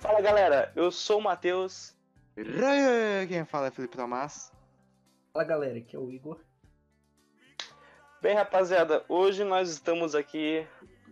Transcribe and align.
Fala 0.00 0.20
galera, 0.20 0.72
eu 0.74 0.90
sou 0.90 1.18
o 1.18 1.22
Matheus. 1.22 1.96
Quem 3.28 3.44
fala 3.44 3.66
é 3.66 3.70
Felipe 3.70 3.96
Tomás. 3.96 4.52
Fala 5.32 5.44
galera, 5.44 5.78
aqui 5.78 5.96
é 5.96 5.98
o 5.98 6.10
Igor. 6.10 6.38
Bem, 8.20 8.34
rapaziada, 8.34 9.04
hoje 9.08 9.44
nós 9.44 9.70
estamos 9.70 10.14
aqui 10.14 10.66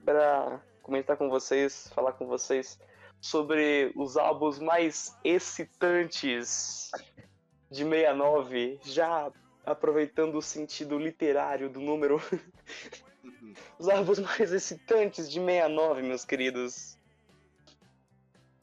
para 0.04 0.60
comentar 0.82 1.16
com 1.16 1.28
vocês, 1.28 1.88
falar 1.94 2.12
com 2.12 2.26
vocês 2.26 2.78
sobre 3.20 3.92
os 3.96 4.16
álbuns 4.16 4.58
mais 4.58 5.16
excitantes 5.24 6.90
de 7.70 7.84
69, 7.84 8.80
já 8.82 9.30
aproveitando 9.64 10.36
o 10.36 10.42
sentido 10.42 10.98
literário 10.98 11.68
do 11.68 11.80
número. 11.80 12.20
os 13.78 13.88
álbuns 13.88 14.18
mais 14.18 14.52
excitantes 14.52 15.30
de 15.30 15.40
69, 15.40 16.02
meus 16.02 16.24
queridos. 16.24 16.95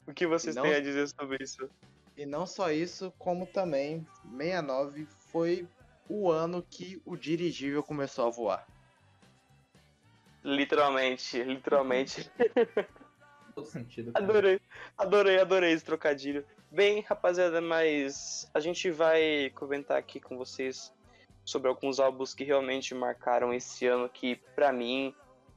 O 0.06 0.12
que 0.12 0.26
vocês 0.26 0.54
Não- 0.54 0.62
têm 0.62 0.74
a 0.74 0.80
dizer 0.80 1.08
sobre 1.08 1.42
isso? 1.42 1.68
E 2.16 2.24
não 2.26 2.46
só 2.46 2.70
isso, 2.70 3.12
como 3.18 3.46
também 3.46 4.06
69 4.30 5.06
foi 5.32 5.66
o 6.08 6.30
ano 6.30 6.62
que 6.62 7.00
o 7.04 7.16
dirigível 7.16 7.82
começou 7.82 8.26
a 8.26 8.30
voar. 8.30 8.66
Literalmente, 10.42 11.42
literalmente. 11.42 12.30
Todo 13.54 13.66
sentido. 13.66 14.12
cara. 14.12 14.24
Adorei, 14.24 14.60
adorei, 14.98 15.40
adorei 15.40 15.72
esse 15.72 15.84
trocadilho. 15.84 16.44
Bem, 16.70 17.00
rapaziada, 17.02 17.60
mas 17.60 18.50
a 18.52 18.60
gente 18.60 18.90
vai 18.90 19.50
comentar 19.54 19.96
aqui 19.96 20.20
com 20.20 20.36
vocês 20.36 20.92
sobre 21.44 21.68
alguns 21.68 22.00
álbuns 22.00 22.34
que 22.34 22.42
realmente 22.44 22.94
marcaram 22.94 23.54
esse 23.54 23.86
ano, 23.86 24.08
que 24.08 24.36
pra 24.56 24.72
mim 24.72 25.14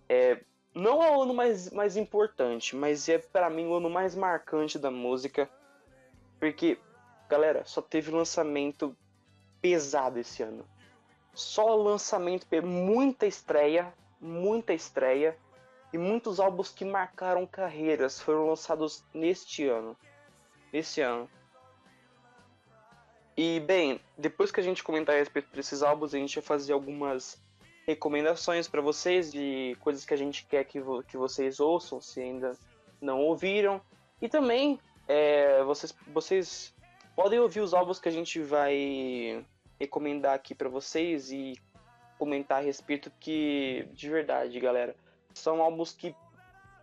é 0.07 0.39
não 0.77 1.03
é 1.03 1.09
o 1.09 1.23
ano 1.23 1.33
mais, 1.33 1.71
mais 1.71 1.97
importante, 1.97 2.75
mas 2.75 3.09
é 3.09 3.17
pra 3.17 3.49
mim 3.49 3.65
o 3.65 3.75
ano 3.75 3.89
mais 3.89 4.15
marcante 4.15 4.77
da 4.77 4.91
música. 4.91 5.49
Porque, 6.39 6.77
galera, 7.27 7.65
só 7.65 7.81
teve 7.81 8.11
lançamento 8.11 8.95
pesado 9.59 10.19
esse 10.19 10.43
ano. 10.43 10.63
Só 11.33 11.75
lançamento, 11.75 12.45
muita 12.63 13.25
estreia, 13.25 13.91
muita 14.21 14.71
estreia 14.71 15.35
e 15.91 15.97
muitos 15.97 16.39
álbuns 16.39 16.69
que 16.69 16.85
marcaram 16.85 17.45
carreiras 17.47 18.21
foram 18.21 18.47
lançados 18.47 19.03
neste 19.11 19.67
ano. 19.67 19.97
Nesse 20.71 21.01
ano. 21.01 21.27
E 23.35 23.59
bem, 23.61 23.99
depois 24.15 24.51
que 24.51 24.59
a 24.59 24.63
gente 24.63 24.83
comentar 24.83 25.15
a 25.15 25.17
respeito 25.17 25.49
desses 25.55 25.81
álbuns, 25.81 26.13
a 26.13 26.17
gente 26.19 26.35
vai 26.35 26.43
fazer 26.43 26.73
algumas 26.73 27.41
recomendações 27.87 28.67
para 28.67 28.81
vocês 28.81 29.31
de 29.31 29.77
coisas 29.79 30.03
que 30.03 30.13
a 30.13 30.17
gente 30.17 30.45
quer 30.45 30.65
que, 30.65 30.79
vo- 30.79 31.01
que 31.03 31.15
vocês 31.15 31.59
ouçam, 31.59 32.01
se 32.01 32.19
ainda 32.19 32.57
não 32.99 33.21
ouviram. 33.21 33.81
E 34.21 34.27
também 34.27 34.77
é, 35.07 35.63
vocês, 35.63 35.95
vocês 36.07 36.75
podem 37.15 37.39
ouvir 37.39 37.61
os 37.61 37.73
álbuns 37.73 37.99
que 37.99 38.09
a 38.09 38.11
gente 38.11 38.41
vai 38.41 39.45
recomendar 39.79 40.33
aqui 40.35 40.53
para 40.53 40.67
vocês 40.67 41.31
e 41.31 41.53
comentar 42.19 42.57
a 42.57 42.65
respeito 42.65 43.11
que, 43.19 43.87
de 43.93 44.09
verdade, 44.09 44.59
galera, 44.59 44.95
são 45.33 45.61
álbuns 45.61 45.93
que 45.93 46.13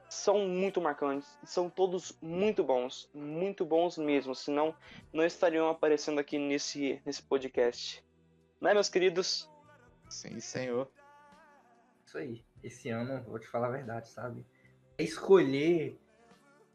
são 0.09 0.47
muito 0.47 0.81
marcantes, 0.81 1.29
são 1.45 1.69
todos 1.69 2.17
muito 2.23 2.63
bons, 2.63 3.11
muito 3.13 3.65
bons 3.65 3.99
mesmo, 3.99 4.33
senão 4.35 4.75
não 5.13 5.25
estariam 5.25 5.69
aparecendo 5.69 6.21
aqui 6.21 6.39
nesse, 6.39 7.03
nesse 7.05 7.21
podcast. 7.23 8.03
Né, 8.61 8.73
meus 8.73 8.89
queridos? 8.89 9.51
Sim, 10.15 10.39
senhor. 10.39 10.89
Isso 12.07 12.17
aí. 12.17 12.45
Esse 12.63 12.89
ano, 12.89 13.23
vou 13.25 13.39
te 13.39 13.49
falar 13.49 13.67
a 13.67 13.73
verdade, 13.73 14.09
sabe? 14.09 14.47
É 14.97 15.03
escolher, 15.03 15.99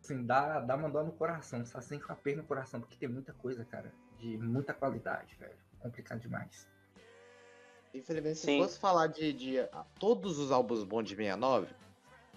assim, 0.03 0.25
dá, 0.25 0.59
dá 0.59 0.75
uma 0.75 0.89
dor 0.89 1.05
no 1.05 1.13
coração? 1.13 1.65
Sem 1.65 1.99
com 1.99 2.11
a 2.11 2.15
perna 2.15 2.41
no 2.41 2.47
coração, 2.47 2.81
porque 2.81 2.97
tem 2.97 3.08
muita 3.08 3.31
coisa, 3.33 3.64
cara, 3.64 3.93
de 4.17 4.37
muita 4.37 4.73
qualidade, 4.73 5.36
velho. 5.36 5.58
Complicado 5.80 6.19
demais. 6.19 6.67
Infelizmente, 7.93 8.39
se 8.39 8.45
Sim. 8.45 8.61
fosse 8.61 8.77
falar 8.77 9.08
de, 9.08 9.31
de 9.31 9.59
ah, 9.59 9.85
todos 9.97 10.37
os 10.37 10.52
álbuns 10.52 10.83
bons 10.83 11.03
de 11.03 11.15
69, 11.15 11.73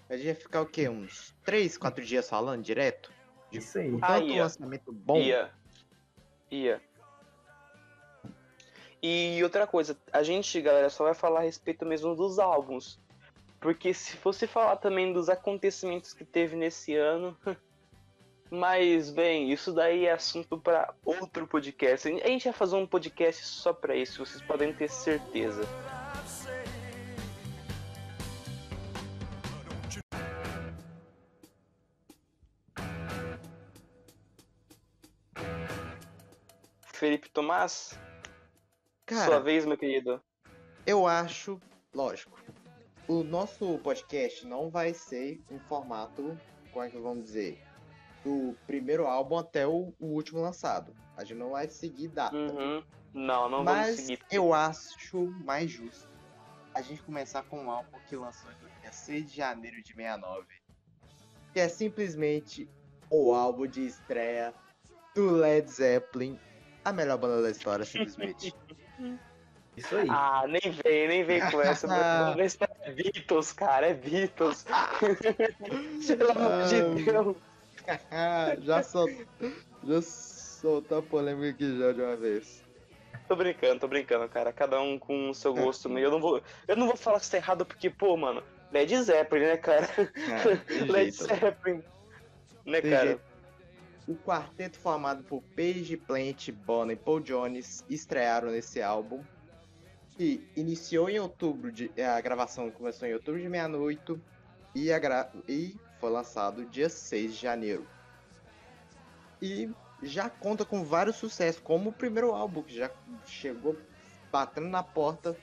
a 0.09 0.15
gente 0.15 0.27
ia 0.27 0.35
ficar 0.35 0.61
o 0.61 0.65
quê? 0.65 0.87
Uns 0.87 1.35
3, 1.43 1.77
4 1.77 2.03
dias 2.05 2.29
falando 2.29 2.63
direto? 2.63 3.11
De 3.51 3.57
Isso 3.59 3.77
aí. 3.77 3.91
tanto 3.91 4.05
Aí, 4.05 4.39
ó. 4.39 4.43
lançamento 4.43 4.93
bom. 4.93 5.17
Ia. 5.17 5.51
Ia. 6.49 6.81
E 9.05 9.43
outra 9.43 9.67
coisa, 9.67 9.97
a 10.13 10.23
gente, 10.23 10.61
galera, 10.61 10.89
só 10.89 11.03
vai 11.03 11.13
falar 11.13 11.41
a 11.41 11.43
respeito 11.43 11.85
mesmo 11.85 12.15
dos 12.15 12.39
álbuns. 12.39 12.97
Porque 13.59 13.93
se 13.93 14.15
fosse 14.15 14.47
falar 14.47 14.77
também 14.77 15.11
dos 15.11 15.27
acontecimentos 15.27 16.13
que 16.13 16.23
teve 16.23 16.55
nesse 16.55 16.95
ano. 16.95 17.37
Mas, 18.49 19.09
bem, 19.09 19.51
isso 19.51 19.73
daí 19.73 20.05
é 20.05 20.13
assunto 20.13 20.57
para 20.57 20.93
outro 21.03 21.45
podcast. 21.45 22.07
A 22.07 22.27
gente 22.27 22.45
vai 22.45 22.53
fazer 22.53 22.77
um 22.77 22.87
podcast 22.87 23.45
só 23.45 23.73
para 23.73 23.93
isso, 23.93 24.25
vocês 24.25 24.41
podem 24.41 24.71
ter 24.71 24.89
certeza. 24.89 25.63
Felipe 36.93 37.29
Tomás, 37.29 37.99
Cara, 39.05 39.25
sua 39.25 39.39
vez, 39.39 39.65
meu 39.65 39.77
querido. 39.77 40.21
eu 40.85 41.05
acho, 41.05 41.59
lógico, 41.93 42.39
o 43.07 43.23
nosso 43.23 43.77
podcast 43.79 44.45
não 44.47 44.69
vai 44.69 44.93
ser 44.93 45.41
em 45.51 45.59
formato, 45.59 46.37
como 46.71 46.85
é 46.85 46.89
que 46.89 46.97
vamos 46.97 47.23
dizer, 47.25 47.61
do 48.23 48.55
primeiro 48.65 49.05
álbum 49.05 49.37
até 49.37 49.67
o, 49.67 49.93
o 49.99 50.05
último 50.07 50.41
lançado. 50.41 50.95
A 51.17 51.23
gente 51.23 51.37
não 51.37 51.51
vai 51.51 51.69
seguir 51.69 52.07
data. 52.07 52.35
Uhum. 52.35 52.83
Não, 53.13 53.49
não 53.49 53.63
vamos 53.63 53.65
Mas 53.65 53.99
seguir. 53.99 54.19
eu 54.31 54.53
acho 54.53 55.27
mais 55.43 55.69
justo 55.69 56.07
a 56.73 56.81
gente 56.81 57.03
começar 57.03 57.43
com 57.43 57.65
um 57.65 57.69
álbum 57.69 57.97
que 58.07 58.15
lançou 58.15 58.49
no 58.49 58.81
dia 58.81 58.91
6 58.91 59.29
de 59.29 59.37
janeiro 59.37 59.81
de 59.83 59.93
69. 59.93 60.47
Que 61.53 61.59
é 61.59 61.69
simplesmente 61.69 62.67
o 63.09 63.33
álbum 63.33 63.67
de 63.67 63.85
estreia 63.85 64.53
do 65.13 65.29
Led 65.35 65.69
Zeppelin, 65.69 66.39
a 66.83 66.91
melhor 66.91 67.17
banda 67.19 67.43
da 67.43 67.51
história, 67.51 67.85
simplesmente. 67.85 68.53
Isso 69.75 69.95
aí. 69.95 70.07
Ah, 70.09 70.43
nem 70.47 70.61
vem, 70.83 71.07
nem 71.07 71.23
vem 71.23 71.39
com 71.49 71.59
essa. 71.61 71.87
meu 71.87 72.35
Deus. 72.35 72.57
é 72.81 72.91
Beatles, 72.91 73.51
cara, 73.53 73.87
é 73.87 73.93
Beatles. 73.93 74.65
Pelo 76.07 76.31
amor 76.31 76.67
de 76.67 76.75
Ah. 78.11 78.53
Deus. 78.55 78.63
já, 78.65 78.83
sol... 78.83 79.09
já 79.83 80.01
soltou 80.01 80.99
a 80.99 81.01
polêmica 81.01 81.49
aqui 81.49 81.77
já 81.79 81.91
de 81.91 82.01
uma 82.01 82.15
vez. 82.15 82.63
Tô 83.27 83.35
brincando, 83.35 83.79
tô 83.79 83.87
brincando, 83.87 84.27
cara. 84.29 84.53
Cada 84.53 84.79
um 84.79 84.99
com 84.99 85.29
o 85.29 85.33
seu 85.33 85.53
gosto 85.53 85.89
meio. 85.89 86.05
Eu 86.05 86.11
não 86.11 86.19
vou, 86.21 86.41
eu 86.67 86.75
não 86.75 86.87
vou 86.87 86.95
falar 86.95 87.17
que 87.17 87.23
isso 87.23 87.31
tá 87.31 87.37
errado 87.37 87.65
porque, 87.65 87.89
pô, 87.89 88.15
mano, 88.15 88.43
Led 88.71 88.95
Zeppelin, 89.03 89.45
né, 89.45 89.57
cara? 89.57 89.89
Ah, 89.97 90.57
tem 90.67 90.85
Led 90.91 91.05
né? 91.05 91.11
Zeppelin. 91.11 91.83
Né, 92.65 92.81
Tem 92.81 92.91
cara? 92.91 93.05
jeito. 93.07 93.21
O 94.07 94.15
quarteto 94.15 94.77
formado 94.77 95.23
por 95.23 95.41
Paige 95.55 95.95
Plant, 95.95 96.49
Bono 96.51 96.91
e 96.91 96.95
Paul 96.95 97.21
Jones 97.21 97.85
estrearam 97.89 98.51
nesse 98.51 98.81
álbum. 98.81 99.23
Que 100.17 100.45
iniciou 100.55 101.09
em 101.09 101.19
outubro 101.19 101.71
de. 101.71 101.89
A 102.01 102.19
gravação 102.21 102.69
começou 102.69 103.07
em 103.07 103.13
outubro 103.13 103.39
de 103.41 103.47
68 103.49 104.21
e, 104.75 104.99
gra- 104.99 105.31
e 105.47 105.75
foi 105.99 106.09
lançado 106.11 106.65
dia 106.65 106.89
6 106.89 107.33
de 107.33 107.41
janeiro. 107.41 107.87
E 109.41 109.71
já 110.03 110.29
conta 110.29 110.65
com 110.65 110.83
vários 110.83 111.15
sucessos, 111.15 111.61
como 111.61 111.89
o 111.89 111.93
primeiro 111.93 112.31
álbum, 112.31 112.61
que 112.61 112.75
já 112.75 112.91
chegou 113.25 113.75
batendo 114.31 114.67
na 114.67 114.83
porta 114.83 115.35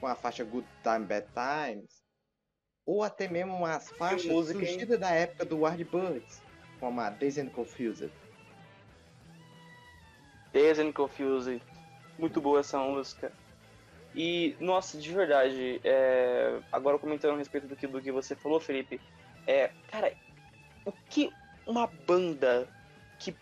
com 0.00 0.06
a 0.06 0.14
faixa 0.14 0.42
Good 0.44 0.66
Time 0.82 1.04
Bad 1.06 1.26
Times. 1.32 2.02
Ou 2.84 3.02
até 3.02 3.28
mesmo 3.28 3.54
umas 3.54 3.88
faixas 3.90 4.22
surgidas 4.66 4.98
da 4.98 5.10
época 5.10 5.44
do 5.44 5.60
Yardbirds, 5.60 6.42
como 6.78 7.00
a 7.00 7.10
Days 7.10 7.38
and 7.38 7.48
Confused. 7.48 8.10
Dazed 10.52 10.80
and 10.80 10.92
Confused. 10.92 11.60
Muito 12.18 12.40
boa 12.40 12.60
essa 12.60 12.78
música. 12.78 13.32
E, 14.14 14.56
nossa, 14.58 14.98
de 14.98 15.12
verdade, 15.12 15.80
é, 15.84 16.58
agora 16.72 16.98
comentando 16.98 17.34
a 17.34 17.38
respeito 17.38 17.66
do 17.68 17.76
que, 17.76 17.86
do 17.86 18.00
que 18.00 18.10
você 18.10 18.34
falou, 18.34 18.58
Felipe, 18.58 19.00
é, 19.46 19.70
cara, 19.90 20.12
o 20.84 20.92
que 20.92 21.32
uma 21.66 21.86
banda 21.86 22.68
que. 23.18 23.36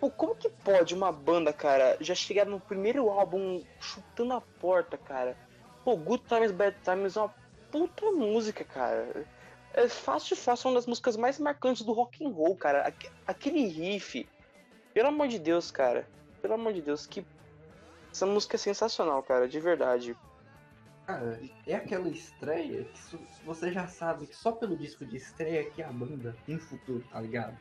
Pô, 0.00 0.10
como 0.10 0.36
que 0.36 0.48
pode 0.48 0.94
uma 0.94 1.10
banda, 1.10 1.52
cara, 1.52 1.96
já 2.00 2.14
chegar 2.14 2.46
no 2.46 2.60
primeiro 2.60 3.10
álbum 3.10 3.62
chutando 3.80 4.32
a 4.32 4.40
porta, 4.40 4.96
cara? 4.96 5.36
Pô, 5.84 5.96
Good 5.96 6.24
Times, 6.28 6.52
Bad 6.52 6.76
Times 6.84 7.16
é 7.16 7.20
uma 7.20 7.34
puta 7.70 8.10
música, 8.12 8.64
cara. 8.64 9.26
É 9.78 9.88
fácil, 9.88 10.34
fácil, 10.36 10.70
uma 10.70 10.74
das 10.74 10.86
músicas 10.86 11.16
mais 11.16 11.38
marcantes 11.38 11.82
do 11.82 11.92
rock 11.92 12.24
and 12.24 12.30
roll, 12.30 12.56
cara. 12.56 12.82
Aque- 12.82 13.08
Aquele 13.24 13.64
riff, 13.68 14.28
pelo 14.92 15.06
amor 15.08 15.28
de 15.28 15.38
Deus, 15.38 15.70
cara. 15.70 16.04
Pelo 16.42 16.54
amor 16.54 16.72
de 16.72 16.82
Deus, 16.82 17.06
que. 17.06 17.24
Essa 18.12 18.26
música 18.26 18.56
é 18.56 18.58
sensacional, 18.58 19.22
cara, 19.22 19.46
de 19.46 19.60
verdade. 19.60 20.16
Cara, 21.06 21.40
é 21.64 21.74
aquela 21.76 22.08
estreia 22.08 22.84
que 22.84 23.44
você 23.44 23.70
já 23.72 23.86
sabe 23.86 24.26
que 24.26 24.34
só 24.34 24.50
pelo 24.50 24.76
disco 24.76 25.06
de 25.06 25.16
estreia 25.16 25.70
que 25.70 25.80
a 25.80 25.92
banda 25.92 26.36
tem 26.44 26.58
futuro, 26.58 27.04
tá 27.10 27.20
ligado? 27.20 27.56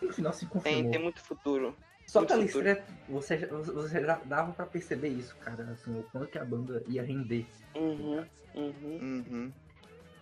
no 0.00 0.12
final 0.12 0.32
se 0.32 0.46
Tem, 0.46 0.48
confirmou. 0.48 0.90
tem 0.92 1.02
muito 1.02 1.20
futuro. 1.20 1.76
Só 2.06 2.20
muito 2.20 2.28
pela 2.30 2.46
futuro. 2.46 2.68
estreia, 2.68 2.86
você, 3.08 3.36
já- 3.38 3.46
você 3.48 4.00
já 4.00 4.14
dava 4.24 4.52
pra 4.52 4.64
perceber 4.64 5.08
isso, 5.08 5.36
cara, 5.38 5.64
assim, 5.72 5.90
o 5.98 6.04
quanto 6.04 6.28
que 6.30 6.38
a 6.38 6.44
banda 6.44 6.82
ia 6.86 7.02
render. 7.02 7.46
Uhum, 7.74 8.24
uhum. 8.54 8.98
Uhum. 9.02 9.52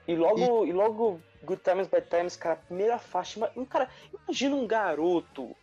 E 0.08 0.14
logo, 0.14 0.66
e 0.66 0.72
logo 0.72 1.20
Good 1.42 1.62
Times 1.62 1.88
Bad 1.88 2.08
Times, 2.08 2.36
cara, 2.36 2.56
primeira 2.56 2.98
faixa. 2.98 3.40
Cara, 3.68 3.90
imagina 4.24 4.54
um 4.54 4.66
garoto 4.66 5.54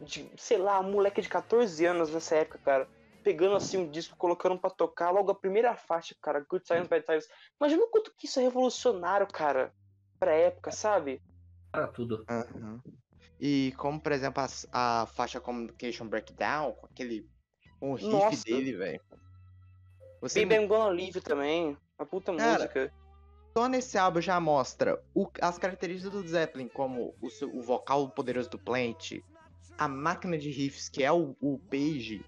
de, 0.00 0.30
sei 0.36 0.58
lá, 0.58 0.80
um 0.80 0.92
moleque 0.92 1.20
de 1.20 1.28
14 1.28 1.84
anos 1.84 2.10
nessa 2.12 2.36
época, 2.36 2.58
cara, 2.58 2.88
pegando 3.22 3.56
assim 3.56 3.78
um 3.78 3.90
disco, 3.90 4.16
colocando 4.16 4.58
pra 4.58 4.70
tocar, 4.70 5.10
logo 5.10 5.30
a 5.30 5.34
primeira 5.34 5.74
faixa, 5.74 6.14
cara, 6.20 6.44
Good 6.48 6.64
Times 6.64 6.88
Bad 6.88 7.04
Times. 7.04 7.28
Imagina 7.60 7.82
o 7.82 7.88
quanto 7.88 8.12
que 8.16 8.26
isso 8.26 8.38
é 8.38 8.42
revolucionário, 8.42 9.26
cara, 9.26 9.72
pra 10.20 10.32
época, 10.32 10.70
sabe? 10.70 11.20
Para 11.72 11.88
tudo. 11.88 12.24
E 13.40 13.74
como, 13.76 14.00
por 14.00 14.12
exemplo, 14.12 14.42
as- 14.42 14.66
a, 14.72 15.06
faixa 15.14 15.40
Communication 15.40 16.06
Breakdown, 16.06 16.72
com 16.72 16.86
aquele. 16.86 17.28
O 17.80 17.94
riff 17.94 18.06
Nossa. 18.08 18.44
dele, 18.44 18.72
velho. 18.76 19.00
Você 20.20 20.46
Baby 20.46 20.62
I'm 20.62 20.66
Gonna 20.68 20.90
Leave 20.90 21.20
também, 21.20 21.76
uma 21.98 22.06
puta 22.06 22.34
Cara, 22.34 22.52
música. 22.60 22.92
Só 23.56 23.68
nesse 23.68 23.96
álbum 23.96 24.20
já 24.20 24.38
mostra 24.40 25.00
o- 25.14 25.28
as 25.40 25.56
características 25.58 26.12
do 26.12 26.26
Zeppelin, 26.28 26.68
como 26.68 27.14
o, 27.22 27.28
o 27.58 27.62
vocal 27.62 28.08
poderoso 28.10 28.50
do 28.50 28.58
Plant, 28.58 29.12
a 29.78 29.86
máquina 29.88 30.36
de 30.36 30.50
riffs, 30.50 30.88
que 30.88 31.02
é 31.04 31.12
o, 31.12 31.36
o 31.40 31.58
Page, 31.70 32.24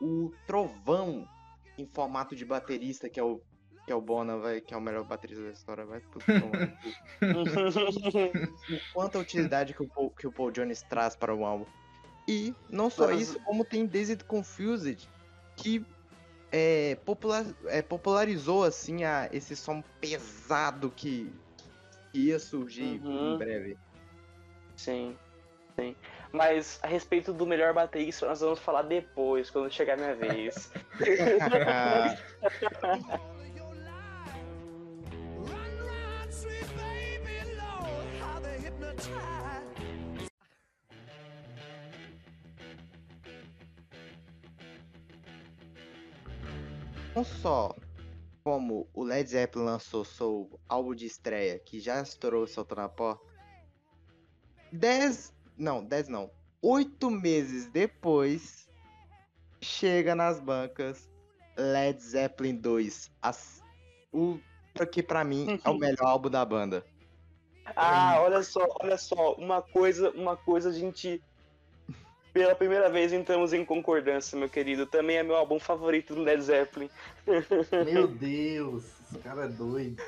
o 0.00 0.30
trovão 0.46 1.26
em 1.78 1.86
formato 1.86 2.36
de 2.36 2.44
baterista, 2.44 3.08
que 3.08 3.18
é 3.18 3.22
o, 3.22 3.40
que 3.86 3.92
é 3.92 3.94
o 3.94 4.00
Bonham, 4.00 4.40
vai, 4.40 4.60
que 4.60 4.74
é 4.74 4.76
o 4.76 4.80
melhor 4.80 5.04
baterista 5.04 5.44
da 5.44 5.50
história, 5.50 5.86
vai 5.86 6.00
pro 6.00 6.20
quanta 8.92 9.18
utilidade 9.18 9.74
que 9.74 9.82
o, 9.82 9.88
Paul, 9.88 10.10
que 10.10 10.26
o 10.26 10.32
Paul 10.32 10.50
Jones 10.50 10.82
traz 10.82 11.16
para 11.16 11.34
o 11.34 11.44
álbum. 11.44 11.66
E 12.28 12.54
não 12.68 12.90
só 12.90 13.10
isso, 13.12 13.40
como 13.40 13.64
tem 13.64 13.86
Dazed 13.86 14.24
Confused, 14.24 15.08
que 15.56 15.84
é, 16.52 16.96
popular, 17.04 17.44
é, 17.66 17.82
popularizou 17.82 18.64
assim 18.64 19.04
a, 19.04 19.28
esse 19.32 19.56
som 19.56 19.82
pesado 20.00 20.90
que, 20.90 21.32
que 22.12 22.18
ia 22.18 22.38
surgir 22.38 23.00
Uhum. 23.04 23.34
em 23.34 23.38
breve. 23.38 23.78
Sim, 24.76 25.16
sim. 25.76 25.96
Mas 26.32 26.78
a 26.82 26.86
respeito 26.86 27.32
do 27.32 27.46
melhor 27.46 27.74
baterista, 27.74 28.26
nós 28.26 28.40
vamos 28.40 28.60
falar 28.60 28.82
depois, 28.82 29.50
quando 29.50 29.70
chegar 29.72 29.94
a 29.94 29.96
minha 29.96 30.14
vez. 30.14 30.70
Não 47.20 47.24
só 47.26 47.76
como 48.42 48.88
o 48.94 49.04
Led 49.04 49.28
Zeppelin 49.28 49.66
lançou 49.66 50.06
seu 50.06 50.58
álbum 50.66 50.94
de 50.94 51.04
estreia, 51.04 51.58
que 51.58 51.78
já 51.78 52.00
estourou 52.00 52.46
soltou 52.46 52.78
na 52.78 52.88
porta. 52.88 53.22
Dez. 54.72 55.30
Não, 55.54 55.84
dez 55.84 56.08
não. 56.08 56.30
Oito 56.62 57.10
meses 57.10 57.66
depois, 57.66 58.66
chega 59.60 60.14
nas 60.14 60.40
bancas 60.40 61.10
Led 61.58 62.02
Zeppelin 62.02 62.56
2. 62.56 63.12
As, 63.20 63.62
o 64.10 64.40
que 64.90 65.02
pra 65.02 65.22
mim 65.22 65.60
é 65.62 65.68
o 65.68 65.76
melhor 65.76 66.06
álbum 66.06 66.30
da 66.30 66.42
banda. 66.42 66.86
Ah, 67.76 68.18
olha 68.22 68.42
só, 68.42 68.66
olha 68.80 68.96
só, 68.96 69.34
uma 69.34 69.60
coisa, 69.60 70.10
uma 70.12 70.38
coisa 70.38 70.70
a 70.70 70.72
gente 70.72 71.22
pela 72.32 72.54
primeira 72.54 72.88
vez 72.88 73.12
entramos 73.12 73.52
em 73.52 73.64
concordância, 73.64 74.38
meu 74.38 74.48
querido. 74.48 74.86
Também 74.86 75.16
é 75.16 75.22
meu 75.22 75.36
álbum 75.36 75.58
favorito 75.58 76.14
do 76.14 76.22
Led 76.22 76.40
Zeppelin. 76.42 76.90
Meu 77.84 78.06
Deus, 78.06 78.84
esse 79.02 79.18
cara 79.18 79.44
é 79.44 79.48
doido. 79.48 80.02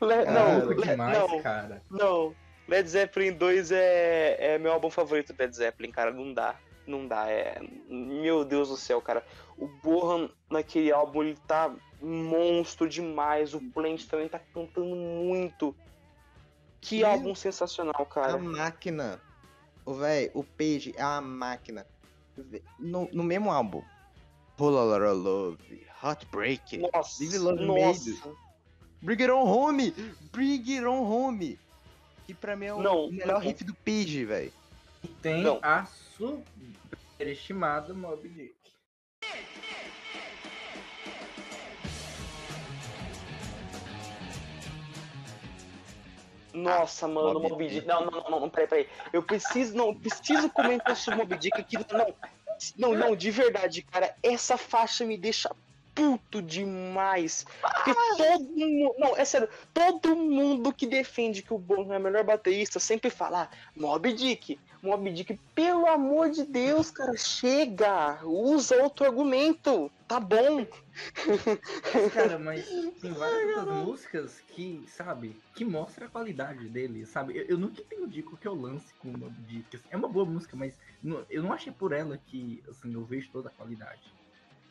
Le- 0.00 0.24
Cara, 0.24 0.30
não, 0.58 0.66
Le- 0.68 0.82
demais, 0.82 1.18
não, 1.18 1.42
cara. 1.42 1.82
não. 1.90 2.34
Led 2.68 2.88
Zeppelin 2.88 3.32
2 3.32 3.72
é, 3.72 4.36
é 4.54 4.58
meu 4.58 4.72
álbum 4.72 4.90
favorito 4.90 5.32
do 5.32 5.40
Led 5.40 5.54
Zeppelin, 5.56 5.90
cara. 5.90 6.10
Não 6.12 6.32
dá. 6.32 6.54
Não 6.86 7.06
dá. 7.06 7.28
É... 7.28 7.60
Meu 7.88 8.44
Deus 8.44 8.68
do 8.68 8.76
céu, 8.76 9.00
cara. 9.00 9.24
O 9.58 9.66
Bohan 9.66 10.30
naquele 10.50 10.92
álbum, 10.92 11.22
ele 11.22 11.36
tá 11.46 11.72
monstro 12.00 12.88
demais. 12.88 13.54
O 13.54 13.60
Plant 13.60 14.04
também 14.06 14.28
tá 14.28 14.40
cantando 14.54 14.94
muito. 14.94 15.74
Que 16.80 17.04
álbum 17.04 17.34
sensacional, 17.34 17.94
A 18.02 18.06
cara. 18.06 18.38
máquina. 18.38 19.20
O 19.84 19.94
velho, 19.94 20.30
o 20.34 20.44
Page 20.44 20.94
é 20.96 21.04
uma 21.04 21.20
máquina. 21.20 21.86
No, 22.78 23.08
no 23.12 23.22
mesmo 23.22 23.50
álbum. 23.50 23.82
Lotta 24.58 25.12
Love, 25.12 25.86
Heartbreak, 26.02 26.78
Nossa, 26.78 27.22
Live 27.24 27.38
Love 27.38 27.64
nossa. 27.66 28.10
Bring 29.02 29.20
It 29.22 29.30
On 29.32 29.42
Home! 29.44 29.90
Bring 30.30 30.60
It 30.60 30.84
On 30.86 31.02
Home! 31.02 31.58
Que 32.26 32.32
pra 32.34 32.54
mim 32.54 32.66
é 32.66 32.74
o 32.74 32.80
Não, 32.80 33.10
melhor 33.10 33.34
não. 33.34 33.40
riff 33.40 33.64
do 33.64 33.74
Page, 33.74 34.24
velho. 34.24 34.52
E 35.02 35.08
tem 35.08 35.42
Não. 35.42 35.58
a 35.62 35.84
superestimada 36.16 37.92
Mob 37.92 38.28
Dick. 38.28 38.54
Nossa, 46.52 47.08
mano, 47.08 47.40
Moby 47.40 47.48
Moby 47.50 47.68
Dick. 47.68 47.86
Não, 47.86 48.04
não, 48.04 48.24
não, 48.30 48.40
não, 48.40 48.50
peraí, 48.50 48.68
peraí. 48.68 48.88
Eu 49.12 49.22
preciso, 49.22 49.76
não, 49.76 49.94
preciso 49.94 50.50
comentar 50.50 50.96
sobre 50.96 51.20
Moby 51.20 51.38
Dick 51.38 51.60
aqui. 51.60 51.76
Não, 51.92 52.14
não, 52.76 52.94
não, 52.94 53.16
de 53.16 53.30
verdade, 53.30 53.82
cara. 53.82 54.14
Essa 54.22 54.56
faixa 54.56 55.04
me 55.04 55.16
deixa 55.16 55.50
puto 55.94 56.42
demais. 56.42 57.46
Porque 57.60 57.94
todo 58.16 58.44
mundo. 58.44 58.94
Não, 58.98 59.16
é 59.16 59.24
sério. 59.24 59.48
Todo 59.72 60.16
mundo 60.16 60.72
que 60.72 60.86
defende 60.86 61.42
que 61.42 61.54
o 61.54 61.58
Bono 61.58 61.92
é 61.92 61.98
o 61.98 62.00
melhor 62.00 62.24
baterista 62.24 62.78
sempre 62.78 63.10
fala: 63.10 63.42
ah, 63.42 63.56
Moby 63.76 64.12
Dick, 64.12 64.58
Moby 64.82 65.12
Dick. 65.12 65.38
Pelo 65.54 65.86
amor 65.86 66.30
de 66.30 66.44
Deus, 66.44 66.90
cara, 66.90 67.16
chega. 67.16 68.20
Usa 68.24 68.82
outro 68.82 69.06
argumento. 69.06 69.90
Tá 70.06 70.18
bom. 70.18 70.66
Cara, 72.12 72.38
mas 72.38 72.66
tem 73.00 73.12
várias 73.12 73.56
outras 73.58 73.84
músicas 73.84 74.40
que, 74.40 74.84
sabe, 74.88 75.40
que 75.54 75.64
mostra 75.64 76.06
a 76.06 76.08
qualidade 76.08 76.68
dele, 76.68 77.06
sabe? 77.06 77.36
Eu, 77.36 77.44
eu 77.46 77.58
nunca 77.58 77.80
entendi 77.80 78.22
qual 78.22 78.36
que 78.36 78.46
é 78.46 78.50
o 78.50 78.54
lance 78.54 78.92
com 78.94 79.08
o 79.10 79.16
Mob 79.16 79.34
Dick. 79.42 79.80
É 79.90 79.96
uma 79.96 80.08
boa 80.08 80.24
música, 80.24 80.56
mas 80.56 80.78
não- 81.02 81.24
eu 81.30 81.42
não 81.42 81.52
achei 81.52 81.72
por 81.72 81.92
ela 81.92 82.18
que, 82.18 82.62
assim, 82.68 82.92
eu 82.92 83.04
vejo 83.04 83.30
toda 83.30 83.48
a 83.48 83.52
qualidade. 83.52 84.14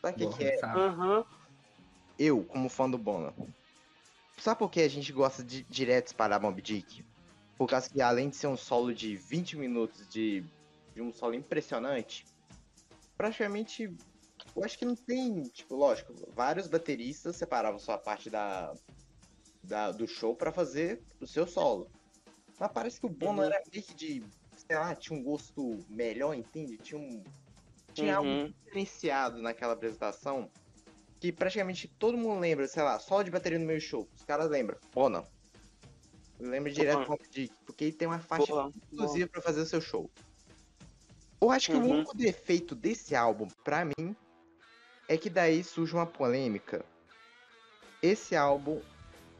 Sabe 0.00 0.24
o 0.24 0.30
que, 0.30 0.36
que 0.36 0.44
é? 0.44 0.56
sabe? 0.58 0.80
Aham. 0.80 1.24
Eu, 2.18 2.44
como 2.44 2.68
fã 2.68 2.88
do 2.90 2.98
Bono. 2.98 3.34
Sabe 4.36 4.58
por 4.58 4.70
que 4.70 4.80
a 4.80 4.88
gente 4.88 5.12
gosta 5.12 5.42
de 5.42 5.62
direto 5.64 6.04
disparar 6.04 6.40
Mob 6.40 6.60
Dick? 6.60 7.04
Por 7.56 7.68
causa 7.68 7.88
que 7.88 8.00
além 8.00 8.28
de 8.28 8.36
ser 8.36 8.46
um 8.48 8.56
solo 8.56 8.92
de 8.94 9.16
20 9.16 9.56
minutos 9.56 10.08
de, 10.08 10.44
de 10.94 11.00
um 11.02 11.12
solo 11.12 11.34
impressionante, 11.34 12.26
praticamente 13.16 13.94
eu 14.56 14.64
acho 14.64 14.78
que 14.78 14.84
não 14.84 14.94
tem, 14.94 15.42
tipo, 15.44 15.74
lógico, 15.76 16.12
vários 16.34 16.66
bateristas 16.66 17.36
separavam 17.36 17.78
sua 17.78 17.98
parte 17.98 18.28
da, 18.30 18.72
da- 19.64 19.90
do 19.92 20.06
show 20.06 20.34
pra 20.36 20.52
fazer 20.52 21.02
o 21.20 21.26
seu 21.26 21.46
solo. 21.46 21.90
Mas 22.58 22.70
parece 22.72 23.00
que 23.00 23.06
o 23.06 23.10
Bono 23.10 23.38
Uhum. 23.40 23.44
era 23.46 23.60
meio 23.72 23.84
que 23.84 23.94
de, 23.94 24.22
sei 24.68 24.76
lá, 24.76 24.94
tinha 24.94 25.18
um 25.18 25.22
gosto 25.22 25.84
melhor, 25.88 26.34
entende? 26.34 26.76
Tinha 26.78 27.00
um 27.00 27.22
tinha 27.94 28.16
algo 28.16 28.30
Uhum. 28.30 28.46
diferenciado 28.64 29.42
naquela 29.42 29.74
apresentação 29.74 30.50
que 31.20 31.30
praticamente 31.30 31.86
todo 31.98 32.16
mundo 32.16 32.40
lembra, 32.40 32.66
sei 32.66 32.82
lá, 32.82 32.98
solo 32.98 33.22
de 33.22 33.30
bateria 33.30 33.58
no 33.58 33.66
meio 33.66 33.80
show. 33.82 34.08
Os 34.16 34.24
caras 34.24 34.48
lembram. 34.48 34.78
Bono. 34.94 35.26
Lembra 36.40 36.72
direto 36.72 37.06
do 37.06 37.18
Dick, 37.30 37.54
porque 37.66 37.84
ele 37.84 37.92
tem 37.92 38.08
uma 38.08 38.18
faixa 38.18 38.46
Porra, 38.46 38.72
exclusiva 38.74 39.28
pra 39.30 39.42
fazer 39.42 39.60
o 39.60 39.66
seu 39.66 39.80
show. 39.80 40.10
Eu 41.40 41.50
acho 41.50 41.70
que 41.70 41.76
o 41.76 41.80
Uhum. 41.80 41.90
único 41.90 42.16
defeito 42.16 42.74
desse 42.74 43.14
álbum, 43.14 43.46
pra 43.62 43.84
mim, 43.84 44.16
é 45.12 45.18
que 45.18 45.28
daí 45.28 45.62
surge 45.62 45.94
uma 45.94 46.06
polêmica. 46.06 46.82
Esse 48.00 48.34
álbum 48.34 48.80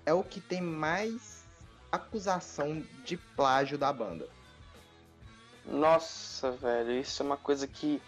é 0.04 0.12
o 0.12 0.22
que 0.22 0.38
tem 0.38 0.60
mais 0.60 1.44
acusação 1.90 2.84
de 3.04 3.16
plágio 3.16 3.78
da 3.78 3.90
banda. 3.90 4.28
Nossa, 5.64 6.50
velho, 6.50 6.92
isso 6.92 7.22
é 7.22 7.26
uma 7.26 7.38
coisa 7.38 7.66
que 7.66 8.02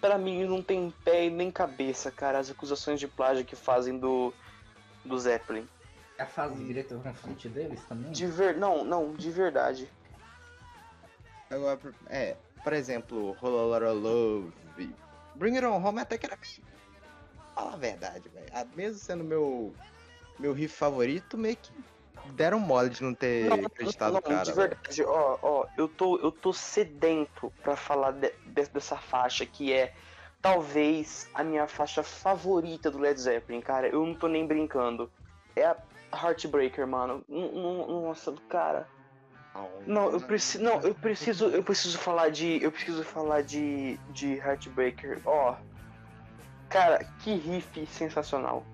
pra 0.00 0.16
mim 0.16 0.44
não 0.44 0.62
tem 0.62 0.94
pé 1.04 1.26
e 1.26 1.30
nem 1.30 1.50
cabeça, 1.50 2.08
cara. 2.12 2.38
As 2.38 2.50
acusações 2.50 3.00
de 3.00 3.08
plágio 3.08 3.44
que 3.44 3.56
fazem 3.56 3.98
do 3.98 4.32
do 5.04 5.18
Zeppelin. 5.18 5.66
A 6.20 6.26
fase 6.26 6.62
direita 6.62 6.94
com 6.94 7.14
frente 7.14 7.48
deles 7.48 7.80
também? 7.88 8.12
De 8.12 8.26
ver, 8.26 8.56
não, 8.56 8.84
não, 8.84 9.12
de 9.14 9.30
verdade. 9.30 9.90
Agora, 11.50 11.80
é, 12.06 12.36
por 12.62 12.72
exemplo, 12.72 13.32
Roll 13.40 13.76
Love, 13.94 14.52
Bring 15.34 15.56
It 15.56 15.66
On 15.66 15.82
Home 15.82 16.00
até 16.00 16.16
que 16.16 16.26
era 16.26 16.36
bem. 16.36 16.77
Fala 17.58 17.72
a 17.72 17.76
verdade, 17.76 18.28
velho. 18.28 18.46
Ah, 18.52 18.64
Mesmo 18.76 19.00
sendo 19.00 19.24
meu 19.24 19.74
meu 20.38 20.52
riff 20.52 20.76
favorito, 20.76 21.36
meio 21.36 21.56
que 21.56 21.72
deram 22.34 22.60
mole 22.60 22.88
de 22.88 23.02
não 23.02 23.12
ter 23.12 23.50
Não, 23.50 23.64
acreditado 23.66 24.12
não, 24.12 24.20
cara. 24.20 24.44
de 24.44 24.52
verdade, 24.52 25.02
ó, 25.04 25.38
ó, 25.42 25.66
eu 25.76 25.88
tô, 25.88 26.16
eu 26.18 26.30
tô 26.30 26.52
sedento 26.52 27.52
pra 27.64 27.74
falar 27.74 28.12
de- 28.12 28.32
de- 28.46 28.70
dessa 28.72 28.96
faixa, 28.96 29.44
que 29.44 29.72
é 29.72 29.92
talvez 30.40 31.28
a 31.34 31.42
minha 31.42 31.66
faixa 31.66 32.04
favorita 32.04 32.92
do 32.92 32.98
Led 32.98 33.20
Zeppelin, 33.20 33.60
cara. 33.60 33.88
Eu 33.88 34.06
não 34.06 34.14
tô 34.14 34.28
nem 34.28 34.46
brincando. 34.46 35.10
É 35.56 35.64
a 35.64 35.76
Heartbreaker, 36.14 36.86
mano. 36.86 37.24
Nossa, 37.28 38.32
cara. 38.48 38.88
Não, 39.84 40.12
eu 40.12 40.20
preciso, 40.20 40.62
não, 40.62 40.80
eu 40.82 40.94
preciso, 40.94 41.48
eu 41.48 41.64
preciso 41.64 41.98
falar 41.98 42.28
de, 42.30 42.62
eu 42.62 42.70
preciso 42.70 43.02
falar 43.02 43.42
de, 43.42 43.98
de 44.10 44.34
Heartbreaker. 44.34 45.20
Ó, 45.24 45.56
cara, 46.68 47.04
que 47.20 47.34
riff 47.34 47.86
sensacional. 47.86 48.64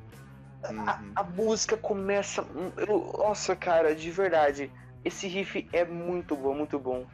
A, 0.63 0.71
Uhum. 0.73 1.13
a 1.17 1.23
música 1.23 1.77
começa, 1.77 2.45
eu- 2.89 3.13
nossa, 3.19 3.55
cara, 3.55 3.95
de 3.95 4.11
verdade, 4.11 4.71
esse 5.05 5.27
riff 5.29 5.69
é 5.73 5.85
muito 5.85 6.35
bom, 6.37 6.55
muito 6.55 6.79
bom. 6.79 7.05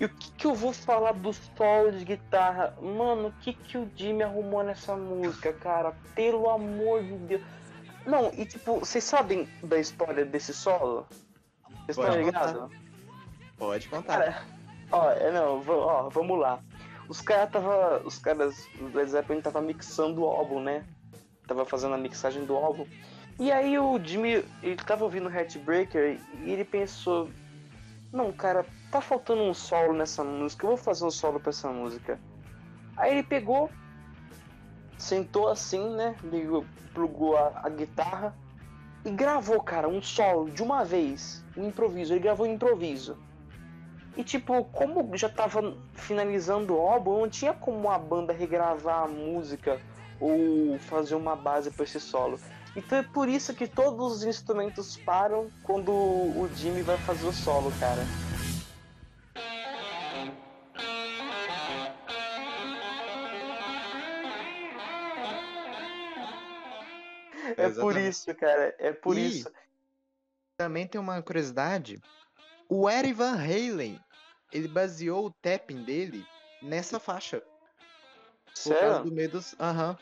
E 0.00 0.06
o 0.06 0.08
que, 0.08 0.32
que 0.32 0.46
eu 0.46 0.54
vou 0.54 0.72
falar 0.72 1.12
do 1.12 1.32
solo 1.32 1.92
de 1.92 2.04
guitarra? 2.04 2.74
Mano, 2.80 3.28
o 3.28 3.32
que, 3.32 3.52
que 3.52 3.78
o 3.78 3.88
Jimmy 3.94 4.22
arrumou 4.24 4.62
nessa 4.64 4.96
música, 4.96 5.52
cara? 5.52 5.92
Pelo 6.14 6.48
amor 6.50 7.02
de 7.02 7.14
Deus. 7.18 7.42
Não, 8.04 8.30
e 8.34 8.44
tipo, 8.44 8.80
vocês 8.80 9.04
sabem 9.04 9.48
da 9.62 9.78
história 9.78 10.24
desse 10.24 10.52
solo? 10.52 11.06
Vocês 11.86 11.96
Pode 11.96 12.08
estão 12.08 12.22
ligados? 12.24 12.72
Pode 13.56 13.88
contar. 13.88 14.18
Cara, 14.18 14.42
ó, 14.90 15.10
é, 15.10 15.30
não, 15.30 15.62
ó, 15.68 16.08
vamos 16.08 16.38
lá. 16.40 16.58
Os 17.08 17.20
caras 17.20 17.50
tava. 17.50 18.02
Os 18.04 18.18
caras 18.18 18.68
do 18.78 18.96
Led 18.96 19.10
Zeppelin 19.10 19.40
tava 19.40 19.60
mixando 19.60 20.22
o 20.22 20.26
álbum, 20.26 20.60
né? 20.60 20.84
Tava 21.46 21.64
fazendo 21.64 21.94
a 21.94 21.98
mixagem 21.98 22.44
do 22.44 22.56
álbum. 22.56 22.86
E 23.38 23.50
aí 23.50 23.78
o 23.78 23.98
Jimmy, 24.02 24.44
ele 24.62 24.76
tava 24.76 25.04
ouvindo 25.04 25.28
Heartbreaker 25.28 26.20
e 26.42 26.50
ele 26.50 26.64
pensou, 26.64 27.28
não, 28.12 28.30
cara, 28.32 28.64
tá 28.92 29.00
faltando 29.00 29.42
um 29.42 29.52
solo 29.52 29.92
nessa 29.92 30.22
música, 30.22 30.64
eu 30.64 30.68
vou 30.68 30.76
fazer 30.76 31.04
um 31.04 31.10
solo 31.10 31.40
pra 31.40 31.50
essa 31.50 31.68
música. 31.68 32.20
Aí 32.96 33.10
ele 33.10 33.24
pegou, 33.24 33.68
sentou 34.96 35.48
assim, 35.48 35.96
né? 35.96 36.14
Ligou, 36.22 36.64
plugou 36.94 37.36
a, 37.36 37.60
a 37.64 37.68
guitarra 37.68 38.36
e 39.04 39.10
gravou, 39.10 39.60
cara, 39.60 39.88
um 39.88 40.00
solo 40.00 40.48
de 40.48 40.62
uma 40.62 40.84
vez, 40.84 41.44
um 41.56 41.66
improviso. 41.66 42.12
Ele 42.12 42.20
gravou 42.20 42.46
um 42.46 42.54
improviso. 42.54 43.18
E 44.16 44.22
tipo, 44.22 44.64
como 44.66 45.16
já 45.16 45.28
tava 45.28 45.76
finalizando 46.04 46.74
o 46.76 46.80
álbum, 46.80 47.20
não 47.20 47.28
tinha 47.28 47.52
como 47.52 47.90
a 47.90 47.98
banda 47.98 48.32
regravar 48.32 49.04
a 49.04 49.08
música 49.08 49.80
ou 50.20 50.78
fazer 50.78 51.14
uma 51.14 51.34
base 51.34 51.70
para 51.70 51.84
esse 51.84 51.98
solo. 52.00 52.38
Então 52.76 52.98
é 52.98 53.02
por 53.02 53.28
isso 53.28 53.54
que 53.54 53.66
todos 53.66 54.16
os 54.16 54.24
instrumentos 54.24 54.96
param 54.96 55.48
quando 55.62 55.90
o 55.92 56.48
Jimmy 56.56 56.82
vai 56.82 56.96
fazer 56.98 57.26
o 57.26 57.32
solo, 57.32 57.72
cara. 57.78 58.02
É 67.46 67.54
por 67.54 67.62
Exatamente. 67.64 68.08
isso, 68.08 68.34
cara. 68.34 68.74
É 68.78 68.92
por 68.92 69.18
E- 69.18 69.26
isso. 69.28 69.50
Também 70.56 70.86
tem 70.86 71.00
uma 71.00 71.20
curiosidade. 71.22 72.00
O 72.68 72.88
Eddie 72.88 73.12
Van 73.12 73.34
Halen, 73.34 74.00
ele 74.54 74.68
baseou 74.68 75.26
o 75.26 75.30
tapping 75.30 75.82
dele 75.82 76.24
nessa 76.62 77.00
faixa. 77.00 77.42
Por 78.62 78.70
causa 78.70 78.78
Sério? 78.78 79.04
do 79.04 79.12
meio 79.12 79.30
dos. 79.30 79.54
Aham. 79.58 79.98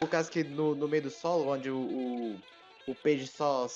Por 0.00 0.08
causa 0.08 0.28
que 0.28 0.42
no, 0.42 0.74
no 0.74 0.88
meio 0.88 1.04
do 1.04 1.10
solo, 1.10 1.48
onde 1.48 1.70
o, 1.70 1.76
o, 1.78 2.40
o 2.88 2.94
Page 2.96 3.28
só, 3.28 3.68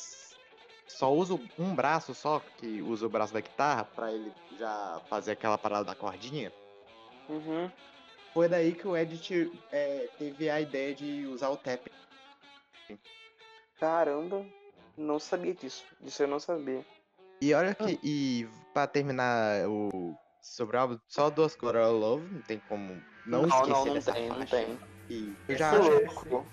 só 0.88 1.14
usa 1.14 1.38
um 1.56 1.72
braço 1.72 2.12
só, 2.12 2.40
que 2.58 2.82
usa 2.82 3.06
o 3.06 3.08
braço 3.08 3.32
da 3.32 3.40
guitarra, 3.40 3.84
pra 3.84 4.12
ele 4.12 4.32
já 4.58 5.00
fazer 5.08 5.30
aquela 5.30 5.56
parada 5.56 5.84
da 5.84 5.94
cordinha. 5.94 6.52
Uhum. 7.28 7.70
Foi 8.34 8.48
daí 8.48 8.74
que 8.74 8.88
o 8.88 8.96
Ed 8.96 9.16
te- 9.18 9.52
é, 9.70 10.08
teve 10.18 10.50
a 10.50 10.60
ideia 10.60 10.92
de 10.92 11.26
usar 11.26 11.50
o 11.50 11.56
tapping. 11.56 11.92
Caramba, 13.78 14.44
não 14.96 15.20
sabia 15.20 15.54
disso. 15.54 15.84
Disso 16.00 16.24
eu 16.24 16.28
não 16.28 16.40
sabia. 16.40 16.84
E 17.40 17.52
olha 17.52 17.74
que, 17.74 17.98
e 18.02 18.48
pra 18.72 18.86
terminar 18.86 19.68
o 19.68 20.16
sobre 20.40 20.76
o 20.76 20.80
álbum, 20.80 20.98
só 21.08 21.28
duas 21.28 21.54
cores 21.56 21.86
Love, 21.86 22.26
não 22.32 22.40
tem 22.42 22.60
como 22.68 23.00
não, 23.26 23.42
não, 23.42 23.48
esquecer 23.48 23.72
não, 23.72 23.84
não 23.86 23.94
dessa 23.94 24.12
tem, 24.12 24.28
não 24.28 24.36
faixa. 24.36 24.56
tem. 24.56 24.78
E 25.10 25.34
eu 25.48 25.56
já 25.56 25.72
Ô, 25.72 25.82
acho 25.82 26.28
louco. 26.28 26.48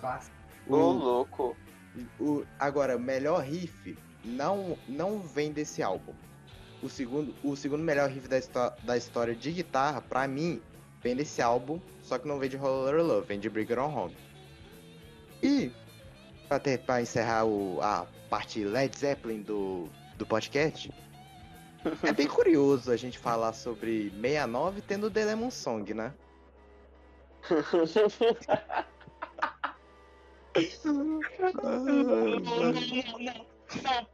O, 0.68 0.76
louco. 0.76 1.58
o 2.20 2.46
agora 2.60 2.98
melhor 2.98 3.42
riff 3.42 3.98
não 4.24 4.78
não 4.88 5.20
vem 5.20 5.52
desse 5.52 5.82
álbum. 5.82 6.14
O 6.82 6.90
segundo 6.90 7.34
o 7.44 7.56
segundo 7.56 7.84
melhor 7.84 8.10
riff 8.10 8.28
da, 8.28 8.70
da 8.84 8.98
história 8.98 9.36
de 9.36 9.52
guitarra 9.52 10.02
pra 10.02 10.28
mim 10.28 10.62
vem 11.02 11.16
desse 11.16 11.42
álbum, 11.42 11.80
só 12.02 12.18
que 12.18 12.28
não 12.28 12.40
vem 12.40 12.50
de 12.50 12.58
Roller 12.58 13.04
Love, 13.04 13.28
vem 13.28 13.40
de 13.40 13.50
Bring 13.50 13.64
It 13.64 13.80
On 13.80 13.94
Home. 13.96 14.18
E 15.42 15.72
pra, 16.48 16.60
ter, 16.60 16.80
pra 16.80 17.02
encerrar 17.02 17.46
o, 17.46 17.80
a 17.82 18.08
parte 18.30 18.64
Led 18.64 18.98
Zeppelin 18.98 19.42
do, 19.42 19.90
do 20.18 20.26
podcast, 20.26 20.92
é 22.02 22.14
bem 22.14 22.28
curioso 22.28 22.92
a 22.92 22.96
gente 22.96 23.20
falar 23.20 23.54
sobre 23.54 24.10
69 24.12 24.82
tendo 24.82 25.12
The 25.12 25.26
Lemon 25.26 25.52
Song, 25.52 25.94
né? 25.94 26.14
Não, 30.86 30.94
não, 30.94 32.26
não. 32.34 33.54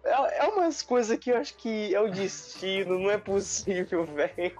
É, 0.03 0.39
é 0.39 0.47
umas 0.47 0.81
coisas 0.81 1.17
que 1.17 1.29
eu 1.29 1.37
acho 1.37 1.55
que 1.57 1.93
é 1.93 1.99
o 1.99 2.09
destino, 2.09 2.97
não 2.97 3.11
é 3.11 3.17
possível, 3.17 4.05
velho. 4.15 4.55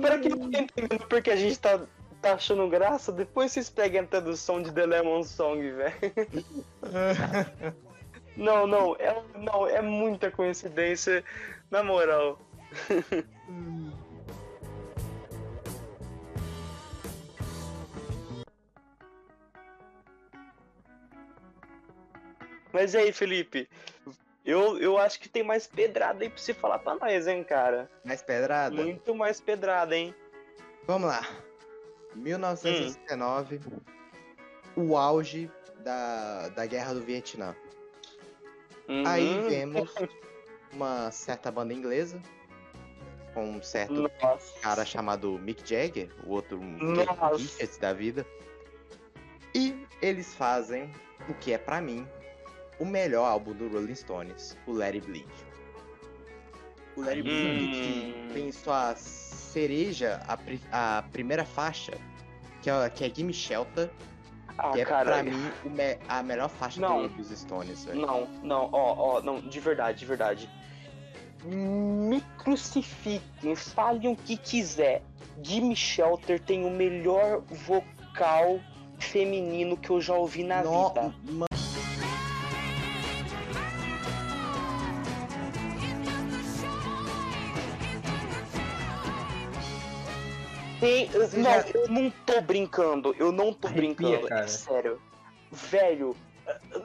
Pra 0.00 0.18
quem 0.18 0.30
não 0.30 0.50
tá 0.50 0.58
entendendo 0.58 1.06
porque 1.08 1.30
a 1.30 1.36
gente 1.36 1.58
tá, 1.58 1.80
tá 2.20 2.34
achando 2.34 2.68
graça, 2.68 3.10
depois 3.12 3.52
vocês 3.52 3.70
peguem 3.70 4.00
a 4.00 4.06
tradução 4.06 4.60
de 4.60 4.72
The 4.72 4.86
Lemon 4.86 5.22
Song, 5.22 5.62
velho. 5.70 5.94
Não, 8.36 8.66
não, 8.66 8.96
é, 8.96 9.22
não, 9.36 9.66
é 9.68 9.82
muita 9.82 10.30
coincidência, 10.30 11.24
na 11.70 11.82
moral. 11.82 12.38
Mas 22.72 22.94
e 22.94 22.98
aí, 22.98 23.12
Felipe? 23.12 23.68
Eu, 24.44 24.78
eu 24.78 24.98
acho 24.98 25.20
que 25.20 25.28
tem 25.28 25.42
mais 25.42 25.66
pedrada 25.66 26.24
aí 26.24 26.30
pra 26.30 26.38
você 26.38 26.54
falar 26.54 26.78
pra 26.78 26.94
nós, 26.96 27.26
hein, 27.26 27.44
cara? 27.44 27.88
Mais 28.04 28.22
pedrada? 28.22 28.74
Muito 28.74 29.14
mais 29.14 29.40
pedrada, 29.40 29.94
hein? 29.96 30.14
Vamos 30.86 31.08
lá. 31.08 31.20
1969, 32.16 33.60
o 34.74 34.96
auge 34.96 35.50
da, 35.84 36.48
da 36.48 36.66
guerra 36.66 36.94
do 36.94 37.02
Vietnã. 37.02 37.54
Uhum. 38.88 39.04
Aí 39.06 39.40
vemos 39.48 39.94
uma 40.72 41.10
certa 41.10 41.50
banda 41.50 41.72
inglesa, 41.72 42.20
com 43.34 43.50
um 43.50 43.62
certo 43.62 44.10
Nossa. 44.22 44.60
cara 44.60 44.84
chamado 44.84 45.38
Mick 45.38 45.68
Jagger, 45.68 46.10
o 46.26 46.30
outro 46.30 46.60
Richards 47.36 47.78
da 47.78 47.92
vida. 47.92 48.26
E 49.54 49.86
eles 50.00 50.34
fazem 50.34 50.90
o 51.28 51.34
que 51.34 51.52
é 51.52 51.58
pra 51.58 51.80
mim 51.80 52.06
o 52.78 52.84
melhor 52.84 53.26
álbum 53.26 53.52
do 53.52 53.68
Rolling 53.68 53.94
Stones, 53.94 54.56
o 54.66 54.80
It 54.80 55.00
Bleed. 55.00 55.28
O 56.96 57.00
Let 57.02 57.16
It 57.18 57.22
Bleed 57.22 58.14
Hum. 58.16 58.28
tem 58.32 58.52
sua 58.52 58.94
cereja, 58.96 60.20
a, 60.26 60.98
a 60.98 61.02
primeira 61.02 61.44
faixa, 61.44 61.92
que 62.62 62.70
é, 62.70 62.90
que 62.90 63.04
é 63.04 63.14
Gimme 63.14 63.32
Shelter, 63.32 63.90
Ah, 64.58 64.72
é 64.78 64.84
cara. 64.84 65.04
pra 65.12 65.22
mim 65.22 65.50
me- 65.64 65.98
a 66.08 66.22
melhor 66.22 66.48
faixa 66.48 66.80
Não. 66.80 67.02
do- 67.02 67.08
dos 67.08 67.28
Stones, 67.30 67.84
velho. 67.84 68.00
Não, 68.00 68.26
não, 68.42 68.68
ó, 68.72 69.16
ó, 69.18 69.22
não, 69.22 69.40
de 69.40 69.60
verdade, 69.60 69.98
de 70.00 70.06
verdade. 70.06 70.48
Me 71.44 72.20
crucifiquem, 72.38 73.56
falem 73.56 74.08
o 74.12 74.16
que 74.16 74.36
quiser. 74.36 75.02
Jimmy 75.42 75.74
Shelter 75.74 76.38
tem 76.40 76.64
o 76.64 76.70
melhor 76.70 77.40
vocal 77.50 78.60
feminino 78.98 79.76
que 79.76 79.90
eu 79.90 80.00
já 80.00 80.14
ouvi 80.14 80.44
na 80.44 80.62
No- 80.62 80.88
vida. 80.88 81.14
ma- 81.30 81.46
Tem, 90.82 91.08
eu- 91.12 91.20
não, 91.20 91.42
já- 91.44 91.64
eu 91.74 91.88
não 91.88 92.10
tô 92.10 92.40
brincando, 92.40 93.14
eu 93.18 93.30
não 93.30 93.52
tô 93.52 93.68
Arrepia, 93.68 93.94
brincando, 93.94 94.26
cara. 94.28 94.44
é 94.44 94.48
sério. 94.48 95.00
Velho, 95.50 96.16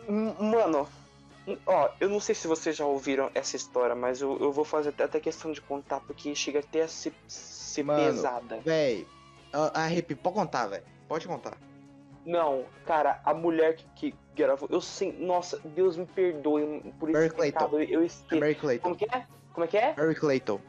m- 0.08 0.36
mano, 0.39 0.88
ó, 1.66 1.89
eu 2.00 2.08
não 2.08 2.20
sei 2.20 2.36
se 2.36 2.48
vocês 2.48 2.75
já 2.75 2.86
ouviram 2.86 3.32
essa 3.34 3.56
história, 3.56 3.96
mas 3.96 4.22
eu, 4.22 4.38
eu 4.39 4.51
vou 4.51 4.63
fazer 4.63 4.89
até- 4.89 5.20
questão 5.20 5.51
de 5.51 5.62
contar, 5.62 6.00
porque 6.01 6.36
chega 6.36 6.60
até 6.60 6.84
a 6.84 6.88
ser, 6.88 7.12
ser 7.27 7.82
Mano. 7.84 8.04
pesada. 8.04 8.60
Véi, 8.63 9.08
a- 9.51 9.82
arrepio, 9.84 10.16
pode 10.16 10.36
contar, 10.36 10.68
velho. 10.68 10.84
Pode 11.08 11.27
contar. 11.27 11.58
Não, 12.24 12.66
cara, 12.86 13.20
a 13.24 13.34
mulher 13.34 13.77
que, 13.77 13.86
que 14.12 14.16
gravou, 14.36 14.68
eu 14.72 14.82
sei, 14.82 15.12
nossa, 15.18 15.58
Deus 15.63 15.98
me 15.98 16.06
perdoe 16.06 16.84
por 17.00 17.10
esse 17.10 17.18
Mary 17.18 17.30
Clayton. 17.34 17.70
eu, 17.72 17.82
eu 17.82 18.01
É 18.01 18.06
esqueci. 18.06 18.39
Mary 18.39 18.54
Clayton. 18.56 18.84
Como 18.84 18.96
que 18.96 19.06
é? 19.06 19.25
Como 19.54 19.63
é 19.63 19.68
que 19.68 19.77
é? 19.77 19.96
Mary 19.98 20.13
Clayton. 20.13 20.60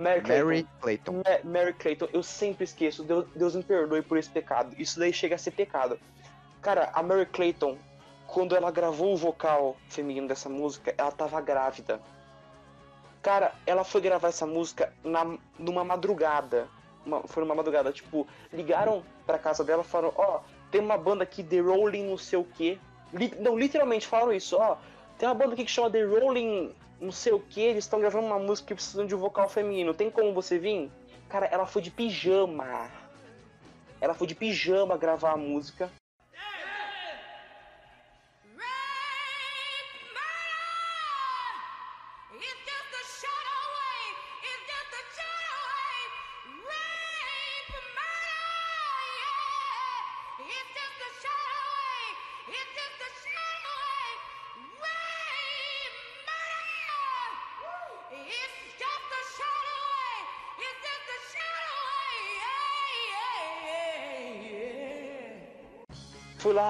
Mary 0.00 0.20
Clayton. 0.22 0.44
Mary 0.44 0.66
Clayton. 0.80 1.12
Ma- 1.12 1.50
Mary 1.50 1.72
Clayton, 1.74 2.08
eu 2.12 2.22
sempre 2.22 2.64
esqueço. 2.64 3.04
Deus, 3.04 3.26
Deus 3.34 3.54
me 3.54 3.62
perdoe 3.62 4.02
por 4.02 4.16
esse 4.18 4.30
pecado. 4.30 4.74
Isso 4.78 4.98
daí 4.98 5.12
chega 5.12 5.34
a 5.34 5.38
ser 5.38 5.50
pecado. 5.52 5.98
Cara, 6.62 6.90
a 6.94 7.02
Mary 7.02 7.26
Clayton, 7.26 7.76
quando 8.26 8.56
ela 8.56 8.70
gravou 8.70 9.12
o 9.12 9.16
vocal 9.16 9.76
feminino 9.88 10.26
dessa 10.28 10.48
música, 10.48 10.94
ela 10.96 11.10
tava 11.12 11.40
grávida. 11.40 12.00
Cara, 13.22 13.52
ela 13.66 13.84
foi 13.84 14.00
gravar 14.00 14.28
essa 14.28 14.46
música 14.46 14.92
na, 15.04 15.36
numa 15.58 15.84
madrugada. 15.84 16.66
Uma- 17.04 17.22
foi 17.26 17.42
numa 17.42 17.54
madrugada, 17.54 17.92
tipo, 17.92 18.26
ligaram 18.52 19.02
pra 19.26 19.38
casa 19.38 19.62
dela 19.64 19.82
e 19.82 19.86
falaram, 19.86 20.14
ó, 20.16 20.40
tem 20.70 20.80
uma 20.80 20.96
banda 20.96 21.22
aqui, 21.24 21.42
The 21.42 21.60
Rolling 21.60 22.08
não 22.08 22.16
sei 22.16 22.38
o 22.38 22.44
quê. 22.44 22.78
Li- 23.12 23.34
não, 23.38 23.58
literalmente 23.58 24.06
falaram 24.06 24.32
isso, 24.32 24.56
ó. 24.56 24.76
Tem 25.18 25.28
uma 25.28 25.34
banda 25.34 25.52
aqui 25.54 25.64
que 25.64 25.70
chama 25.70 25.90
The 25.90 26.02
Rolling 26.04 26.74
não 27.00 27.10
sei 27.10 27.32
o 27.32 27.40
que, 27.40 27.60
eles 27.60 27.84
estão 27.84 28.00
gravando 28.00 28.26
uma 28.26 28.38
música 28.38 28.68
que 28.68 28.74
precisam 28.74 29.06
de 29.06 29.14
um 29.14 29.18
vocal 29.18 29.48
feminino. 29.48 29.94
Tem 29.94 30.10
como 30.10 30.34
você 30.34 30.58
vir? 30.58 30.90
Cara, 31.28 31.46
ela 31.46 31.66
foi 31.66 31.80
de 31.80 31.90
pijama. 31.90 32.90
Ela 34.00 34.14
foi 34.14 34.26
de 34.26 34.34
pijama 34.34 34.96
gravar 34.96 35.32
a 35.32 35.36
música. 35.36 35.90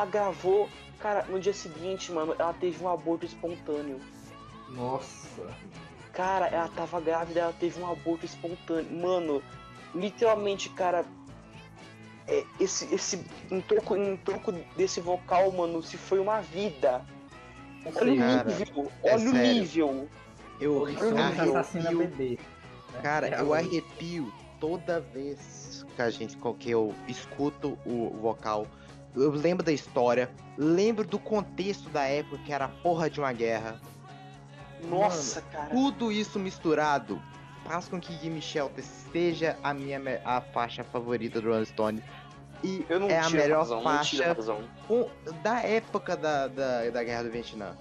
Lá, 0.00 0.06
gravou. 0.06 0.68
Cara, 0.98 1.24
no 1.28 1.40
dia 1.40 1.54
seguinte, 1.54 2.12
mano, 2.12 2.34
ela 2.38 2.52
teve 2.52 2.82
um 2.84 2.88
aborto 2.88 3.24
espontâneo. 3.24 3.98
Nossa. 4.68 5.46
Cara, 6.12 6.46
ela 6.48 6.68
tava 6.68 7.00
grávida, 7.00 7.40
ela 7.40 7.52
teve 7.58 7.80
um 7.80 7.90
aborto 7.90 8.26
espontâneo. 8.26 8.90
Mano, 9.00 9.42
literalmente, 9.94 10.68
cara. 10.70 11.04
é, 12.28 12.44
esse, 12.60 12.92
esse 12.94 13.24
em 13.50 13.60
troco, 13.62 13.96
em 13.96 14.16
troco 14.18 14.52
desse 14.76 15.00
vocal, 15.00 15.50
mano, 15.52 15.82
se 15.82 15.96
foi 15.96 16.18
uma 16.18 16.40
vida. 16.40 17.04
Olha 17.84 18.16
Cara, 18.16 18.48
o 18.50 18.58
nível, 18.58 18.92
é 19.02 19.14
olha 19.14 19.28
o 19.28 19.32
sério. 19.32 19.52
nível. 19.54 20.08
Eu 20.60 20.84
arrepio. 20.84 21.54
né? 21.54 23.00
Cara, 23.02 23.28
É 23.28 23.40
eu 23.40 23.54
arrepio 23.54 24.32
toda 24.60 25.00
vez 25.00 25.86
que 25.96 26.02
a 26.02 26.10
gente 26.10 26.36
que 26.58 26.70
eu 26.70 26.94
escuto 27.08 27.78
o 27.86 28.10
vocal. 28.20 28.66
Eu 29.14 29.30
lembro 29.30 29.64
da 29.64 29.72
história, 29.72 30.30
lembro 30.56 31.04
do 31.04 31.18
contexto 31.18 31.88
da 31.90 32.04
época 32.04 32.38
que 32.44 32.52
era 32.52 32.66
a 32.66 32.68
porra 32.68 33.10
de 33.10 33.18
uma 33.20 33.32
guerra. 33.32 33.80
Nossa, 34.88 35.42
cara. 35.42 35.70
Tudo 35.70 36.10
isso 36.12 36.38
misturado 36.38 37.20
faz 37.66 37.86
com 37.88 38.00
que 38.00 38.12
Gimme 38.18 38.40
Shelter 38.40 38.84
seja 39.12 39.58
a 39.62 39.74
minha 39.74 40.00
a 40.24 40.40
faixa 40.40 40.82
favorita 40.84 41.40
do 41.40 41.48
Rolling 41.50 41.64
Stone. 41.66 42.04
E 42.62 42.84
é 43.08 43.18
a 43.18 43.30
melhor 43.30 43.58
razão, 43.60 43.82
faixa 43.82 44.36
com- 44.86 45.08
da 45.42 45.60
época 45.62 46.16
da, 46.16 46.46
da, 46.46 46.90
da 46.90 47.02
Guerra 47.02 47.24
do 47.24 47.30
Vietnã. 47.30 47.74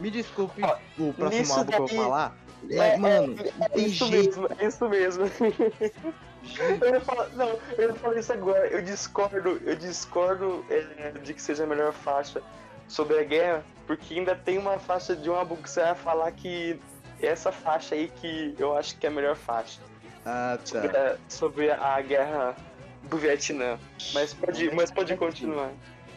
Me 0.00 0.10
desculpe 0.10 0.62
Ó, 0.62 0.76
o 0.98 1.12
próximo 1.12 1.52
álbum 1.54 1.70
que 1.70 1.76
eu 1.76 1.86
daí- 1.86 1.94
vou 1.96 2.04
falar. 2.04 2.36
É, 2.70 2.76
É, 2.76 2.96
mano, 2.96 3.36
é, 3.38 3.64
é 3.64 3.68
tem 3.68 3.86
isso 3.86 4.06
jeito. 4.06 4.40
mesmo, 4.40 4.48
é 4.58 4.66
isso 4.66 4.88
mesmo. 4.88 5.24
Eu 6.80 7.00
falar, 7.00 7.28
não, 7.30 7.58
eu 7.78 7.88
ia 7.88 7.94
falar 7.94 8.18
isso 8.18 8.32
agora. 8.32 8.66
Eu 8.68 8.82
discordo, 8.82 9.60
eu 9.64 9.74
discordo 9.76 10.64
é, 10.70 11.12
de 11.22 11.34
que 11.34 11.40
seja 11.42 11.64
a 11.64 11.66
melhor 11.66 11.92
faixa 11.92 12.42
sobre 12.88 13.18
a 13.18 13.24
guerra, 13.24 13.64
porque 13.86 14.14
ainda 14.14 14.34
tem 14.34 14.58
uma 14.58 14.78
faixa 14.78 15.16
de 15.16 15.28
um 15.30 15.34
álbum 15.34 15.56
que 15.56 15.68
você 15.70 15.80
vai 15.80 15.94
falar 15.94 16.32
que 16.32 16.78
é 17.20 17.26
essa 17.26 17.50
faixa 17.50 17.94
aí 17.94 18.08
que 18.20 18.54
eu 18.58 18.76
acho 18.76 18.96
que 18.98 19.06
é 19.06 19.08
a 19.08 19.12
melhor 19.12 19.36
faixa. 19.36 19.80
Ah, 20.26 20.58
Sobre, 20.64 20.88
tá. 20.88 20.98
a, 21.12 21.16
sobre 21.28 21.70
a 21.70 22.00
guerra 22.00 22.56
do 23.04 23.16
Vietnã. 23.16 23.78
Mas 24.12 24.32
pode, 24.34 24.74
mas 24.74 24.90
pode 24.90 25.16
continuar. 25.16 25.70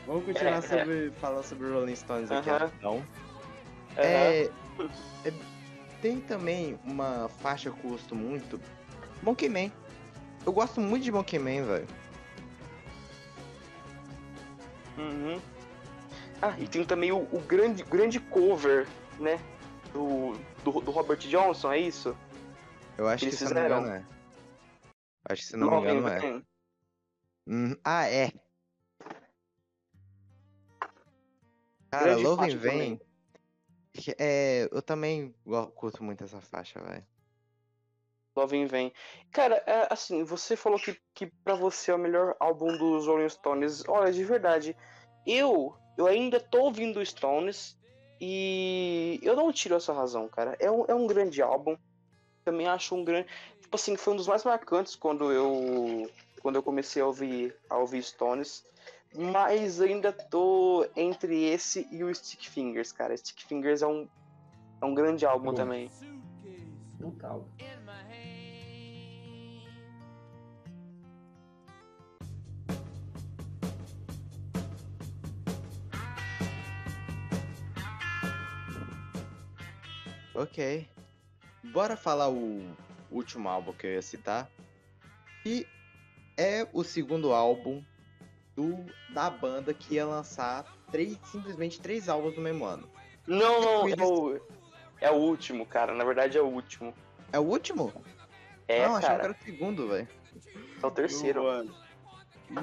Vamos 0.06 0.24
continuar 0.26 0.54
É, 0.54 0.58
é. 0.58 0.62
sobre, 0.62 1.12
falando 1.20 1.44
sobre 1.44 1.70
Rolling 1.70 1.96
Stones 1.96 2.32
aqui, 2.32 2.50
Aham. 2.50 2.72
então. 2.78 2.94
Aham. 3.98 4.06
É, 4.06 4.50
é- 5.26 5.34
tem 6.02 6.20
também 6.22 6.80
uma 6.86 7.28
faixa 7.42 7.72
que 7.72 7.84
eu 7.84 7.92
gosto 7.92 8.16
muito. 8.16 8.62
Monkey 9.24 9.50
Man. 9.50 9.72
Eu 10.48 10.54
gosto 10.54 10.80
muito 10.80 11.04
de 11.04 11.12
Monkey 11.12 11.38
Man, 11.38 11.66
velho. 11.66 11.88
Uhum. 14.98 15.42
Ah, 16.42 16.58
e 16.58 16.66
tem 16.66 16.86
também 16.86 17.12
o, 17.12 17.24
o 17.34 17.42
grande, 17.42 17.84
grande 17.84 18.18
cover, 18.18 18.88
né? 19.20 19.38
Do, 19.92 20.32
do, 20.64 20.80
do 20.80 20.92
Robert 20.92 21.18
Johnson, 21.18 21.74
é 21.74 21.80
isso? 21.80 22.16
Eu 22.98 23.10
acho 23.10 23.26
Eles 23.26 23.38
que 23.38 23.46
se 23.46 23.54
não 23.54 23.62
me 23.62 23.68
engano 23.68 23.90
é. 23.90 24.06
Acho 25.30 25.42
que 25.42 25.48
se 25.50 25.58
não 25.58 25.70
me 25.70 25.78
engano 25.82 26.08
é. 26.08 26.20
Vem. 26.20 26.46
Hum, 27.46 27.76
ah, 27.84 28.10
é. 28.10 28.32
Cara, 31.92 32.16
Vain. 32.58 33.02
que 33.92 34.16
É, 34.18 34.70
eu 34.72 34.82
também 34.82 35.36
curto 35.76 36.02
muito 36.06 36.24
essa 36.24 36.40
faixa, 36.40 36.80
velho. 36.80 37.06
Love 38.38 38.56
in 38.56 38.68
Vain. 38.68 38.92
Cara, 39.32 39.62
é, 39.66 39.88
assim, 39.90 40.24
você 40.24 40.56
falou 40.56 40.80
que, 40.80 40.98
que 41.14 41.26
pra 41.44 41.56
você 41.56 41.92
é 41.92 41.96
o 41.96 42.00
melhor 42.00 42.36
álbum 42.40 42.78
dos 42.78 43.08
Rolling 43.08 43.30
Stones. 43.30 43.84
Olha, 43.88 44.12
de 44.12 44.24
verdade, 44.24 44.76
eu, 45.26 45.76
eu 45.98 46.06
ainda 46.06 46.40
tô 46.40 46.62
ouvindo 46.62 47.00
os 47.00 47.10
Stones 47.10 47.78
e 48.22 49.20
eu 49.24 49.36
não 49.36 49.52
tiro 49.52 49.76
essa 49.76 49.92
razão, 49.92 50.28
cara. 50.28 50.56
É 50.60 50.70
um, 50.70 50.86
é 50.88 50.94
um 50.94 51.08
grande 51.08 51.42
álbum. 51.42 51.76
Também 52.46 52.68
acho 52.68 52.96
um 52.96 53.04
grande. 53.04 53.28
Tipo 53.62 53.76
assim, 53.76 53.96
foi 53.98 54.14
um 54.14 54.18
dos 54.18 54.28
mais 54.28 54.44
marcantes 54.44 54.96
quando 54.96 55.32
eu 55.32 56.10
quando 56.42 56.56
eu 56.56 56.64
comecei 56.64 57.02
a 57.02 57.06
ouvir, 57.06 57.54
a 57.70 57.78
ouvir 57.78 58.04
Stones. 58.04 58.64
Mas 59.14 59.82
ainda 59.82 60.14
tô 60.14 60.88
entre 60.96 61.44
esse 61.46 61.88
e 61.92 62.04
o 62.04 62.14
Stick 62.14 62.48
Fingers, 62.48 62.92
cara. 62.92 63.18
Stick 63.18 63.46
Fingers 63.46 63.82
é 63.82 63.88
um, 63.88 64.08
é 64.82 64.86
um 64.86 64.94
grande 64.94 65.26
álbum 65.26 65.50
Bom. 65.50 65.56
também. 65.56 65.90
Total. 67.00 67.46
Ok. 80.38 80.88
Bora 81.74 81.98
falar 81.98 82.30
o 82.30 82.62
último 83.12 83.50
álbum 83.50 83.74
que 83.74 83.88
eu 83.88 83.92
ia 83.94 84.02
citar. 84.04 84.48
E 85.44 85.66
é 86.38 86.68
o 86.72 86.84
segundo 86.84 87.34
álbum 87.34 87.84
do, 88.56 88.86
da 89.10 89.32
banda 89.32 89.74
que 89.74 89.96
ia 89.96 90.06
lançar 90.06 90.64
três, 90.92 91.18
simplesmente 91.32 91.82
três 91.82 92.08
álbuns 92.08 92.36
no 92.36 92.44
mesmo 92.44 92.66
ano. 92.66 92.88
Não, 93.26 93.62
não, 93.62 93.88
é 93.88 93.92
Eles- 93.92 94.06
o, 94.08 94.40
é 95.02 95.10
o 95.10 95.16
último, 95.16 95.66
cara. 95.66 95.94
Na 95.96 96.04
verdade 96.04 96.38
é 96.38 96.42
o 96.42 96.46
último. 96.46 96.94
É 97.34 97.40
o 97.40 97.44
último? 97.44 97.92
É, 98.68 98.86
não, 98.88 98.96
achava 98.96 99.02
que 99.02 99.08
cara. 99.08 99.24
era 99.24 99.32
o 99.34 99.44
segundo, 99.44 99.88
velho. 99.88 100.08
É 100.84 100.86
o 100.86 100.92
terceiro. 100.92 101.44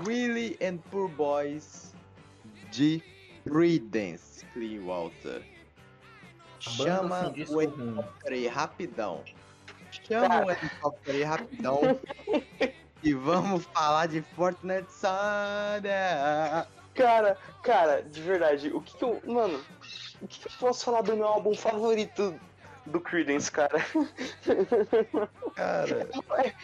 Willie 0.06 0.56
and 0.62 0.78
Poor 0.90 1.08
Boys 1.08 1.92
de 2.70 3.02
Creedence 3.44 4.46
Clearwater. 4.52 5.42
Chama 6.70 7.20
assim, 7.20 7.44
o 7.48 7.60
helicóptero 7.62 8.34
aí 8.34 8.46
rapidão. 8.46 9.22
Chama 9.90 10.28
Cara. 10.28 10.46
o 10.46 10.50
helicóptero 10.50 11.16
aí 11.16 11.22
rapidão. 11.22 11.80
e 13.02 13.12
vamos 13.12 13.64
falar 13.66 14.06
de 14.06 14.22
Fortnite 14.22 14.90
Sunday. 14.90 15.92
Cara, 16.94 17.36
cara, 17.62 18.02
de 18.02 18.20
verdade, 18.22 18.70
o 18.72 18.80
que 18.80 18.96
que 18.96 19.04
eu. 19.04 19.20
Mano, 19.26 19.60
o 20.22 20.26
que, 20.26 20.40
que 20.40 20.46
eu 20.46 20.52
posso 20.58 20.84
falar 20.84 21.02
do 21.02 21.16
meu 21.16 21.26
álbum 21.26 21.54
favorito 21.54 22.38
do 22.86 23.00
Creedence, 23.00 23.50
cara? 23.50 23.84
Cara, 25.54 26.08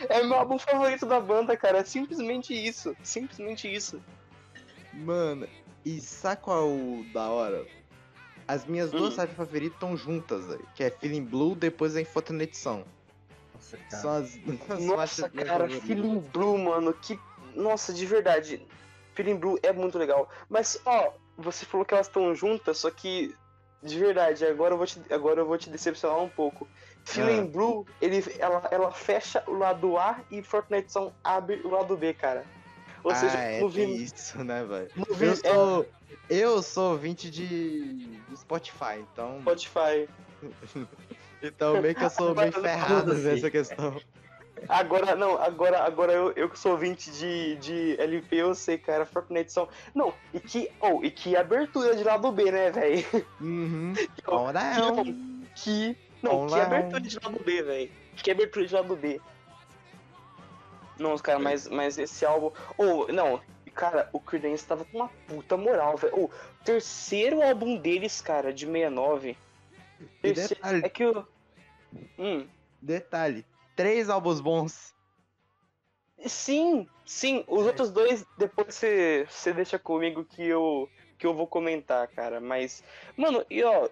É 0.08 0.22
meu 0.22 0.36
álbum 0.36 0.58
favorito 0.58 1.06
da 1.06 1.20
banda, 1.20 1.56
cara. 1.56 1.78
É 1.78 1.84
simplesmente 1.84 2.54
isso. 2.54 2.96
Simplesmente 3.02 3.72
isso. 3.72 4.00
mano, 4.92 5.48
e 5.84 6.00
sabe 6.00 6.42
qual 6.42 6.58
é 6.58 6.62
o 6.62 7.04
da 7.12 7.28
hora? 7.28 7.66
As 8.52 8.64
minhas 8.66 8.90
duas 8.90 9.12
Hum. 9.12 9.16
faixas 9.16 9.36
favoritas 9.36 9.74
estão 9.74 9.96
juntas, 9.96 10.46
velho. 10.46 10.66
Que 10.74 10.84
é 10.84 10.90
Feeling 10.90 11.24
Blue, 11.24 11.54
depois 11.54 11.94
vem 11.94 12.04
Fortnite 12.04 12.56
Song. 12.56 12.84
Nossa, 13.54 13.76
cara. 13.76 14.02
São 14.02 14.10
as 14.12 14.30
duas 14.66 14.80
Nossa, 14.84 15.28
cara. 15.28 15.68
Feeling 15.68 16.18
Blue, 16.32 16.58
mano, 16.58 16.92
que. 16.94 17.18
Nossa, 17.54 17.92
de 17.92 18.04
verdade. 18.06 18.66
Feeling 19.14 19.36
Blue 19.36 19.58
é 19.62 19.72
muito 19.72 19.98
legal. 19.98 20.28
Mas, 20.48 20.80
ó, 20.84 21.12
você 21.36 21.64
falou 21.64 21.84
que 21.84 21.94
elas 21.94 22.06
estão 22.06 22.34
juntas, 22.34 22.78
só 22.78 22.90
que. 22.90 23.34
De 23.82 23.98
verdade, 23.98 24.44
agora 24.44 24.74
eu 24.74 24.78
vou 24.78 24.86
te, 24.86 25.00
agora 25.10 25.40
eu 25.40 25.46
vou 25.46 25.56
te 25.56 25.70
decepcionar 25.70 26.18
um 26.20 26.28
pouco. 26.28 26.68
Feeling 27.04 27.40
Ah. 27.44 27.46
Blue, 27.46 27.86
ele, 27.98 28.22
ela, 28.38 28.68
ela 28.70 28.92
fecha 28.92 29.42
o 29.46 29.54
lado 29.54 29.96
A 29.96 30.20
e 30.30 30.42
Fortnite 30.42 30.92
Song 30.92 31.14
abre 31.24 31.62
o 31.64 31.68
lado 31.70 31.96
B, 31.96 32.12
cara. 32.12 32.44
Ou 33.02 33.14
seja, 33.14 33.38
ah, 33.38 33.42
é, 33.42 33.60
no 33.60 33.72
tem 33.72 33.86
vi- 33.96 34.04
isso, 34.04 34.44
né, 34.44 34.62
velho? 34.64 34.90
no 34.94 35.06
Eu 35.08 35.14
vi- 35.14 35.26
é, 35.28 35.34
sou, 35.34 35.86
eu 36.28 36.62
sou 36.62 36.92
ouvinte 36.92 37.30
de 37.30 38.20
do 38.28 38.36
Spotify, 38.36 39.04
então, 39.12 39.40
Spotify. 39.40 40.08
então 41.42 41.80
meio 41.80 41.94
que 41.94 42.04
eu 42.04 42.10
sou 42.10 42.34
meio 42.34 42.52
ferrado 42.52 43.10
Foda-se. 43.10 43.22
nessa 43.22 43.50
questão. 43.50 44.00
Agora, 44.68 45.16
não, 45.16 45.40
agora, 45.40 45.82
agora 45.82 46.12
eu, 46.12 46.32
eu 46.32 46.48
que 46.48 46.58
sou 46.58 46.72
ouvinte 46.72 47.10
de, 47.10 47.56
de 47.56 48.00
LP, 48.00 48.36
eu 48.36 48.54
sei, 48.54 48.76
cara, 48.76 49.06
Fortnite 49.06 49.52
Song. 49.52 49.70
Não, 49.94 50.12
e 50.34 50.40
que, 50.40 50.70
oh, 50.80 51.02
e 51.02 51.10
que 51.10 51.36
abertura 51.36 51.96
de 51.96 52.04
lado 52.04 52.30
B, 52.30 52.50
né, 52.52 52.70
velho? 52.70 53.04
Uhum. 53.40 53.94
Oh, 54.26 54.36
On 54.36 54.52
down. 54.52 55.04
Que. 55.54 55.96
Não, 56.22 56.30
que 56.30 56.36
Online. 56.36 56.62
abertura 56.62 57.00
de 57.00 57.18
lado 57.18 57.40
B, 57.44 57.62
velho. 57.62 57.90
Que 58.16 58.30
abertura 58.30 58.66
de 58.66 58.74
lado 58.74 58.96
B. 58.96 59.20
Não, 60.98 61.16
cara, 61.16 61.38
mas, 61.38 61.66
mas 61.66 61.96
esse 61.96 62.26
álbum. 62.26 62.52
Oh, 62.76 63.06
não, 63.10 63.40
cara, 63.80 64.10
o 64.12 64.20
Creedence 64.20 64.66
tava 64.66 64.84
com 64.84 64.98
uma 64.98 65.08
puta 65.26 65.56
moral, 65.56 65.96
velho. 65.96 66.12
Oh, 66.24 66.30
terceiro 66.62 67.42
álbum 67.42 67.76
deles, 67.78 68.20
cara, 68.20 68.52
de 68.52 68.66
69. 68.66 69.36
E 70.00 70.04
Terceiro- 70.22 70.54
detalhe, 70.54 70.82
É 70.84 70.88
que 70.90 71.04
o. 71.06 71.26
Hum. 72.18 72.46
detalhe, 72.80 73.46
três 73.74 74.10
álbuns 74.10 74.40
bons. 74.40 74.94
Sim, 76.26 76.86
sim. 77.06 77.42
Os 77.48 77.64
outros 77.66 77.90
dois, 77.90 78.24
depois 78.36 78.74
você 78.74 79.52
deixa 79.54 79.78
comigo 79.78 80.24
que 80.24 80.42
eu, 80.46 80.88
que 81.18 81.26
eu 81.26 81.34
vou 81.34 81.46
comentar, 81.46 82.06
cara. 82.08 82.40
Mas, 82.40 82.84
mano, 83.16 83.44
e 83.48 83.64
ó, 83.64 83.88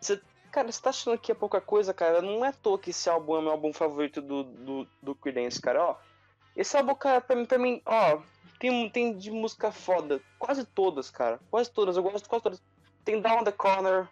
você, 0.00 0.20
cara, 0.52 0.70
você 0.70 0.80
tá 0.80 0.90
achando 0.90 1.18
que 1.18 1.32
é 1.32 1.34
pouca 1.34 1.60
coisa, 1.60 1.92
cara? 1.92 2.22
Não 2.22 2.44
é 2.44 2.48
à 2.48 2.52
toa 2.52 2.78
que 2.78 2.90
esse 2.90 3.10
álbum 3.10 3.34
é 3.34 3.38
o 3.40 3.42
meu 3.42 3.50
álbum 3.52 3.72
favorito 3.72 4.22
do, 4.22 4.44
do, 4.44 4.88
do 5.02 5.14
Creedence, 5.16 5.60
cara, 5.60 5.82
ó. 5.84 5.96
Esse 6.56 6.76
álbum, 6.76 6.94
cara, 6.94 7.20
pra 7.20 7.34
mim, 7.34 7.44
pra 7.46 7.58
mim 7.58 7.82
ó, 7.84 8.20
tem, 8.62 8.88
tem 8.90 9.16
de 9.16 9.28
música 9.32 9.72
foda. 9.72 10.20
Quase 10.38 10.64
todas, 10.64 11.10
cara. 11.10 11.40
Quase 11.50 11.68
todas, 11.68 11.96
eu 11.96 12.02
gosto 12.02 12.22
de 12.22 12.28
quase 12.28 12.44
todas. 12.44 12.62
Tem 13.04 13.20
Down 13.20 13.42
the 13.42 13.50
Corner, 13.50 14.08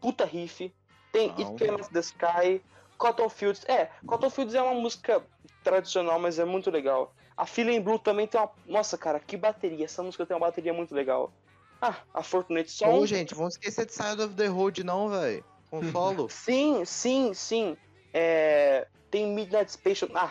puta 0.00 0.24
riff. 0.24 0.74
Tem 1.12 1.28
Não. 1.28 1.36
It 1.38 1.54
Came 1.54 1.70
Out 1.70 1.92
the 1.92 2.00
Sky, 2.00 2.60
Cotton 2.98 3.28
Fields. 3.28 3.64
É, 3.68 3.90
Cotton 4.04 4.28
Fields 4.28 4.56
é 4.56 4.62
uma 4.62 4.74
música 4.74 5.24
tradicional, 5.62 6.18
mas 6.18 6.40
é 6.40 6.44
muito 6.44 6.68
legal. 6.68 7.14
A 7.36 7.46
Feeling 7.46 7.80
Blue 7.80 7.98
também 7.98 8.26
tem 8.26 8.40
uma. 8.40 8.50
Nossa, 8.66 8.98
cara, 8.98 9.20
que 9.20 9.36
bateria. 9.36 9.84
Essa 9.84 10.02
música 10.02 10.26
tem 10.26 10.36
uma 10.36 10.46
bateria 10.46 10.74
muito 10.74 10.92
legal. 10.92 11.32
Ah, 11.80 11.98
a 12.12 12.24
Fortnite 12.24 12.72
Song. 12.72 12.98
Ô, 12.98 13.06
gente, 13.06 13.36
vamos 13.36 13.54
esquecer 13.54 13.86
de 13.86 13.92
Side 13.92 14.20
of 14.20 14.34
the 14.34 14.46
Road 14.46 14.82
não, 14.82 15.10
velho. 15.10 15.44
Com 15.70 15.92
solo. 15.92 16.28
Sim, 16.28 16.84
sim, 16.84 17.32
sim. 17.34 17.76
É, 18.12 18.88
tem 19.12 19.28
Midnight 19.28 19.70
Special. 19.70 20.10
Ah, 20.12 20.30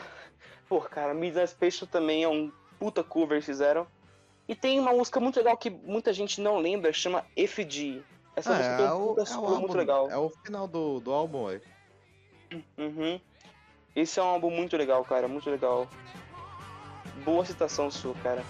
pô, 0.68 0.82
cara, 0.82 1.14
Midnight 1.14 1.52
Special 1.52 1.88
também 1.90 2.24
é 2.24 2.28
um 2.28 2.52
puta 2.82 3.04
cover 3.04 3.40
que 3.40 3.46
fizeram. 3.46 3.86
E 4.48 4.56
tem 4.56 4.80
uma 4.80 4.92
música 4.92 5.20
muito 5.20 5.38
legal 5.38 5.56
que 5.56 5.70
muita 5.70 6.12
gente 6.12 6.42
não 6.42 6.58
lembra, 6.58 6.92
chama 6.92 7.24
FG. 7.38 8.02
Essa 8.36 8.52
Ah, 8.52 8.56
música 8.56 8.82
é, 8.82 8.94
um 8.94 9.14
o, 9.14 9.20
é 9.20 9.24
o 9.24 9.46
álbum, 9.46 9.60
muito 9.60 9.78
legal. 9.78 10.10
é 10.10 10.18
o 10.18 10.30
final 10.44 10.68
do, 10.68 11.00
do 11.00 11.14
álbum, 11.14 11.46
velho. 11.46 11.62
Uhum. 12.78 13.22
Esse 13.96 14.20
é 14.20 14.24
um 14.24 14.28
álbum 14.28 14.50
muito 14.50 14.76
legal, 14.76 15.06
cara, 15.06 15.28
muito 15.28 15.48
legal. 15.48 15.88
Boa 17.24 17.46
citação 17.46 17.92
sua, 17.92 18.16
cara. 18.16 18.44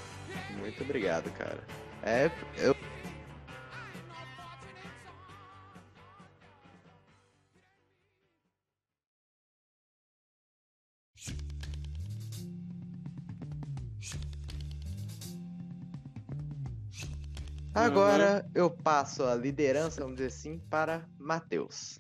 Muito 0.57 0.81
obrigado, 0.81 1.29
cara. 1.33 1.59
É, 2.03 2.31
eu. 2.57 2.73
Agora 17.73 18.45
eu 18.53 18.69
passo 18.69 19.23
a 19.23 19.34
liderança, 19.34 20.01
vamos 20.01 20.17
dizer 20.17 20.27
assim, 20.27 20.60
para 20.69 21.07
Matheus. 21.17 21.99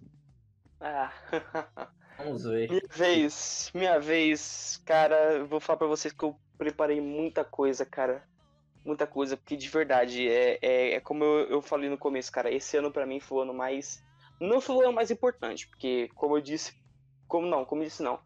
Ah. 0.79 1.11
Vamos 2.17 2.43
ver. 2.43 2.69
Minha 2.69 2.81
vez, 2.91 3.71
minha 3.73 3.99
vez, 3.99 4.81
cara, 4.85 5.33
eu 5.33 5.47
vou 5.47 5.59
falar 5.59 5.77
pra 5.77 5.87
vocês 5.87 6.13
que 6.13 6.23
eu 6.23 6.35
preparei 6.57 7.01
muita 7.01 7.43
coisa, 7.43 7.85
cara. 7.85 8.23
Muita 8.85 9.07
coisa, 9.07 9.37
porque 9.37 9.55
de 9.55 9.69
verdade, 9.69 10.27
é, 10.27 10.59
é, 10.61 10.93
é 10.95 10.99
como 10.99 11.23
eu, 11.23 11.49
eu 11.49 11.61
falei 11.61 11.89
no 11.89 11.97
começo, 11.97 12.31
cara, 12.31 12.51
esse 12.51 12.77
ano 12.77 12.91
pra 12.91 13.05
mim 13.05 13.19
foi 13.19 13.39
o 13.39 13.41
ano 13.41 13.53
mais. 13.53 14.03
Não 14.39 14.59
foi 14.59 14.75
o 14.75 14.81
ano 14.81 14.93
mais 14.93 15.09
importante, 15.09 15.67
porque, 15.67 16.09
como 16.15 16.37
eu 16.37 16.41
disse. 16.41 16.73
Como 17.27 17.47
não, 17.47 17.63
como 17.63 17.81
eu 17.81 17.87
disse 17.87 18.03
não. 18.03 18.19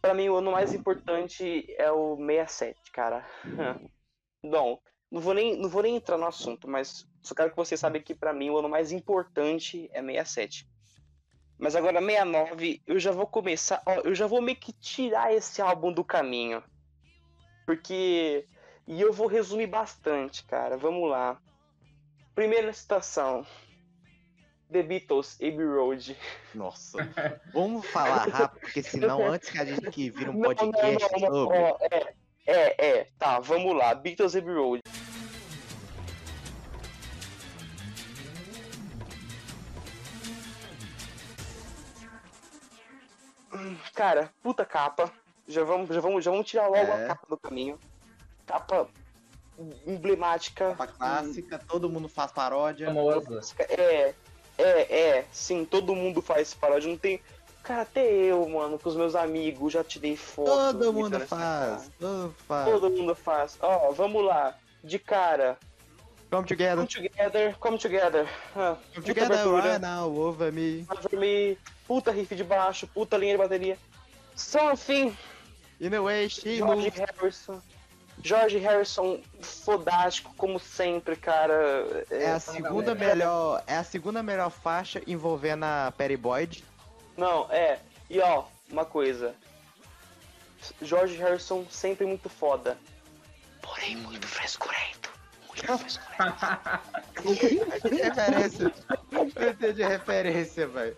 Pra 0.00 0.14
mim, 0.14 0.28
o 0.28 0.36
ano 0.36 0.52
mais 0.52 0.72
importante 0.72 1.66
é 1.78 1.90
o 1.90 2.16
67, 2.16 2.92
cara. 2.92 3.26
Não, 4.44 4.78
não 5.16 5.22
vou 5.22 5.32
nem, 5.32 5.56
não 5.56 5.68
vou 5.68 5.82
nem 5.82 5.96
entrar 5.96 6.18
no 6.18 6.26
assunto, 6.26 6.68
mas 6.68 7.08
só 7.22 7.34
quero 7.34 7.50
que 7.50 7.56
vocês 7.56 7.80
saibam 7.80 8.02
que 8.02 8.14
pra 8.14 8.34
mim 8.34 8.50
o 8.50 8.58
ano 8.58 8.68
mais 8.68 8.92
importante 8.92 9.88
é 9.94 10.02
67. 10.02 10.68
Mas 11.58 11.74
agora 11.74 12.00
69, 12.00 12.82
eu 12.86 12.98
já 12.98 13.12
vou 13.12 13.26
começar, 13.26 13.82
ó, 13.86 13.94
eu 14.04 14.14
já 14.14 14.26
vou 14.26 14.42
meio 14.42 14.58
que 14.58 14.72
tirar 14.74 15.32
esse 15.32 15.62
álbum 15.62 15.90
do 15.90 16.04
caminho. 16.04 16.62
Porque 17.64 18.46
e 18.86 19.00
eu 19.00 19.10
vou 19.10 19.26
resumir 19.26 19.66
bastante, 19.66 20.44
cara. 20.44 20.76
Vamos 20.76 21.08
lá. 21.10 21.40
Primeira 22.34 22.70
citação. 22.74 23.44
The 24.70 24.82
Beatles, 24.82 25.38
Abbey 25.40 25.64
Road. 25.64 26.16
Nossa. 26.54 26.98
Vamos 27.54 27.86
falar 27.86 28.28
rápido, 28.28 28.60
porque 28.60 28.82
senão 28.82 29.24
antes 29.32 29.48
que 29.48 29.58
a 29.58 29.64
gente 29.64 29.90
que 29.90 30.10
vira 30.10 30.30
um 30.30 30.34
Não, 30.34 30.40
não, 30.50 30.54
podcast 30.54 31.12
não, 31.14 31.20
não, 31.20 31.32
sobre. 31.32 31.58
ó, 31.58 31.78
é, 31.80 32.14
é, 32.46 32.86
é, 32.86 33.08
tá, 33.18 33.40
vamos 33.40 33.74
lá. 33.74 33.94
Beatles, 33.94 34.36
Abbey 34.36 34.54
Road. 34.54 34.82
Cara, 43.94 44.30
puta 44.42 44.64
capa. 44.64 45.10
Já 45.48 45.62
vamos, 45.64 45.88
já 45.94 46.00
vamos, 46.00 46.24
já 46.24 46.30
vamos 46.30 46.46
tirar 46.46 46.66
logo 46.66 46.76
É. 46.76 47.04
a 47.04 47.06
capa 47.08 47.26
do 47.28 47.36
caminho. 47.36 47.78
Capa 48.46 48.88
emblemática. 49.86 50.70
Capa 50.70 50.86
clássica, 50.86 51.58
todo 51.68 51.88
mundo 51.88 52.08
faz 52.08 52.32
paródia. 52.32 52.86
Famosa. 52.88 53.40
É, 53.68 54.14
é, 54.58 54.98
é, 55.18 55.26
sim, 55.32 55.64
todo 55.64 55.94
mundo 55.94 56.20
faz 56.20 56.54
paródia. 56.54 56.90
Não 56.90 56.98
tem. 56.98 57.20
Cara, 57.62 57.82
até 57.82 58.06
eu, 58.06 58.48
mano, 58.48 58.78
com 58.78 58.88
os 58.88 58.94
meus 58.96 59.16
amigos, 59.16 59.72
já 59.72 59.82
tirei 59.82 60.16
foto. 60.16 60.46
Todo 60.46 60.78
do 60.78 60.92
mundo 60.92 61.18
faz. 61.20 61.90
Todo 61.98 62.34
faz. 62.46 62.70
Todo 62.70 62.90
mundo 62.90 63.14
faz. 63.14 63.58
Ó, 63.60 63.90
vamos 63.92 64.24
lá. 64.24 64.54
De 64.84 64.98
cara. 64.98 65.58
Come 66.30 66.44
together. 66.44 66.76
Come 66.86 66.86
together, 66.88 67.54
come 67.60 67.78
together. 67.78 68.28
Ah, 68.56 68.76
Come 68.94 69.04
together 69.04 69.48
right 69.50 69.80
now, 69.80 70.06
over 70.08 70.50
me. 70.50 70.84
Over 70.90 71.16
me, 71.16 71.56
puta 71.86 72.10
riff 72.10 72.34
de 72.34 72.44
baixo, 72.44 72.86
puta 72.88 73.16
linha 73.16 73.32
de 73.36 73.38
bateria. 73.38 73.78
Something, 74.34 75.16
In 75.80 75.94
a 75.94 76.02
way, 76.02 76.28
she 76.28 76.56
George 76.58 76.76
moves. 76.90 76.98
Harrison. 76.98 77.62
George 78.22 78.58
Harrison, 78.58 79.20
fodástico, 79.40 80.34
como 80.36 80.58
sempre, 80.58 81.16
cara. 81.16 82.04
É 82.10 82.30
a 82.30 82.40
segunda 82.40 82.94
melhor. 82.94 83.62
É 83.66 83.76
a 83.76 83.84
segunda 83.84 84.22
melhor 84.22 84.50
faixa 84.50 85.02
envolvendo 85.06 85.64
a 85.64 85.92
Perry 85.96 86.16
Boyd. 86.16 86.64
Não, 87.16 87.46
é. 87.52 87.78
E 88.10 88.18
ó, 88.20 88.44
uma 88.70 88.84
coisa. 88.84 89.34
George 90.82 91.16
Harrison 91.16 91.64
sempre 91.70 92.06
muito 92.06 92.28
foda. 92.28 92.78
Porém, 93.62 93.96
muito 93.96 94.26
frescurento. 94.26 95.10
Referência. 97.82 98.72
Eu 99.36 99.54
tenho 99.56 99.72
de 99.72 99.82
referência, 99.82 100.66
velho. 100.68 100.96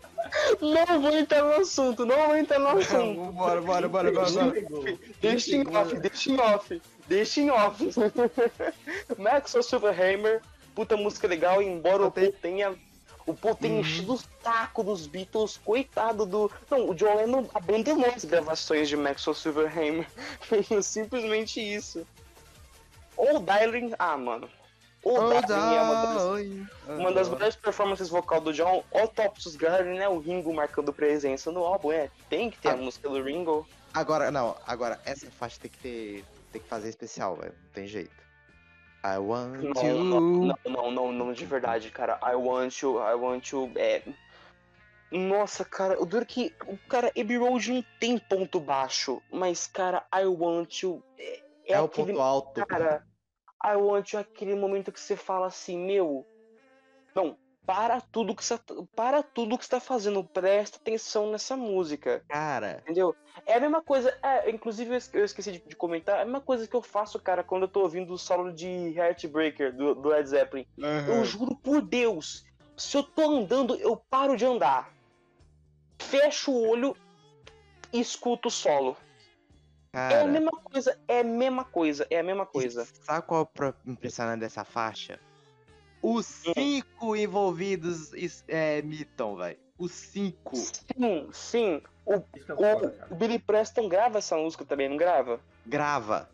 não 0.60 1.00
vou 1.00 1.16
entrar 1.16 1.42
no 1.42 1.52
assunto, 1.52 2.04
não 2.04 2.26
vou 2.26 2.36
entrar 2.36 2.58
no 2.58 2.68
assunto. 2.68 3.32
Bora, 3.32 3.60
bora, 3.60 3.88
bora, 3.88 4.10
bora, 4.10 4.30
bora. 4.30 4.98
Deixa 5.20 5.56
em 5.56 5.66
off, 5.68 5.98
deixa 5.98 6.30
em 6.30 6.40
off, 6.40 6.82
deixa 7.06 7.40
em 7.40 7.50
off. 7.50 7.84
Maxwell 9.16 9.62
Silverhammer, 9.62 10.42
puta 10.74 10.96
música 10.96 11.28
legal, 11.28 11.62
embora 11.62 12.06
o 12.06 12.10
Paul 12.10 12.32
tenha. 12.42 12.74
O 13.26 13.34
Paul 13.34 13.54
tenha 13.54 13.80
enchido 13.80 14.14
o 14.14 14.20
saco 14.42 14.82
dos 14.82 15.06
Beatles, 15.06 15.60
coitado 15.62 16.24
do. 16.24 16.50
Não, 16.70 16.88
o 16.88 16.94
John 16.94 17.14
Lennon 17.14 17.46
abandonou 17.54 18.10
as 18.10 18.24
gravações 18.24 18.88
de 18.88 18.96
Maxwell 18.96 19.34
Silverhammer. 19.34 20.06
Simplesmente 20.82 21.60
isso. 21.60 22.06
Ou 23.18 23.40
Darling. 23.40 23.92
Ah, 23.98 24.16
mano. 24.16 24.48
O 25.04 25.12
Oh, 25.14 25.40
Darling 25.40 25.74
é 25.76 25.80
uma 25.82 25.94
das, 26.02 26.98
uma 26.98 27.12
das 27.12 27.28
melhores 27.28 27.56
performances 27.56 28.08
vocal 28.08 28.40
do 28.40 28.52
John. 28.52 28.82
O 28.90 29.06
Topsus 29.08 29.54
Garden, 29.56 29.98
né? 29.98 30.08
O 30.08 30.18
Ringo 30.18 30.52
marcando 30.52 30.92
presença 30.92 31.52
no 31.52 31.64
álbum. 31.64 31.92
É, 31.92 32.10
tem 32.28 32.50
que 32.50 32.58
ter 32.58 32.70
a 32.70 32.72
Ah. 32.72 32.76
música 32.76 33.08
do 33.08 33.22
Ringo. 33.22 33.66
Agora, 33.94 34.30
não, 34.30 34.56
agora 34.66 35.00
essa 35.04 35.30
faixa 35.30 35.58
tem 35.60 35.70
que 35.70 35.78
ter. 35.78 36.24
Tem 36.52 36.60
que 36.60 36.68
fazer 36.68 36.88
especial, 36.88 37.36
velho. 37.36 37.54
Não 37.62 37.70
tem 37.72 37.86
jeito. 37.86 38.16
I 39.04 39.18
want 39.18 39.60
Não, 39.62 39.72
to. 39.72 39.82
não, 39.84 40.04
não, 40.04 40.56
não, 40.66 40.90
não, 40.90 41.12
não, 41.12 41.32
de 41.32 41.44
verdade, 41.46 41.90
cara. 41.90 42.18
I 42.22 42.34
want 42.34 42.80
you, 42.82 42.98
I 42.98 43.14
want 43.14 43.50
you. 43.52 43.70
É. 43.76 44.02
Nossa, 45.10 45.64
cara, 45.64 46.00
o 46.02 46.04
duro 46.04 46.26
que. 46.26 46.52
O 46.66 46.76
cara, 46.88 47.08
Abbey 47.18 47.36
Road 47.38 47.72
não 47.72 47.84
tem 47.98 48.18
ponto 48.18 48.60
baixo. 48.60 49.22
Mas, 49.32 49.66
cara, 49.66 50.04
I 50.14 50.26
Want 50.26 50.82
You. 50.82 51.02
É, 51.18 51.40
é 51.66 51.72
É, 51.74 51.80
o 51.80 51.84
aquele. 51.86 52.08
ponto 52.12 52.20
alto. 52.20 52.66
Cara, 52.66 53.06
I 53.64 53.74
Want 53.76 54.12
You 54.12 54.20
aquele 54.20 54.54
momento 54.54 54.92
que 54.92 55.00
você 55.00 55.16
fala 55.16 55.46
assim, 55.46 55.78
meu. 55.78 56.26
Não, 57.14 57.36
para 57.66 58.00
tudo 58.00 58.34
que 58.34 58.44
você. 58.44 58.58
Para 58.94 59.22
tudo 59.22 59.58
que 59.58 59.64
você 59.64 59.70
tá 59.70 59.80
fazendo. 59.80 60.22
Presta 60.24 60.76
atenção 60.78 61.30
nessa 61.30 61.56
música. 61.56 62.24
Cara, 62.28 62.78
Entendeu? 62.82 63.14
É 63.44 63.54
a 63.54 63.60
mesma 63.60 63.82
coisa. 63.82 64.16
É, 64.22 64.50
inclusive, 64.50 64.90
eu 64.92 64.96
esque- 64.96 65.18
eu 65.18 65.24
esqueci 65.24 65.52
de, 65.52 65.58
de 65.60 65.76
comentar. 65.76 66.18
É 66.18 66.22
a 66.22 66.24
mesma 66.24 66.40
coisa 66.40 66.66
que 66.68 66.74
eu 66.76 66.82
faço, 66.82 67.18
cara, 67.20 67.42
quando 67.42 67.62
eu 67.62 67.68
tô 67.68 67.80
ouvindo 67.80 68.12
o 68.12 68.18
solo 68.18 68.52
de 68.52 68.94
Heartbreaker 68.96 69.74
do, 69.76 69.94
do 69.94 70.08
Led 70.08 70.28
Zeppelin. 70.28 70.66
Eu 71.08 71.24
juro 71.24 71.56
por 71.56 71.80
Deus, 71.82 72.44
se 72.76 72.96
eu 72.96 73.02
tô 73.02 73.22
andando, 73.28 73.74
eu 73.76 73.96
paro 73.96 74.36
de 74.36 74.44
andar. 74.46 74.92
Fecho 76.00 76.52
o 76.52 76.68
olho 76.68 76.96
e 77.92 78.00
escuto 78.00 78.48
o 78.48 78.50
solo. 78.50 78.96
É 79.92 79.98
a 79.98 80.08
cara. 80.08 80.26
mesma 80.26 80.50
coisa, 80.50 80.98
é 81.08 81.20
a 81.20 81.24
mesma 81.24 81.64
coisa, 81.64 82.06
é 82.10 82.18
a 82.18 82.22
mesma 82.22 82.46
coisa. 82.46 82.82
E 82.82 83.04
Sabe 83.04 83.26
qual 83.26 83.50
é 83.60 83.74
impressionante 83.90 84.40
dessa 84.40 84.64
faixa? 84.64 85.18
Os 86.02 86.26
cinco 86.26 87.16
envolvidos 87.16 88.12
é, 88.46 88.82
mitam, 88.82 89.36
velho. 89.36 89.58
Os 89.78 89.92
cinco. 89.92 90.56
Sim, 90.56 91.28
sim. 91.32 91.82
O, 92.04 92.14
é 92.14 92.20
o, 92.52 92.80
cara. 92.80 93.08
o 93.10 93.14
Billy 93.14 93.38
Preston 93.38 93.88
grava 93.88 94.18
essa 94.18 94.36
música 94.36 94.64
também, 94.64 94.88
não 94.88 94.96
grava? 94.96 95.40
Grava. 95.66 96.28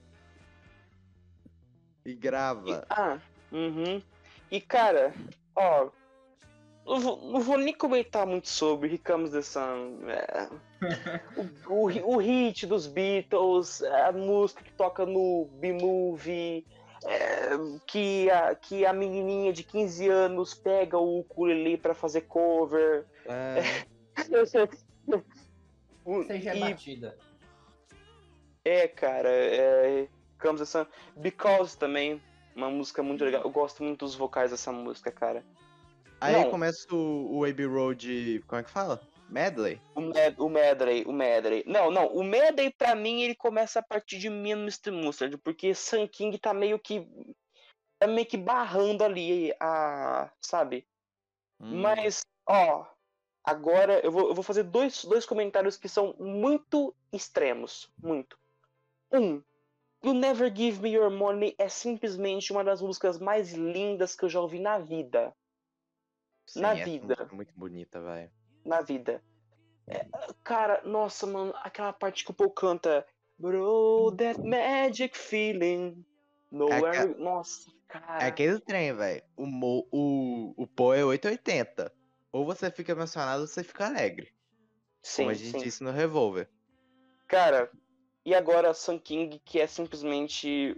E 2.04 2.14
grava. 2.14 2.86
Ah, 2.90 3.18
uhum. 3.50 4.02
E 4.50 4.60
cara, 4.60 5.14
ó. 5.56 5.88
Não 6.86 7.00
vou, 7.00 7.32
não 7.32 7.40
vou 7.40 7.56
nem 7.56 7.72
comentar 7.72 8.26
muito 8.26 8.48
sobre 8.48 8.98
Comes 8.98 9.30
the 9.30 9.42
Sun. 9.42 9.98
é. 10.08 10.48
o, 11.66 11.86
o, 11.86 12.14
o 12.14 12.16
hit 12.18 12.66
dos 12.66 12.86
Beatles, 12.86 13.82
a 13.82 14.12
música 14.12 14.62
que 14.62 14.72
toca 14.72 15.06
no 15.06 15.48
B-Movie, 15.54 16.66
é, 17.06 17.50
que, 17.86 18.30
a, 18.30 18.54
que 18.54 18.84
a 18.84 18.92
menininha 18.92 19.52
de 19.52 19.62
15 19.62 20.08
anos 20.08 20.52
pega 20.52 20.98
o 20.98 21.20
ukulele 21.20 21.78
pra 21.78 21.94
fazer 21.94 22.22
cover. 22.22 23.06
É, 23.26 23.62
aí 26.30 26.40
já 26.42 26.52
é 26.52 26.56
e- 26.56 26.60
batida. 26.60 27.16
É, 28.64 28.88
cara, 28.88 29.28
é. 29.28 30.08
Comes 30.40 30.60
the 30.60 30.66
Sun. 30.66 30.86
Because 31.16 31.76
também, 31.76 32.20
uma 32.54 32.70
música 32.70 33.02
muito 33.02 33.24
legal. 33.24 33.42
Eu 33.42 33.50
gosto 33.50 33.82
muito 33.82 34.04
dos 34.04 34.14
vocais 34.14 34.50
dessa 34.50 34.72
música, 34.72 35.10
cara. 35.10 35.44
Aí 36.24 36.32
Não. 36.32 36.50
começa 36.50 36.86
o, 36.90 37.36
o 37.36 37.44
Abbey 37.44 37.66
Road. 37.66 38.42
Como 38.46 38.58
é 38.58 38.64
que 38.64 38.70
fala? 38.70 38.98
Medley? 39.28 39.78
O, 39.94 40.00
Med 40.00 40.40
o 40.40 40.48
Medley, 40.48 41.04
o 41.04 41.12
Medley. 41.12 41.62
Não, 41.66 41.90
não, 41.90 42.06
o 42.06 42.24
Medley 42.24 42.72
pra 42.72 42.94
mim 42.94 43.20
ele 43.20 43.34
começa 43.34 43.80
a 43.80 43.82
partir 43.82 44.18
de 44.18 44.30
Me 44.30 44.52
and 44.52 44.62
Mr. 44.62 44.90
Mustard, 44.90 45.36
porque 45.36 45.74
Sun 45.74 46.08
King 46.08 46.38
tá 46.38 46.54
meio 46.54 46.78
que. 46.78 47.06
tá 47.98 48.06
meio 48.06 48.26
que 48.26 48.38
barrando 48.38 49.04
ali 49.04 49.52
a. 49.60 50.30
sabe? 50.40 50.86
Hum. 51.60 51.82
Mas, 51.82 52.22
ó, 52.48 52.86
agora 53.44 54.00
eu 54.02 54.10
vou, 54.10 54.28
eu 54.28 54.34
vou 54.34 54.42
fazer 54.42 54.62
dois, 54.62 55.04
dois 55.04 55.26
comentários 55.26 55.76
que 55.76 55.90
são 55.90 56.14
muito 56.18 56.94
extremos. 57.12 57.92
Muito. 58.02 58.38
Um, 59.12 59.42
You 60.02 60.14
Never 60.14 60.50
Give 60.54 60.80
Me 60.80 60.94
Your 60.94 61.10
Money 61.10 61.54
é 61.58 61.68
simplesmente 61.68 62.50
uma 62.50 62.64
das 62.64 62.80
músicas 62.80 63.18
mais 63.18 63.52
lindas 63.52 64.16
que 64.16 64.24
eu 64.24 64.30
já 64.30 64.40
ouvi 64.40 64.58
na 64.58 64.78
vida. 64.78 65.34
Sim, 66.46 66.60
na 66.60 66.72
essa 66.74 66.84
vida. 66.84 67.06
música 67.06 67.28
é 67.32 67.36
muito 67.36 67.54
bonita, 67.54 68.00
velho. 68.00 68.30
Na 68.64 68.80
vida. 68.80 69.22
É, 69.86 70.06
cara, 70.42 70.82
nossa, 70.84 71.26
mano, 71.26 71.52
aquela 71.56 71.92
parte 71.92 72.24
que 72.24 72.30
o 72.30 72.34
Paul 72.34 72.50
canta. 72.50 73.06
Bro, 73.38 74.14
that 74.16 74.40
magic 74.40 75.16
feeling. 75.18 76.04
Nowhere. 76.50 77.14
Nossa, 77.18 77.70
cara. 77.88 78.22
É 78.24 78.26
aquele 78.28 78.60
trem, 78.60 78.94
velho. 78.94 79.22
O, 79.36 79.44
mo- 79.44 79.86
o, 79.90 80.54
o 80.56 80.66
Poe 80.66 80.98
é 80.98 81.04
880. 81.04 81.92
Ou 82.32 82.44
você 82.44 82.70
fica 82.70 82.92
emocionado 82.92 83.42
ou 83.42 83.46
você 83.46 83.62
fica 83.64 83.86
alegre. 83.86 84.32
sim, 85.02 85.22
como 85.24 85.30
a 85.30 85.34
gente 85.34 85.50
sim. 85.50 85.58
disse 85.64 85.82
no 85.82 85.90
Revolver. 85.90 86.48
Cara, 87.26 87.70
e 88.24 88.34
agora 88.34 88.72
Sun 88.72 88.98
King, 88.98 89.40
que 89.44 89.60
é 89.60 89.66
simplesmente 89.66 90.76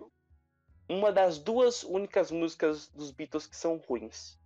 uma 0.88 1.12
das 1.12 1.38
duas 1.38 1.82
únicas 1.82 2.30
músicas 2.30 2.88
dos 2.88 3.10
Beatles 3.10 3.46
que 3.46 3.56
são 3.56 3.76
ruins. 3.76 4.38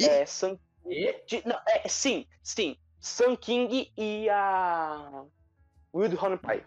É 0.00 0.26
Sun 0.26 0.58
E? 0.86 1.12
de- 1.26 1.46
não, 1.46 1.58
é, 1.68 1.88
sim, 1.88 2.26
sim. 2.42 2.76
Sun 3.00 3.36
King 3.36 3.92
e 3.96 4.28
a 4.30 5.24
Wild 5.94 6.16
Honey 6.16 6.38
Pie. 6.38 6.64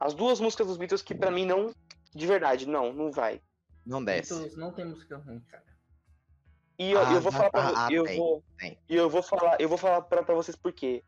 As 0.00 0.14
duas 0.14 0.40
músicas 0.40 0.66
dos 0.66 0.76
Beatles 0.76 1.02
que 1.02 1.14
pra 1.14 1.30
mim 1.30 1.44
não, 1.46 1.72
de 2.14 2.26
verdade, 2.26 2.66
não, 2.66 2.92
não 2.92 3.10
vai. 3.10 3.40
Não 3.86 4.04
desce. 4.04 4.34
Beatles 4.34 4.56
não 4.56 4.72
tem 4.72 4.84
música 4.86 5.16
ruim, 5.18 5.40
cara. 5.40 5.64
E 6.78 6.90
eu, 6.90 6.98
Ah, 7.00 7.12
eu 7.14 7.20
vou 7.20 7.30
falar 7.32 7.50
pra 7.50 7.72
ah, 7.86 7.88
eu 7.92 8.02
tem, 8.04 8.16
vou, 8.18 8.42
tem. 8.58 8.78
e 8.88 8.96
eu 8.96 9.08
vou 9.08 9.22
falar, 9.22 9.60
eu 9.60 9.68
vou 9.68 9.78
falar 9.78 10.02
pra, 10.02 10.22
pra 10.22 10.34
vocês 10.34 10.56
por 10.56 10.72
quê. 10.72 11.04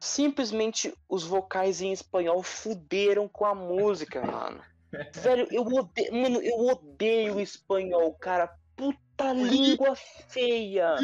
Simplesmente 0.00 0.94
os 1.08 1.24
vocais 1.24 1.82
em 1.82 1.92
espanhol 1.92 2.42
fuderam 2.42 3.28
com 3.28 3.44
a 3.44 3.54
música, 3.54 4.24
mano. 4.24 4.62
Velho, 5.14 5.46
eu 5.50 5.62
odeio, 5.62 6.14
mano, 6.14 6.40
eu 6.40 6.58
odeio 6.66 7.36
o 7.36 7.40
espanhol, 7.40 8.14
cara. 8.14 8.50
Puta 8.74 8.98
língua 9.32 9.94
feia. 9.94 10.96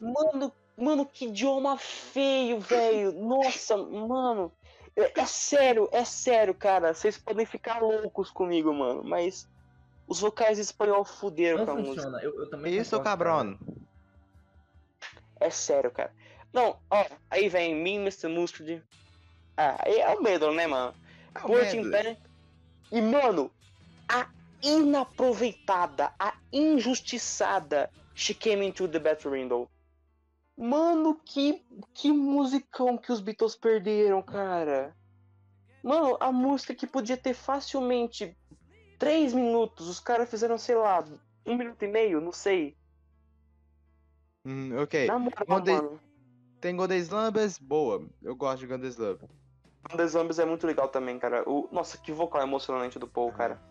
Mano, 0.00 0.52
mano, 0.76 1.06
que 1.06 1.26
idioma 1.26 1.76
feio, 1.78 2.60
velho. 2.60 3.12
Nossa, 3.12 3.76
mano. 3.76 4.52
É, 4.96 5.20
é 5.20 5.26
sério, 5.26 5.88
é 5.92 6.04
sério, 6.04 6.54
cara. 6.54 6.94
Vocês 6.94 7.16
podem 7.18 7.46
ficar 7.46 7.80
loucos 7.80 8.30
comigo, 8.30 8.72
mano, 8.72 9.02
mas 9.04 9.48
os 10.06 10.20
vocais 10.20 10.58
espanhol 10.58 11.04
fuderam 11.04 11.58
Não 11.58 11.66
com 11.66 11.72
a 11.72 11.74
música. 11.74 11.94
funciona. 11.94 12.22
Eu, 12.22 12.40
eu 12.40 12.50
também 12.50 12.76
Isso, 12.76 13.00
cabrão. 13.00 13.58
É 15.40 15.50
sério, 15.50 15.90
cara. 15.90 16.12
Não, 16.52 16.78
ó, 16.90 17.04
aí 17.30 17.48
vem 17.48 17.74
Me, 17.74 17.96
Mr. 17.96 18.28
Mustard. 18.28 18.82
Ah, 19.56 19.76
aí 19.84 20.00
é 20.00 20.08
o 20.14 20.22
medo, 20.22 20.50
né, 20.52 20.66
mano? 20.66 20.94
É 21.34 21.76
em 21.76 21.90
pé. 21.90 22.16
E, 22.90 23.00
mano, 23.00 23.50
a 24.08 24.26
inaproveitada, 24.62 26.12
a 26.18 26.34
injustiçada 26.52 27.90
She 28.14 28.34
Came 28.34 28.66
Into 28.66 28.88
the 28.88 28.98
Bathroom 28.98 29.34
Window. 29.34 29.70
Mano, 30.56 31.20
que, 31.24 31.64
que 31.94 32.10
musicão 32.10 32.98
que 32.98 33.12
os 33.12 33.20
Beatles 33.20 33.54
perderam, 33.54 34.20
cara. 34.20 34.96
Mano, 35.82 36.16
a 36.20 36.32
música 36.32 36.74
que 36.74 36.86
podia 36.86 37.16
ter 37.16 37.32
facilmente 37.34 38.36
três 38.98 39.32
minutos, 39.32 39.88
os 39.88 40.00
caras 40.00 40.28
fizeram, 40.28 40.58
sei 40.58 40.74
lá, 40.74 41.04
um 41.46 41.56
minuto 41.56 41.82
e 41.84 41.88
meio, 41.88 42.20
não 42.20 42.32
sei. 42.32 42.76
Hum, 44.44 44.76
ok. 44.82 45.06
Na 45.06 45.18
moral, 45.18 45.58
ele- 45.60 45.72
mano. 45.72 46.00
Tem 46.60 46.74
Golden 46.74 46.98
Slumbers, 46.98 47.56
boa. 47.56 48.08
Eu 48.20 48.34
gosto 48.34 48.60
de 48.60 48.66
Golden 48.66 48.90
Slumber. 48.90 49.28
The 49.96 50.06
Zombies 50.08 50.40
é 50.40 50.44
muito 50.44 50.66
legal 50.66 50.88
também, 50.88 51.16
cara. 51.18 51.48
O... 51.48 51.68
Nossa, 51.70 51.96
que 51.96 52.10
vocal 52.10 52.42
emocionante 52.42 52.98
do 52.98 53.06
Paul, 53.06 53.32
cara. 53.32 53.62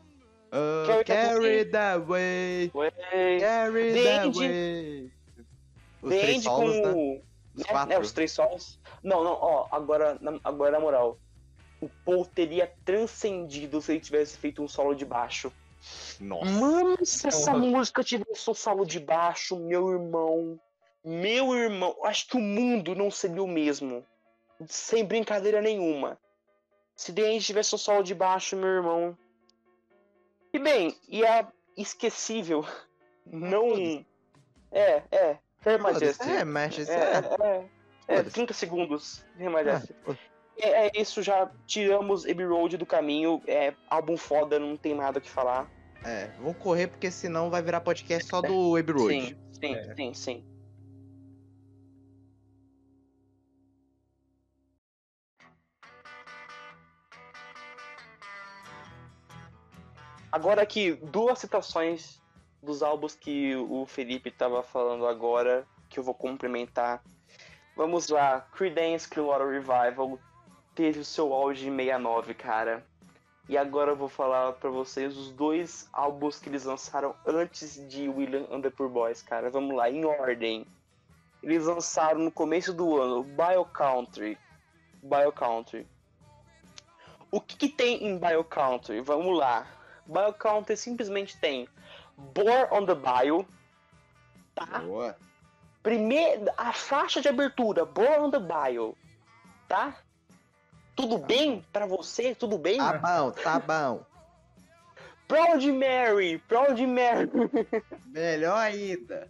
Uh, 0.51 0.85
Carry 0.87 1.03
that 1.03 1.05
carry 1.05 1.39
way. 1.39 1.65
that 1.65 2.05
way. 2.07 2.71
Ué, 2.73 2.91
Carry 3.39 3.93
The 3.93 4.03
that 4.03 4.27
End- 4.27 4.37
way. 4.37 5.11
Os 6.01 6.09
The 6.09 6.19
três 6.19 6.35
End 6.35 6.43
solos, 6.43 6.75
com 6.77 6.81
né? 6.81 7.21
Os 7.55 7.63
né, 7.63 7.69
quatro. 7.69 7.89
né, 7.89 7.99
os 7.99 8.11
três 8.11 8.31
solos. 8.31 8.79
Não, 9.03 9.23
não, 9.23 9.33
ó, 9.33 9.67
agora, 9.71 10.17
na, 10.21 10.39
agora 10.43 10.71
na 10.71 10.79
moral. 10.79 11.19
O 11.81 11.89
Paul 12.05 12.25
teria 12.25 12.71
transcendido 12.85 13.81
se 13.81 13.91
ele 13.91 13.99
tivesse 14.01 14.37
feito 14.37 14.63
um 14.63 14.67
solo 14.67 14.95
de 14.95 15.05
baixo. 15.05 15.51
Nossa. 16.19 16.49
Mano, 16.51 17.05
se 17.05 17.27
essa 17.27 17.51
Porra. 17.51 17.63
música 17.65 18.03
tivesse 18.03 18.49
um 18.49 18.53
solo 18.53 18.85
de 18.85 18.99
baixo, 18.99 19.55
meu 19.59 19.91
irmão. 19.91 20.59
Meu 21.03 21.53
irmão, 21.55 21.95
acho 22.03 22.27
que 22.27 22.35
o 22.37 22.41
mundo 22.41 22.95
não 22.95 23.11
seria 23.11 23.43
o 23.43 23.47
mesmo. 23.47 24.03
Sem 24.65 25.05
brincadeira 25.05 25.61
nenhuma. 25.61 26.17
Se 26.95 27.13
The 27.13 27.31
End 27.31 27.45
tivesse 27.45 27.75
um 27.75 27.77
solo 27.77 28.01
de 28.01 28.15
baixo, 28.15 28.55
meu 28.55 28.67
irmão. 28.69 29.15
E 30.57 30.63
bem, 30.63 30.95
e 31.07 31.25
a 31.25 31.47
esquecível. 31.75 32.65
Não. 33.25 34.03
É, 34.71 35.03
é. 35.11 35.37
Her 35.65 35.81
Majesty. 35.81 36.29
É, 36.29 36.45
mexe, 36.45 36.89
É, 36.89 36.93
é, 36.93 36.97
é, 36.97 37.65
é, 38.07 38.15
Foda-se. 38.17 38.31
30 38.35 38.53
segundos, 38.53 39.25
Her 39.39 39.47
é. 39.47 39.49
Majesty. 39.49 39.95
É, 40.59 40.87
é 40.87 40.91
isso, 40.95 41.21
já 41.21 41.49
tiramos 41.67 42.25
Abbey 42.25 42.45
Road 42.45 42.77
do 42.77 42.85
caminho. 42.85 43.41
É 43.47 43.73
álbum 43.89 44.17
foda, 44.17 44.57
não 44.57 44.75
tem 44.75 44.95
nada 44.95 45.19
o 45.19 45.21
que 45.21 45.29
falar. 45.29 45.69
É, 46.03 46.27
vamos 46.39 46.57
correr 46.57 46.87
porque 46.87 47.11
senão 47.11 47.49
vai 47.49 47.61
virar 47.61 47.81
podcast 47.81 48.27
só 48.29 48.41
do 48.41 48.75
Abbey 48.75 48.95
Road. 48.95 49.13
Sim, 49.13 49.37
sim, 49.51 49.75
É. 49.75 49.95
sim, 49.95 50.13
sim. 50.13 50.45
Agora 60.37 60.61
aqui, 60.61 60.93
duas 60.93 61.39
citações 61.39 62.21
dos 62.61 62.83
álbuns 62.83 63.15
que 63.15 63.55
o 63.55 63.87
Felipe 63.87 64.29
estava 64.29 64.61
falando 64.61 65.07
agora, 65.07 65.65
que 65.89 65.97
eu 65.97 66.03
vou 66.03 66.13
complementar. 66.13 67.03
Vamos 67.75 68.07
lá, 68.09 68.41
Creedence 68.55 69.09
Clearwater 69.09 69.47
Revival 69.47 70.19
teve 70.75 70.99
o 70.99 71.03
seu 71.03 71.33
auge 71.33 71.67
em 71.67 71.75
69, 71.75 72.35
cara. 72.35 72.85
E 73.49 73.57
agora 73.57 73.93
eu 73.93 73.95
vou 73.95 74.07
falar 74.07 74.53
pra 74.53 74.69
vocês 74.69 75.17
os 75.17 75.31
dois 75.31 75.89
álbuns 75.91 76.37
que 76.37 76.49
eles 76.49 76.65
lançaram 76.65 77.15
antes 77.25 77.83
de 77.89 78.07
William 78.07 78.45
and 78.51 78.61
the 78.61 78.69
Poor 78.69 78.89
Boys, 78.89 79.23
cara. 79.23 79.49
Vamos 79.49 79.75
lá, 79.75 79.89
em 79.89 80.05
ordem. 80.05 80.67
Eles 81.41 81.65
lançaram 81.65 82.19
no 82.19 82.31
começo 82.31 82.71
do 82.71 83.01
ano 83.01 83.23
Bio 83.23 83.65
Country. 83.65 84.37
Bio 85.01 85.31
Country. 85.31 85.87
O 87.31 87.41
que, 87.41 87.57
que 87.57 87.69
tem 87.69 88.05
em 88.05 88.19
Bio 88.19 88.43
Country? 88.43 89.01
Vamos 89.01 89.35
lá. 89.35 89.76
Bio 90.07 90.33
Country 90.33 90.75
simplesmente 90.77 91.37
tem 91.39 91.67
Born 92.17 92.67
on 92.71 92.85
the 92.85 92.95
Bio, 92.95 93.47
tá? 94.55 94.79
Boa. 94.79 95.17
Primeiro, 95.83 96.45
a 96.57 96.73
faixa 96.73 97.21
de 97.21 97.27
abertura, 97.29 97.85
Born 97.85 98.25
on 98.25 98.31
the 98.31 98.39
Bio, 98.39 98.97
tá? 99.67 99.95
Tudo 100.95 101.17
bem 101.17 101.63
pra 101.71 101.85
você? 101.85 102.33
Tudo 102.33 102.57
bem? 102.57 102.77
Tá 102.77 102.93
bom, 102.97 103.31
tá 103.31 103.59
bom. 103.59 104.03
Proud 105.27 105.71
Mary, 105.73 106.39
Proud 106.47 106.79
Mary, 106.87 107.29
Melhor 108.05 108.57
ainda. 108.57 109.29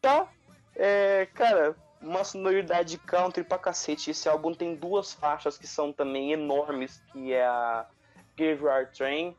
tá? 0.00 0.28
É, 0.76 1.26
cara, 1.34 1.76
uma 2.00 2.22
sonoridade 2.22 2.96
country 2.98 3.42
pra 3.42 3.58
cacete. 3.58 4.12
Esse 4.12 4.28
álbum 4.28 4.54
tem 4.54 4.76
duas 4.76 5.12
faixas 5.12 5.58
que 5.58 5.66
são 5.66 5.92
também 5.92 6.32
enormes, 6.32 7.02
que 7.12 7.32
é 7.32 7.44
a 7.44 7.84
Graveyard 8.38 8.96
Train 8.96 9.34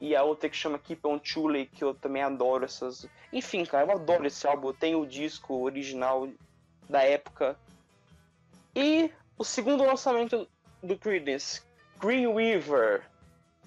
e 0.00 0.14
a 0.14 0.22
outra 0.22 0.48
que 0.48 0.56
chama 0.56 0.78
Keep 0.78 1.06
on 1.06 1.20
Chule, 1.22 1.66
que 1.66 1.82
eu 1.82 1.92
também 1.94 2.22
adoro 2.22 2.64
essas. 2.64 3.06
Enfim, 3.32 3.64
cara, 3.64 3.86
eu 3.86 3.92
adoro 3.96 4.26
esse 4.26 4.46
álbum. 4.46 4.68
Eu 4.68 4.74
tenho 4.74 5.00
o 5.00 5.06
disco 5.06 5.54
original 5.62 6.28
da 6.88 7.02
época. 7.02 7.56
E 8.76 9.10
o 9.38 9.44
segundo 9.44 9.84
lançamento 9.84 10.48
do 10.82 10.96
Creedence, 10.96 11.62
Green 12.00 12.26
Weaver. 12.26 13.02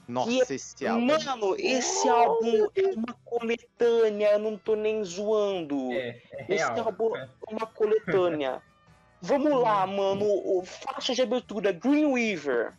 Nossa, 0.07 0.45
Que- 0.45 0.53
esse 0.53 0.87
álbum. 0.87 1.05
Mano, 1.05 1.55
esse 1.57 2.07
álbum 2.07 2.67
é 2.75 2.87
uma 2.95 3.13
coletânea, 3.25 4.31
eu 4.33 4.39
não 4.39 4.57
tô 4.57 4.75
nem 4.75 5.03
zoando. 5.03 5.91
É, 5.91 6.21
é 6.31 6.45
Esse 6.47 6.63
real. 6.63 6.79
álbum 6.85 7.15
é 7.15 7.27
uma 7.49 7.65
coletânea. 7.67 8.61
Vamos 9.21 9.51
lá, 9.61 9.85
mano. 9.87 10.23
O, 10.25 10.63
faixa 10.63 11.13
de 11.15 11.21
abertura, 11.23 11.71
Green 11.73 12.05
Weaver. 12.05 12.73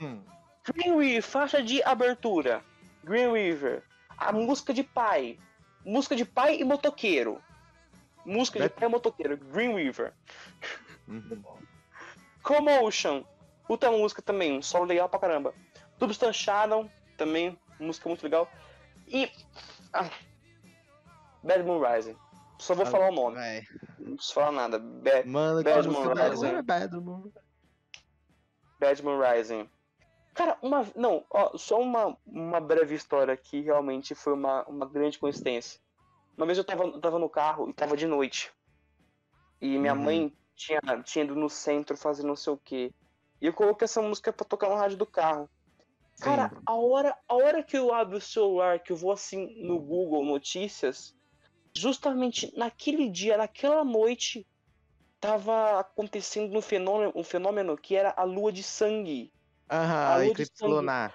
Hum, 0.00 0.20
Green 0.74 0.92
Weaver, 0.94 1.22
faixa 1.22 1.62
de 1.62 1.82
abertura. 1.82 2.62
Green 3.04 3.28
Weaver. 3.28 3.82
A 4.16 4.32
música 4.32 4.72
de 4.72 4.82
pai. 4.82 5.38
Música 5.84 6.14
de 6.14 6.24
pai 6.24 6.58
e 6.60 6.64
motoqueiro. 6.64 7.40
Música 8.24 8.58
de 8.58 8.64
Né? 8.64 8.68
pai 8.68 8.88
e 8.88 8.90
motoqueiro. 8.90 9.36
Green 9.36 9.74
Weaver. 9.74 10.12
uhum. 11.08 11.42
Commotion. 12.42 13.24
Puta 13.66 13.90
música 13.90 14.20
também, 14.20 14.58
um 14.58 14.62
solo 14.62 14.84
legal 14.84 15.08
pra 15.08 15.20
caramba. 15.20 15.54
Substance 15.98 16.38
Shadow, 16.38 16.90
também, 17.16 17.58
música 17.78 18.08
muito 18.08 18.22
legal. 18.22 18.50
E. 19.06 19.30
Ah, 19.92 20.10
Bad 21.42 21.62
Moon 21.62 21.80
Rising. 21.80 22.16
Só 22.58 22.74
vou 22.74 22.84
falar 22.84 23.08
o 23.10 23.14
nome, 23.14 23.36
Véi. 23.36 23.62
não 23.98 24.16
preciso 24.16 24.34
falar 24.34 24.52
nada. 24.52 24.78
Bad, 24.78 25.26
Mano, 25.28 25.62
Bad 25.62 25.88
que 25.88 25.94
Moon 25.94 26.12
Rising. 26.14 26.62
Bad. 26.62 26.90
Bad 28.78 29.02
Moon 29.02 29.18
Rising. 29.20 29.68
Cara, 30.40 30.58
uma. 30.62 30.90
Não, 30.96 31.26
ó, 31.30 31.58
só 31.58 31.78
uma, 31.78 32.16
uma 32.24 32.58
breve 32.62 32.94
história 32.94 33.36
que 33.36 33.60
realmente 33.60 34.14
foi 34.14 34.32
uma, 34.32 34.64
uma 34.66 34.86
grande 34.86 35.18
coincidência. 35.18 35.78
Uma 36.34 36.46
vez 36.46 36.56
eu 36.56 36.64
tava, 36.64 36.98
tava 36.98 37.18
no 37.18 37.28
carro 37.28 37.68
e 37.68 37.74
tava 37.74 37.94
de 37.94 38.06
noite. 38.06 38.50
E 39.60 39.76
minha 39.76 39.92
Uhum. 39.92 40.02
mãe 40.02 40.36
tinha, 40.56 40.80
tinha 41.04 41.26
ido 41.26 41.34
no 41.34 41.50
centro 41.50 41.94
fazer 41.94 42.22
não 42.22 42.34
sei 42.34 42.54
o 42.54 42.56
quê. 42.56 42.90
E 43.38 43.48
eu 43.48 43.52
coloquei 43.52 43.84
essa 43.84 44.00
música 44.00 44.32
pra 44.32 44.46
tocar 44.46 44.70
no 44.70 44.76
rádio 44.76 44.96
do 44.96 45.04
carro. 45.04 45.46
Cara, 46.22 46.48
Sim. 46.48 46.62
a 46.64 46.74
hora, 46.74 47.14
a 47.28 47.34
hora 47.34 47.62
que 47.62 47.76
eu 47.76 47.92
abro 47.92 48.16
o 48.16 48.20
celular, 48.22 48.82
que 48.82 48.92
eu 48.92 48.96
vou 48.96 49.12
assim 49.12 49.62
no 49.62 49.78
Google 49.78 50.24
Notícias, 50.24 51.14
justamente 51.76 52.50
naquele 52.56 53.10
dia, 53.10 53.36
naquela 53.36 53.84
noite, 53.84 54.46
tava 55.20 55.80
acontecendo 55.80 56.56
um 56.56 56.62
fenômeno, 56.62 57.12
um 57.14 57.22
fenômeno 57.22 57.76
que 57.76 57.94
era 57.94 58.14
a 58.16 58.24
lua 58.24 58.50
de 58.50 58.62
sangue. 58.62 59.30
Aham, 59.70 60.24
Eclipse. 60.26 60.64
Lunar. 60.66 61.14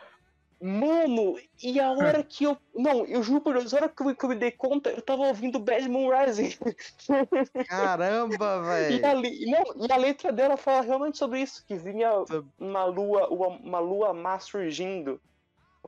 Mano, 0.61 1.35
e 1.61 1.79
a 1.79 1.91
hora 1.91 2.23
que 2.23 2.45
eu. 2.45 2.57
Não, 2.73 3.05
eu 3.05 3.21
juro 3.21 3.41
por 3.41 3.53
Deus, 3.57 3.73
a 3.73 3.77
hora 3.77 3.89
que 3.89 4.01
eu, 4.01 4.15
que 4.15 4.25
eu 4.25 4.29
me 4.29 4.35
dei 4.35 4.51
conta, 4.51 4.89
eu 4.89 5.01
tava 5.01 5.23
ouvindo 5.23 5.59
Bad 5.59 5.87
Moon 5.89 6.09
Rising. 6.09 6.57
Caramba, 7.67 8.61
E 8.89 8.99
velho. 9.01 9.05
não, 9.51 9.85
e 9.87 9.91
a 9.91 9.97
letra 9.97 10.31
dela 10.31 10.57
fala 10.57 10.81
realmente 10.81 11.17
sobre 11.17 11.41
isso, 11.41 11.63
que 11.65 11.75
vinha 11.75 12.11
uma 12.57 12.85
lua, 12.85 13.29
uma, 13.29 13.47
uma 13.47 13.79
lua 13.79 14.13
má 14.13 14.39
surgindo. 14.39 15.21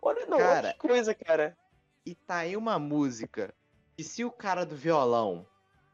Olha, 0.01 0.25
não, 0.27 0.39
olha 0.39 0.57
Cara, 0.57 0.73
que 0.73 0.87
coisa, 0.87 1.15
cara. 1.15 1.57
E 2.05 2.15
tá 2.15 2.37
aí 2.39 2.55
uma 2.55 2.79
música 2.79 3.53
que 3.97 4.03
se 4.03 4.23
o 4.23 4.31
cara 4.31 4.65
do 4.65 4.75
violão 4.75 5.45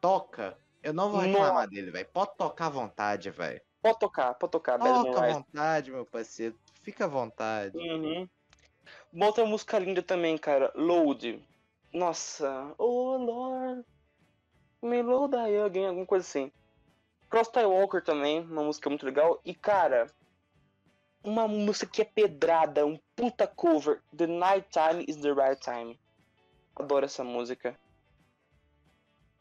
toca, 0.01 0.57
eu 0.81 0.93
não 0.93 1.09
vou 1.09 1.19
reclamar 1.21 1.67
dele, 1.67 1.91
velho. 1.91 2.09
Pode 2.13 2.35
tocar 2.37 2.67
à 2.67 2.69
vontade, 2.69 3.29
velho. 3.31 3.61
Pode 3.81 3.99
tocar, 3.99 4.33
pode 4.35 4.51
tocar, 4.51 4.77
Toca 4.79 5.19
à 5.21 5.33
vontade, 5.33 5.91
meu 5.91 6.05
parceiro. 6.05 6.57
Fica 6.83 7.05
à 7.05 7.07
vontade. 7.07 7.77
Uhum. 7.77 8.29
Uma 9.11 9.27
outra 9.27 9.45
música 9.45 9.79
linda 9.79 10.03
também, 10.03 10.37
cara. 10.37 10.71
Load. 10.75 11.41
Nossa. 11.93 12.75
Oh 12.77 13.17
Lord. 13.17 13.85
Me 14.81 15.01
load 15.01 15.35
aí 15.35 15.59
again, 15.61 15.87
alguma 15.87 16.05
coisa 16.05 16.25
assim. 16.25 16.51
Cross 17.29 17.49
Walker 17.55 18.01
também, 18.01 18.41
uma 18.41 18.63
música 18.63 18.89
muito 18.89 19.05
legal. 19.05 19.41
E, 19.43 19.55
cara, 19.55 20.07
uma 21.23 21.47
música 21.47 21.87
que 21.87 22.01
é 22.01 22.05
pedrada, 22.05 22.85
um 22.85 22.99
puta 23.15 23.47
cover. 23.47 24.01
The 24.15 24.27
Night 24.27 24.67
Time 24.69 25.05
is 25.07 25.15
the 25.15 25.31
Right 25.33 25.59
Time. 25.59 25.99
Adoro 26.75 27.05
essa 27.05 27.23
música. 27.23 27.79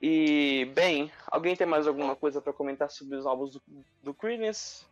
E, 0.01 0.71
bem, 0.75 1.13
alguém 1.27 1.55
tem 1.55 1.67
mais 1.67 1.87
alguma 1.87 2.17
coisa 2.17 2.41
pra 2.41 2.53
comentar 2.53 2.91
sobre 2.91 3.17
os 3.17 3.27
álbuns 3.27 3.53
do, 3.53 3.63
do 4.03 4.15
Creedence? 4.15 4.87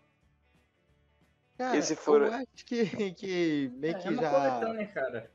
Cara, 1.61 1.77
Esse 1.77 1.95
for- 1.95 2.23
eu 2.23 2.33
acho 2.33 2.65
que, 2.65 2.85
que 3.15 3.71
meio 3.75 3.95
É, 3.95 3.99
que 3.99 4.09
é 4.09 4.15
já, 4.15 4.31
coletânea, 4.31 4.87
cara. 4.89 5.31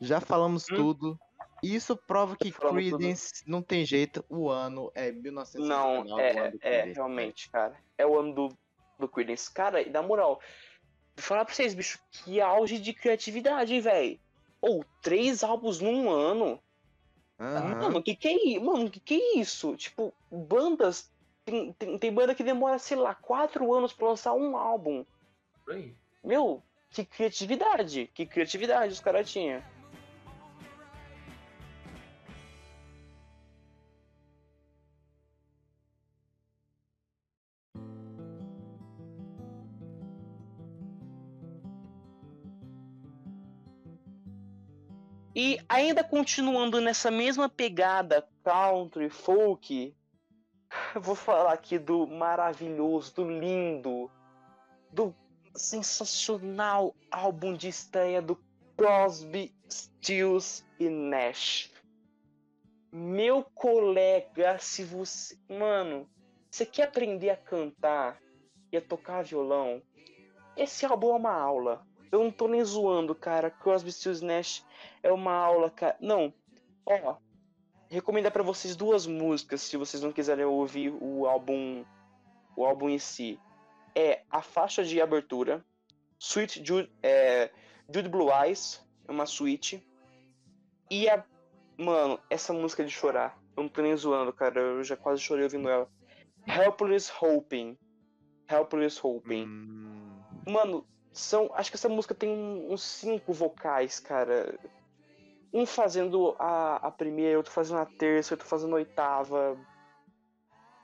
já 0.00 0.18
falamos 0.18 0.64
Hum? 0.70 0.76
tudo. 0.76 1.20
Isso 1.62 1.94
prova 1.94 2.34
que 2.34 2.50
Falamos 2.50 2.82
tudo. 2.84 2.96
Creedence 2.96 3.42
não 3.46 3.60
tem 3.60 3.84
jeito. 3.84 4.24
O 4.26 4.48
ano 4.48 4.90
é 4.94 5.12
1969. 5.12 6.08
Não, 6.08 6.18
é, 6.18 6.28
é, 6.30 6.50
Creedence, 6.50 6.92
realmente, 6.94 7.50
cara. 7.50 7.78
É 7.98 8.06
o 8.06 8.18
ano 8.18 8.34
do, 8.34 8.48
do 8.98 9.06
Creedence. 9.06 9.52
Cara, 9.52 9.82
e 9.82 9.90
na 9.90 10.00
moral, 10.00 10.40
vou 11.14 11.22
falar 11.22 11.44
pra 11.44 11.52
vocês, 11.52 11.74
bicho, 11.74 11.98
que 12.10 12.40
auge 12.40 12.78
de 12.78 12.94
criatividade, 12.94 13.78
velho. 13.82 14.18
Ou, 14.62 14.82
três 15.02 15.44
álbuns 15.44 15.78
num 15.78 16.08
ano. 16.08 16.58
Aham. 17.38 17.74
Mano, 17.82 18.02
que 18.02 18.16
que 18.16 18.28
é 18.28 18.48
isso? 18.48 18.64
Mano, 18.64 18.90
que 18.90 18.98
que 19.00 19.14
é 19.14 19.38
isso? 19.40 19.76
Tipo, 19.76 20.10
bandas. 20.30 21.12
Tem, 21.44 21.70
tem, 21.74 21.98
tem 21.98 22.14
banda 22.14 22.34
que 22.34 22.42
demora, 22.42 22.78
sei 22.78 22.96
lá, 22.96 23.14
quatro 23.14 23.74
anos 23.74 23.92
pra 23.92 24.08
lançar 24.08 24.32
um 24.32 24.56
álbum. 24.56 25.04
Por 25.64 25.74
aí. 25.74 25.94
Meu, 26.22 26.62
que 26.90 27.04
criatividade. 27.04 28.10
Que 28.14 28.26
criatividade 28.26 28.92
os 28.92 29.00
caras 29.00 29.30
tinham. 29.30 29.62
E 45.36 45.58
ainda 45.68 46.04
continuando 46.04 46.80
nessa 46.80 47.10
mesma 47.10 47.48
pegada 47.48 48.28
country, 48.44 49.10
folk, 49.10 49.92
vou 50.94 51.16
falar 51.16 51.52
aqui 51.52 51.76
do 51.76 52.06
maravilhoso, 52.06 53.12
do 53.16 53.28
lindo, 53.28 54.08
do 54.92 55.12
sensacional 55.54 56.94
álbum 57.10 57.54
de 57.54 57.68
estreia 57.68 58.20
do 58.20 58.38
Crosby, 58.76 59.54
Stills 59.70 60.64
e 60.78 60.88
Nash. 60.88 61.72
Meu 62.92 63.44
colega, 63.54 64.58
se 64.58 64.84
você. 64.84 65.38
Mano, 65.48 66.08
você 66.50 66.64
quer 66.66 66.84
aprender 66.84 67.30
a 67.30 67.36
cantar 67.36 68.20
e 68.70 68.76
a 68.76 68.80
tocar 68.80 69.22
violão? 69.22 69.82
Esse 70.56 70.86
álbum 70.86 71.10
é 71.10 71.16
uma 71.16 71.34
aula. 71.34 71.86
Eu 72.12 72.22
não 72.22 72.30
tô 72.30 72.46
nem 72.46 72.62
zoando, 72.62 73.14
cara. 73.14 73.50
Crosby, 73.50 73.90
Stills 73.90 74.22
e 74.22 74.26
Nash 74.26 74.64
é 75.02 75.10
uma 75.10 75.32
aula, 75.32 75.70
cara. 75.70 75.96
Não, 76.00 76.32
ó. 76.86 77.16
Recomendo 77.90 78.30
pra 78.30 78.42
vocês 78.42 78.74
duas 78.74 79.06
músicas, 79.06 79.62
se 79.62 79.76
vocês 79.76 80.02
não 80.02 80.12
quiserem 80.12 80.44
ouvir 80.44 80.90
o 81.00 81.26
álbum, 81.26 81.84
o 82.56 82.64
álbum 82.64 82.88
em 82.88 82.98
si. 82.98 83.38
É 83.94 84.22
a 84.30 84.42
faixa 84.42 84.82
de 84.82 85.00
abertura, 85.00 85.64
Sweet 86.18 86.64
Jude, 86.64 86.90
é, 87.02 87.50
Jude 87.92 88.08
Blue 88.08 88.30
Eyes, 88.30 88.84
é 89.06 89.12
uma 89.12 89.26
suíte. 89.26 89.86
E 90.90 91.08
a, 91.08 91.24
mano, 91.78 92.18
essa 92.30 92.52
música 92.52 92.84
de 92.84 92.90
chorar. 92.90 93.38
Eu 93.56 93.64
não 93.64 93.70
tô 93.70 93.82
nem 93.82 93.96
zoando, 93.96 94.32
cara. 94.32 94.60
Eu 94.60 94.82
já 94.82 94.96
quase 94.96 95.20
chorei 95.22 95.44
ouvindo 95.44 95.68
ela. 95.68 95.88
Helpless 96.46 97.12
Hoping. 97.20 97.78
Helpless 98.48 99.00
Hoping. 99.02 99.46
Hum, 99.46 100.22
Mano, 100.46 100.86
são. 101.12 101.50
Acho 101.54 101.70
que 101.70 101.76
essa 101.76 101.88
música 101.88 102.14
tem 102.14 102.30
uns 102.30 102.82
cinco 102.82 103.32
vocais, 103.32 104.00
cara. 104.00 104.58
Um 105.52 105.64
fazendo 105.64 106.34
a, 106.38 106.76
a 106.76 106.90
primeira, 106.90 107.36
outro 107.36 107.52
fazendo 107.52 107.78
a 107.78 107.86
terça, 107.86 108.34
outro 108.34 108.46
fazendo 108.46 108.72
a 108.72 108.76
oitava. 108.76 109.56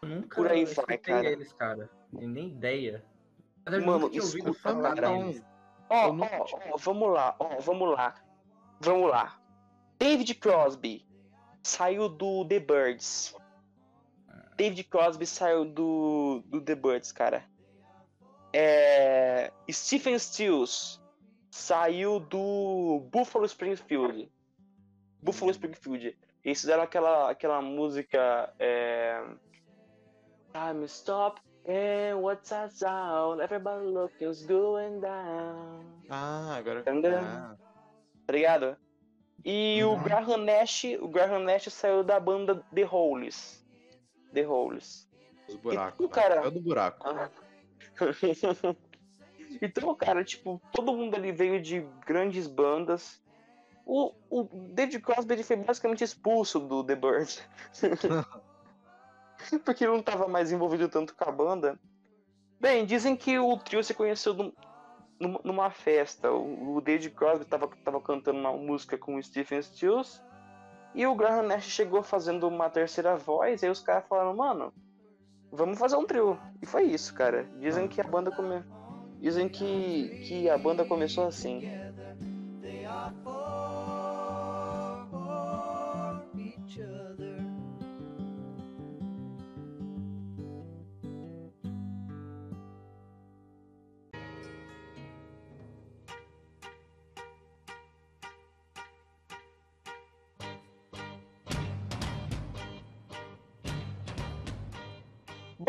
Nunca 0.05 0.37
Por 0.37 0.51
aí 0.51 0.65
vai, 0.65 0.97
cara. 0.99 1.29
eles, 1.29 1.53
cara. 1.53 1.91
Tenho 2.17 2.29
nem 2.29 2.49
ideia. 2.49 3.05
Eu 3.67 3.87
Mano, 3.87 4.11
escuta, 4.13 4.53
falar 4.55 4.95
cara. 4.95 5.09
deles. 5.09 5.45
Ó, 5.89 6.11
ó, 6.11 6.47
ó, 6.73 6.77
vamos 6.77 7.13
lá, 7.13 7.37
ó, 7.39 7.61
vamos 7.61 7.91
lá. 7.91 8.15
Vamos 8.81 9.11
lá. 9.11 9.39
David 9.99 10.35
Crosby 10.35 11.07
saiu 11.63 12.09
do 12.09 12.45
The 12.47 12.61
Birds. 12.61 13.35
David 14.57 14.85
Crosby 14.85 15.27
saiu 15.27 15.65
do, 15.65 16.43
do 16.47 16.61
The 16.61 16.75
Birds, 16.75 17.13
cara. 17.13 17.45
É, 18.53 19.53
Stephen 19.71 20.19
Stills 20.19 21.01
saiu 21.51 22.21
do 22.21 23.07
Buffalo 23.13 23.45
Springfield. 23.45 24.31
Buffalo 25.23 25.51
Springfield. 25.51 26.17
Eles 26.45 26.61
fizeram 26.61 26.83
aquela, 26.83 27.31
aquela 27.31 27.61
música. 27.61 28.53
É... 28.59 29.23
Time 30.53 30.85
stop 30.87 31.41
and 31.67 32.21
what's 32.23 32.51
that 32.51 32.73
sound? 32.73 33.41
Everybody 33.41 33.87
look 33.87 34.13
going 34.47 35.01
down. 35.01 35.85
Ah, 36.09 36.57
agora. 36.57 36.83
Ah, 36.87 37.57
Tá 38.27 38.33
ligado? 38.33 38.77
E 39.45 39.83
o 39.85 39.93
Uhum. 39.93 40.03
Graham 40.03 40.37
Nash, 40.39 40.85
o 41.01 41.09
Graham 41.09 41.41
Nash 41.41 41.65
saiu 41.73 42.03
da 42.05 42.21
banda 42.21 42.63
The 42.75 42.85
Holes. 42.85 43.65
The 44.33 44.47
Holes. 44.47 45.09
os 45.49 45.57
buracos. 45.57 45.97
tu, 45.97 46.03
né? 46.05 46.09
cara? 46.11 46.35
É 46.37 46.47
o 46.47 46.51
do 46.51 46.61
buraco. 46.61 47.09
Ah. 47.09 47.31
então, 49.61 49.95
cara, 49.95 50.23
tipo, 50.25 50.61
todo 50.73 50.95
mundo 50.95 51.17
ali 51.17 51.33
veio 51.33 51.61
de 51.61 51.81
grandes 52.07 52.47
bandas. 52.47 53.21
O, 53.85 54.13
o 54.31 54.45
David 54.73 55.01
Crosby 55.01 55.35
ele 55.35 55.43
foi 55.43 55.57
basicamente 55.57 56.05
expulso 56.05 56.61
do 56.61 56.85
The 56.85 56.95
Birds. 56.95 57.43
Porque 59.65 59.85
ele 59.85 59.93
não 59.93 60.03
tava 60.03 60.29
mais 60.29 60.53
envolvido 60.53 60.89
tanto 60.89 61.15
com 61.15 61.29
a 61.29 61.33
banda. 61.33 61.79
Bem, 62.61 62.85
dizem 62.85 63.17
que 63.17 63.39
o 63.39 63.57
trio 63.59 63.83
se 63.83 63.95
conheceu 63.95 64.35
num- 64.35 64.53
numa, 65.45 65.71
festa. 65.71 66.31
O, 66.31 66.81
David 66.81 67.11
Crosby 67.11 67.45
tava, 67.45 67.69
tava 67.85 68.01
cantando 68.01 68.39
uma 68.39 68.53
música 68.53 68.97
com 68.99 69.17
o 69.17 69.23
Stephen 69.23 69.63
Stills. 69.63 70.21
E 70.95 71.07
o 71.07 71.15
Graham 71.15 71.43
Nash 71.43 71.65
chegou 71.65 72.03
fazendo 72.03 72.49
uma 72.49 72.69
terceira 72.69 73.17
voz. 73.17 73.63
E 73.63 73.67
aí 73.67 73.71
os 73.71 73.81
caras 73.81 74.07
falaram, 74.09 74.35
mano, 74.35 74.73
vamos 75.53 75.79
fazer 75.79 75.97
um 75.97 76.07
trio. 76.07 76.39
E 76.61 76.67
foi 76.67 76.85
isso, 76.85 77.15
cara. 77.15 77.45
Dizem 77.59 77.89
que 77.89 78.01
a 78.01 78.05
banda 78.05 78.31
come... 78.31 78.65
Dizem 79.21 79.49
que, 79.49 80.19
que 80.27 80.49
a 80.49 80.57
banda 80.57 80.85
começou 80.85 81.27
assim. 81.27 81.61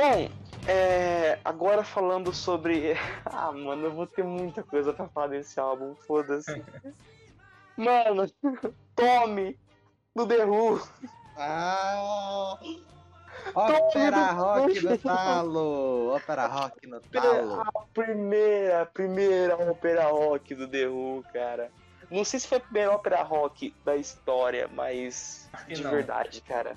Bom, 0.02 0.28
é, 0.68 1.38
agora 1.46 1.84
falando 1.84 2.34
sobre. 2.34 2.96
Ah, 3.24 3.52
mano, 3.52 3.86
eu 3.86 3.92
vou 3.92 4.08
ter 4.08 4.24
muita 4.24 4.64
coisa 4.64 4.92
pra 4.92 5.08
falar 5.10 5.28
desse 5.28 5.60
álbum, 5.60 5.96
foda-se. 6.08 6.52
Mano, 7.78 8.26
Tommy, 8.96 9.58
do 10.16 10.28
The 10.28 10.44
Who. 10.44 10.82
Ah! 11.38 12.58
Ópera 13.54 14.32
rock 14.32 14.82
no 14.82 14.98
talo! 14.98 16.10
Ópera 16.16 16.48
rock 16.48 16.88
no 16.88 17.00
talo! 17.02 17.62
A 17.62 17.86
primeira, 17.94 18.86
primeira 18.88 19.56
ópera 19.56 20.06
rock 20.08 20.56
do 20.56 20.68
The 20.68 20.88
Who, 20.88 21.24
cara. 21.32 21.72
Não 22.10 22.26
sei 22.26 22.40
se 22.40 22.48
foi 22.48 22.58
a 22.58 22.62
primeira 22.62 22.92
ópera 22.92 23.22
rock 23.22 23.76
da 23.86 23.96
história, 23.96 24.68
mas 24.68 25.50
de 25.68 25.84
não. 25.84 25.92
verdade, 25.92 26.42
cara. 26.42 26.76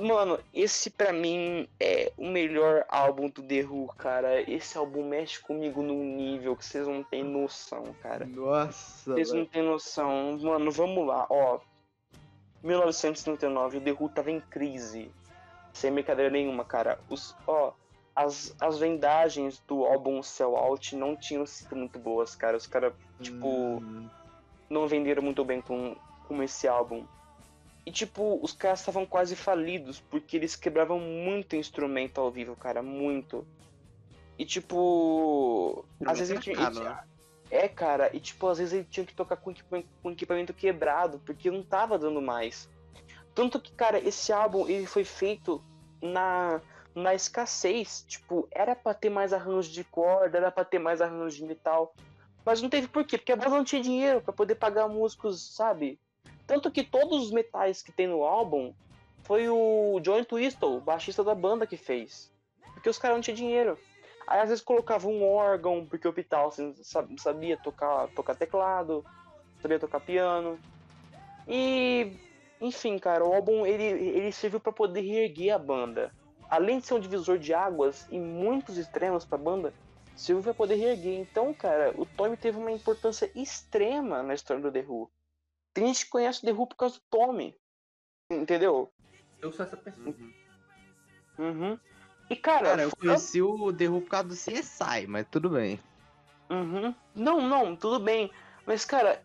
Mano, 0.00 0.40
esse 0.52 0.90
pra 0.90 1.12
mim 1.12 1.68
é 1.78 2.12
o 2.16 2.28
melhor 2.28 2.84
álbum 2.88 3.28
do 3.28 3.42
The 3.42 3.62
Who, 3.62 3.88
cara. 3.96 4.40
Esse 4.50 4.76
álbum 4.76 5.08
mexe 5.08 5.40
comigo 5.40 5.82
num 5.82 6.02
nível 6.16 6.56
que 6.56 6.64
vocês 6.64 6.86
não 6.86 7.04
têm 7.04 7.22
noção, 7.22 7.84
cara. 8.02 8.26
Nossa! 8.26 9.14
Vocês 9.14 9.32
não 9.32 9.44
têm 9.44 9.62
noção. 9.62 10.38
Mano, 10.40 10.70
vamos 10.72 11.06
lá, 11.06 11.26
ó. 11.30 11.60
1939, 12.62 13.78
o 13.78 13.80
The 13.80 13.92
Who 13.92 14.08
tava 14.08 14.30
em 14.30 14.40
crise. 14.40 15.10
Sem 15.72 15.92
brincadeira 15.92 16.30
nenhuma, 16.30 16.64
cara. 16.64 16.98
Os, 17.08 17.36
ó, 17.46 17.72
as, 18.16 18.56
as 18.60 18.78
vendagens 18.78 19.62
do 19.68 19.84
álbum 19.84 20.20
Sell 20.24 20.56
Out 20.56 20.96
não 20.96 21.14
tinham 21.14 21.46
sido 21.46 21.76
muito 21.76 22.00
boas, 22.00 22.34
cara. 22.34 22.56
Os 22.56 22.66
caras, 22.66 22.92
tipo, 23.20 23.46
Hum, 23.46 24.08
não 24.68 24.88
venderam 24.88 25.22
muito 25.22 25.44
bem 25.44 25.60
com, 25.60 25.94
com 26.26 26.42
esse 26.42 26.66
álbum. 26.66 27.04
E, 27.88 27.90
tipo, 27.90 28.38
os 28.42 28.52
caras 28.52 28.80
estavam 28.80 29.06
quase 29.06 29.34
falidos, 29.34 29.98
porque 29.98 30.36
eles 30.36 30.54
quebravam 30.54 31.00
muito 31.00 31.56
instrumento 31.56 32.20
ao 32.20 32.30
vivo, 32.30 32.54
cara, 32.54 32.82
muito. 32.82 33.46
E, 34.38 34.44
tipo, 34.44 35.86
às 36.04 36.18
vezes 36.18 36.32
ele 36.32 36.40
tinha, 36.42 36.52
Instrumento 36.52 36.80
ele 36.80 36.88
é 37.50 37.64
É, 37.64 37.66
cara, 37.66 38.10
e, 38.14 38.20
tipo, 38.20 38.46
às 38.46 38.58
vezes 38.58 38.74
ele 38.74 38.84
tinha 38.84 39.06
que 39.06 39.14
tocar 39.14 39.36
com 39.36 39.52
equipamento, 39.52 39.88
com 40.02 40.10
equipamento 40.10 40.52
quebrado, 40.52 41.18
porque 41.24 41.50
não 41.50 41.62
tava 41.62 41.98
dando 41.98 42.20
mais. 42.20 42.68
Tanto 43.34 43.58
que, 43.58 43.72
cara, 43.72 43.98
esse 43.98 44.34
álbum, 44.34 44.68
ele 44.68 44.84
foi 44.84 45.04
feito 45.04 45.64
na, 46.02 46.60
na 46.94 47.14
escassez. 47.14 48.04
Tipo, 48.06 48.46
era 48.50 48.76
pra 48.76 48.92
ter 48.92 49.08
mais 49.08 49.32
arranjo 49.32 49.72
de 49.72 49.82
corda, 49.82 50.36
era 50.36 50.50
pra 50.50 50.62
ter 50.62 50.78
mais 50.78 51.00
arranjo 51.00 51.36
de 51.36 51.44
metal. 51.44 51.94
Mas 52.44 52.60
não 52.60 52.68
teve 52.68 52.86
por 52.86 53.02
quê? 53.02 53.16
Porque 53.16 53.32
a 53.32 53.36
banda 53.36 53.56
não 53.56 53.64
tinha 53.64 53.80
dinheiro 53.80 54.20
pra 54.20 54.34
poder 54.34 54.56
pagar 54.56 54.88
músicos, 54.88 55.54
sabe? 55.56 55.98
Tanto 56.48 56.70
que 56.70 56.82
todos 56.82 57.24
os 57.26 57.30
metais 57.30 57.82
que 57.82 57.92
tem 57.92 58.06
no 58.08 58.24
álbum 58.24 58.72
foi 59.22 59.48
o 59.50 60.00
John 60.00 60.24
Twistle, 60.24 60.80
baixista 60.80 61.22
da 61.22 61.34
banda, 61.34 61.66
que 61.66 61.76
fez. 61.76 62.32
Porque 62.72 62.88
os 62.88 62.98
caras 62.98 63.18
não 63.18 63.22
tinham 63.22 63.36
dinheiro. 63.36 63.78
Aí 64.26 64.40
às 64.40 64.48
vezes 64.48 64.64
colocava 64.64 65.06
um 65.08 65.22
órgão, 65.30 65.84
porque 65.86 66.08
o 66.08 66.12
Pital 66.12 66.48
assim, 66.48 66.74
sa- 66.82 67.06
sabia 67.18 67.56
tocar, 67.58 68.08
tocar 68.08 68.34
teclado, 68.34 69.04
sabia 69.60 69.78
tocar 69.78 70.00
piano. 70.00 70.58
E, 71.46 72.16
enfim, 72.60 72.98
cara, 72.98 73.24
o 73.24 73.34
álbum 73.34 73.66
ele, 73.66 73.84
ele 73.84 74.32
serviu 74.32 74.58
pra 74.58 74.72
poder 74.72 75.02
reerguer 75.02 75.54
a 75.54 75.58
banda. 75.58 76.12
Além 76.48 76.78
de 76.78 76.86
ser 76.86 76.94
um 76.94 77.00
divisor 77.00 77.38
de 77.38 77.52
águas 77.52 78.06
e 78.10 78.18
muitos 78.18 78.78
extremos 78.78 79.24
pra 79.24 79.36
banda, 79.36 79.72
serviu 80.16 80.42
pra 80.42 80.54
poder 80.54 80.76
reerguer. 80.76 81.18
Então, 81.20 81.52
cara, 81.52 81.92
o 81.96 82.06
Tommy 82.06 82.38
teve 82.38 82.56
uma 82.58 82.72
importância 82.72 83.30
extrema 83.34 84.22
na 84.22 84.32
história 84.32 84.62
do 84.62 84.72
The 84.72 84.80
Who. 84.88 85.10
Tem 85.74 85.86
gente 85.86 86.04
que 86.04 86.10
conhece 86.10 86.40
o 86.42 86.46
The 86.46 86.52
Who 86.52 86.66
por 86.66 86.76
causa 86.76 86.96
do 86.96 87.02
Tommy. 87.10 87.56
Entendeu? 88.30 88.92
Eu 89.40 89.52
sou 89.52 89.64
essa 89.64 89.76
pessoa. 89.76 90.06
Uhum. 90.06 90.32
Uhum. 91.38 91.78
E, 92.28 92.36
cara, 92.36 92.68
Cara, 92.70 92.82
eu 92.82 92.90
conheci 92.96 93.40
o 93.40 93.72
The 93.72 93.88
Who 93.88 94.02
por 94.02 94.10
causa 94.10 94.28
do 94.28 94.34
CSI, 94.34 95.06
mas 95.06 95.26
tudo 95.30 95.48
bem. 95.50 95.80
Uhum. 96.50 96.94
Não, 97.14 97.40
não, 97.40 97.76
tudo 97.76 98.00
bem. 98.00 98.30
Mas, 98.66 98.84
cara, 98.84 99.22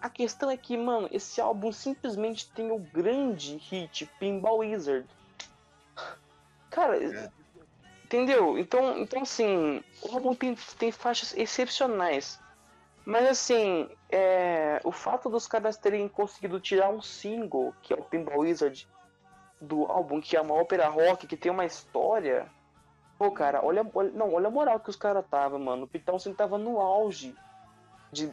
a 0.00 0.08
questão 0.08 0.50
é 0.50 0.56
que, 0.56 0.76
mano, 0.76 1.08
esse 1.10 1.40
álbum 1.40 1.72
simplesmente 1.72 2.50
tem 2.52 2.70
o 2.70 2.78
grande 2.78 3.56
hit 3.56 4.06
Pinball 4.18 4.58
Wizard. 4.58 5.06
Cara, 6.70 6.96
É. 7.02 7.30
entendeu? 8.04 8.58
Então, 8.58 8.98
então, 8.98 9.22
assim, 9.22 9.82
o 10.02 10.14
álbum 10.14 10.34
tem, 10.34 10.54
tem 10.78 10.92
faixas 10.92 11.34
excepcionais. 11.36 12.38
Mas, 13.06 13.28
assim, 13.28 13.88
é, 14.10 14.80
o 14.84 14.90
fato 14.90 15.30
dos 15.30 15.46
caras 15.46 15.76
terem 15.78 16.08
conseguido 16.08 16.58
tirar 16.60 16.90
um 16.90 17.00
single, 17.00 17.72
que 17.80 17.94
é 17.94 17.96
o 17.96 18.02
Pinball 18.04 18.40
Wizard, 18.40 18.88
do 19.60 19.84
álbum, 19.86 20.20
que 20.20 20.36
é 20.36 20.40
uma 20.40 20.54
ópera 20.54 20.88
rock, 20.88 21.26
que 21.26 21.36
tem 21.36 21.52
uma 21.52 21.64
história. 21.64 22.50
Pô, 23.16 23.30
cara, 23.30 23.64
olha, 23.64 23.88
olha- 23.94 24.10
não, 24.10 24.34
olha 24.34 24.48
a 24.48 24.50
moral 24.50 24.80
que 24.80 24.90
os 24.90 24.96
caras 24.96 25.24
tava, 25.30 25.58
mano. 25.58 25.84
O 25.84 25.88
Pitão 25.88 26.16
assim, 26.16 26.34
tava 26.34 26.58
no 26.58 26.80
auge 26.80 27.34
de, 28.12 28.30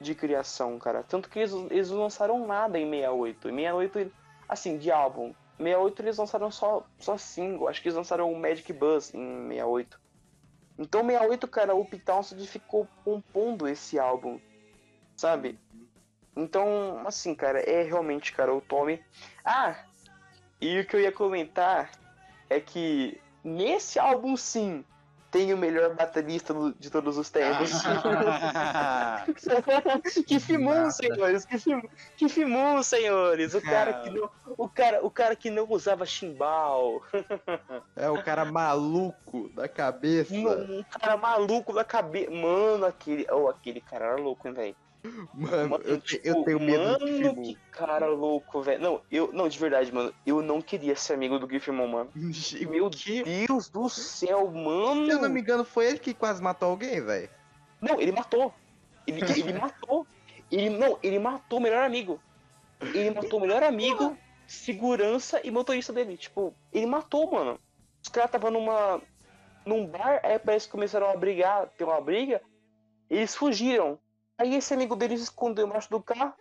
de 0.00 0.14
criação, 0.14 0.78
cara. 0.78 1.04
Tanto 1.04 1.28
que 1.30 1.38
eles, 1.38 1.52
eles 1.70 1.90
lançaram 1.90 2.46
nada 2.46 2.78
em 2.78 2.90
68. 2.90 3.48
Em 3.48 3.56
68, 3.56 4.12
assim, 4.48 4.76
de 4.76 4.90
álbum. 4.90 5.28
Em 5.58 5.64
68 5.64 6.02
eles 6.02 6.18
lançaram 6.18 6.50
só, 6.50 6.84
só 6.98 7.16
single. 7.16 7.68
Acho 7.68 7.80
que 7.80 7.88
eles 7.88 7.96
lançaram 7.96 8.30
o 8.32 8.38
Magic 8.38 8.72
Buzz 8.72 9.14
em 9.14 9.48
68. 9.48 10.00
Então, 10.80 11.02
68, 11.02 11.46
cara, 11.46 11.76
o 11.76 11.84
Townsend 11.84 12.46
ficou 12.46 12.88
compondo 13.04 13.68
esse 13.68 13.98
álbum, 13.98 14.40
sabe? 15.14 15.58
Então, 16.34 17.02
assim, 17.06 17.34
cara, 17.34 17.60
é 17.60 17.82
realmente, 17.82 18.32
cara, 18.32 18.54
o 18.54 18.62
Tommy. 18.62 18.98
Ah, 19.44 19.84
e 20.58 20.80
o 20.80 20.86
que 20.86 20.96
eu 20.96 21.00
ia 21.00 21.12
comentar 21.12 21.90
é 22.48 22.58
que 22.58 23.20
nesse 23.44 23.98
álbum 23.98 24.38
sim 24.38 24.82
tem 25.30 25.54
o 25.54 25.56
melhor 25.56 25.94
baterista 25.94 26.52
de 26.78 26.90
todos 26.90 27.16
os 27.16 27.30
tempos. 27.30 27.70
que 30.26 30.58
Nada. 30.58 30.90
senhores, 30.90 31.44
que 31.44 31.58
filmou, 31.58 31.90
que 32.16 32.28
filmou, 32.28 32.82
senhores. 32.82 33.54
O 33.54 33.62
cara 33.62 33.92
que 33.94 34.10
não, 34.10 34.28
o 34.58 34.68
cara, 34.68 35.04
o 35.04 35.10
cara 35.10 35.36
que 35.36 35.50
não 35.50 35.66
usava 35.70 36.04
chimbal, 36.04 37.02
é 37.94 38.10
o 38.10 38.22
cara 38.22 38.44
maluco 38.44 39.48
da 39.54 39.68
cabeça. 39.68 40.34
um 40.34 40.82
cara 40.84 41.16
maluco 41.16 41.72
da 41.72 41.84
cabeça. 41.84 42.30
Mano, 42.30 42.86
aquele, 42.86 43.26
oh, 43.30 43.48
aquele 43.48 43.80
cara 43.80 44.06
era 44.06 44.16
louco, 44.16 44.48
hein, 44.48 44.54
velho. 44.54 44.76
Mano, 45.32 45.70
Mano, 45.70 45.84
eu, 45.84 46.00
tipo, 46.00 46.26
eu 46.26 46.44
tenho 46.44 46.60
medo 46.60 46.98
do 46.98 47.06
Mano, 47.06 47.42
que 47.42 47.58
cara 47.70 48.06
louco, 48.06 48.60
velho. 48.60 48.82
Não, 48.82 49.02
eu, 49.10 49.32
não, 49.32 49.48
de 49.48 49.58
verdade, 49.58 49.92
mano. 49.92 50.12
Eu 50.26 50.42
não 50.42 50.60
queria 50.60 50.94
ser 50.94 51.14
amigo 51.14 51.38
do 51.38 51.46
Griffimon, 51.46 51.86
mano. 51.86 52.10
Meu 52.14 52.90
que? 52.90 53.22
Deus 53.22 53.68
do 53.68 53.88
céu, 53.88 54.50
mano. 54.50 55.06
Se 55.06 55.12
eu 55.12 55.22
não 55.22 55.30
me 55.30 55.40
engano, 55.40 55.64
foi 55.64 55.86
ele 55.86 55.98
que 55.98 56.12
quase 56.12 56.42
matou 56.42 56.70
alguém, 56.70 57.00
velho. 57.00 57.30
Não, 57.80 58.00
ele 58.00 58.12
matou. 58.12 58.52
Ele, 59.06 59.20
ele 59.22 59.52
matou. 59.54 60.06
Ele, 60.50 60.68
não, 60.70 60.98
ele 61.02 61.18
matou 61.18 61.58
o 61.58 61.62
melhor 61.62 61.84
amigo. 61.84 62.20
Ele 62.80 63.10
matou 63.10 63.38
o 63.38 63.42
melhor 63.42 63.62
amigo, 63.62 64.16
segurança 64.46 65.40
e 65.42 65.50
motorista 65.50 65.92
dele. 65.92 66.16
Tipo, 66.16 66.54
ele 66.72 66.86
matou, 66.86 67.30
mano. 67.30 67.58
Os 68.02 68.08
caras 68.08 68.28
estavam 68.28 68.50
numa. 68.50 69.00
num 69.64 69.86
bar, 69.86 70.20
aí 70.22 70.38
parece 70.38 70.66
que 70.66 70.72
começaram 70.72 71.10
a 71.10 71.16
brigar, 71.16 71.68
ter 71.76 71.84
uma 71.84 72.00
briga. 72.00 72.42
Eles 73.08 73.34
fugiram. 73.34 73.98
Aí 74.40 74.54
esse 74.54 74.72
amigo 74.72 74.96
dele 74.96 75.18
se 75.18 75.24
escondeu 75.24 75.66
embaixo 75.66 75.90
do 75.90 76.02
carro. 76.02 76.32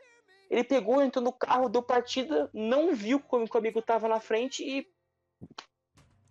Ele 0.50 0.64
pegou, 0.64 1.04
entrou 1.04 1.22
no 1.22 1.34
carro, 1.34 1.68
deu 1.68 1.84
partida, 1.84 2.50
não 2.54 2.95
viu 2.95 3.20
como 3.20 3.45
o 3.45 3.58
amigo 3.58 3.82
tava 3.82 4.08
na 4.08 4.22
frente 4.22 4.64
e. 4.64 4.89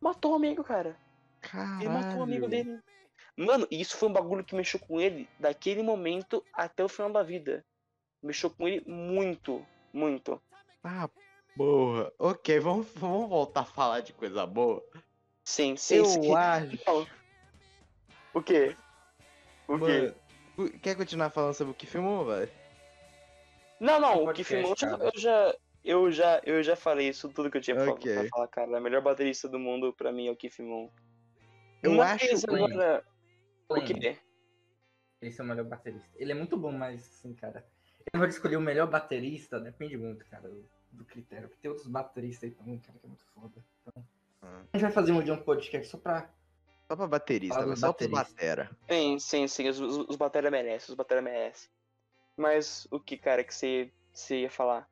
Matou 0.00 0.32
o 0.32 0.34
amigo, 0.34 0.64
cara. 0.64 0.96
Caralho. 1.42 1.82
Ele 1.82 1.90
matou 1.90 2.20
o 2.20 2.22
amigo 2.22 2.48
dele. 2.48 2.80
Mano, 3.36 3.68
e 3.70 3.82
isso 3.82 3.98
foi 3.98 4.08
um 4.08 4.12
bagulho 4.12 4.42
que 4.42 4.54
mexeu 4.54 4.80
com 4.80 4.98
ele 4.98 5.28
daquele 5.38 5.82
momento 5.82 6.42
até 6.54 6.82
o 6.82 6.88
final 6.88 7.12
da 7.12 7.22
vida. 7.22 7.62
Mexeu 8.22 8.48
com 8.48 8.66
ele 8.66 8.82
muito, 8.86 9.62
muito. 9.92 10.40
Ah, 10.82 11.10
porra. 11.54 12.10
Ok, 12.18 12.58
vamos, 12.60 12.86
vamos 12.94 13.28
voltar 13.28 13.60
a 13.60 13.66
falar 13.66 14.00
de 14.00 14.14
coisa 14.14 14.46
boa. 14.46 14.82
Sim, 15.44 15.76
sim, 15.76 15.96
eu 15.96 16.04
sim. 16.06 16.34
acho. 16.34 16.78
O 18.34 18.42
quê? 18.42 18.76
O 19.66 19.78
quê? 19.78 20.14
Quer 20.82 20.96
continuar 20.96 21.30
falando 21.30 21.54
sobre 21.54 21.72
o 21.72 21.74
que 21.76 21.86
filmou, 21.86 22.24
velho? 22.26 22.50
Não, 23.80 24.00
não, 24.00 24.24
o 24.24 24.32
que 24.32 24.42
filmou, 24.42 24.74
eu 24.80 25.12
já, 25.20 25.54
eu 25.84 26.10
já, 26.10 26.40
eu 26.44 26.62
já 26.62 26.74
falei 26.74 27.08
isso, 27.08 27.28
tudo 27.28 27.50
que 27.50 27.56
eu 27.58 27.60
tinha 27.62 27.76
pra- 27.76 27.92
Ok. 27.92 28.12
pra 28.12 28.28
falar, 28.28 28.48
cara. 28.48 28.78
O 28.78 28.80
melhor 28.80 29.00
baterista 29.02 29.48
do 29.48 29.58
mundo 29.58 29.92
pra 29.92 30.10
mim 30.10 30.26
é 30.26 30.30
o 30.32 30.36
Keith 30.36 30.58
Moon. 30.58 30.90
Eu 31.82 31.92
Uma 31.92 32.04
acho 32.12 32.26
vez 32.26 32.44
ruim. 32.44 32.64
agora- 32.72 33.04
O 33.68 33.74
quê? 33.84 34.18
Esse 35.22 35.40
é 35.40 35.44
o 35.44 35.46
melhor 35.46 35.64
baterista. 35.64 36.08
Ele 36.16 36.32
é 36.32 36.34
muito 36.34 36.56
bom, 36.56 36.72
mas 36.72 37.06
assim, 37.08 37.34
cara. 37.34 37.64
Eu 38.12 38.18
vou 38.18 38.28
escolher 38.28 38.56
o 38.56 38.60
melhor 38.60 38.88
baterista, 38.88 39.60
depende 39.60 39.96
muito, 39.96 40.24
cara, 40.26 40.48
do, 40.48 40.68
do 40.90 41.04
critério. 41.04 41.48
Porque 41.48 41.60
tem 41.62 41.70
outros 41.70 41.86
bateristas 41.88 42.48
aí 42.50 42.56
também, 42.56 42.78
cara, 42.80 42.98
que 42.98 43.04
é 43.04 43.08
muito 43.08 43.24
foda. 43.34 43.64
Então, 43.82 44.04
Ah. 44.42 44.62
a 44.72 44.76
gente 44.76 44.82
vai 44.82 44.90
fazer 44.90 45.12
um 45.12 45.22
dia 45.22 45.34
um 45.34 45.42
podcast 45.42 45.88
só 45.88 45.98
pra. 45.98 46.28
Só 46.88 46.96
pra 46.96 47.06
baterista, 47.06 47.76
Só 47.76 47.88
baterista. 47.88 48.24
batera. 48.24 48.70
Sim, 48.90 49.18
sim, 49.18 49.46
sim, 49.46 49.68
os, 49.68 49.78
os, 49.78 50.08
os 50.08 50.16
batera 50.16 50.50
merecem, 50.50 50.90
os 50.90 50.94
batera 50.94 51.20
merecem. 51.20 51.68
Mas 52.34 52.88
o 52.90 52.98
que, 52.98 53.18
cara, 53.18 53.44
que 53.44 53.54
você, 53.54 53.90
ia 54.30 54.50
falar? 54.50 54.88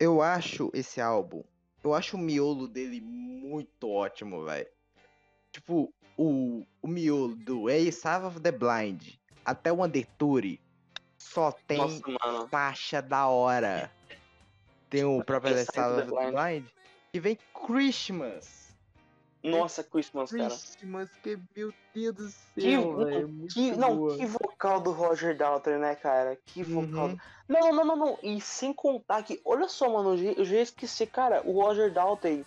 Eu 0.00 0.22
acho 0.22 0.70
esse 0.72 1.02
álbum. 1.02 1.44
Eu 1.84 1.92
acho 1.92 2.16
o 2.16 2.20
miolo 2.20 2.66
dele 2.66 3.00
muito 3.00 3.90
ótimo, 3.90 4.44
velho. 4.44 4.68
Tipo, 5.52 5.92
o, 6.16 6.64
o 6.80 6.88
miolo 6.88 7.36
do 7.36 7.68
A 7.68 7.92
Save 7.92 8.26
of 8.26 8.40
the 8.40 8.52
Blind 8.52 9.14
até 9.44 9.70
o 9.70 9.84
Undertory 9.84 10.60
só 11.18 11.52
tem 11.52 11.78
Nossa, 11.78 12.48
faixa 12.48 13.02
da 13.02 13.26
hora. 13.26 13.90
Tem 14.88 15.04
o 15.04 15.22
próprio 15.22 15.52
A 15.52 15.56
The 15.56 15.64
Save 15.64 16.00
of 16.00 16.10
the 16.10 16.16
of 16.16 16.26
the 16.26 16.30
Blind. 16.30 16.66
E 17.12 17.20
vem 17.20 17.38
Christmas. 17.52 18.67
Nossa, 19.42 19.84
Christmas, 19.84 20.30
cara. 20.32 20.48
Christmas, 20.48 21.10
que 21.22 21.38
meu 21.56 21.72
Deus 21.94 22.14
do 22.16 22.28
Que, 22.54 22.60
céu, 22.72 22.96
velho. 22.96 23.28
muito 23.28 23.54
que, 23.54 23.70
não, 23.76 23.96
boa. 23.96 24.16
que 24.16 24.26
vocal 24.26 24.80
do 24.80 24.90
Roger 24.90 25.36
Daltrey, 25.36 25.78
né, 25.78 25.94
cara? 25.94 26.36
Que 26.44 26.62
vocal. 26.64 27.06
Uhum. 27.08 27.18
Não, 27.48 27.72
não, 27.72 27.84
não, 27.84 27.96
não. 27.96 28.18
E 28.22 28.40
sem 28.40 28.72
contar 28.72 29.22
que, 29.22 29.40
olha 29.44 29.68
só, 29.68 29.88
mano, 29.88 30.16
eu 30.20 30.44
já- 30.44 30.60
esqueci, 30.60 31.06
cara, 31.06 31.40
o 31.44 31.52
Roger 31.62 31.92
Daltrey. 31.92 32.44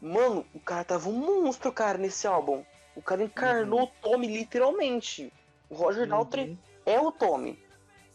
Mano, 0.00 0.44
o 0.52 0.60
cara 0.60 0.84
tava 0.84 1.08
um 1.08 1.12
monstro, 1.44 1.72
cara, 1.72 1.96
nesse 1.96 2.26
álbum. 2.26 2.64
O 2.94 3.02
cara 3.02 3.22
encarnou 3.22 3.84
o 3.84 3.86
Tommy 4.02 4.26
literalmente. 4.26 5.32
O 5.70 5.74
Roger 5.74 6.06
Daltrey 6.08 6.50
Uhum. 6.50 6.58
é 6.84 7.00
o 7.00 7.12
Tommy. 7.12 7.58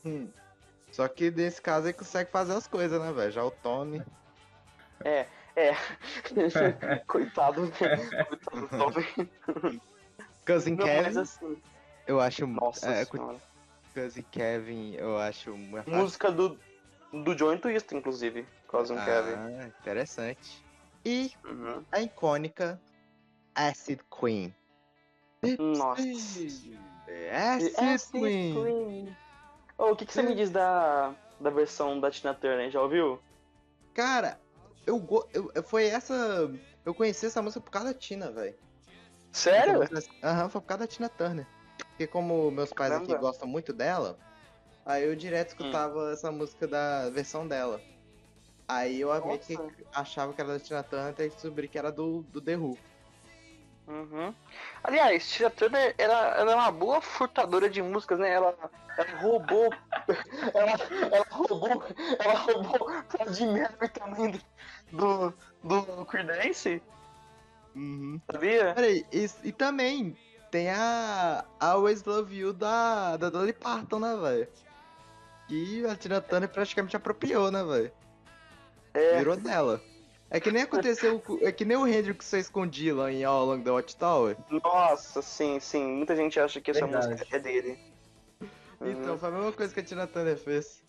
Hum. 0.05 0.27
Só 0.91 1.07
que 1.07 1.31
nesse 1.31 1.61
caso 1.61 1.87
ele 1.87 1.93
consegue 1.93 2.29
fazer 2.29 2.53
as 2.53 2.67
coisas, 2.67 3.01
né, 3.01 3.11
velho? 3.13 3.31
Já 3.31 3.43
o 3.43 3.51
Tony. 3.51 4.03
É. 5.03 5.25
Coitado. 7.07 7.71
Coitado 8.27 8.69
do. 8.69 9.71
Cousin 10.45 10.75
Não, 10.75 10.85
Kevin, 10.85 11.19
assim. 11.19 11.61
eu 12.07 12.19
acho. 12.19 12.47
Nossa 12.47 12.91
é, 12.91 13.05
senhora. 13.05 13.39
Cousin 13.93 14.25
Kevin, 14.31 14.95
eu 14.95 15.17
acho 15.17 15.55
Música 15.85 16.31
do, 16.31 16.57
do 17.11 17.35
John 17.35 17.57
Twist, 17.57 17.93
inclusive. 17.93 18.45
Cousin 18.67 18.95
Kevin. 18.95 19.35
Ah, 19.35 19.67
interessante. 19.67 20.63
E 21.05 21.31
Uhum. 21.43 21.83
a 21.91 22.01
icônica 22.01 22.79
Acid 23.55 23.99
Queen. 24.09 24.53
Nossa. 25.59 26.01
Acid, 27.31 28.11
Queen. 28.11 29.17
Ô, 29.77 29.91
o 29.91 29.95
que, 29.95 30.05
que 30.05 30.13
você 30.13 30.21
me 30.21 30.35
diz 30.35 30.51
da, 30.51 31.13
da 31.39 31.49
versão 31.49 31.99
da 31.99 32.11
Tina 32.11 32.33
Turner? 32.33 32.69
Já 32.69 32.81
ouviu? 32.81 33.19
Cara, 33.93 34.39
eu, 34.91 35.29
eu, 35.33 35.51
eu- 35.55 35.63
foi 35.63 35.85
essa. 35.85 36.49
Eu 36.85 36.93
conheci 36.93 37.25
essa 37.27 37.41
música 37.41 37.61
por 37.61 37.71
causa 37.71 37.93
da 37.93 37.99
Tina, 37.99 38.31
velho. 38.31 38.55
Sério? 39.31 39.79
Aham, 40.23 40.49
foi 40.49 40.61
por 40.61 40.67
causa 40.67 40.79
da 40.83 40.87
Tina 40.87 41.09
Turner. 41.09 41.47
Porque 41.89 42.07
como 42.07 42.51
meus 42.51 42.71
pais 42.73 42.91
aqui 42.91 43.07
Caramba. 43.07 43.17
Hum. 43.17 43.29
gostam 43.29 43.47
muito 43.47 43.73
dela, 43.73 44.17
aí 44.85 45.03
eu 45.05 45.15
direto 45.15 45.49
escutava 45.49 46.11
essa 46.11 46.31
música 46.31 46.67
da 46.67 47.09
versão 47.09 47.47
dela. 47.47 47.81
Aí 48.67 49.01
eu 49.01 49.09
meio 49.25 49.39
que 49.39 49.55
Nossa. 49.55 49.71
achava 49.93 50.33
que 50.33 50.41
era 50.41 50.53
da 50.53 50.59
Tina 50.59 50.83
Turner 50.83 51.09
até 51.09 51.27
descobri 51.27 51.67
que 51.67 51.77
era 51.77 51.91
do, 51.91 52.23
do 52.23 52.41
The 52.41 52.55
Who. 52.57 52.77
Uhum. 53.91 54.33
Aliás, 54.85 55.29
Tina 55.29 55.49
Turner 55.49 55.93
ela, 55.97 56.27
ela 56.37 56.51
é 56.53 56.55
uma 56.55 56.71
boa 56.71 57.01
furtadora 57.01 57.69
de 57.69 57.81
músicas, 57.81 58.19
né? 58.19 58.31
Ela, 58.31 58.55
ela 58.97 59.19
roubou. 59.19 59.69
ela, 60.55 60.71
ela 61.11 61.25
roubou. 61.29 61.83
Ela 62.19 62.33
roubou 62.35 62.89
Fred 63.09 63.45
Mercury 63.47 63.89
também 63.89 64.31
do, 64.31 65.33
do, 65.63 65.83
do 65.85 66.05
Creedence, 66.05 66.81
Uhum. 67.75 68.19
sabia? 68.29 68.73
Peraí, 68.73 69.05
e, 69.11 69.29
e 69.43 69.51
também 69.51 70.17
tem 70.49 70.69
a 70.69 71.45
Always 71.59 72.03
Love 72.03 72.35
You 72.35 72.53
da, 72.53 73.15
da 73.17 73.29
Dolly 73.29 73.53
Parton, 73.53 73.99
né, 73.99 74.15
velho? 74.17 74.47
E 75.49 75.85
a 75.85 75.95
Tina 75.95 76.21
Turner 76.21 76.49
praticamente 76.49 76.95
apropriou, 76.95 77.51
né, 77.51 77.63
velho? 77.63 77.91
É. 78.93 79.17
Virou 79.17 79.37
dela. 79.37 79.81
É 80.33 80.39
que 80.39 80.49
nem 80.49 80.63
aconteceu, 80.63 81.21
é 81.41 81.51
que 81.51 81.65
nem 81.65 81.75
o 81.75 81.85
Hendrix 81.85 82.29
fez 82.29 82.49
com 82.49 82.65
Dylan 82.65 83.11
em 83.11 83.25
All 83.25 83.41
Along 83.41 83.63
the 83.63 83.69
Watchtower. 83.69 84.37
Nossa, 84.63 85.21
sim, 85.21 85.59
sim. 85.59 85.85
Muita 85.85 86.15
gente 86.15 86.39
acha 86.39 86.61
que 86.61 86.71
essa 86.71 86.87
Verdade. 86.87 87.09
música 87.09 87.35
é 87.35 87.39
dele. 87.39 87.77
Então 88.79 89.17
foi 89.17 89.27
a 89.27 89.31
mesma 89.33 89.51
coisa 89.51 89.73
que 89.73 89.81
a 89.81 89.83
Tina 89.83 90.07
Turner 90.07 90.37
fez. 90.37 90.81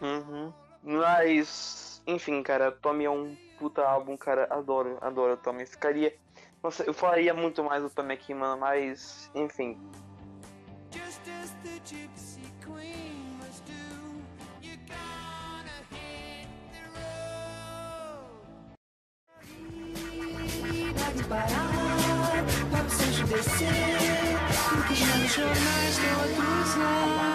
Uhum. 0.00 0.52
Mas, 0.82 2.02
enfim, 2.08 2.42
cara, 2.42 2.72
Tommy 2.72 3.04
é 3.04 3.10
um 3.10 3.36
puta 3.56 3.86
álbum, 3.86 4.16
cara. 4.16 4.48
Adoro, 4.50 4.98
adoro 5.00 5.36
Tommy. 5.36 5.64
Ficaria. 5.64 6.12
Nossa, 6.60 6.82
eu 6.82 6.92
falaria 6.92 7.32
muito 7.32 7.62
mais 7.62 7.84
do 7.84 7.90
Tommy 7.90 8.14
aqui, 8.14 8.34
mano, 8.34 8.60
mas, 8.60 9.30
enfim. 9.32 9.78
Just 10.90 11.20
as 11.40 11.50
the 11.62 11.80
gypsy 11.84 12.23
parar, 21.34 22.88
seja 22.88 23.24
descer, 23.26 23.68
porque 24.70 24.94
já 24.94 25.16
nos 25.16 25.32
jornais 25.32 25.96
todos 25.98 26.76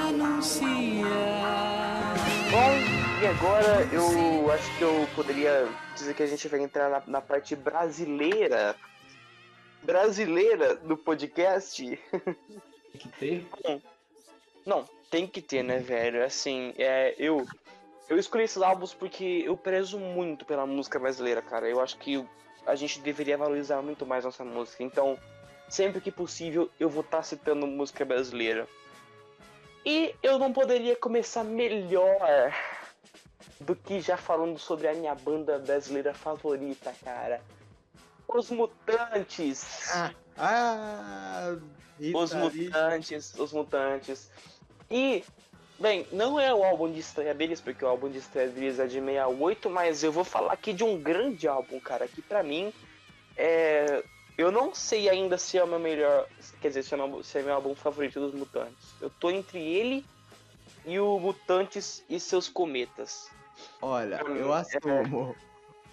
anunciam. 0.08 1.10
Bom, 2.52 3.22
e 3.22 3.28
agora 3.28 3.88
eu 3.92 4.52
acho 4.52 4.78
que 4.78 4.84
eu 4.84 5.08
poderia 5.16 5.68
dizer 5.96 6.14
que 6.14 6.24
a 6.24 6.28
gente 6.28 6.48
vai 6.48 6.62
entrar 6.62 6.90
na, 6.90 7.04
na 7.06 7.22
parte 7.22 7.56
brasileira. 7.56 8.76
Brasileira 9.84 10.76
do 10.76 10.96
podcast. 10.96 11.84
Tem 12.92 12.98
que 12.98 13.10
ter. 13.20 13.48
Não, 14.66 14.86
tem 15.10 15.28
que 15.28 15.42
ter, 15.42 15.64
né, 15.64 15.80
velho? 15.80 16.24
Assim, 16.24 16.74
é, 16.78 17.16
eu 17.18 17.46
eu 18.10 18.18
escolhi 18.18 18.44
esses 18.44 18.62
álbuns 18.62 18.94
porque 18.94 19.44
eu 19.46 19.56
prezo 19.56 20.00
muito 20.00 20.44
pela 20.46 20.66
música 20.66 20.98
brasileira, 20.98 21.42
cara. 21.42 21.70
Eu 21.70 21.80
acho 21.80 21.98
que 21.98 22.26
a 22.70 22.76
gente 22.76 23.00
deveria 23.00 23.38
valorizar 23.38 23.82
muito 23.82 24.06
mais 24.06 24.24
nossa 24.24 24.44
música. 24.46 24.84
Então, 24.84 25.18
sempre 25.68 26.00
que 26.00 26.12
possível, 26.12 26.70
eu 26.80 26.90
vou 26.90 27.02
estar 27.02 27.24
citando 27.24 27.66
música 27.66 28.06
brasileira. 28.06 28.68
E 29.86 30.14
eu 30.22 30.38
não 30.38 30.54
poderia 30.54 30.96
começar 30.96 31.44
melhor 31.44 32.54
do 33.60 33.76
que 33.76 34.00
já 34.00 34.18
falando 34.18 34.58
sobre 34.60 34.88
a 34.88 34.94
minha 34.94 35.16
banda 35.16 35.58
brasileira 35.58 36.14
favorita, 36.14 36.94
cara. 37.04 37.42
Os 38.28 38.52
Mutantes. 38.52 39.90
Ah, 39.92 40.12
ah 40.38 41.58
Os. 42.14 42.34
Mutantes, 42.34 43.34
os 43.38 43.52
Mutantes. 43.52 44.30
E, 44.92 45.24
bem, 45.80 46.06
não 46.12 46.40
é 46.40 46.54
o 46.54 46.64
álbum 46.64 46.92
de 46.92 47.00
estreia 47.00 47.34
deles, 47.34 47.62
porque 47.62 47.84
o 47.84 47.88
álbum 47.88 48.10
de 48.10 48.18
estreia 48.18 48.50
deles 48.50 48.80
é 48.80 48.86
de 48.86 49.00
68, 49.00 49.70
mas 49.70 50.04
eu 50.04 50.12
vou 50.12 50.24
falar 50.24 50.54
aqui 50.54 50.74
de 50.74 50.84
um 50.84 51.02
grande 51.02 51.48
álbum, 51.48 51.80
cara, 51.80 52.08
que 52.08 52.22
pra 52.22 52.44
mim 52.44 52.74
é. 53.36 54.04
Eu 54.38 54.52
não 54.54 54.74
sei 54.74 55.10
ainda 55.10 55.38
se 55.38 55.58
é 55.58 55.64
o 55.64 55.68
meu 55.68 55.80
melhor. 55.80 56.26
Quer 56.62 56.70
dizer, 56.70 56.84
se 56.84 56.94
é, 56.94 56.98
meu, 56.98 57.24
se 57.24 57.40
é 57.40 57.42
meu 57.42 57.54
álbum 57.54 57.76
favorito 57.76 58.20
dos 58.20 58.34
Mutantes. 58.34 58.94
Eu 59.02 59.10
tô 59.10 59.30
entre 59.30 59.60
ele 59.60 60.06
e 60.86 60.98
o 61.00 61.20
Mutantes 61.20 62.04
e 62.10 62.20
seus 62.20 62.48
Cometas. 62.48 63.30
Olha, 63.82 64.22
eu 64.26 64.56
é. 64.56 64.60
assumo. 64.60 65.36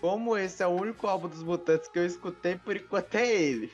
Como 0.01 0.37
esse 0.37 0.63
é 0.63 0.67
o 0.67 0.71
único 0.71 1.09
álbum 1.09 1.27
dos 1.27 1.43
Mutantes 1.43 1.89
que 1.89 1.99
eu 1.99 2.07
escutei, 2.07 2.57
por 2.57 2.77
enquanto 2.77 3.15
é 3.17 3.27
ele. 3.27 3.73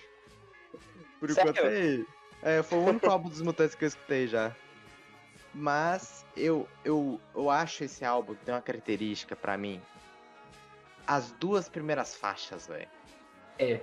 Por 1.20 1.30
Sério? 1.30 1.50
enquanto 1.50 1.66
é 1.66 1.78
ele. 1.78 2.06
É, 2.42 2.62
foi 2.62 2.78
o 2.78 2.84
único 2.84 3.10
álbum 3.10 3.28
dos 3.28 3.42
Mutantes 3.42 3.74
que 3.74 3.84
eu 3.84 3.88
escutei 3.88 4.26
já. 4.26 4.56
Mas 5.54 6.24
eu, 6.36 6.66
eu, 6.84 7.20
eu 7.34 7.50
acho 7.50 7.84
esse 7.84 8.04
álbum 8.04 8.34
tem 8.34 8.54
uma 8.54 8.62
característica 8.62 9.36
pra 9.36 9.56
mim. 9.58 9.80
As 11.06 11.32
duas 11.32 11.68
primeiras 11.68 12.14
faixas, 12.14 12.66
velho. 12.66 12.88
É. 13.58 13.80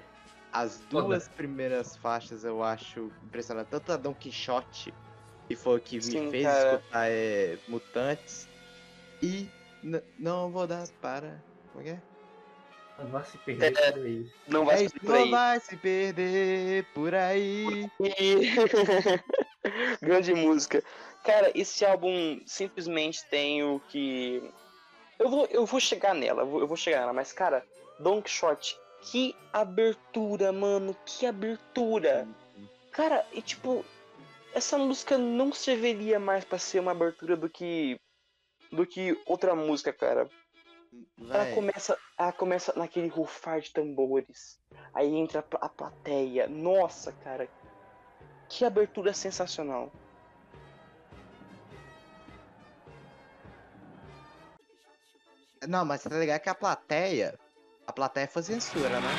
As 0.52 0.82
Foda. 0.90 1.08
duas 1.08 1.28
primeiras 1.28 1.96
faixas 1.98 2.44
eu 2.44 2.64
acho 2.64 3.12
impressionante. 3.24 3.68
Tanto 3.68 3.92
a 3.92 3.98
Don 3.98 4.16
Quixote, 4.16 4.92
que 5.48 5.56
foi 5.56 5.78
o 5.78 5.82
que 5.82 5.98
me 5.98 6.02
Sim, 6.02 6.32
fez 6.32 6.44
cara. 6.48 6.76
escutar 6.78 7.08
é, 7.10 7.58
Mutantes. 7.68 8.48
E 9.22 9.48
não 10.18 10.50
vou 10.50 10.66
dar 10.66 10.88
para. 11.02 11.44
Como 11.72 11.82
é 11.82 11.84
que 11.84 11.90
é? 11.92 12.02
Não 12.98 13.08
vá 13.12 13.24
se 13.24 13.38
perder 13.38 13.78
É. 13.78 13.92
por 13.92 14.02
aí. 14.02 14.32
Não 14.48 14.66
vai 14.66 14.86
É 14.86 14.90
por 14.90 15.16
aí. 15.16 15.22
não 15.26 15.32
vai 15.32 15.60
se 15.60 15.78
perder 15.78 16.86
por 16.96 17.14
aí. 17.16 17.90
E- 18.00 18.50
Grande 20.02 20.34
música. 20.34 20.84
Cara, 21.24 21.52
esse 21.54 21.86
álbum 21.86 22.42
simplesmente 22.46 23.26
tem 23.26 23.64
o 23.64 23.80
que. 23.90 24.42
Eu 25.18 25.30
vou, 25.30 25.46
eu 25.48 25.66
vou 25.66 25.80
chegar 25.80 26.16
nela, 26.16 26.44
eu 26.44 26.48
vou, 26.48 26.60
eu 26.62 26.68
vou 26.68 26.78
chegar 26.78 27.02
nela, 27.02 27.14
mas, 27.14 27.34
cara, 27.34 27.66
Don 28.00 28.22
Quixote, 28.22 28.80
que 29.02 29.36
abertura, 29.52 30.52
mano, 30.52 30.96
que 31.06 31.26
abertura. 31.26 32.28
Cara, 32.92 33.26
e 33.34 33.42
tipo, 33.42 33.86
essa 34.54 34.78
música 34.78 35.18
não 35.18 35.52
serviria 35.52 36.20
mais 36.20 36.46
pra 36.46 36.58
ser 36.58 36.80
uma 36.80 36.92
abertura 36.92 37.36
do 37.36 37.50
que. 37.50 38.00
do 38.72 38.86
que 38.86 39.20
outra 39.26 39.56
música, 39.56 39.92
cara. 39.92 40.30
Ela 41.30 41.54
começa, 41.54 41.98
ela 42.18 42.32
começa 42.32 42.74
naquele 42.76 43.08
rufar 43.08 43.62
de 43.62 43.72
tambores. 43.72 44.60
Aí 44.94 45.14
entra 45.14 45.46
a 45.62 45.70
plateia. 45.70 46.48
Nossa, 46.48 47.12
cara. 47.12 47.48
Que 48.48 48.66
abertura 48.66 49.14
sensacional. 49.14 49.92
Não, 55.68 55.84
mas 55.86 56.04
tá 56.04 56.10
ligado 56.16 56.40
que 56.42 56.50
a 56.50 56.56
plateia. 56.56 57.38
A 57.86 57.92
plateia 57.94 58.28
foi 58.28 58.44
censura, 58.44 58.90
né? 59.00 59.10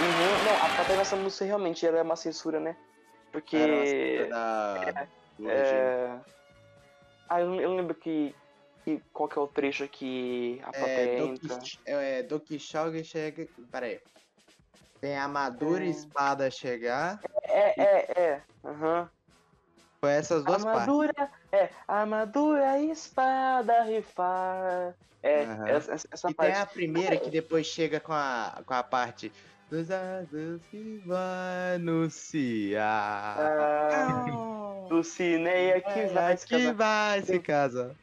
Uhum, 0.00 0.44
Não, 0.44 0.64
a 0.66 0.74
plateia 0.76 0.98
nessa 0.98 1.16
música 1.16 1.44
realmente 1.44 1.86
ela 1.86 1.98
é 1.98 2.02
uma 2.02 2.16
censura, 2.16 2.60
né? 2.60 2.76
Porque. 3.32 3.56
Era 3.56 3.72
uma 3.72 3.86
censura 3.86 4.28
da. 4.28 4.74
do 5.38 5.46
regime. 5.46 5.78
É... 5.78 6.20
Ah, 7.28 7.40
eu 7.40 7.54
eu 7.60 7.74
lembro 7.74 7.94
que, 7.94 8.34
que. 8.84 9.02
Qual 9.12 9.28
que 9.28 9.38
é 9.38 9.42
o 9.42 9.46
trecho 9.48 9.88
que 9.88 10.60
a 10.64 10.70
plateia 10.72 11.08
É, 11.10 11.18
entra. 11.18 11.58
Quix- 11.58 11.78
é, 11.86 12.22
Don 12.22 12.40
Quixote 12.40 13.04
chega. 13.04 13.46
Pera 13.70 13.86
aí. 13.86 14.00
Tem 15.00 15.16
a 15.16 15.22
armadura 15.24 15.84
e 15.84 15.88
É. 15.88 15.90
espada 15.90 16.50
chegar. 16.50 17.20
É, 17.44 17.80
é, 17.80 18.20
é. 18.20 18.42
Aham. 18.64 19.08
Foi 20.00 20.10
essas 20.10 20.44
duas 20.44 20.64
partes. 20.64 20.86
É, 21.52 21.70
armadura, 21.86 22.78
espada, 22.80 23.82
rifar. 23.82 24.94
É, 25.22 25.44
Aham. 25.44 25.68
essa, 25.68 25.92
essa- 26.12 26.30
E 26.30 26.34
parte. 26.34 26.52
tem 26.52 26.60
a 26.60 26.66
primeira 26.66 27.18
que 27.18 27.30
depois 27.30 27.66
chega 27.66 27.98
com 28.00 28.12
a, 28.12 28.62
com 28.64 28.74
a 28.74 28.82
parte 28.82 29.32
dos 29.68 29.90
asas 29.90 30.60
que 30.70 31.00
vai 31.04 31.74
anunciar. 31.76 33.38
Ah, 33.38 34.88
do 34.88 35.02
Cineia 35.02 35.80
que 35.80 36.06
vai 36.06 36.36
se 36.36 36.46
que 36.46 36.72
vai 36.72 37.22
se 37.22 37.38
casar. 37.40 37.94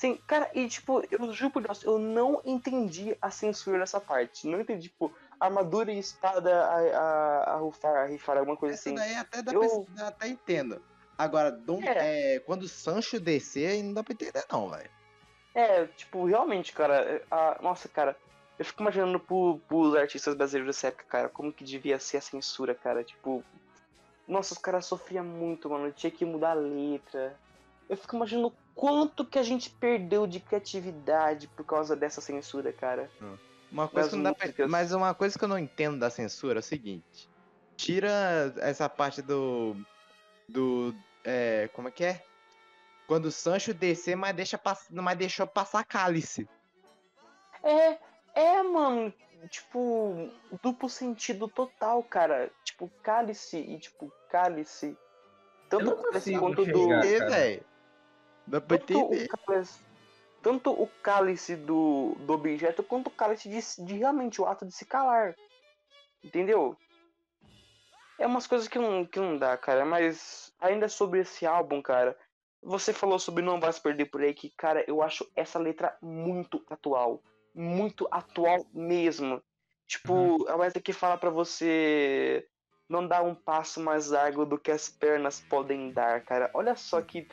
Sim, 0.00 0.16
cara, 0.28 0.48
e 0.54 0.68
tipo, 0.68 1.02
eu 1.10 1.32
juro 1.32 1.50
por 1.50 1.62
Deus, 1.62 1.82
eu 1.82 1.98
não 1.98 2.40
entendi 2.44 3.16
a 3.20 3.30
censura 3.30 3.78
nessa 3.78 4.00
parte. 4.00 4.46
Não 4.46 4.60
entendi, 4.60 4.88
tipo, 4.88 5.12
armadura 5.40 5.92
e 5.92 5.98
espada 5.98 6.64
a, 6.64 6.76
a, 6.76 7.54
a 7.54 7.56
rufar, 7.56 7.96
a 7.96 8.06
rifar, 8.06 8.38
alguma 8.38 8.56
coisa 8.56 8.76
Essa 8.76 8.90
assim. 8.90 8.94
daí 8.96 9.16
até 9.16 9.42
dá 9.42 9.52
Eu- 9.52 9.84
pra, 9.92 10.06
até 10.08 10.28
entendo. 10.28 10.80
Agora, 11.18 11.50
Dom, 11.50 11.82
É. 11.82 12.36
é, 12.36 12.40
quando 12.40 12.62
o 12.62 12.68
Sancho 12.68 13.18
descer, 13.18 13.70
aí 13.72 13.82
não 13.82 13.92
dá 13.92 14.04
pra 14.04 14.12
entender 14.14 14.44
não, 14.50 14.70
velho. 14.70 14.88
É, 15.54 15.86
tipo, 15.88 16.24
realmente, 16.24 16.72
cara, 16.72 16.94
é, 17.00 17.22
a- 17.30 17.58
nossa, 17.60 17.88
cara, 17.88 18.16
eu 18.56 18.64
fico 18.64 18.80
imaginando 18.82 19.18
pro, 19.18 19.60
pros 19.66 19.96
artistas 19.96 20.34
brasileiros 20.36 20.76
dessa 20.76 20.88
época, 20.88 21.04
cara, 21.08 21.28
como 21.28 21.52
que 21.52 21.64
devia 21.64 21.98
ser 21.98 22.18
a 22.18 22.20
censura, 22.20 22.74
cara, 22.74 23.02
tipo, 23.02 23.44
nossa, 24.28 24.52
os 24.54 24.58
caras 24.58 24.86
sofriam 24.86 25.24
muito, 25.24 25.68
mano, 25.68 25.90
tinha 25.90 26.10
que 26.10 26.24
mudar 26.24 26.50
a 26.50 26.54
letra. 26.54 27.36
Eu 27.88 27.96
fico 27.96 28.14
imaginando 28.14 28.54
quanto 28.74 29.24
que 29.24 29.38
a 29.38 29.42
gente 29.42 29.70
perdeu 29.70 30.26
de 30.26 30.38
criatividade 30.38 31.48
por 31.48 31.64
causa 31.64 31.96
dessa 31.96 32.20
censura, 32.20 32.72
cara. 32.72 33.10
Uma 33.72 33.88
coisa 33.88 34.14
não 34.14 34.22
dá 34.22 34.34
pra... 34.34 34.68
Mas 34.68 34.92
uma 34.92 35.14
coisa 35.14 35.36
que 35.36 35.44
eu 35.44 35.48
não 35.48 35.58
entendo 35.58 35.98
da 35.98 36.10
censura 36.10 36.58
é 36.58 36.60
o 36.60 36.62
seguinte. 36.62 37.28
Tira 37.76 38.54
essa 38.58 38.88
parte 38.88 39.22
do. 39.22 39.76
Do. 40.48 40.94
É, 41.24 41.68
como 41.72 41.88
é 41.88 41.90
que 41.90 42.04
é? 42.04 42.22
Quando 43.06 43.26
o 43.26 43.32
Sancho 43.32 43.72
descer, 43.72 44.16
mas, 44.16 44.36
deixa 44.36 44.58
pass... 44.58 44.86
mas 44.90 45.16
deixou 45.16 45.46
passar 45.46 45.84
cálice. 45.84 46.48
É, 47.62 47.98
é, 48.34 48.62
mano, 48.62 49.12
tipo, 49.48 50.30
duplo 50.62 50.88
sentido 50.88 51.48
total, 51.48 52.02
cara. 52.02 52.50
Tipo, 52.64 52.90
cálice 53.02 53.58
e 53.58 53.78
tipo, 53.78 54.12
cálice. 54.28 54.96
Tanto 55.68 55.96
cálice 55.96 56.38
quanto 56.38 56.64
do. 56.66 56.88
velho? 56.88 57.64
Dá 58.46 58.60
pra 58.60 58.76
entender. 58.76 59.28
tanto 60.42 60.70
o 60.70 60.86
cálice 61.02 61.56
do, 61.56 62.14
do 62.20 62.32
objeto 62.32 62.82
quanto 62.82 63.08
o 63.08 63.10
cálice 63.10 63.48
de, 63.48 63.84
de 63.84 63.94
realmente 63.98 64.40
o 64.40 64.46
ato 64.46 64.64
de 64.64 64.72
se 64.72 64.84
calar. 64.84 65.34
Entendeu? 66.22 66.76
É 68.18 68.26
umas 68.26 68.46
coisas 68.46 68.68
que 68.68 68.78
não, 68.78 69.06
que 69.06 69.18
não 69.18 69.36
dá, 69.36 69.56
cara. 69.56 69.84
Mas 69.84 70.52
ainda 70.60 70.88
sobre 70.88 71.20
esse 71.20 71.46
álbum, 71.46 71.80
cara. 71.80 72.16
Você 72.62 72.92
falou 72.92 73.18
sobre 73.18 73.44
Não 73.44 73.60
Vai 73.60 73.72
Se 73.72 73.80
Perder 73.80 74.06
Por 74.06 74.20
Aí, 74.20 74.34
que, 74.34 74.50
cara, 74.50 74.84
eu 74.88 75.00
acho 75.00 75.30
essa 75.36 75.58
letra 75.58 75.96
muito 76.02 76.64
atual. 76.68 77.22
Muito 77.54 78.08
atual 78.10 78.66
mesmo. 78.74 79.40
Tipo, 79.86 80.44
é 80.48 80.54
uma 80.54 80.64
letra 80.64 80.82
que 80.82 80.92
fala 80.92 81.16
pra 81.16 81.30
você 81.30 82.46
não 82.88 83.06
dar 83.06 83.22
um 83.22 83.34
passo 83.34 83.80
mais 83.80 84.10
largo 84.10 84.44
do 84.44 84.58
que 84.58 84.70
as 84.70 84.88
pernas 84.88 85.40
podem 85.40 85.92
dar, 85.92 86.22
cara. 86.22 86.50
Olha 86.52 86.74
só 86.74 87.00
que 87.00 87.28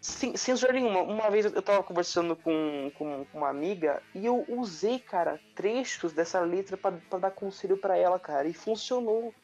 sem, 0.00 0.36
sem 0.36 0.54
nenhuma. 0.72 1.02
Uma 1.02 1.30
vez 1.30 1.46
eu 1.46 1.62
tava 1.62 1.82
conversando 1.82 2.36
com, 2.36 2.90
com 2.96 3.26
uma 3.32 3.48
amiga 3.48 4.02
e 4.14 4.24
eu 4.24 4.44
usei, 4.48 4.98
cara, 4.98 5.40
trechos 5.54 6.12
dessa 6.12 6.40
letra 6.40 6.76
pra 6.76 7.18
dar 7.18 7.30
conselho 7.30 7.76
pra 7.76 7.96
ela, 7.96 8.18
cara. 8.18 8.46
E 8.46 8.54
funcionou. 8.54 9.34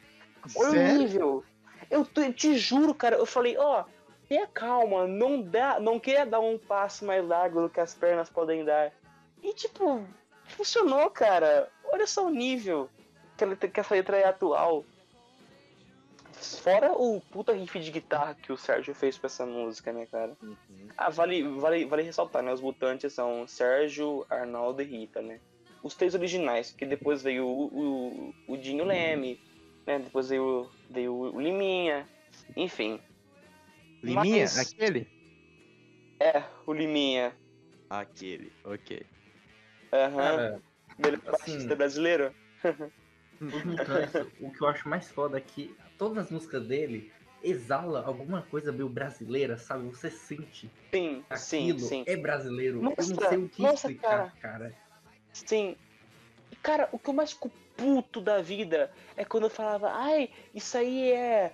Olha 0.56 0.68
o 0.68 0.72
Sério? 0.72 0.98
nível. 0.98 1.44
Eu, 1.90 2.04
te- 2.04 2.32
te 2.32 2.56
juro, 2.56 2.94
cara. 2.94 3.16
Eu 3.16 3.26
falei, 3.26 3.56
ó, 3.58 3.84
tenha 4.28 4.46
calma. 4.46 5.06
Não, 5.06 5.40
dá, 5.42 5.78
não 5.80 5.98
queira 6.00 6.24
dar 6.26 6.40
um 6.40 6.58
passo 6.58 7.04
mais 7.04 7.24
largo 7.26 7.62
do 7.62 7.70
que 7.70 7.80
as 7.80 7.94
pernas 7.94 8.28
podem 8.30 8.64
dar. 8.64 8.92
E, 9.42 9.52
tipo, 9.52 10.04
funcionou, 10.46 11.08
cara. 11.10 11.68
Olha 11.92 12.06
só 12.06 12.26
o 12.26 12.30
nível 12.30 12.88
que, 13.36 13.44
letra- 13.44 13.68
que 13.68 13.80
essa 13.80 13.94
letra 13.94 14.16
é 14.16 14.26
atual. 14.26 14.84
Fora 16.34 16.92
o 16.92 17.20
puta 17.20 17.52
riff 17.52 17.78
de 17.78 17.90
guitarra 17.90 18.34
que 18.34 18.52
o 18.52 18.56
Sérgio 18.56 18.94
fez 18.94 19.16
pra 19.16 19.26
essa 19.26 19.46
música, 19.46 19.92
né, 19.92 20.06
cara? 20.06 20.36
Ah, 20.96 21.08
vale, 21.08 21.42
vale, 21.58 21.84
vale 21.84 22.02
ressaltar, 22.02 22.42
né? 22.42 22.52
Os 22.52 22.60
mutantes 22.60 23.12
são 23.12 23.46
Sérgio, 23.46 24.26
Arnaldo 24.28 24.82
e 24.82 24.84
Rita, 24.84 25.22
né? 25.22 25.38
Os 25.82 25.94
três 25.94 26.14
originais, 26.14 26.72
que 26.72 26.84
depois 26.86 27.22
veio 27.22 27.46
o, 27.46 27.66
o, 27.66 28.34
o 28.48 28.56
Dinho 28.56 28.84
Leme, 28.84 29.38
né? 29.86 29.98
Depois 29.98 30.28
veio, 30.28 30.70
veio 30.90 31.14
o 31.14 31.40
Liminha, 31.40 32.08
enfim. 32.56 33.00
Liminha? 34.02 34.42
Mas- 34.42 34.58
Aquele? 34.58 35.06
É, 36.20 36.44
o 36.66 36.72
Liminha. 36.72 37.34
Aquele, 37.90 38.52
ok. 38.64 39.04
Aham. 39.92 40.16
Cara, 40.16 40.62
Melhor 40.98 41.20
assim- 41.26 41.52
baixista 41.52 41.76
brasileiro. 41.76 42.34
O 44.40 44.52
que 44.52 44.62
eu 44.62 44.68
acho 44.68 44.88
mais 44.88 45.10
foda 45.10 45.38
é 45.38 45.40
que 45.40 45.74
todas 45.98 46.18
as 46.26 46.30
músicas 46.30 46.66
dele 46.66 47.12
exala 47.42 48.04
alguma 48.04 48.42
coisa 48.42 48.70
meio 48.70 48.88
brasileira, 48.88 49.58
sabe? 49.58 49.84
Você 49.88 50.10
sente 50.10 50.70
Sim, 50.94 51.24
sim, 51.34 51.70
aquilo 51.70 51.80
sim. 51.80 52.04
é 52.06 52.16
brasileiro. 52.16 52.78
eu 52.78 52.82
Nossa, 52.82 53.14
não 53.14 53.28
sei 53.28 53.38
o 53.38 53.48
que 53.48 53.62
nossa, 53.62 53.74
explicar, 53.90 54.32
cara. 54.40 54.72
Sim. 55.32 55.76
Cara, 56.62 56.88
o 56.92 56.98
que 56.98 57.10
eu 57.10 57.14
mais 57.14 57.32
fico 57.32 57.50
puto 57.76 58.20
da 58.20 58.40
vida 58.40 58.92
é 59.16 59.24
quando 59.24 59.44
eu 59.44 59.50
falava, 59.50 59.90
ai, 59.90 60.30
isso 60.54 60.76
aí 60.76 61.10
é 61.10 61.52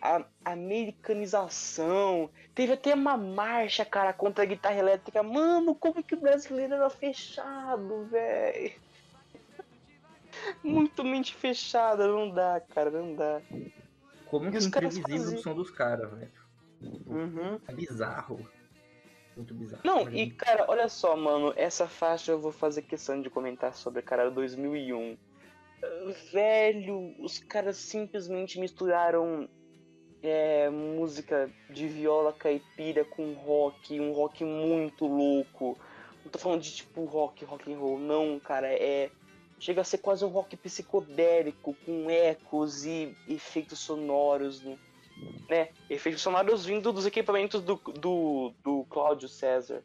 a 0.00 0.24
americanização. 0.44 2.30
Teve 2.54 2.74
até 2.74 2.94
uma 2.94 3.16
marcha, 3.16 3.84
cara, 3.84 4.12
contra 4.12 4.44
a 4.44 4.46
guitarra 4.46 4.78
elétrica. 4.78 5.22
Mano, 5.22 5.74
como 5.74 6.02
que 6.02 6.14
o 6.14 6.20
brasileiro 6.20 6.74
era 6.74 6.90
fechado, 6.90 8.04
velho? 8.04 8.72
Muito 10.62 11.02
mente 11.02 11.34
fechada, 11.34 12.06
não 12.06 12.30
dá, 12.30 12.60
cara, 12.74 12.90
não 12.90 13.14
dá. 13.14 13.40
Como 14.26 14.50
que 14.50 14.58
imprevisível 14.58 15.38
o 15.38 15.38
som 15.38 15.54
dos 15.54 15.70
caras, 15.70 16.12
velho. 16.12 16.32
Uhum. 17.06 17.58
É 17.66 17.72
bizarro. 17.72 18.46
Muito 19.36 19.54
bizarro. 19.54 19.82
Não, 19.84 20.08
e 20.12 20.30
cara, 20.30 20.66
olha 20.68 20.88
só, 20.88 21.16
mano, 21.16 21.52
essa 21.56 21.86
faixa 21.86 22.32
eu 22.32 22.40
vou 22.40 22.52
fazer 22.52 22.82
questão 22.82 23.20
de 23.20 23.28
comentar 23.28 23.74
sobre, 23.74 24.02
cara, 24.02 24.30
2001. 24.30 25.16
Ah, 25.82 25.86
Velho, 26.32 27.14
os 27.18 27.38
caras 27.38 27.76
simplesmente 27.76 28.58
misturaram 28.60 29.48
é, 30.22 30.70
música 30.70 31.50
de 31.68 31.86
viola 31.86 32.32
caipira 32.32 33.04
com 33.04 33.32
rock, 33.34 34.00
um 34.00 34.12
rock 34.12 34.44
muito 34.44 35.06
louco. 35.06 35.76
Não 36.24 36.30
tô 36.30 36.38
falando 36.38 36.62
de 36.62 36.72
tipo 36.72 37.04
rock, 37.04 37.44
rock 37.44 37.72
and 37.72 37.78
roll, 37.78 37.98
não, 37.98 38.38
cara, 38.40 38.68
é. 38.68 39.10
Chega 39.58 39.82
a 39.82 39.84
ser 39.84 39.98
quase 39.98 40.24
um 40.24 40.28
rock 40.28 40.56
psicodélico, 40.56 41.74
com 41.86 42.10
ecos 42.10 42.84
e 42.84 43.16
efeitos 43.28 43.78
sonoros, 43.78 44.62
né? 44.62 44.76
Efeitos 45.88 46.22
sonoros 46.22 46.64
vindo 46.64 46.92
dos 46.92 47.06
equipamentos 47.06 47.62
do, 47.62 47.76
do, 47.76 48.52
do 48.64 48.84
Cláudio 48.90 49.28
César, 49.28 49.82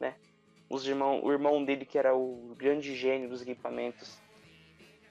né? 0.00 0.14
Os 0.68 0.86
irmão, 0.86 1.22
o 1.24 1.30
irmão 1.32 1.64
dele 1.64 1.84
que 1.84 1.96
era 1.98 2.14
o 2.14 2.54
grande 2.56 2.94
gênio 2.94 3.28
dos 3.28 3.42
equipamentos. 3.42 4.18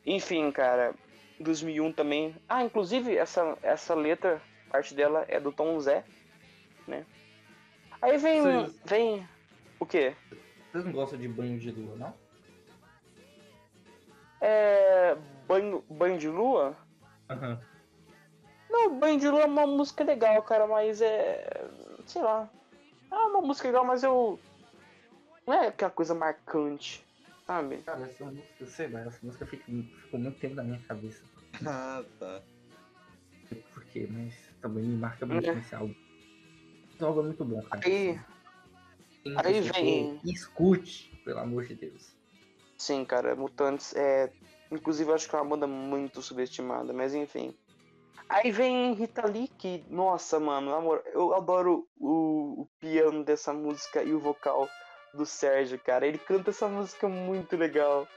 Enfim, 0.06 0.52
cara, 0.52 0.93
2001 1.39 1.91
também. 1.93 2.36
Ah, 2.48 2.64
inclusive 2.64 3.16
essa, 3.16 3.58
essa 3.62 3.93
letra, 3.95 4.41
parte 4.70 4.93
dela 4.93 5.26
é 5.28 5.39
do 5.39 5.52
Tom 5.52 5.80
Zé, 5.80 6.04
né? 6.88 7.06
Aí 8.02 8.18
vem, 8.18 8.41
Vocês- 8.41 8.80
vem 8.86 9.28
o 9.80 9.86
quê? 9.86 10.16
Vocês 10.72 10.86
não 10.86 10.91
gostam 10.91 11.18
de 11.20 11.28
banho 11.28 11.58
de 11.60 11.72
lua, 11.72 11.95
não? 11.95 12.14
É, 14.39 15.16
banho, 15.48 15.84
banho 15.89 16.18
de 16.18 16.28
lua? 16.30 16.76
Aham. 17.30 17.60
Não, 18.70 18.99
Lua 18.99 19.41
é 19.41 19.45
uma 19.45 19.65
música 19.68 20.03
legal, 20.03 20.41
cara, 20.43 20.68
mas 20.68 21.01
é. 21.01 21.47
sei 22.05 22.22
lá. 22.22 22.49
É 23.11 23.15
uma 23.15 23.41
música 23.41 23.68
legal, 23.68 23.86
mas 23.86 24.03
eu. 24.03 24.39
Não 25.45 25.53
é 25.53 25.68
aquela 25.68 25.91
coisa 25.91 26.13
marcante, 26.13 27.03
sabe? 27.45 27.78
Cara, 27.78 28.05
essa 28.05 28.26
música, 28.26 28.65
sei 28.68 28.88
lá, 28.89 28.99
essa 29.01 29.20
música 29.24 29.45
fica- 29.45 29.65
ficou 30.01 30.20
muito 30.20 30.38
tempo 30.39 30.55
na 30.55 30.63
minha 30.63 30.82
cabeça. 30.88 31.24
Ah, 31.65 32.03
tá. 32.20 32.41
Não 33.41 33.47
sei 33.47 33.63
por 33.74 33.84
quê, 33.86 34.07
mas 34.11 34.34
também 34.61 34.84
me 34.84 34.97
marca 34.97 35.26
muito 35.26 35.49
É. 35.49 35.55
nesse 35.55 35.74
álbum. 35.74 35.95
Esse 36.93 37.03
álbum 37.03 37.22
é 37.22 37.24
muito 37.24 37.45
bom, 37.45 37.61
cara. 37.63 37.82
Aí, 37.86 38.20
Quem 39.24 39.38
aí 39.38 39.61
vem- 39.61 40.20
Escute, 40.26 41.09
pelo 41.24 41.39
amor 41.39 41.65
de 41.65 41.76
Deus. 41.76 42.13
sim, 42.78 43.03
cara, 43.05 43.36
Mutantes 43.36 43.95
é. 43.95 44.32
Inclusive, 44.70 45.09
eu 45.09 45.15
acho 45.15 45.30
que 45.30 45.36
é 45.36 45.39
uma 45.39 45.49
banda 45.49 45.65
muito 45.65 46.22
subestimada, 46.22 46.91
mas 46.91 47.15
enfim. 47.15 47.55
Aí 48.30 48.51
vem 48.51 48.93
Rita 48.93 49.25
Lee, 49.25 49.47
que, 49.47 49.86
nossa, 49.89 50.39
mano, 50.39 50.73
amor, 50.73 51.01
eu 51.13 51.34
adoro 51.34 51.88
o, 51.97 52.61
o 52.61 52.69
piano 52.80 53.23
dessa 53.23 53.53
música 53.53 54.03
e 54.03 54.13
o 54.13 54.19
vocal 54.19 54.69
do 55.13 55.25
Sérgio, 55.25 55.80
cara. 55.80 56.05
Ele 56.05 56.17
canta 56.17 56.49
essa 56.49 56.67
música 56.67 57.07
muito 57.07 57.55
legal. 57.55 58.07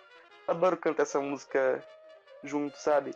Adoro 0.49 0.77
cantar 0.77 1.05
essa 1.05 1.21
música 1.21 1.83
junto, 2.43 2.77
sabe? 2.77 3.15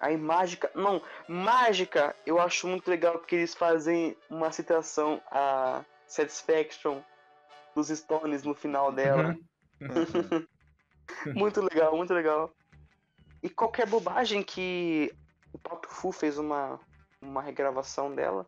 Aí 0.00 0.16
Mágica, 0.16 0.70
não, 0.74 1.02
Mágica 1.28 2.16
eu 2.24 2.40
acho 2.40 2.66
muito 2.66 2.88
legal 2.88 3.18
porque 3.18 3.36
eles 3.36 3.54
fazem 3.54 4.16
uma 4.30 4.50
citação 4.50 5.20
a 5.30 5.84
Satisfaction 6.06 7.02
dos 7.74 7.88
Stones 7.88 8.42
no 8.42 8.54
final 8.54 8.90
dela. 8.90 9.36
Uhum. 9.80 10.46
Muito 11.34 11.60
legal, 11.60 11.96
muito 11.96 12.14
legal. 12.14 12.54
E 13.42 13.50
qualquer 13.50 13.86
bobagem 13.86 14.42
que 14.42 15.12
o 15.52 15.58
Pato 15.58 15.88
Fu 15.88 16.12
fez 16.12 16.38
uma, 16.38 16.78
uma 17.20 17.42
regravação 17.42 18.14
dela. 18.14 18.46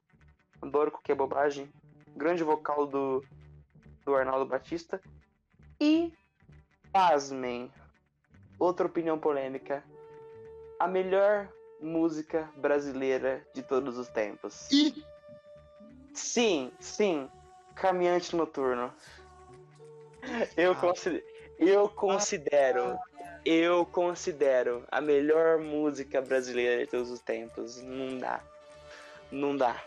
Adoro 0.61 0.90
qualquer 0.90 1.14
bobagem. 1.16 1.70
Grande 2.16 2.42
vocal 2.44 2.86
do, 2.86 3.24
do 4.05 4.14
Arnaldo 4.14 4.46
Batista. 4.46 5.00
E, 5.80 6.12
pasmem, 6.92 7.72
outra 8.59 8.86
opinião 8.86 9.18
polêmica. 9.18 9.82
A 10.78 10.86
melhor 10.86 11.48
música 11.80 12.48
brasileira 12.57 13.46
de 13.55 13.62
todos 13.62 13.98
os 13.98 14.09
tempos. 14.09 14.70
Ih! 14.70 15.05
Sim, 16.14 16.70
sim. 16.78 17.28
Caminhante 17.74 18.36
Noturno. 18.36 18.92
Eu, 20.57 20.72
Ah. 20.72 20.76
considero, 20.76 21.24
eu 21.59 21.88
considero. 21.88 22.98
Eu 23.45 23.84
considero 23.84 24.84
a 24.90 25.01
melhor 25.01 25.59
música 25.59 26.20
brasileira 26.20 26.84
de 26.84 26.90
todos 26.90 27.11
os 27.11 27.20
tempos. 27.20 27.82
Não 27.82 28.18
dá. 28.18 28.40
Não 29.30 29.57
dá. 29.57 29.82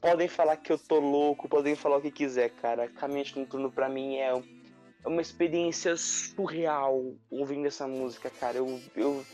Podem 0.00 0.28
falar 0.28 0.56
que 0.56 0.72
eu 0.72 0.78
tô 0.78 0.98
louco, 0.98 1.48
podem 1.48 1.74
falar 1.74 1.98
o 1.98 2.02
que 2.02 2.10
quiser, 2.10 2.50
cara. 2.50 2.88
Caminhante 2.88 3.38
Noturno 3.38 3.70
pra 3.70 3.88
mim 3.88 4.16
é 4.16 4.32
é 5.06 5.08
uma 5.08 5.22
experiência 5.22 5.96
surreal 5.96 7.14
ouvindo 7.30 7.66
essa 7.66 7.86
música, 7.86 8.28
cara. 8.28 8.56
Eu, 8.56 8.80
eu, 8.96 9.24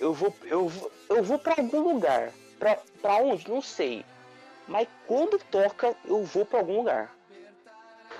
eu 0.00 0.14
vou 0.14 0.34
eu 0.44 0.72
eu 1.10 1.22
vou 1.22 1.38
para 1.38 1.60
algum 1.60 1.92
lugar. 1.92 2.32
Pra, 2.58 2.78
pra 3.02 3.16
onde? 3.16 3.48
Não 3.48 3.60
sei. 3.60 4.04
Mas 4.66 4.88
quando 5.06 5.38
toca, 5.50 5.94
eu 6.04 6.24
vou 6.24 6.46
pra 6.46 6.60
algum 6.60 6.78
lugar. 6.78 7.14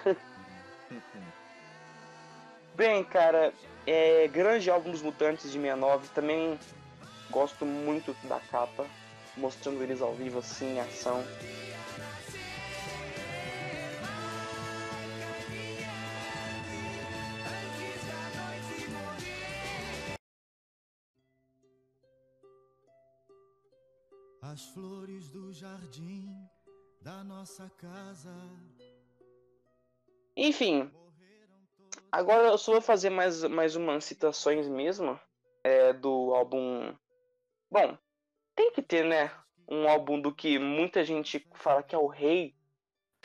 Bem, 2.74 3.02
cara, 3.04 3.52
é 3.90 4.28
grande 4.28 4.70
álbum 4.70 4.90
dos 4.90 5.02
Mutantes 5.02 5.50
de 5.50 5.58
69. 5.58 6.08
Também 6.08 6.58
gosto 7.30 7.64
muito 7.64 8.14
da 8.26 8.38
capa, 8.38 8.86
mostrando 9.36 9.82
eles 9.82 10.02
ao 10.02 10.14
vivo 10.14 10.40
assim, 10.40 10.74
em 10.74 10.80
ação. 10.80 11.24
As 24.42 24.64
flores 24.70 25.28
do 25.28 25.52
jardim 25.52 26.34
da 27.00 27.22
nossa 27.22 27.70
casa 27.78 28.34
Enfim. 30.36 30.90
Agora 32.10 32.48
eu 32.48 32.58
só 32.58 32.72
vou 32.72 32.80
fazer 32.80 33.10
mais, 33.10 33.42
mais 33.44 33.76
umas 33.76 34.04
citações 34.04 34.68
mesmo 34.68 35.18
é, 35.62 35.92
do 35.92 36.34
álbum. 36.34 36.94
Bom, 37.70 37.96
tem 38.54 38.72
que 38.72 38.82
ter, 38.82 39.04
né? 39.04 39.30
Um 39.68 39.88
álbum 39.88 40.20
do 40.20 40.34
que 40.34 40.58
muita 40.58 41.04
gente 41.04 41.46
fala 41.54 41.82
que 41.82 41.94
é 41.94 41.98
o 41.98 42.06
rei, 42.06 42.54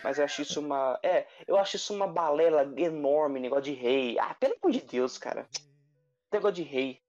mas 0.03 0.17
eu 0.17 0.25
acho 0.25 0.41
isso 0.41 0.59
uma. 0.59 0.99
É, 1.01 1.27
eu 1.47 1.57
acho 1.57 1.75
isso 1.75 1.93
uma 1.93 2.07
balela 2.07 2.73
enorme, 2.77 3.39
negócio 3.39 3.65
de 3.65 3.73
rei. 3.73 4.19
Ah, 4.19 4.33
pelo 4.33 4.55
amor 4.61 4.71
de 4.71 4.81
Deus, 4.81 5.17
cara. 5.17 5.47
Negócio 6.31 6.55
de 6.55 6.63
rei. 6.63 7.01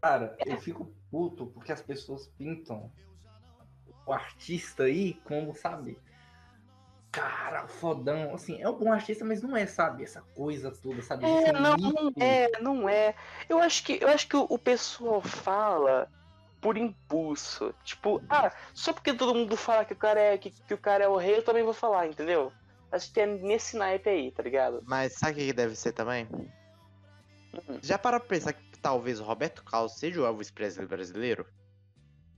Cara, 0.00 0.36
eu 0.46 0.58
fico 0.58 0.94
puto 1.10 1.46
porque 1.48 1.72
as 1.72 1.82
pessoas 1.82 2.28
pintam 2.38 2.92
o 4.06 4.12
artista 4.12 4.84
aí 4.84 5.14
como, 5.24 5.54
sabe? 5.54 5.98
Cara, 7.10 7.66
fodão. 7.66 8.34
Assim, 8.34 8.60
é 8.60 8.68
um 8.68 8.78
bom 8.78 8.92
artista, 8.92 9.24
mas 9.24 9.42
não 9.42 9.56
é, 9.56 9.66
sabe? 9.66 10.04
Essa 10.04 10.22
coisa 10.34 10.70
toda, 10.70 11.00
sabe? 11.02 11.24
É, 11.24 11.52
não, 11.52 11.76
não 11.76 12.12
é, 12.20 12.48
não 12.60 12.88
é. 12.88 13.14
Eu 13.48 13.58
acho 13.58 13.84
que, 13.84 13.98
eu 14.00 14.08
acho 14.08 14.28
que 14.28 14.36
o, 14.36 14.46
o 14.48 14.58
pessoal 14.58 15.20
fala 15.22 16.10
por 16.60 16.76
impulso. 16.76 17.74
Tipo, 17.84 18.22
ah, 18.28 18.52
só 18.74 18.92
porque 18.92 19.14
todo 19.14 19.34
mundo 19.34 19.56
fala 19.56 19.84
que 19.84 19.92
o 19.92 19.96
cara 19.96 20.20
é, 20.20 20.38
que, 20.38 20.50
que 20.50 20.74
o 20.74 20.78
cara 20.78 21.04
é 21.04 21.08
o 21.08 21.16
rei, 21.16 21.38
eu 21.38 21.44
também 21.44 21.62
vou 21.62 21.72
falar, 21.74 22.06
entendeu? 22.06 22.52
Acho 22.90 23.12
que 23.12 23.20
é 23.20 23.26
nesse 23.26 23.76
naipe 23.76 24.08
aí, 24.08 24.30
tá 24.30 24.42
ligado? 24.42 24.82
Mas 24.86 25.14
sabe 25.14 25.32
o 25.32 25.46
que 25.46 25.52
deve 25.52 25.76
ser 25.76 25.92
também? 25.92 26.26
Hum. 26.32 27.78
Já 27.82 27.98
para 27.98 28.20
pensar 28.20 28.52
que 28.52 28.78
talvez 28.80 29.20
o 29.20 29.24
Roberto 29.24 29.64
Carlos 29.64 29.98
seja 29.98 30.20
o 30.20 30.26
Elvis 30.26 30.50
Presley 30.50 30.86
brasileiro? 30.86 31.46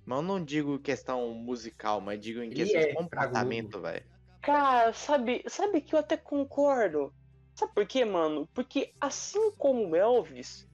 Mas 0.04 0.18
eu 0.18 0.22
não 0.22 0.42
digo 0.42 0.78
questão 0.78 1.32
musical, 1.34 2.00
mas 2.00 2.20
digo 2.20 2.42
em 2.42 2.50
questão 2.50 2.80
de 2.80 2.88
é 2.88 2.94
comportamento, 2.94 3.80
velho. 3.80 4.04
Cara, 4.42 4.92
sabe, 4.92 5.44
sabe 5.48 5.80
que 5.80 5.94
eu 5.94 5.98
até 5.98 6.16
concordo. 6.16 7.12
Sabe 7.54 7.72
por 7.74 7.86
quê, 7.86 8.04
mano? 8.04 8.48
Porque 8.54 8.94
assim 9.00 9.50
como 9.52 9.88
o 9.90 9.96
Elvis, 9.96 10.66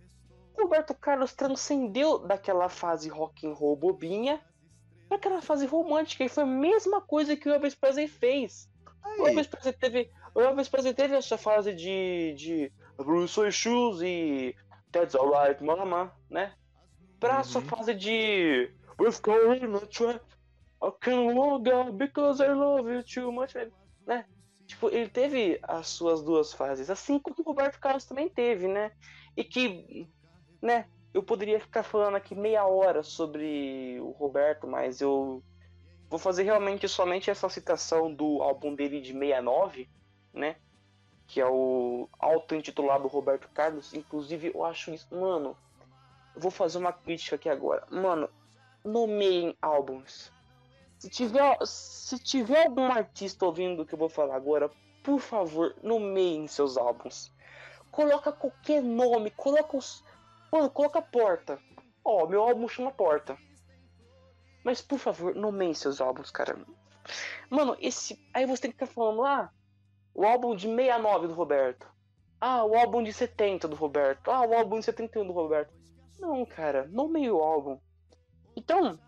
o 0.56 0.62
Roberto 0.62 0.94
Carlos 0.94 1.32
transcendeu 1.34 2.18
daquela 2.18 2.68
fase 2.68 3.08
rock 3.08 3.46
and 3.46 3.52
roll 3.54 3.76
bobinha 3.76 4.40
pra 5.08 5.16
aquela 5.16 5.42
fase 5.42 5.66
romântica. 5.66 6.24
E 6.24 6.28
foi 6.28 6.44
a 6.44 6.46
mesma 6.46 7.00
coisa 7.00 7.36
que 7.36 7.48
o 7.48 7.52
Elvis 7.52 7.74
Presley 7.74 8.06
fez. 8.08 8.68
O 9.18 9.24
Aí, 9.24 9.30
Elvis 9.30 9.46
Presley 9.48 9.72
teve, 9.74 10.10
o 10.34 10.40
Elvis 10.40 10.68
Presley 10.68 10.94
teve 10.94 11.16
essa 11.16 11.36
fase 11.36 11.74
de, 11.74 12.34
de 12.34 12.72
Bruce 12.96 13.38
Your 13.40 13.50
Shoes 13.50 14.00
e 14.02 14.54
That's 14.92 15.14
Alright 15.16 15.62
Mama, 15.62 16.12
né? 16.30 16.54
Pra 17.18 17.42
sua 17.42 17.62
Uhum. 17.62 17.66
fase 17.68 17.94
de 17.94 18.72
We've 19.00 19.20
gone 19.22 19.58
in 19.58 19.74
a 19.74 19.80
trap, 19.86 20.22
I 20.82 21.32
walk 21.34 21.70
out 21.70 21.96
because 21.96 22.42
I 22.42 22.52
love 22.52 22.90
you 22.92 23.02
too 23.02 23.32
much, 23.32 23.54
né? 24.06 24.24
Tipo, 24.66 24.88
ele 24.88 25.08
teve 25.08 25.58
as 25.62 25.86
suas 25.88 26.22
duas 26.22 26.52
fases, 26.52 26.90
assim 26.90 27.18
como 27.18 27.36
o 27.38 27.42
Roberto 27.42 27.78
Carlos 27.78 28.04
também 28.04 28.28
teve, 28.28 28.66
né? 28.66 28.90
E 29.36 29.44
que, 29.44 30.08
né, 30.60 30.86
eu 31.14 31.22
poderia 31.22 31.60
ficar 31.60 31.82
falando 31.82 32.16
aqui 32.16 32.34
meia 32.34 32.66
hora 32.66 33.02
sobre 33.02 33.98
o 34.00 34.10
Roberto, 34.10 34.66
mas 34.66 35.00
eu 35.00 35.42
vou 36.10 36.18
fazer 36.18 36.42
realmente 36.42 36.88
somente 36.88 37.30
essa 37.30 37.48
citação 37.48 38.12
do 38.12 38.42
álbum 38.42 38.74
dele 38.74 39.00
de 39.00 39.12
69, 39.12 39.88
né? 40.32 40.56
Que 41.26 41.40
é 41.40 41.46
o 41.46 42.08
auto-intitulado 42.18 43.08
Roberto 43.08 43.48
Carlos. 43.48 43.94
Inclusive, 43.94 44.52
eu 44.54 44.64
acho 44.64 44.92
isso. 44.92 45.08
Mano, 45.14 45.56
vou 46.36 46.50
fazer 46.50 46.78
uma 46.78 46.92
crítica 46.92 47.36
aqui 47.36 47.48
agora. 47.48 47.86
Mano, 47.90 48.28
nomeiem 48.84 49.56
álbuns. 49.60 50.32
Se 50.98 51.10
tiver, 51.10 51.58
se 51.64 52.18
tiver 52.18 52.66
algum 52.66 52.84
artista 52.84 53.44
ouvindo 53.44 53.82
o 53.82 53.86
que 53.86 53.94
eu 53.94 53.98
vou 53.98 54.08
falar 54.08 54.36
agora, 54.36 54.70
por 55.02 55.20
favor, 55.20 55.74
nomeiem 55.82 56.46
seus 56.46 56.76
álbuns. 56.76 57.32
Coloca 57.90 58.32
qualquer 58.32 58.82
nome, 58.82 59.30
coloca 59.30 59.76
os. 59.76 60.02
Mano, 60.50 60.70
coloca 60.70 61.02
Porta. 61.02 61.58
Ó, 62.04 62.26
meu 62.26 62.42
álbum 62.42 62.68
chama 62.68 62.90
Porta. 62.90 63.36
Mas 64.64 64.80
por 64.80 64.98
favor, 64.98 65.34
nomeiem 65.34 65.74
seus 65.74 66.00
álbuns, 66.00 66.30
cara. 66.30 66.58
Mano, 67.50 67.76
esse. 67.80 68.18
Aí 68.34 68.46
você 68.46 68.62
tem 68.62 68.70
que 68.70 68.78
ficar 68.78 68.92
falando 68.92 69.20
lá. 69.20 69.52
o 70.14 70.24
álbum 70.24 70.56
de 70.56 70.66
69 70.66 71.28
do 71.28 71.34
Roberto. 71.34 71.86
Ah, 72.40 72.64
o 72.64 72.74
álbum 72.74 73.02
de 73.02 73.12
70 73.12 73.68
do 73.68 73.76
Roberto. 73.76 74.30
Ah, 74.30 74.46
o 74.46 74.54
álbum 74.54 74.78
de 74.78 74.84
71 74.86 75.26
do 75.26 75.32
Roberto. 75.32 75.72
Não, 76.18 76.44
cara, 76.44 76.86
nomeie 76.88 77.30
o 77.30 77.42
álbum. 77.42 77.78
Então, 78.56 78.98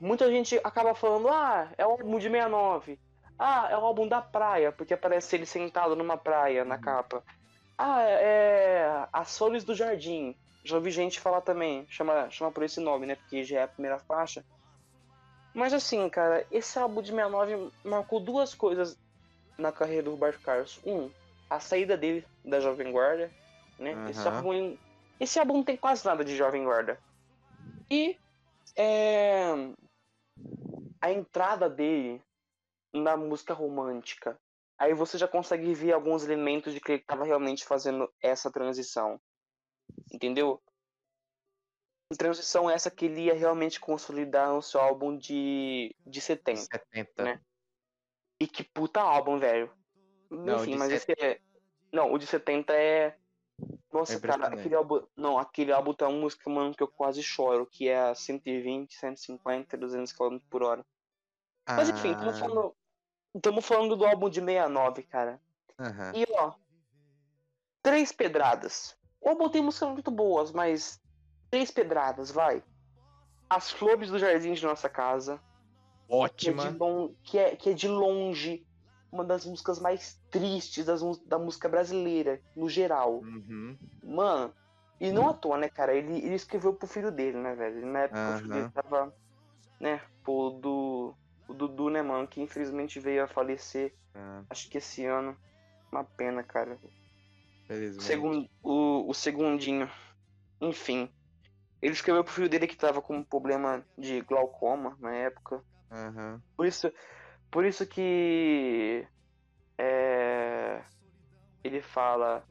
muita 0.00 0.30
gente 0.30 0.60
acaba 0.64 0.94
falando, 0.94 1.28
ah, 1.28 1.70
é 1.76 1.86
o 1.86 1.90
álbum 1.90 2.18
de 2.18 2.28
69. 2.28 2.98
Ah, 3.38 3.68
é 3.70 3.76
o 3.76 3.84
álbum 3.84 4.08
da 4.08 4.20
praia, 4.20 4.72
porque 4.72 4.94
aparece 4.94 5.36
ele 5.36 5.46
sentado 5.46 5.94
numa 5.94 6.16
praia 6.16 6.64
na 6.64 6.78
capa. 6.78 7.22
Ah, 7.76 8.02
é 8.02 9.06
As 9.12 9.36
Flores 9.36 9.64
do 9.64 9.74
Jardim. 9.74 10.36
Já 10.64 10.76
ouvi 10.76 10.90
gente 10.90 11.20
falar 11.20 11.40
também, 11.40 11.86
chama, 11.88 12.28
chama 12.30 12.50
por 12.50 12.64
esse 12.64 12.80
nome, 12.80 13.06
né? 13.06 13.14
Porque 13.14 13.44
já 13.44 13.60
é 13.60 13.62
a 13.62 13.68
primeira 13.68 13.98
faixa. 14.00 14.44
Mas 15.54 15.72
assim, 15.72 16.08
cara, 16.08 16.44
esse 16.50 16.78
álbum 16.78 17.00
de 17.00 17.10
69 17.10 17.72
marcou 17.84 18.20
duas 18.20 18.54
coisas 18.54 18.98
na 19.56 19.72
carreira 19.72 20.04
do 20.04 20.10
Roberto 20.10 20.40
Carlos. 20.40 20.80
Um, 20.84 21.10
a 21.48 21.60
saída 21.60 21.96
dele 21.96 22.26
da 22.44 22.60
Jovem 22.60 22.92
Guarda, 22.92 23.30
né? 23.78 23.96
Esse, 24.10 24.26
Aham. 24.26 24.36
álbum, 24.36 24.76
esse 25.18 25.38
álbum 25.38 25.54
não 25.54 25.64
tem 25.64 25.76
quase 25.76 26.04
nada 26.04 26.24
de 26.24 26.36
Jovem 26.36 26.64
Guarda. 26.64 26.98
E 27.90 28.16
é, 28.76 29.52
a 31.00 31.12
entrada 31.12 31.68
dele 31.68 32.22
na 32.92 33.16
música 33.16 33.54
romântica. 33.54 34.38
Aí 34.78 34.94
você 34.94 35.18
já 35.18 35.26
consegue 35.26 35.74
ver 35.74 35.92
alguns 35.92 36.24
elementos 36.24 36.72
de 36.72 36.80
que 36.80 36.92
ele 36.92 37.00
estava 37.00 37.24
realmente 37.24 37.64
fazendo 37.64 38.12
essa 38.22 38.50
transição. 38.50 39.20
Entendeu? 40.12 40.62
Transição 42.16 42.70
essa 42.70 42.90
que 42.90 43.06
ele 43.06 43.22
ia 43.22 43.34
realmente 43.34 43.80
consolidar 43.80 44.52
no 44.52 44.62
seu 44.62 44.80
álbum 44.80 45.16
de, 45.16 45.94
de 46.06 46.20
70. 46.20 46.60
70. 46.60 47.22
Né? 47.24 47.40
E 48.40 48.46
que 48.46 48.62
puta 48.62 49.00
álbum, 49.00 49.38
velho. 49.38 49.70
Não, 50.30 50.62
Enfim, 50.62 50.76
mas 50.76 50.90
set- 50.90 51.10
esse 51.10 51.24
é. 51.24 51.40
Não, 51.92 52.12
o 52.12 52.18
de 52.18 52.26
70 52.26 52.72
é. 52.72 53.18
Nossa, 53.92 54.14
É 54.14 54.20
cara, 54.20 54.48
aquele 54.48 54.74
álbum. 54.74 55.02
Não, 55.16 55.38
aquele 55.38 55.72
álbum 55.72 55.92
tem 55.94 56.06
uma 56.06 56.18
música, 56.18 56.48
mano, 56.50 56.74
que 56.74 56.82
eu 56.82 56.88
quase 56.88 57.22
choro, 57.22 57.66
que 57.66 57.88
é 57.88 57.98
a 58.10 58.14
120, 58.14 58.94
150, 58.94 59.76
200 59.76 60.12
km 60.12 60.38
por 60.50 60.62
hora. 60.62 60.84
Mas 61.66 61.88
enfim, 61.88 62.12
estamos 62.12 62.36
Ah, 62.36 62.38
falando. 62.40 62.74
Estamos 63.34 63.66
falando 63.66 63.96
do 63.96 64.04
álbum 64.06 64.28
de 64.30 64.40
69, 64.40 65.02
cara. 65.02 65.40
aham. 65.78 66.12
E 66.14 66.26
ó. 66.32 66.52
Três 67.82 68.12
pedradas. 68.12 68.96
O 69.20 69.28
álbum 69.30 69.48
tem 69.48 69.62
músicas 69.62 69.88
muito 69.90 70.10
boas, 70.10 70.52
mas. 70.52 71.00
Três 71.50 71.70
pedradas, 71.70 72.30
vai. 72.30 72.62
As 73.48 73.70
Flores 73.70 74.10
do 74.10 74.18
Jardim 74.18 74.52
de 74.52 74.64
Nossa 74.64 74.88
Casa. 74.88 75.40
Que 76.36 76.50
é, 76.50 76.52
de 76.52 76.60
Ótima. 76.60 77.10
que, 77.22 77.38
é, 77.38 77.56
que 77.56 77.70
é 77.70 77.72
de 77.74 77.88
longe 77.88 78.66
uma 79.10 79.24
das 79.24 79.44
músicas 79.44 79.78
mais 79.78 80.20
tristes 80.30 80.84
das 80.84 81.00
da 81.26 81.38
música 81.38 81.68
brasileira, 81.68 82.40
no 82.54 82.68
geral. 82.68 83.20
Uhum. 83.20 83.76
Mano, 84.02 84.54
e 85.00 85.12
não 85.12 85.28
à 85.28 85.34
toa, 85.34 85.58
né, 85.58 85.68
cara? 85.68 85.94
Ele, 85.94 86.18
ele 86.18 86.34
escreveu 86.34 86.74
pro 86.74 86.86
filho 86.88 87.10
dele, 87.10 87.38
né, 87.38 87.54
velho? 87.54 87.86
Na 87.86 88.00
época 88.00 88.34
o 88.34 88.36
filho 88.36 88.50
dele 88.52 88.70
tava, 88.70 89.14
né, 89.80 90.00
pô, 90.24 90.50
do, 90.50 91.14
o 91.48 91.54
Dudu, 91.54 91.88
né, 91.90 92.02
mano, 92.02 92.26
que 92.28 92.40
infelizmente 92.40 93.00
veio 93.00 93.24
a 93.24 93.28
falecer, 93.28 93.94
Ah, 94.14 94.42
acho 94.50 94.68
que 94.68 94.78
esse 94.78 95.04
ano. 95.04 95.36
Uma 95.90 96.04
pena, 96.04 96.42
cara. 96.42 96.78
felizmente. 97.66 98.04
Segundo, 98.04 98.48
o, 98.62 99.08
o 99.08 99.14
segundinho. 99.14 99.90
Enfim. 100.60 101.08
Ele 101.80 101.92
escreveu 101.92 102.24
pro 102.24 102.32
filho 102.32 102.48
dele 102.48 102.66
que 102.66 102.76
tava 102.76 103.00
com 103.00 103.16
um 103.16 103.24
problema 103.24 103.86
de 103.96 104.20
glaucoma 104.22 104.96
na 105.00 105.14
época. 105.14 105.62
Aham. 105.90 106.42
Por 106.56 106.66
isso, 106.66 106.92
por 107.50 107.64
isso 107.64 107.86
que 107.86 109.06
é, 109.78 110.82
ele 111.64 111.80
fala 111.80 112.44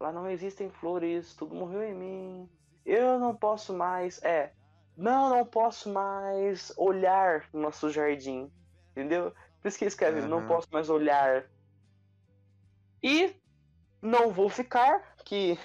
lá 0.00 0.12
não 0.12 0.28
existem 0.28 0.70
flores, 0.70 1.34
tudo 1.34 1.54
morreu 1.54 1.82
em 1.82 1.94
mim. 1.94 2.50
Eu 2.84 3.18
não 3.18 3.34
posso 3.34 3.74
mais, 3.74 4.22
é, 4.22 4.52
não, 4.96 5.28
não 5.30 5.44
posso 5.44 5.92
mais 5.92 6.72
olhar 6.76 7.48
no 7.52 7.60
nosso 7.60 7.90
jardim, 7.90 8.50
entendeu? 8.90 9.32
Por 9.60 9.68
isso 9.68 9.78
que 9.78 9.84
ele 9.84 9.88
escreve, 9.88 10.20
não 10.22 10.38
Aham. 10.38 10.48
posso 10.48 10.68
mais 10.70 10.88
olhar. 10.88 11.44
E 13.02 13.34
não 14.00 14.30
vou 14.32 14.48
ficar, 14.48 15.16
que. 15.24 15.56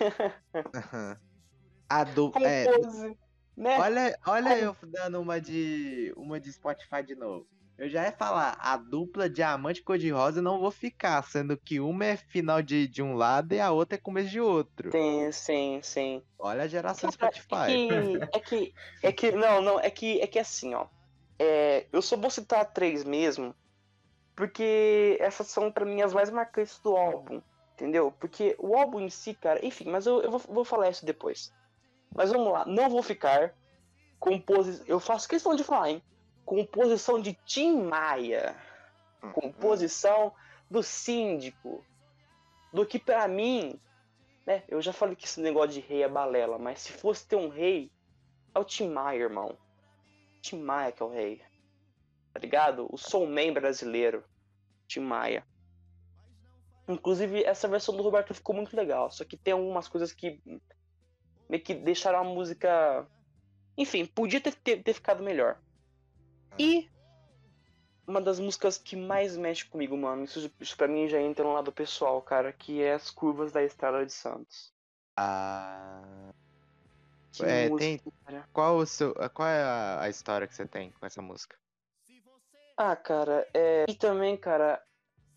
A. 1.89 2.05
É, 2.41 2.65
compose, 2.65 3.17
né? 3.57 3.77
olha, 3.77 4.19
olha 4.25 4.49
Como- 4.49 4.61
eu 4.61 4.77
dando 4.89 5.21
uma 5.21 5.41
de. 5.41 6.13
uma 6.15 6.39
de 6.39 6.51
Spotify 6.53 7.03
de 7.03 7.15
novo. 7.15 7.45
Eu 7.81 7.89
já 7.89 8.03
ia 8.03 8.11
falar, 8.11 8.55
a 8.59 8.77
dupla 8.77 9.27
diamante 9.27 9.81
cor-de-rosa 9.81 10.37
eu 10.37 10.43
não 10.43 10.59
vou 10.59 10.69
ficar, 10.69 11.23
sendo 11.23 11.57
que 11.57 11.79
uma 11.79 12.05
é 12.05 12.15
final 12.15 12.61
de, 12.61 12.87
de 12.87 13.01
um 13.01 13.15
lado 13.15 13.55
e 13.55 13.59
a 13.59 13.71
outra 13.71 13.95
é 13.95 13.99
começo 13.99 14.29
de 14.29 14.39
outro. 14.39 14.91
Sim, 14.91 15.31
sim, 15.31 15.79
sim. 15.81 16.23
Olha 16.37 16.61
a 16.61 16.67
geração 16.67 17.11
Cara, 17.11 17.33
Spotify. 17.33 17.71
É 17.71 17.87
que, 17.87 18.37
é 18.37 18.39
que, 18.39 18.73
é 19.01 19.11
que, 19.11 19.31
não, 19.31 19.63
não, 19.63 19.79
é 19.79 19.89
que, 19.89 20.21
é 20.21 20.27
que 20.27 20.37
assim, 20.37 20.75
ó. 20.75 20.85
É, 21.39 21.87
eu 21.91 22.03
só 22.03 22.15
vou 22.15 22.29
citar 22.29 22.71
três 22.71 23.03
mesmo, 23.03 23.55
porque 24.35 25.17
essas 25.19 25.47
são 25.47 25.71
pra 25.71 25.83
mim 25.83 26.03
as 26.03 26.13
mais 26.13 26.29
marcantes 26.29 26.77
do 26.83 26.95
álbum, 26.95 27.41
entendeu? 27.73 28.13
Porque 28.19 28.55
o 28.59 28.77
álbum 28.77 28.99
em 28.99 29.09
si, 29.09 29.33
cara, 29.33 29.65
enfim, 29.65 29.89
mas 29.89 30.05
eu, 30.05 30.21
eu 30.21 30.29
vou, 30.29 30.39
vou 30.39 30.63
falar 30.63 30.91
isso 30.91 31.03
depois. 31.03 31.51
Mas 32.15 32.31
vamos 32.31 32.53
lá, 32.53 32.63
não 32.63 32.91
vou 32.91 33.01
ficar. 33.01 33.55
Composi... 34.19 34.83
Eu 34.85 34.99
faço 34.99 35.27
questão 35.27 35.55
de 35.55 35.63
falar, 35.63 35.89
hein? 35.89 36.03
Composição 36.45 37.21
de 37.21 37.33
Tim 37.45 37.83
Maia. 37.83 38.55
Composição 39.33 40.33
do 40.69 40.81
síndico. 40.81 41.85
Do 42.73 42.85
que 42.85 42.97
pra 42.97 43.27
mim 43.27 43.79
né? 44.45 44.63
Eu 44.67 44.81
já 44.81 44.91
falei 44.91 45.15
que 45.15 45.25
esse 45.25 45.39
negócio 45.39 45.71
de 45.71 45.79
rei 45.79 46.03
é 46.03 46.09
balela, 46.09 46.57
mas 46.57 46.81
se 46.81 46.91
fosse 46.91 47.27
ter 47.27 47.35
um 47.35 47.49
rei, 47.49 47.91
é 48.53 48.59
o 48.59 48.63
Tim 48.63 48.89
Maia, 48.89 49.19
irmão. 49.19 49.57
Tim 50.41 50.61
Maia 50.61 50.91
que 50.91 51.01
é 51.01 51.05
o 51.05 51.09
rei. 51.09 51.41
Tá 52.33 52.39
ligado? 52.39 52.87
O 52.91 52.97
soulman 52.97 53.53
brasileiro. 53.53 54.23
Tim 54.87 55.01
Maia. 55.01 55.45
Inclusive, 56.87 57.43
essa 57.43 57.67
versão 57.67 57.95
do 57.95 58.03
Roberto 58.03 58.33
ficou 58.33 58.55
muito 58.55 58.75
legal. 58.75 59.11
Só 59.11 59.23
que 59.23 59.37
tem 59.37 59.53
algumas 59.53 59.87
coisas 59.87 60.11
que 60.11 60.41
meio 61.47 61.63
que 61.63 61.73
deixaram 61.73 62.19
a 62.19 62.23
música. 62.23 63.07
Enfim, 63.77 64.05
podia 64.05 64.41
ter, 64.41 64.55
ter, 64.55 64.83
ter 64.83 64.93
ficado 64.93 65.23
melhor. 65.23 65.59
E 66.57 66.89
uma 68.05 68.21
das 68.21 68.39
músicas 68.39 68.77
que 68.77 68.95
mais 68.95 69.37
mexe 69.37 69.65
comigo, 69.65 69.95
mano, 69.95 70.23
isso, 70.23 70.51
isso 70.59 70.75
pra 70.75 70.87
mim 70.87 71.07
já 71.07 71.21
entra 71.21 71.43
no 71.43 71.53
lado 71.53 71.71
pessoal, 71.71 72.21
cara, 72.21 72.51
que 72.51 72.81
é 72.81 72.93
as 72.93 73.09
curvas 73.09 73.51
da 73.51 73.63
Estrada 73.63 74.05
de 74.05 74.11
Santos. 74.11 74.73
Ah, 75.15 76.31
Que 77.31 77.43
É, 77.43 77.69
música, 77.69 78.11
cara. 78.25 78.49
qual, 78.51 78.77
o 78.77 78.85
seu, 78.85 79.13
qual 79.33 79.47
é 79.47 79.61
a, 79.63 80.01
a 80.01 80.09
história 80.09 80.47
que 80.47 80.53
você 80.53 80.65
tem 80.65 80.91
com 80.91 81.05
essa 81.05 81.21
música? 81.21 81.57
Ah, 82.77 82.95
cara, 82.95 83.47
é... 83.53 83.85
e 83.87 83.95
também, 83.95 84.35
cara, 84.35 84.83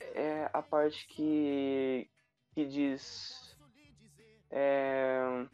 é 0.00 0.48
a 0.52 0.62
parte 0.62 1.06
que 1.08 2.10
que 2.54 2.64
diz 2.64 3.54
é... 4.56 5.46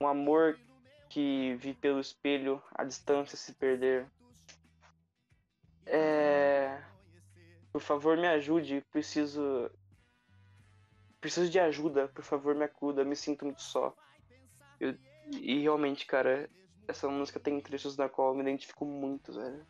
Um 0.00 0.06
amor 0.06 0.56
que 1.12 1.54
vi 1.56 1.74
pelo 1.74 2.00
espelho, 2.00 2.62
a 2.74 2.84
distância 2.84 3.36
se 3.36 3.52
perder. 3.52 4.10
É... 5.84 6.82
Por 7.70 7.82
favor, 7.82 8.16
me 8.16 8.26
ajude, 8.26 8.82
preciso. 8.90 9.70
Preciso 11.20 11.50
de 11.50 11.60
ajuda, 11.60 12.08
por 12.08 12.24
favor, 12.24 12.54
me 12.54 12.64
acuda, 12.64 13.04
me 13.04 13.14
sinto 13.14 13.44
muito 13.44 13.62
só. 13.62 13.94
Eu- 14.80 14.98
E 15.26 15.60
realmente, 15.60 16.04
cara, 16.04 16.50
essa 16.88 17.08
música 17.08 17.38
tem 17.38 17.60
trechos 17.60 17.96
na 17.96 18.08
qual 18.08 18.30
eu 18.30 18.34
me 18.34 18.42
identifico 18.42 18.84
muito, 18.84 19.32
velho. 19.32 19.66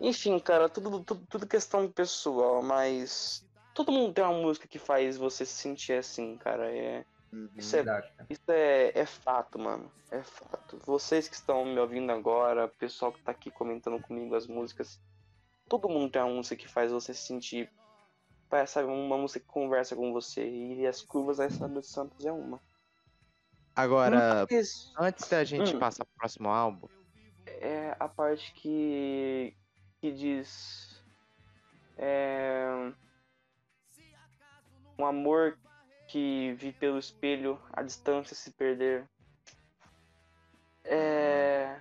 Enfim, 0.00 0.38
cara, 0.38 0.68
tudo, 0.68 1.04
tudo, 1.04 1.26
tudo 1.28 1.46
questão 1.46 1.90
pessoal, 1.92 2.62
mas 2.62 3.44
todo 3.74 3.92
mundo 3.92 4.14
tem 4.14 4.24
uma 4.24 4.32
música 4.32 4.66
que 4.66 4.78
faz 4.78 5.16
você 5.16 5.44
se 5.44 5.52
sentir 5.52 5.92
assim, 5.92 6.36
cara. 6.38 6.74
É, 6.74 7.04
Uhum. 7.32 7.50
isso 7.56 7.76
é, 7.76 7.82
Verdade, 7.82 8.12
isso 8.30 8.50
é, 8.50 8.92
é 8.98 9.06
fato, 9.06 9.58
mano. 9.58 9.90
É 10.10 10.22
fato. 10.22 10.78
Vocês 10.86 11.28
que 11.28 11.34
estão 11.34 11.64
me 11.64 11.78
ouvindo 11.78 12.10
agora, 12.12 12.66
o 12.66 12.68
pessoal 12.68 13.12
que 13.12 13.22
tá 13.22 13.32
aqui 13.32 13.50
comentando 13.50 14.00
comigo 14.00 14.34
as 14.34 14.46
músicas, 14.46 15.00
todo 15.68 15.88
mundo 15.88 16.10
tem 16.10 16.22
uma 16.22 16.34
música 16.34 16.56
que 16.56 16.68
faz 16.68 16.92
você 16.92 17.12
se 17.12 17.26
sentir. 17.26 17.70
Parece, 18.48 18.74
sabe, 18.74 18.88
uma 18.88 19.18
música 19.18 19.40
que 19.40 19.46
conversa 19.46 19.96
com 19.96 20.12
você. 20.12 20.48
E 20.48 20.86
as 20.86 21.02
curvas 21.02 21.38
da 21.38 21.46
Estrada 21.46 21.80
de 21.80 21.86
Santos 21.86 22.24
é 22.24 22.32
uma. 22.32 22.60
Agora, 23.74 24.46
Mas 24.50 24.92
antes 24.98 25.28
da 25.28 25.44
gente 25.44 25.74
Hum. 25.74 25.78
passar 25.78 26.04
pro 26.04 26.14
próximo 26.16 26.48
álbum, 26.48 26.88
é 27.46 27.94
a 27.98 28.08
parte 28.08 28.52
que, 28.54 29.54
que 30.00 30.12
diz. 30.12 31.02
É, 31.98 32.92
um 34.98 35.04
amor 35.04 35.58
que 36.16 36.54
vi 36.54 36.72
pelo 36.72 36.98
espelho, 36.98 37.60
a 37.74 37.82
distância 37.82 38.34
se 38.34 38.50
perder. 38.52 39.06
É, 40.82 41.78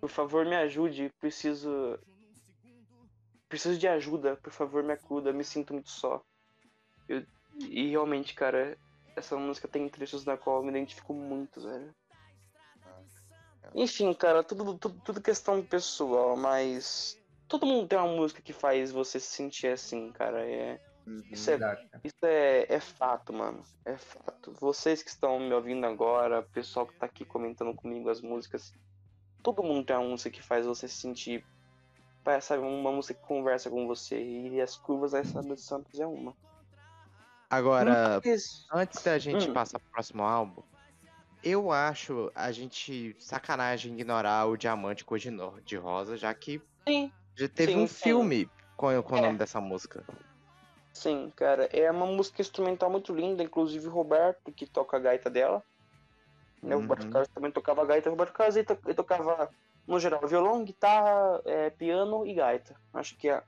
por 0.00 0.10
favor, 0.10 0.44
me 0.44 0.56
ajude, 0.56 1.12
preciso. 1.20 1.96
Preciso 3.48 3.78
de 3.78 3.86
ajuda, 3.86 4.36
por 4.38 4.52
favor, 4.52 4.82
me 4.82 4.94
acuda, 4.94 5.32
me 5.32 5.44
sinto 5.44 5.72
muito 5.72 5.88
só. 5.88 6.20
Eu- 7.08 7.24
e 7.60 7.88
realmente, 7.90 8.34
cara, 8.34 8.76
essa 9.14 9.36
música 9.36 9.68
tem 9.68 9.88
trechos 9.88 10.24
na 10.24 10.36
qual 10.36 10.56
eu 10.56 10.64
me 10.64 10.70
identifico 10.70 11.14
muito, 11.14 11.60
velho. 11.60 11.94
Enfim, 13.76 14.12
cara, 14.12 14.42
tudo, 14.42 14.76
tudo, 14.76 15.00
tudo 15.04 15.22
questão 15.22 15.64
pessoal, 15.64 16.36
mas 16.36 17.16
todo 17.46 17.64
mundo 17.64 17.86
tem 17.86 17.96
uma 17.96 18.08
música 18.08 18.42
que 18.42 18.52
faz 18.52 18.90
você 18.90 19.20
se 19.20 19.28
sentir 19.28 19.68
assim, 19.68 20.10
cara. 20.10 20.44
É, 20.44 20.80
isso 21.30 21.50
é, 21.50 21.58
isso 22.04 22.24
é, 22.24 22.66
é 22.68 22.80
fato, 22.80 23.32
mano. 23.32 23.62
É 23.84 23.96
fato. 23.96 24.52
Vocês 24.60 25.02
que 25.02 25.10
estão 25.10 25.38
me 25.38 25.52
ouvindo 25.54 25.86
agora, 25.86 26.40
o 26.40 26.50
pessoal 26.50 26.86
que 26.86 26.98
tá 26.98 27.06
aqui 27.06 27.24
comentando 27.24 27.74
comigo 27.74 28.08
as 28.10 28.20
músicas, 28.20 28.72
todo 29.42 29.62
mundo 29.62 29.84
tem 29.86 29.96
uma 29.96 30.08
música 30.08 30.30
que 30.30 30.42
faz 30.42 30.66
você 30.66 30.88
se 30.88 30.96
sentir. 30.96 31.44
Sabe, 32.42 32.64
uma 32.64 32.90
música 32.90 33.14
que 33.14 33.26
conversa 33.26 33.70
com 33.70 33.86
você. 33.86 34.20
E 34.20 34.60
as 34.60 34.76
curvas 34.76 35.12
da 35.12 35.20
Estrada 35.20 35.54
de 35.54 35.60
Santos 35.60 36.00
é 36.00 36.06
uma. 36.06 36.34
agora, 37.48 38.20
Mas- 38.24 38.66
antes 38.72 39.02
da 39.04 39.16
gente 39.16 39.48
Hum. 39.48 39.52
passar 39.52 39.78
pro 39.78 39.90
próximo 39.92 40.24
álbum, 40.24 40.62
eu 41.44 41.70
acho 41.70 42.32
a 42.34 42.50
gente 42.50 43.14
sacanagem 43.20 43.92
ignorar 43.94 44.46
o 44.46 44.56
Diamante 44.56 45.04
Cor 45.04 45.20
de, 45.64 45.76
Rosa, 45.76 46.16
já 46.16 46.34
que 46.34 46.60
Sim, 46.88 47.12
já 47.36 47.48
teve 47.48 47.72
Sim, 47.74 47.78
um 47.84 47.86
sim. 47.86 47.94
filme 47.94 48.50
com, 48.76 49.00
com 49.04 49.14
o 49.14 49.18
É. 49.18 49.20
nome 49.20 49.38
dessa 49.38 49.60
música. 49.60 50.04
Sim, 50.96 51.30
cara, 51.36 51.68
é 51.74 51.90
uma 51.90 52.06
música 52.06 52.40
instrumental 52.40 52.88
muito 52.90 53.14
linda, 53.14 53.42
inclusive 53.42 53.86
o 53.86 53.90
Roberto, 53.90 54.50
que 54.50 54.64
toca 54.66 54.96
a 54.96 55.00
gaita 55.00 55.28
dela. 55.28 55.62
Né? 56.62 56.74
O 56.74 56.80
Roberto 56.80 57.04
Uhum. 57.04 57.10
Carlos 57.10 57.28
também 57.28 57.52
tocava 57.52 57.84
gaita. 57.84 58.08
O 58.08 58.12
Roberto 58.12 58.32
Carlos 58.32 58.56
ele, 58.56 58.64
to- 58.64 58.78
ele 58.82 58.94
tocava, 58.94 59.50
no 59.86 60.00
geral, 60.00 60.26
violão, 60.26 60.64
guitarra, 60.64 61.42
é, 61.44 61.68
piano 61.68 62.26
e 62.26 62.32
gaita. 62.32 62.74
Acho 62.94 63.14
que 63.18 63.28
é 63.28 63.42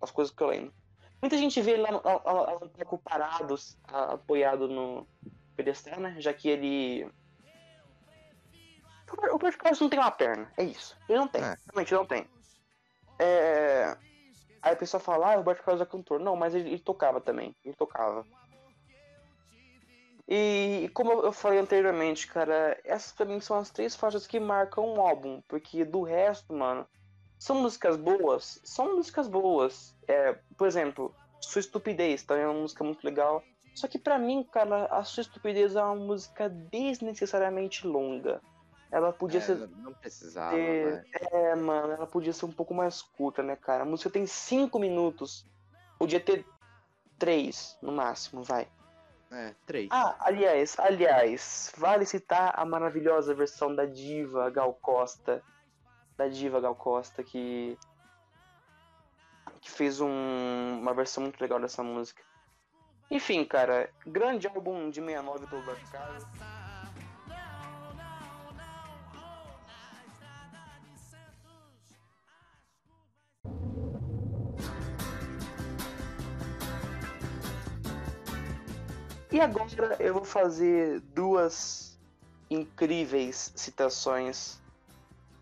as 0.00 0.12
coisas 0.12 0.32
que 0.32 0.40
eu 0.40 0.46
lembro. 0.46 0.72
Muita 1.20 1.36
gente 1.36 1.60
vê 1.60 1.72
ele 1.72 1.82
lá, 1.82 1.90
no- 1.90 2.02
lá, 2.04 2.54
um 2.62 2.68
pouco 2.68 2.98
parado, 2.98 3.56
apoiado 3.88 4.68
no 4.68 5.04
pedestal, 5.56 5.98
né? 5.98 6.14
Já 6.20 6.32
que 6.32 6.48
ele. 6.48 7.10
O 9.10 9.32
Roberto 9.32 9.58
Carlos 9.58 9.80
não 9.80 9.90
tem 9.90 9.98
uma 9.98 10.10
perna, 10.12 10.52
é 10.56 10.62
isso. 10.62 10.96
Ele 11.08 11.18
não 11.18 11.26
tem, 11.28 11.42
É. 11.42 11.56
realmente 11.66 11.92
não 11.92 12.06
tem. 12.06 12.26
É... 13.18 13.96
Aí 14.62 14.72
a 14.72 14.76
pessoa 14.76 15.00
fala, 15.00 15.32
ah, 15.32 15.36
Roberto 15.36 15.62
Carlos 15.64 15.82
é 15.82 15.86
cantor. 15.86 16.20
Não, 16.20 16.36
mas 16.36 16.54
ele, 16.54 16.68
ele 16.68 16.78
tocava 16.78 17.20
também. 17.20 17.54
Ele 17.64 17.74
tocava. 17.74 18.24
E 20.28 20.88
como 20.94 21.12
eu 21.12 21.32
falei 21.32 21.58
anteriormente, 21.58 22.26
cara, 22.28 22.78
essas 22.84 23.12
pra 23.12 23.26
mim 23.26 23.40
são 23.40 23.58
as 23.58 23.70
três 23.70 23.96
faixas 23.96 24.26
que 24.26 24.38
marcam 24.38 24.94
um 24.94 25.00
álbum. 25.00 25.42
Porque 25.48 25.84
do 25.84 26.02
resto, 26.02 26.54
mano, 26.54 26.86
são 27.38 27.60
músicas 27.60 27.96
boas? 27.96 28.60
São 28.62 28.96
músicas 28.96 29.26
boas. 29.26 29.96
É, 30.06 30.38
por 30.56 30.68
exemplo, 30.68 31.12
Sua 31.40 31.58
Estupidez 31.58 32.22
também 32.22 32.44
é 32.44 32.48
uma 32.48 32.60
música 32.60 32.84
muito 32.84 33.04
legal. 33.04 33.42
Só 33.74 33.88
que 33.88 33.98
pra 33.98 34.18
mim, 34.18 34.44
cara, 34.44 34.86
a 34.86 35.02
Sua 35.02 35.22
Estupidez 35.22 35.74
é 35.74 35.82
uma 35.82 35.96
música 35.96 36.48
desnecessariamente 36.48 37.86
longa. 37.86 38.40
Ela 38.92 39.10
podia 39.10 39.38
É, 39.38 39.42
ser 39.42 39.56
não 39.70 39.94
precisava, 39.94 40.54
ter- 40.54 41.02
é, 41.32 41.54
mano, 41.54 41.94
ela 41.94 42.06
podia 42.06 42.32
ser 42.32 42.44
um 42.44 42.52
pouco 42.52 42.74
mais 42.74 43.00
curta, 43.00 43.42
né, 43.42 43.56
cara? 43.56 43.84
A 43.84 43.86
música 43.86 44.10
tem 44.10 44.26
cinco 44.26 44.78
minutos. 44.78 45.46
Podia 45.98 46.20
ter 46.20 46.46
três, 47.18 47.78
no 47.80 47.90
máximo, 47.90 48.42
vai. 48.42 48.68
É, 49.30 49.54
três. 49.64 49.88
Ah, 49.90 50.14
aliás, 50.20 50.78
aliás, 50.78 51.72
vale 51.74 52.04
citar 52.04 52.52
a 52.54 52.66
maravilhosa 52.66 53.34
versão 53.34 53.74
da 53.74 53.86
diva 53.86 54.50
Gal 54.50 54.74
Costa. 54.74 55.42
Da 56.18 56.28
diva 56.28 56.60
Gal 56.60 56.74
Costa, 56.76 57.24
que. 57.24 57.78
que 59.62 59.70
fez 59.70 60.00
um- 60.02 60.80
uma 60.80 60.92
versão 60.92 61.22
muito 61.22 61.40
legal 61.40 61.58
dessa 61.60 61.82
música. 61.82 62.22
Enfim, 63.10 63.42
cara, 63.44 63.88
grande 64.06 64.46
álbum 64.48 64.90
de 64.90 65.00
69 65.00 65.46
do 65.46 65.56
Roberto 65.56 65.90
Carlos. 65.90 66.24
E 79.32 79.40
agora 79.40 79.96
eu 79.98 80.14
vou 80.14 80.24
fazer 80.24 81.00
duas 81.00 81.98
incríveis 82.50 83.52
citações 83.56 84.60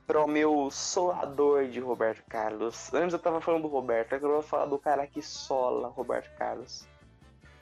para 0.07 0.25
o 0.25 0.29
meu 0.29 0.71
solador 0.71 1.67
de 1.69 1.81
Roberto 1.81 2.23
Carlos. 2.29 2.93
Antes 2.95 3.13
eu 3.13 3.19
tava 3.19 3.41
falando 3.41 3.63
do 3.63 3.69
Roberto, 3.69 4.15
agora 4.15 4.33
eu 4.35 4.41
vou 4.41 4.49
falar 4.49 4.67
do 4.67 4.79
cara 4.79 5.07
que 5.07 5.21
sola 5.23 5.89
Roberto 5.89 6.31
Carlos. 6.37 6.87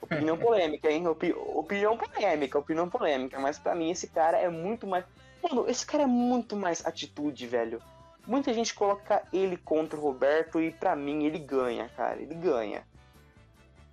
Opinião 0.01 0.37
polêmica, 0.39 0.89
hein? 0.91 1.07
Opi- 1.07 1.33
opinião 1.33 1.97
polêmica, 1.97 2.57
opinião 2.59 2.89
polêmica, 2.89 3.39
mas 3.39 3.57
pra 3.57 3.73
mim 3.75 3.89
esse 3.91 4.07
cara 4.07 4.37
é 4.37 4.49
muito 4.49 4.85
mais. 4.87 5.05
Mano, 5.41 5.69
esse 5.69 5.85
cara 5.85 6.03
é 6.03 6.07
muito 6.07 6.55
mais 6.55 6.85
atitude, 6.85 7.47
velho. 7.47 7.81
Muita 8.27 8.53
gente 8.53 8.73
coloca 8.75 9.23
ele 9.33 9.57
contra 9.57 9.97
o 9.97 10.01
Roberto 10.01 10.59
e 10.61 10.71
pra 10.71 10.95
mim 10.95 11.25
ele 11.25 11.39
ganha, 11.39 11.89
cara. 11.89 12.21
Ele 12.21 12.35
ganha. 12.35 12.83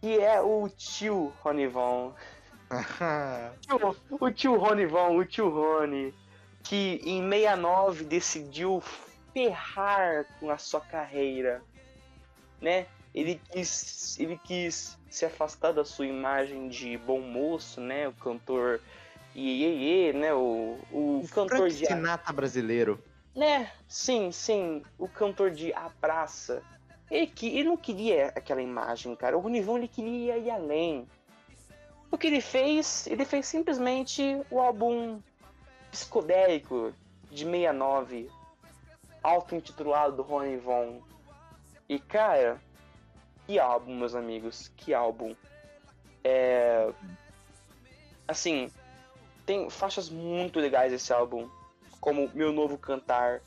Que 0.06 0.20
é 0.20 0.40
o 0.40 0.68
tio 0.68 1.32
Ronivon. 1.42 2.14
Tio- 3.60 3.96
o 4.20 4.30
tio 4.30 4.56
Rony 4.56 4.86
Von, 4.86 5.16
o 5.16 5.24
tio 5.24 5.48
Rony, 5.48 6.14
que 6.62 7.00
em 7.04 7.28
69 7.28 8.04
decidiu 8.04 8.80
ferrar 9.34 10.24
com 10.38 10.48
a 10.48 10.58
sua 10.58 10.80
carreira, 10.80 11.60
né? 12.62 12.86
Ele 13.12 13.40
quis, 13.50 14.16
ele 14.20 14.38
quis 14.44 14.96
se 15.10 15.24
afastar 15.24 15.72
da 15.72 15.84
sua 15.84 16.06
imagem 16.06 16.68
de 16.68 16.96
bom 16.98 17.20
moço, 17.20 17.80
né? 17.80 18.06
O 18.06 18.12
cantor 18.12 18.80
Iê, 19.34 20.12
né? 20.12 20.32
O, 20.32 20.78
o, 20.92 21.20
O 21.24 21.28
cantor 21.28 21.56
Frank 21.58 21.74
de 21.74 21.84
Sinatra 21.86 22.32
brasileiro. 22.32 23.02
né? 23.34 23.72
Sim, 23.88 24.30
sim. 24.30 24.84
O 24.98 25.08
cantor 25.08 25.50
de 25.50 25.72
A 25.74 25.90
Praça. 26.00 26.62
Ele, 27.10 27.26
que, 27.26 27.48
ele 27.48 27.68
não 27.68 27.76
queria 27.76 28.28
aquela 28.28 28.60
imagem, 28.60 29.14
cara. 29.14 29.36
O 29.36 29.40
Ronivon 29.40 29.78
ele 29.78 29.88
queria 29.88 30.36
ir 30.36 30.50
além. 30.50 31.06
O 32.10 32.18
que 32.18 32.26
ele 32.26 32.40
fez? 32.40 33.06
Ele 33.06 33.24
fez 33.24 33.46
simplesmente 33.46 34.22
o 34.50 34.60
álbum 34.60 35.20
psicodélico 35.90 36.92
de 37.30 37.44
69, 37.44 38.30
auto-intitulado 39.22 40.16
do 40.16 40.22
Ronivon. 40.22 41.00
E 41.88 41.98
cara, 41.98 42.60
que 43.46 43.58
álbum, 43.58 43.96
meus 43.96 44.14
amigos, 44.14 44.72
que 44.76 44.92
álbum. 44.92 45.34
É. 46.24 46.92
Assim, 48.26 48.70
tem 49.44 49.70
faixas 49.70 50.10
muito 50.10 50.58
legais 50.58 50.92
esse 50.92 51.12
álbum 51.12 51.48
como 52.00 52.30
Meu 52.34 52.52
Novo 52.52 52.76
Cantar, 52.76 53.40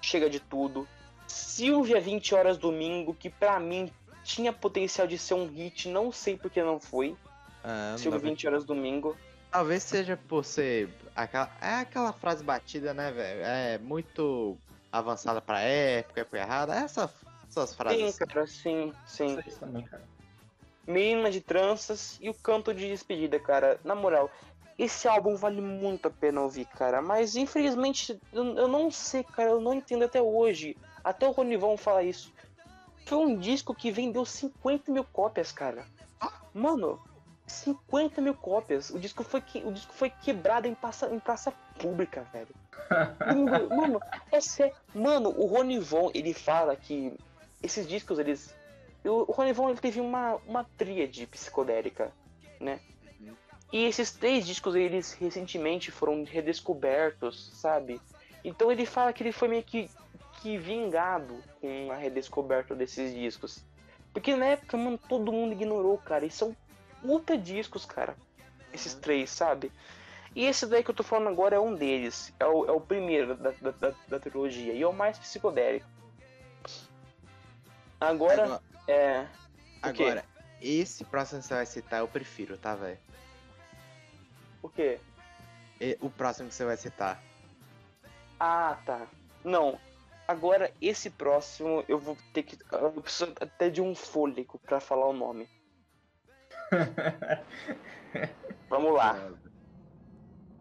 Chega 0.00 0.28
de 0.28 0.40
Tudo, 0.40 0.88
Silvia 1.32 2.00
20 2.00 2.34
Horas 2.34 2.58
Domingo, 2.58 3.14
que 3.14 3.30
pra 3.30 3.58
mim 3.58 3.90
tinha 4.22 4.52
potencial 4.52 5.06
de 5.06 5.16
ser 5.18 5.34
um 5.34 5.46
hit, 5.48 5.88
não 5.88 6.12
sei 6.12 6.36
porque 6.36 6.62
não 6.62 6.78
foi. 6.78 7.16
Ah, 7.64 7.94
Silvia 7.96 8.18
nove- 8.18 8.28
20 8.30 8.46
Horas 8.46 8.64
Domingo. 8.64 9.16
Talvez 9.50 9.82
seja 9.82 10.16
por 10.28 10.44
ser. 10.44 10.90
Aquela, 11.16 11.50
é 11.60 11.74
aquela 11.76 12.12
frase 12.12 12.42
batida, 12.44 12.92
né, 12.94 13.10
velho? 13.12 13.40
É 13.44 13.78
muito 13.78 14.56
avançada 14.90 15.40
pra 15.40 15.60
época, 15.60 16.20
época 16.20 16.38
errada. 16.38 16.74
Essa, 16.74 17.10
essas 17.48 17.74
frases. 17.74 18.14
Sim, 18.14 18.26
cara, 18.26 18.46
sim, 18.46 18.92
sim. 19.06 19.38
Isso 19.46 19.58
também, 19.60 19.82
cara. 19.84 20.02
Menina 20.86 21.30
de 21.30 21.40
Tranças 21.40 22.18
e 22.20 22.28
o 22.28 22.34
Canto 22.34 22.74
de 22.74 22.88
Despedida, 22.88 23.38
cara. 23.38 23.78
Na 23.84 23.94
moral, 23.94 24.30
esse 24.78 25.06
álbum 25.06 25.36
vale 25.36 25.60
muito 25.60 26.08
a 26.08 26.10
pena 26.10 26.40
ouvir, 26.40 26.66
cara. 26.66 27.00
Mas 27.02 27.36
infelizmente, 27.36 28.18
eu, 28.32 28.56
eu 28.56 28.68
não 28.68 28.90
sei, 28.90 29.22
cara. 29.22 29.50
Eu 29.50 29.60
não 29.60 29.74
entendo 29.74 30.04
até 30.04 30.20
hoje. 30.20 30.76
Até 31.04 31.26
o 31.26 31.32
Ronivon 31.32 31.76
fala 31.76 32.02
isso. 32.02 32.32
Foi 33.06 33.18
um 33.18 33.36
disco 33.36 33.74
que 33.74 33.90
vendeu 33.90 34.24
50 34.24 34.92
mil 34.92 35.04
cópias, 35.04 35.50
cara. 35.50 35.84
Mano, 36.54 37.00
50 37.46 38.20
mil 38.20 38.34
cópias. 38.34 38.90
O 38.90 38.98
disco 38.98 39.24
foi, 39.24 39.40
que, 39.40 39.58
o 39.58 39.72
disco 39.72 39.92
foi 39.92 40.10
quebrado 40.10 40.68
em 40.68 40.74
praça, 40.74 41.12
em 41.12 41.18
praça 41.18 41.52
pública, 41.78 42.26
velho. 42.32 42.54
Mano, 43.76 44.00
é 44.30 44.40
sério. 44.40 44.74
Mano, 44.94 45.30
o 45.30 45.46
Ronivon, 45.46 46.10
ele 46.14 46.32
fala 46.32 46.76
que 46.76 47.12
esses 47.62 47.86
discos, 47.86 48.18
eles 48.18 48.54
o 49.04 49.30
o 49.30 49.32
Ronivon 49.32 49.70
ele 49.70 49.78
teve 49.78 50.00
uma, 50.00 50.36
uma 50.46 50.64
tríade 50.76 51.26
psicodélica, 51.26 52.12
né? 52.60 52.80
E 53.72 53.84
esses 53.84 54.12
três 54.12 54.46
discos, 54.46 54.74
eles 54.74 55.14
recentemente 55.14 55.90
foram 55.90 56.24
redescobertos, 56.24 57.50
sabe? 57.54 58.00
Então 58.44 58.70
ele 58.70 58.84
fala 58.84 59.12
que 59.12 59.22
ele 59.22 59.32
foi 59.32 59.48
meio 59.48 59.62
que, 59.62 59.88
que 60.42 60.58
vingado 60.58 61.38
com 61.60 61.92
a 61.92 61.94
redescoberta 61.96 62.74
desses 62.74 63.14
discos. 63.14 63.64
Porque 64.12 64.34
na 64.36 64.46
época, 64.46 64.76
mano, 64.76 64.98
todo 64.98 65.32
mundo 65.32 65.52
ignorou, 65.52 65.96
cara. 65.98 66.26
E 66.26 66.30
são 66.30 66.54
puta 67.00 67.38
discos, 67.38 67.84
cara. 67.86 68.16
Esses 68.72 68.94
três, 68.94 69.30
sabe? 69.30 69.70
E 70.34 70.44
esse 70.44 70.66
daí 70.66 70.82
que 70.82 70.90
eu 70.90 70.94
tô 70.94 71.02
falando 71.04 71.28
agora 71.28 71.56
é 71.56 71.60
um 71.60 71.74
deles. 71.74 72.32
É 72.40 72.46
o, 72.46 72.66
é 72.66 72.72
o 72.72 72.80
primeiro 72.80 73.36
da, 73.36 73.50
da, 73.52 73.70
da, 73.70 73.94
da 74.08 74.18
trilogia. 74.18 74.72
E 74.72 74.82
é 74.82 74.86
o 74.86 74.92
mais 74.92 75.18
psicodélico. 75.18 75.86
Agora, 78.00 78.42
Agora, 78.44 78.62
é. 78.88 79.26
agora, 79.80 80.24
esse 80.60 81.04
próximo 81.04 81.40
que 81.40 81.46
você 81.46 81.54
vai 81.54 81.66
citar 81.66 82.00
eu 82.00 82.08
prefiro, 82.08 82.56
tá, 82.58 82.74
velho? 82.74 82.98
O 84.60 84.68
quê? 84.68 84.98
E- 85.80 85.96
O 86.00 86.10
próximo 86.10 86.48
que 86.48 86.54
você 86.54 86.64
vai 86.64 86.76
citar. 86.76 87.22
Ah, 88.40 88.76
tá. 88.84 89.06
Não. 89.44 89.78
Agora, 90.26 90.72
esse 90.80 91.10
próximo, 91.10 91.84
eu 91.88 91.98
vou 91.98 92.16
ter 92.32 92.42
que. 92.42 92.56
Eu 92.72 92.92
preciso 93.02 93.32
até 93.40 93.68
de 93.68 93.82
um 93.82 93.94
fôlego 93.94 94.58
pra 94.60 94.80
falar 94.80 95.06
o 95.08 95.12
nome. 95.12 95.48
Vamos 98.68 98.94
lá. 98.94 99.30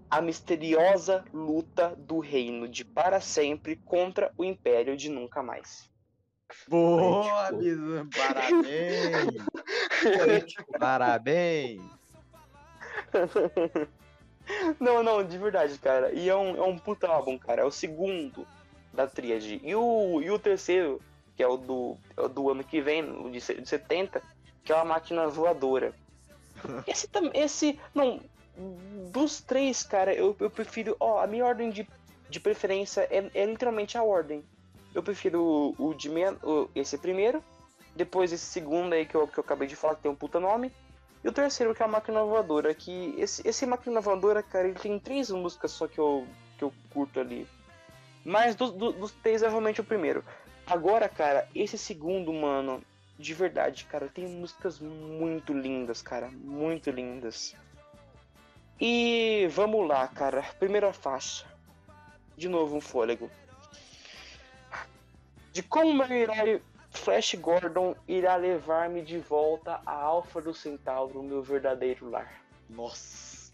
A 0.10 0.22
misteriosa 0.22 1.24
luta 1.34 1.96
do 1.96 2.20
reino 2.20 2.68
de 2.68 2.84
para 2.84 3.22
sempre 3.22 3.78
contra 3.78 4.34
o 4.38 4.44
império 4.44 4.98
de 4.98 5.10
nunca 5.10 5.42
mais. 5.42 5.90
Boa, 6.68 7.48
Poético. 7.48 7.58
Bizu, 7.60 8.10
parabéns! 8.18 9.46
Poético. 10.04 10.72
parabéns! 10.78 11.82
Não, 14.80 15.02
não, 15.02 15.24
de 15.24 15.38
verdade, 15.38 15.78
cara. 15.80 16.12
E 16.12 16.28
é 16.28 16.36
um, 16.36 16.58
é 16.58 16.62
um 16.64 16.78
puta 16.78 17.08
álbum, 17.08 17.38
cara. 17.38 17.62
É 17.62 17.66
o 17.66 17.72
segundo 17.72 18.46
da 18.94 19.08
tríade. 19.08 19.60
E 19.64 19.76
o, 19.76 20.22
e 20.22 20.30
o 20.30 20.40
terceiro, 20.40 21.02
que 21.36 21.44
é 21.44 21.48
o 21.48 21.58
do, 21.58 21.98
é 22.18 22.28
do 22.28 22.50
ano 22.50 22.64
que 22.64 22.82
vem, 22.82 23.04
o 23.04 23.30
de, 23.30 23.40
de 23.40 23.68
70, 23.68 24.22
que 24.64 24.72
é 24.72 24.76
uma 24.76 24.86
máquina 24.86 25.28
voadora. 25.28 25.94
Esse 26.88 27.08
também. 27.08 27.32
Esse. 27.34 27.80
Não. 27.94 28.20
Dos 29.12 29.42
três, 29.42 29.82
cara, 29.82 30.14
eu, 30.14 30.36
eu 30.40 30.50
prefiro. 30.50 30.96
Ó, 31.00 31.22
a 31.22 31.28
minha 31.28 31.46
ordem 31.46 31.70
de, 31.70 31.88
de 32.30 32.40
preferência 32.40 33.08
é, 33.10 33.30
é 33.34 33.46
literalmente 33.46 33.98
a 33.98 34.04
ordem. 34.04 34.44
Eu 34.94 35.02
prefiro 35.02 35.42
o, 35.80 35.90
o 35.90 35.94
de 35.94 36.10
men 36.10 36.38
o, 36.44 36.70
esse 36.76 36.98
primeiro. 36.98 37.44
Depois 37.96 38.32
esse 38.32 38.46
segundo 38.46 38.94
aí 38.94 39.06
que 39.06 39.16
eu, 39.16 39.28
que 39.28 39.38
eu 39.38 39.44
acabei 39.44 39.68
de 39.68 39.76
falar, 39.76 39.96
que 39.96 40.04
tem 40.04 40.12
um 40.12 40.16
puta 40.16 40.40
nome. 40.40 40.72
E 41.24 41.28
o 41.28 41.32
terceiro, 41.32 41.76
que 41.76 41.84
é 41.84 41.86
a 41.86 41.90
Máquina 41.90 42.24
Voadora, 42.24 42.74
que 42.74 43.14
esse, 43.18 43.48
esse 43.48 43.66
Máquina 43.66 44.02
Voadora, 44.02 44.42
cara, 44.42 44.68
ele 44.68 44.80
tem 44.80 45.00
três 45.00 45.30
músicas 45.30 45.72
só 45.72 45.88
que 45.88 46.00
eu, 46.00 46.26
que 46.58 46.64
eu 46.64 46.74
curto 46.92 47.20
ali. 47.20 47.48
Mas 48.24 48.56
dos, 48.56 48.72
do- 48.72 48.92
dos 48.94 49.12
três 49.12 49.42
é 49.44 49.48
realmente 49.50 49.82
o 49.82 49.84
primeiro. 49.84 50.24
Agora, 50.68 51.10
cara, 51.10 51.48
esse 51.56 51.78
segundo, 51.78 52.32
mano, 52.32 52.84
de 53.18 53.34
verdade, 53.34 53.86
cara, 53.86 54.08
tem 54.08 54.28
músicas 54.28 54.80
muito 54.80 55.54
lindas, 55.54 56.02
cara, 56.02 56.30
muito 56.32 56.90
lindas. 56.92 57.56
E 58.80 59.48
vamos 59.52 59.88
lá, 59.88 60.08
cara, 60.08 60.42
primeira 60.60 60.92
faixa. 60.94 61.46
De 62.38 62.48
novo 62.50 62.76
um 62.78 62.82
fôlego. 62.82 63.30
De 65.52 65.62
como 65.62 65.94
meu 65.94 66.08
herói 66.12 66.62
Flash 66.90 67.36
Gordon 67.36 67.96
irá 68.08 68.36
levar-me 68.36 69.02
de 69.02 69.20
volta 69.20 69.80
a 69.86 69.94
Alpha 69.94 70.42
do 70.42 70.54
Centauro, 70.54 71.22
meu 71.22 71.42
verdadeiro 71.44 72.10
lar. 72.10 72.42
Nossa! 72.70 73.52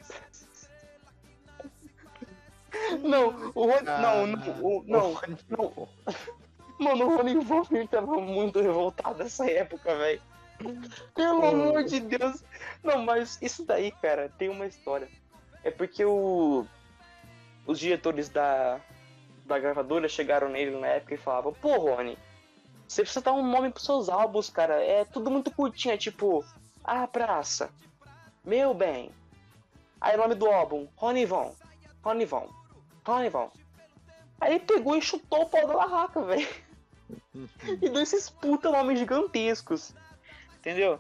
Não, 3.04 3.52
o 3.54 3.66
Ron... 3.66 3.82
não, 3.84 4.28
não, 4.28 4.62
o- 4.62 4.84
não, 4.86 5.22
não. 5.50 5.90
Mano, 6.80 7.06
o 7.08 7.18
Rony 7.18 7.36
Wolver 7.40 7.88
tava 7.88 8.18
muito 8.18 8.62
revoltado 8.62 9.18
nessa 9.24 9.50
época, 9.50 9.96
velho. 9.96 10.22
Pelo 11.16 11.46
amor 11.46 11.84
de 11.84 12.00
Deus. 12.00 12.44
Não, 12.84 13.04
mas 13.04 13.40
isso 13.42 13.66
daí, 13.66 13.92
cara, 13.92 14.32
tem 14.38 14.50
uma 14.50 14.66
história. 14.66 15.08
É 15.64 15.72
porque 15.72 16.06
o... 16.06 16.66
os 17.66 17.80
diretores 17.80 18.30
da... 18.30 18.80
da 19.46 19.58
gravadora 19.60 20.08
chegaram 20.08 20.50
nele 20.50 20.80
na 20.80 20.88
época 20.88 21.16
e 21.16 21.18
falavam, 21.18 21.54
pô, 21.54 21.78
Rony, 21.78 22.18
você 22.88 23.02
precisa 23.02 23.22
dar 23.26 23.34
um 23.34 23.46
nome 23.46 23.72
pros 23.72 23.86
seus 23.86 24.08
álbuns, 24.08 24.50
cara. 24.50 24.76
É 24.84 25.04
tudo 25.04 25.32
muito 25.32 25.52
curtinho, 25.52 25.94
é 25.94 25.98
tipo, 25.98 26.46
A 26.84 27.08
Praça, 27.08 27.70
Meu 28.46 28.74
Bem. 28.74 29.12
Aí 30.00 30.16
o 30.16 30.20
nome 30.20 30.36
do 30.36 30.46
álbum, 30.48 30.88
Rony 30.96 31.26
Von, 31.26 31.56
Rony 32.04 32.26
Von, 32.26 32.48
Von. 33.30 33.50
Aí 34.40 34.52
ele 34.56 34.60
pegou 34.60 34.96
e 34.96 35.02
chutou 35.02 35.44
o 35.44 35.50
pau 35.50 35.66
da 35.68 35.74
barraca, 35.74 36.22
velho. 36.22 36.48
e 37.82 37.90
deu 37.90 38.02
esses 38.02 38.30
puta 38.30 38.70
nomes 38.72 39.00
gigantescos. 39.00 39.94
Entendeu? 40.60 41.00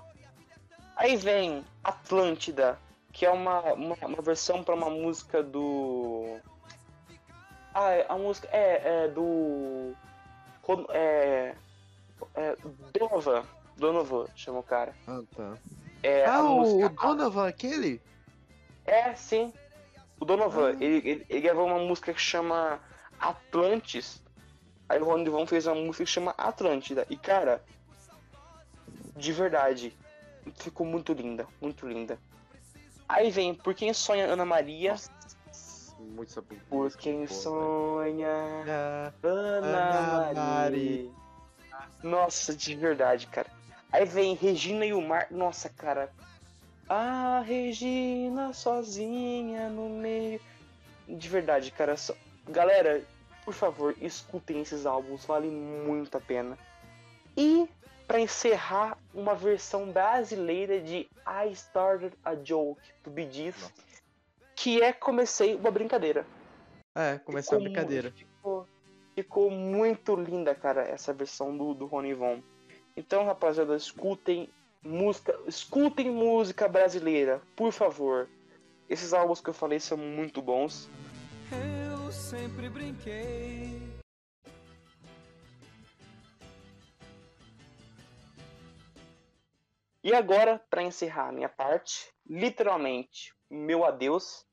Aí 0.95 1.15
vem 1.17 1.63
Atlântida, 1.83 2.79
que 3.11 3.25
é 3.25 3.29
uma, 3.29 3.59
uma, 3.73 3.95
uma 4.01 4.21
versão 4.21 4.63
pra 4.63 4.73
uma 4.73 4.89
música 4.89 5.43
do. 5.43 6.39
Ah, 7.73 7.89
a 8.09 8.17
música 8.17 8.47
é, 8.51 9.03
é 9.03 9.07
do. 9.09 9.93
É. 10.89 11.55
é 12.35 12.55
Donovan. 12.97 13.43
Donovan, 13.75 14.25
chama 14.35 14.59
o 14.59 14.63
cara. 14.63 14.95
Ah, 15.07 15.21
tá. 15.35 15.53
É, 16.01 16.25
a 16.25 16.37
Ah, 16.37 16.43
o, 16.43 16.55
música- 16.61 16.85
o 16.85 16.89
Donovan, 17.15 17.47
aquele? 17.47 18.01
É, 18.85 19.13
sim. 19.13 19.53
O 20.19 20.25
Donovan, 20.25 20.69
Ah. 20.71 20.83
ele, 20.83 20.97
ele, 21.09 21.25
ele 21.29 21.41
gravou 21.41 21.65
uma 21.67 21.79
música 21.79 22.13
que 22.13 22.19
chama 22.21 22.79
Atlantis. 23.19 24.21
Aí 24.89 24.99
o 25.01 25.05
Ronnie 25.05 25.29
Von 25.29 25.45
fez 25.45 25.67
uma 25.67 25.75
música 25.75 26.05
que 26.05 26.09
chama 26.11 26.33
Atlântida. 26.37 27.05
E, 27.09 27.17
cara, 27.17 27.61
de 29.15 29.31
verdade, 29.33 29.93
ficou 30.55 30.85
muito 30.85 31.13
linda, 31.13 31.45
muito 31.61 31.87
linda. 31.87 32.17
Aí 33.07 33.29
vem 33.31 33.53
Por 33.53 33.73
Quem 33.73 33.93
Sonha 33.93 34.25
Ana 34.25 34.45
Maria. 34.45 34.95
Muito 35.99 36.31
sabor. 36.31 36.57
Por 36.69 36.91
Quem 36.95 37.27
Sonha 37.27 38.27
Ah, 38.67 39.11
Ana, 39.23 40.29
Ana 40.29 40.33
Maria. 40.33 41.09
Nossa, 42.03 42.55
de 42.55 42.75
verdade, 42.75 43.27
cara. 43.27 43.49
Aí 43.91 44.05
vem 44.05 44.35
Regina 44.35 44.85
e 44.85 44.93
o 44.93 45.01
Mar. 45.01 45.27
Nossa, 45.31 45.69
cara. 45.69 46.11
A 46.89 47.41
Regina 47.45 48.53
sozinha 48.53 49.69
no 49.69 49.89
meio. 49.89 50.39
De 51.07 51.27
verdade, 51.29 51.71
cara. 51.71 51.95
só- 51.97 52.15
Galera, 52.47 53.03
por 53.43 53.53
favor, 53.53 53.95
escutem 54.01 54.61
esses 54.61 54.85
álbuns, 54.85 55.25
vale 55.25 55.49
muito 55.49 56.17
a 56.17 56.21
pena. 56.21 56.57
E, 57.35 57.67
pra 58.07 58.19
encerrar, 58.19 58.97
uma 59.13 59.35
versão 59.35 59.91
brasileira 59.91 60.79
de 60.81 61.09
I 61.27 61.51
Started 61.51 62.15
a 62.23 62.35
Joke 62.35 62.81
do 63.03 63.09
Bee 63.09 63.29
Gees, 63.31 63.73
que 64.55 64.81
é 64.81 64.91
Comecei 64.93 65.55
uma 65.55 65.71
Brincadeira. 65.71 66.25
É, 66.95 67.19
começou 67.19 67.57
a 67.57 67.61
Ficou 67.61 67.73
brincadeira. 67.73 68.09
mu- 68.09 68.15
Ficou, 68.15 68.67
ficou 69.13 69.51
muito 69.51 70.15
linda, 70.15 70.55
cara, 70.55 70.81
essa 70.83 71.13
versão 71.13 71.55
do, 71.55 71.73
do 71.73 71.85
Rony 71.85 72.13
Von. 72.13 72.41
Então, 72.95 73.25
rapaziada, 73.25 73.75
escutem 73.75 74.49
música, 74.87 75.37
escutem 75.47 76.09
música 76.09 76.67
brasileira, 76.67 77.41
por 77.55 77.71
favor. 77.71 78.27
Esses 78.89 79.13
álbuns 79.13 79.41
que 79.41 79.49
eu 79.49 79.53
falei 79.53 79.79
são 79.79 79.97
muito 79.97 80.41
bons. 80.41 80.89
Eu 81.51 82.11
sempre 82.11 82.69
brinquei. 82.69 83.81
E 90.03 90.13
agora, 90.13 90.61
para 90.69 90.83
encerrar 90.83 91.29
a 91.29 91.31
minha 91.31 91.49
parte, 91.49 92.11
literalmente, 92.25 93.33
meu 93.49 93.83
adeus, 93.83 94.45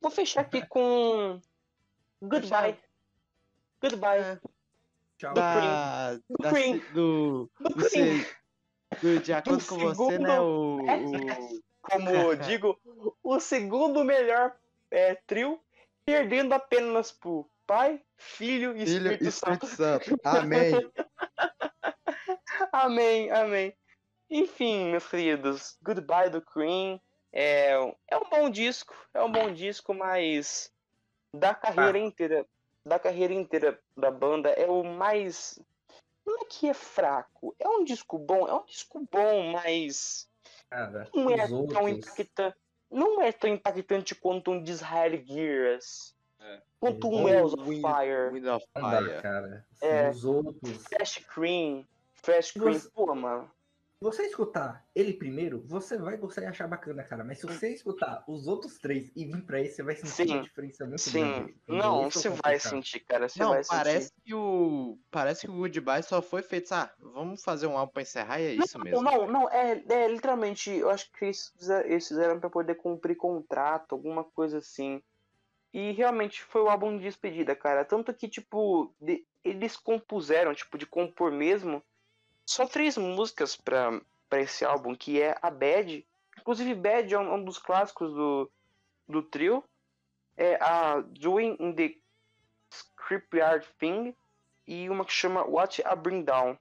vou 0.00 0.10
fechar 0.10 0.40
aqui 0.42 0.64
com 0.68 1.40
Goodbye. 2.20 2.78
Goodbye. 3.80 4.18
É, 4.20 4.40
Tchau. 5.18 5.34
da, 5.34 6.14
Do 6.14 6.22
da 6.40 6.50
Cream. 6.50 6.78
do, 6.92 7.50
Do 7.60 7.68
do 7.70 7.88
Cream. 7.88 8.18
do- 8.18 8.26
de 9.22 9.32
acordo 9.32 9.64
com 9.66 9.78
você, 9.78 10.18
né? 10.18 10.40
O, 10.40 10.78
o- 10.80 11.60
Como 11.82 12.10
eu 12.10 12.36
digo, 12.36 12.78
o 13.22 13.38
segundo 13.40 14.04
melhor 14.04 14.56
é, 14.90 15.14
trio, 15.26 15.60
perdendo 16.04 16.52
apenas 16.52 17.12
por 17.12 17.48
Pai, 17.66 18.00
Filho 18.16 18.76
e 18.76 18.86
Filho 18.86 19.12
Espírito, 19.12 19.28
Espírito 19.28 19.66
Santo. 19.66 20.06
Santo. 20.06 20.20
Amém. 20.24 20.72
Amém, 22.72 23.30
amém. 23.30 23.74
Enfim, 24.30 24.90
meus 24.90 25.06
queridos, 25.08 25.76
Goodbye 25.82 26.30
do 26.30 26.42
Cream 26.42 27.00
é, 27.32 27.72
é 28.08 28.16
um 28.16 28.28
bom 28.28 28.50
disco, 28.50 28.94
é 29.14 29.22
um 29.22 29.30
bom 29.30 29.52
disco, 29.52 29.94
mas 29.94 30.72
da 31.34 31.54
carreira 31.54 31.98
inteira, 31.98 32.46
da 32.84 32.98
carreira 32.98 33.34
inteira 33.34 33.80
da 33.96 34.10
banda 34.10 34.50
é 34.50 34.66
o 34.66 34.82
mais 34.82 35.60
não 36.26 36.40
é 36.40 36.44
que 36.44 36.68
é 36.68 36.74
fraco, 36.74 37.54
é 37.58 37.68
um 37.68 37.84
disco 37.84 38.18
bom, 38.18 38.48
é 38.48 38.54
um 38.54 38.64
disco 38.64 39.06
bom, 39.10 39.52
mas 39.52 40.28
Cara, 40.68 41.08
não 41.14 41.30
é 41.30 41.46
tão 41.46 41.60
outros. 41.60 41.88
impactante, 41.88 42.56
não 42.90 43.22
é 43.22 43.32
tão 43.32 43.50
impactante 43.50 44.14
quanto 44.14 44.50
um 44.50 44.62
Desire 44.62 45.24
Gears, 45.26 46.14
É. 46.40 46.62
quanto 46.80 47.08
um 47.08 47.12
Ou 47.20 47.24
Wells 47.24 47.54
of 47.54 47.62
Wind- 47.68 47.80
Fire, 47.82 48.30
Wind 48.32 48.46
of 48.46 48.66
Fire. 48.72 49.22
cara. 49.22 49.66
É. 49.80 50.10
Os 50.10 50.24
outros. 50.24 50.84
Fresh 50.88 51.18
Cream, 51.32 51.86
Fresh 52.14 52.52
Cream, 52.52 52.72
Você- 52.74 52.90
pô, 52.90 53.14
mano. 53.14 53.50
Se 54.12 54.18
você 54.18 54.22
escutar 54.28 54.86
ele 54.94 55.14
primeiro, 55.14 55.60
você 55.66 55.98
vai 55.98 56.16
gostar 56.16 56.42
e 56.42 56.46
achar 56.46 56.68
bacana, 56.68 57.02
cara. 57.02 57.24
Mas 57.24 57.38
se 57.40 57.46
você 57.46 57.72
escutar 57.72 58.24
os 58.28 58.46
outros 58.46 58.78
três 58.78 59.10
e 59.16 59.24
vir 59.24 59.44
pra 59.44 59.60
esse, 59.60 59.76
você 59.76 59.82
vai 59.82 59.96
sentir 59.96 60.08
Sim. 60.08 60.36
uma 60.36 60.42
diferença 60.42 60.86
muito 60.86 61.00
Sim, 61.02 61.22
grande. 61.32 61.56
não, 61.66 62.10
você 62.10 62.28
vai 62.28 62.60
sentir, 62.60 63.00
cara, 63.00 63.28
você 63.28 63.40
Não, 63.40 63.50
vai 63.50 63.64
parece 63.64 64.08
sentir. 64.08 64.22
que 64.24 64.34
o. 64.34 64.98
Parece 65.10 65.40
que 65.46 65.50
o 65.50 65.56
Goodbye 65.56 66.02
só 66.04 66.22
foi 66.22 66.42
feito. 66.42 66.72
Ah, 66.72 66.94
vamos 67.00 67.42
fazer 67.42 67.66
um 67.66 67.76
álbum 67.76 67.92
pra 67.94 68.02
encerrar 68.02 68.40
e 68.40 68.44
é 68.46 68.54
isso 68.54 68.78
mesmo. 68.78 69.02
Não, 69.02 69.26
não, 69.26 69.48
é, 69.50 69.82
é 69.88 70.08
literalmente, 70.08 70.70
eu 70.70 70.88
acho 70.88 71.10
que 71.10 71.24
eles 71.24 71.52
fizeram, 71.58 71.88
eles 71.90 72.06
fizeram 72.06 72.38
pra 72.38 72.48
poder 72.48 72.76
cumprir 72.76 73.16
contrato, 73.16 73.92
alguma 73.92 74.22
coisa 74.22 74.58
assim. 74.58 75.02
E 75.72 75.92
realmente 75.92 76.42
foi 76.42 76.62
o 76.62 76.68
álbum 76.70 76.96
de 76.96 77.04
despedida, 77.04 77.54
cara. 77.54 77.84
Tanto 77.84 78.12
que, 78.14 78.28
tipo, 78.28 78.94
de- 79.00 79.26
eles 79.44 79.76
compuseram, 79.76 80.54
tipo, 80.54 80.78
de 80.78 80.86
compor 80.86 81.30
mesmo, 81.32 81.82
só 82.46 82.66
três 82.66 82.96
músicas 82.96 83.56
pra 83.56 84.00
esse 84.40 84.64
álbum, 84.64 84.94
que 84.94 85.20
é 85.20 85.36
a 85.42 85.50
Bad. 85.50 86.06
Inclusive, 86.38 86.74
Bad 86.74 87.12
é 87.12 87.18
um, 87.18 87.34
um 87.34 87.44
dos 87.44 87.58
clássicos 87.58 88.12
do, 88.14 88.50
do 89.08 89.22
trio. 89.22 89.62
É 90.36 90.54
a 90.62 91.00
Doing 91.00 91.56
in 91.58 91.72
the 91.74 91.94
Scriptyard 92.70 93.66
Thing 93.78 94.14
e 94.66 94.88
uma 94.90 95.04
que 95.04 95.12
chama 95.12 95.44
What 95.44 95.80
I 95.82 95.96
Bring 95.96 96.24
Down. 96.24 96.58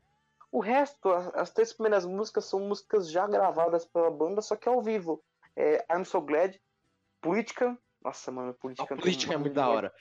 O 0.52 0.60
resto, 0.60 1.10
a- 1.12 1.30
as 1.36 1.52
três 1.52 1.74
primeiras 1.74 2.06
músicas 2.06 2.46
são 2.46 2.60
músicas 2.62 3.10
já 3.12 3.28
gravadas 3.28 3.86
pela 3.86 4.10
banda, 4.10 4.42
só 4.42 4.56
que 4.56 4.68
ao 4.70 4.82
vivo. 4.82 5.22
É 5.56 5.86
I'm 5.94 6.04
So 6.06 6.22
Glad, 6.22 6.56
Política. 7.22 7.78
Nossa, 8.02 8.32
mano, 8.32 8.54
Política. 8.54 8.94
A 8.94 8.98
política 8.98 9.34
é 9.34 9.38
muito 9.38 9.54
da 9.54 9.68
hora. 9.68 9.94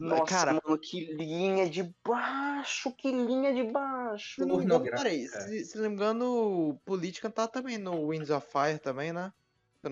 Nossa, 0.00 0.24
Cara, 0.24 0.52
mano, 0.64 0.78
que 0.78 1.12
linha 1.12 1.68
de 1.68 1.94
baixo, 2.04 2.92
que 2.92 3.10
linha 3.10 3.52
de 3.52 3.64
baixo. 3.64 4.34
se 4.36 4.40
não 4.40 4.56
me 4.56 4.64
engano, 4.64 4.80
pornográfica. 4.80 5.02
peraí, 5.02 5.28
se, 5.28 5.64
se 5.66 5.76
não 5.78 5.88
me 5.88 5.94
engano, 5.94 6.80
Política 6.84 7.28
tá 7.28 7.46
também 7.46 7.76
no 7.76 8.08
Winds 8.08 8.30
of 8.30 8.46
Fire 8.50 8.78
também, 8.78 9.12
né? 9.12 9.32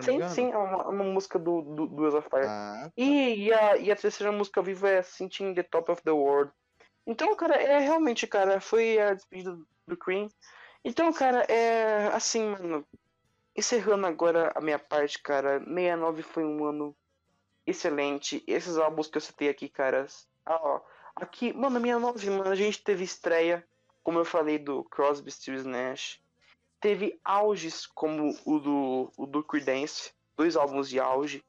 Sim, 0.03 0.29
sim, 0.29 0.51
é 0.51 0.57
uma, 0.57 0.89
uma 0.89 1.05
música 1.05 1.39
do, 1.39 1.63
do, 1.63 1.87
do 1.87 2.03
Wheels 2.03 2.15
of 2.15 2.29
Fire. 2.29 2.47
Ah, 2.47 2.91
E, 2.97 3.47
e, 3.47 3.53
a, 3.53 3.77
e 3.77 3.91
a 3.91 3.97
terceira 3.97 4.31
música 4.31 4.61
ao 4.61 4.65
vivo 4.65 4.87
é 4.87 5.03
Sitting 5.03 5.55
the 5.55 5.63
Top 5.63 5.91
of 5.91 6.03
the 6.03 6.11
World. 6.11 6.53
Então, 7.07 7.35
cara, 7.35 7.55
é 7.57 7.79
realmente, 7.79 8.27
cara, 8.27 8.61
foi 8.61 8.99
a 8.99 9.15
despedida 9.15 9.59
do 9.87 9.97
Cream. 9.97 10.29
Então, 10.85 11.13
cara, 11.13 11.43
é 11.45 12.09
assim, 12.09 12.51
mano. 12.51 12.87
Encerrando 13.57 14.07
agora 14.07 14.53
a 14.55 14.61
minha 14.61 14.79
parte, 14.79 15.21
cara, 15.21 15.59
69 15.59 16.23
foi 16.23 16.45
um 16.45 16.65
ano 16.65 16.95
excelente. 17.71 18.43
Esses 18.47 18.77
álbuns 18.79 19.09
que 19.09 19.17
eu 19.17 19.21
citei 19.21 19.49
aqui, 19.49 19.69
caras. 19.69 20.29
Ah, 20.45 20.61
ó, 20.61 20.81
aqui, 21.17 21.53
mano, 21.53 21.81
69, 21.81 22.31
mano, 22.31 22.51
a 22.51 22.55
gente 22.55 22.83
teve 22.83 23.05
estreia, 23.05 23.67
como 24.03 24.19
eu 24.19 24.25
falei, 24.25 24.59
do 24.59 24.85
Crosby, 24.85 25.31
Stills 25.31 25.69
Nash. 25.69 26.21
Teve 26.81 27.21
auges 27.25 27.87
como 27.87 28.37
o 28.45 28.59
do, 28.59 29.13
o 29.17 29.27
do 29.27 29.43
Creedence, 29.43 30.13
dois 30.37 30.57
álbuns 30.57 30.89
de 30.89 31.01
auge 31.01 31.45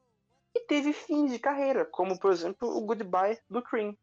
e 0.54 0.60
teve 0.60 0.92
fins 0.92 1.30
de 1.30 1.38
carreira, 1.38 1.84
como 1.84 2.18
por 2.18 2.32
exemplo 2.32 2.76
o 2.76 2.80
Goodbye 2.80 3.38
do 3.48 3.62
Cream. 3.62 3.96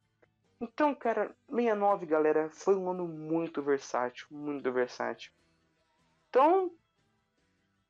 Então, 0.59 0.95
cara, 0.95 1.35
69, 1.49 2.05
galera, 2.05 2.49
foi 2.49 2.75
um 2.75 2.89
ano 2.89 3.07
muito 3.07 3.61
versátil, 3.61 4.27
muito 4.31 4.71
versátil. 4.71 5.31
Então, 6.29 6.71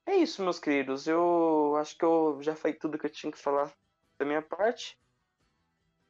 é 0.05 0.15
isso, 0.15 0.43
meus 0.43 0.59
queridos. 0.59 1.07
Eu 1.07 1.75
acho 1.79 1.97
que 1.97 2.03
eu 2.03 2.39
já 2.41 2.55
falei 2.55 2.75
tudo 2.75 2.97
que 2.97 3.05
eu 3.05 3.09
tinha 3.09 3.31
que 3.31 3.37
falar 3.37 3.71
da 4.17 4.25
minha 4.25 4.41
parte. 4.41 4.99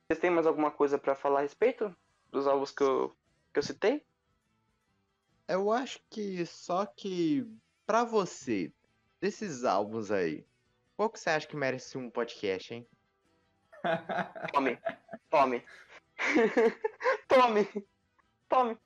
Vocês 0.07 0.19
têm 0.19 0.29
mais 0.29 0.47
alguma 0.47 0.71
coisa 0.71 0.97
pra 0.97 1.15
falar 1.15 1.39
a 1.39 1.43
respeito 1.43 1.95
dos 2.31 2.47
álbuns 2.47 2.71
que 2.71 2.84
eu, 2.84 3.15
que 3.53 3.59
eu 3.59 3.63
citei? 3.63 4.05
eu 5.47 5.71
acho 5.71 5.99
que 6.09 6.45
só 6.45 6.85
que 6.85 7.47
pra 7.85 8.03
você, 8.03 8.71
desses 9.19 9.63
álbuns 9.63 10.11
aí, 10.11 10.45
qual 10.95 11.09
que 11.09 11.19
você 11.19 11.29
acha 11.29 11.47
que 11.47 11.55
merece 11.55 11.97
um 11.97 12.09
podcast, 12.09 12.73
hein? 12.73 12.88
Tome, 14.51 14.77
tome, 15.29 15.63
tome, 17.27 17.88
tome. 18.49 18.77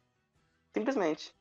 Simplesmente. 0.73 1.35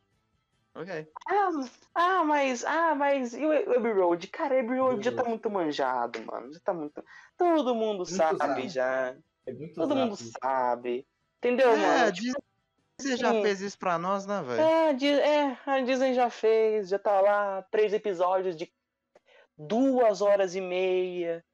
Ok. 0.74 1.06
Ah, 1.28 1.50
ah, 1.94 2.24
mas. 2.24 2.64
Ah, 2.64 2.94
mas. 2.94 3.34
E 3.34 3.44
o 3.44 3.52
Abbey 3.52 3.92
Road? 3.92 4.26
Cara, 4.28 4.60
Abbey 4.60 4.78
Road 4.78 5.04
já 5.04 5.12
tá 5.12 5.24
muito 5.24 5.50
manjado, 5.50 6.22
mano. 6.24 6.52
Já 6.52 6.60
tá 6.60 6.72
muito. 6.72 7.04
Todo 7.36 7.74
mundo 7.74 8.06
sabe 8.06 8.34
usado. 8.36 8.68
já. 8.68 9.16
É 9.46 9.52
muito 9.52 9.74
Todo 9.74 9.96
mundo 9.96 10.14
zap. 10.14 10.30
sabe. 10.40 11.06
Entendeu, 11.38 11.70
É, 11.70 11.76
mano? 11.76 12.04
a 12.06 12.10
Disney 12.10 13.16
já 13.16 13.32
sim. 13.32 13.42
fez 13.42 13.60
isso 13.62 13.78
pra 13.78 13.98
nós, 13.98 14.26
né, 14.26 14.42
velho? 14.42 14.60
É, 14.60 14.90
é, 15.50 15.58
a 15.66 15.80
Disney 15.80 16.14
já 16.14 16.30
fez, 16.30 16.88
já 16.90 16.98
tá 16.98 17.20
lá, 17.20 17.62
três 17.70 17.92
episódios 17.92 18.54
de 18.54 18.72
duas 19.56 20.20
horas 20.20 20.54
e 20.54 20.60
meia 20.60 21.44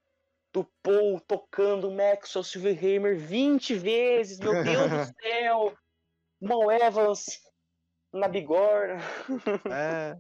do 0.53 0.65
Paul 0.83 1.21
tocando 1.21 1.91
Maxwell 1.91 2.43
Silverhammer 2.45 3.17
20 3.17 3.75
vezes, 3.75 4.39
meu 4.41 4.63
Deus 4.65 4.91
do 4.91 5.15
céu! 5.23 5.77
Mal 6.41 6.71
Evans 6.73 7.41
na 8.17 8.29
bigorna. 8.29 8.99
É. 9.71 10.17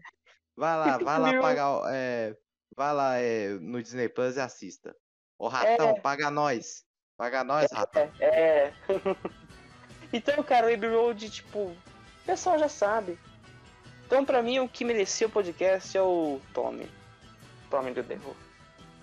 Vai 0.57 0.77
lá, 0.77 0.99
vai 0.99 1.19
lá 1.19 1.41
pagar. 1.41 1.71
o- 1.79 1.89
É, 1.89 2.37
vai 2.77 2.93
lá 2.95 3.17
é, 3.19 3.49
no 3.61 3.83
Disney 3.83 4.09
Plus 4.09 4.37
e 4.37 4.41
assista. 4.41 4.95
Ô 5.39 5.49
ratão, 5.49 5.91
É. 5.91 6.01
paga 6.01 6.31
nós. 6.31 6.85
Paga 7.17 7.45
nós, 7.45 7.71
ratão. 7.73 8.11
É. 8.21 8.73
então, 10.13 10.43
cara, 10.43 10.67
o 10.69 10.73
Abbey 10.75 10.91
Road, 10.91 11.31
tipo, 11.31 11.59
o 11.61 11.77
pessoal 12.25 12.59
já 12.59 12.69
sabe. 12.69 13.19
Então, 14.07 14.25
pra 14.25 14.43
mim, 14.43 14.61
o 14.61 14.69
que 14.69 14.85
merecia 14.85 15.27
o 15.27 15.31
podcast 15.31 15.97
é 15.97 16.03
o 16.03 16.41
Tommy. 16.55 16.89
Tommy 17.71 17.93
do 17.93 18.03
Derro. 18.03 18.37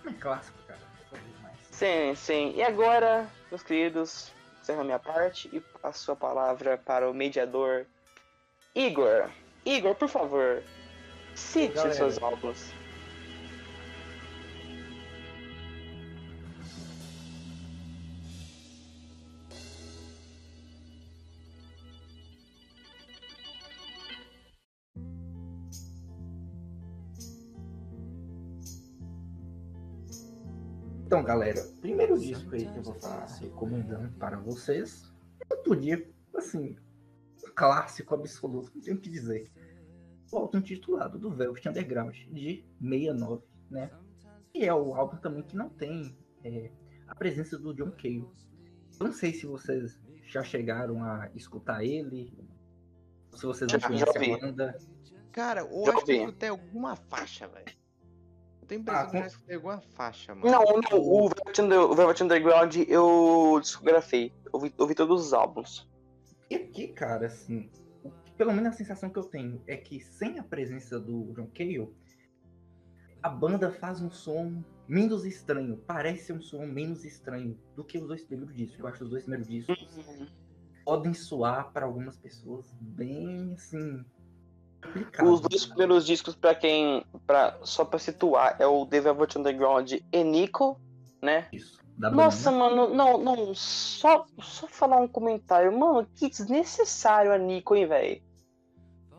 É 0.05 0.13
clássico, 0.13 0.57
cara. 0.67 0.79
Foi 1.09 1.19
demais. 1.19 1.57
Sim, 1.71 2.15
sim. 2.15 2.53
E 2.55 2.63
agora, 2.63 3.27
meus 3.51 3.61
queridos, 3.63 4.31
encerro 4.61 4.81
a 4.81 4.83
minha 4.85 4.99
parte 4.99 5.49
e 5.51 5.59
passo 5.59 6.11
a 6.11 6.15
palavra 6.15 6.77
para 6.77 7.09
o 7.09 7.13
mediador 7.13 7.85
Igor. 8.75 9.29
Igor, 9.65 9.95
por 9.95 10.09
favor, 10.09 10.63
cite 11.35 11.75
Galera. 11.75 11.93
seus 11.93 12.17
álbuns. 12.21 12.73
Então, 31.05 31.23
galera, 31.23 31.61
primeiro 31.79 32.17
disco 32.17 32.55
aí 32.55 32.65
que 32.65 32.77
eu 32.77 32.81
vou 32.81 32.95
estar 32.95 33.27
recomendando 33.39 34.09
para 34.17 34.39
vocês. 34.39 35.13
Eu 35.47 35.57
podia, 35.57 36.03
assim, 36.35 36.75
clássico 37.55 38.13
absoluto, 38.15 38.71
não 38.75 38.81
tenho 38.81 38.97
o 38.97 38.99
que 38.99 39.09
dizer. 39.09 39.51
O 40.31 40.38
álbum 40.38 40.57
intitulado 40.57 41.19
do 41.19 41.30
Velvet 41.30 41.67
Underground, 41.69 42.15
de 42.15 42.65
69, 42.81 43.43
né? 43.69 43.91
E 44.53 44.65
é 44.65 44.73
o 44.73 44.95
álbum 44.95 45.17
também 45.17 45.43
que 45.43 45.55
não 45.55 45.69
tem 45.69 46.17
é, 46.43 46.71
a 47.07 47.15
presença 47.15 47.57
do 47.57 47.73
John 47.73 47.91
Cale. 47.91 48.27
Eu 48.99 49.07
não 49.07 49.13
sei 49.13 49.34
se 49.34 49.45
vocês 49.45 49.99
já 50.25 50.43
chegaram 50.43 51.03
a 51.03 51.30
escutar 51.35 51.84
ele, 51.84 52.34
se 53.35 53.45
vocês 53.45 53.71
não 53.71 53.80
Já, 53.80 53.88
já 53.95 54.05
conhecem 54.05 54.34
a 54.35 54.38
banda. 54.39 54.77
Cara, 55.31 55.61
eu 55.61 55.85
Já 55.85 55.93
acho 55.95 56.05
que 56.05 56.11
eu 56.11 56.15
escutei 56.17 56.49
alguma 56.49 56.95
faixa, 56.95 57.47
velho. 57.47 57.65
Eu 58.61 58.67
tenho 58.67 58.80
a 58.80 58.81
impressão 58.84 59.03
Ah, 59.05 59.09
que 59.11 59.17
eu 59.17 59.21
com- 59.21 59.27
escutei 59.27 59.55
alguma 59.55 59.81
faixa, 59.81 60.35
mano. 60.35 60.51
Não, 60.51 60.63
não, 60.63 60.99
o 60.99 61.27
Velvet, 61.30 61.61
Under, 61.61 61.80
o 61.80 61.95
Velvet 61.95 62.23
Underground 62.23 62.75
eu 62.88 63.59
discografei. 63.61 64.31
Ouvi, 64.51 64.73
ouvi 64.77 64.95
todos 64.95 65.25
os 65.27 65.34
álbuns. 65.34 65.88
E 66.53 66.55
aqui, 66.55 66.89
cara, 66.89 67.25
assim, 67.25 67.67
pelo 68.38 68.53
menos 68.53 68.75
a 68.75 68.77
sensação 68.77 69.09
que 69.09 69.17
eu 69.17 69.23
tenho 69.23 69.59
é 69.65 69.75
que 69.75 69.99
sem 69.99 70.38
a 70.38 70.43
presença 70.43 70.99
do 70.99 71.34
John 71.34 71.47
Cale, 71.47 71.91
a 73.23 73.30
banda 73.30 73.71
faz 73.71 73.99
um 74.03 74.11
som 74.11 74.63
menos 74.88 75.25
estranho. 75.25 75.77
Parece 75.88 76.31
um 76.31 76.39
som 76.39 76.63
menos 76.67 77.03
estranho 77.05 77.59
do 77.75 77.84
que 77.84 77.97
os 77.97 78.07
dois 78.07 78.23
primeiros 78.23 78.55
discos. 78.55 78.80
Eu 78.80 78.85
acho 78.85 78.97
que 78.99 79.03
os 79.03 79.09
dois 79.09 79.23
primeiros 79.23 79.47
discos 79.47 79.97
podem 80.85 81.11
soar 81.15 81.71
para 81.71 81.88
algumas 81.88 82.17
pessoas 82.17 82.71
bem 82.80 83.53
assim. 83.53 84.05
complicados, 84.84 85.31
Os 85.34 85.41
dois 85.41 85.65
primeiros 85.65 86.05
discos, 86.05 86.35
pra 86.35 86.53
quem. 86.53 87.03
Pra, 87.25 87.57
só 87.63 87.84
pra 87.84 87.97
situar, 87.97 88.57
é 88.59 88.67
o 88.67 88.85
The 88.85 89.01
Velvet 89.01 89.39
Underground 89.39 89.91
e 89.91 90.23
Nico, 90.23 90.80
né? 91.19 91.47
Isso. 91.51 91.82
Da 91.97 92.09
Nossa, 92.09 92.51
banda. 92.51 92.69
mano, 92.75 92.93
não, 92.93 93.17
não, 93.19 93.53
só, 93.55 94.25
só 94.41 94.67
falar 94.67 94.97
um 94.97 95.07
comentário. 95.07 95.71
Mano, 95.77 96.07
que 96.15 96.27
desnecessário 96.29 97.31
a 97.31 97.37
Nico, 97.37 97.75
hein, 97.75 97.85
velho? 97.85 98.21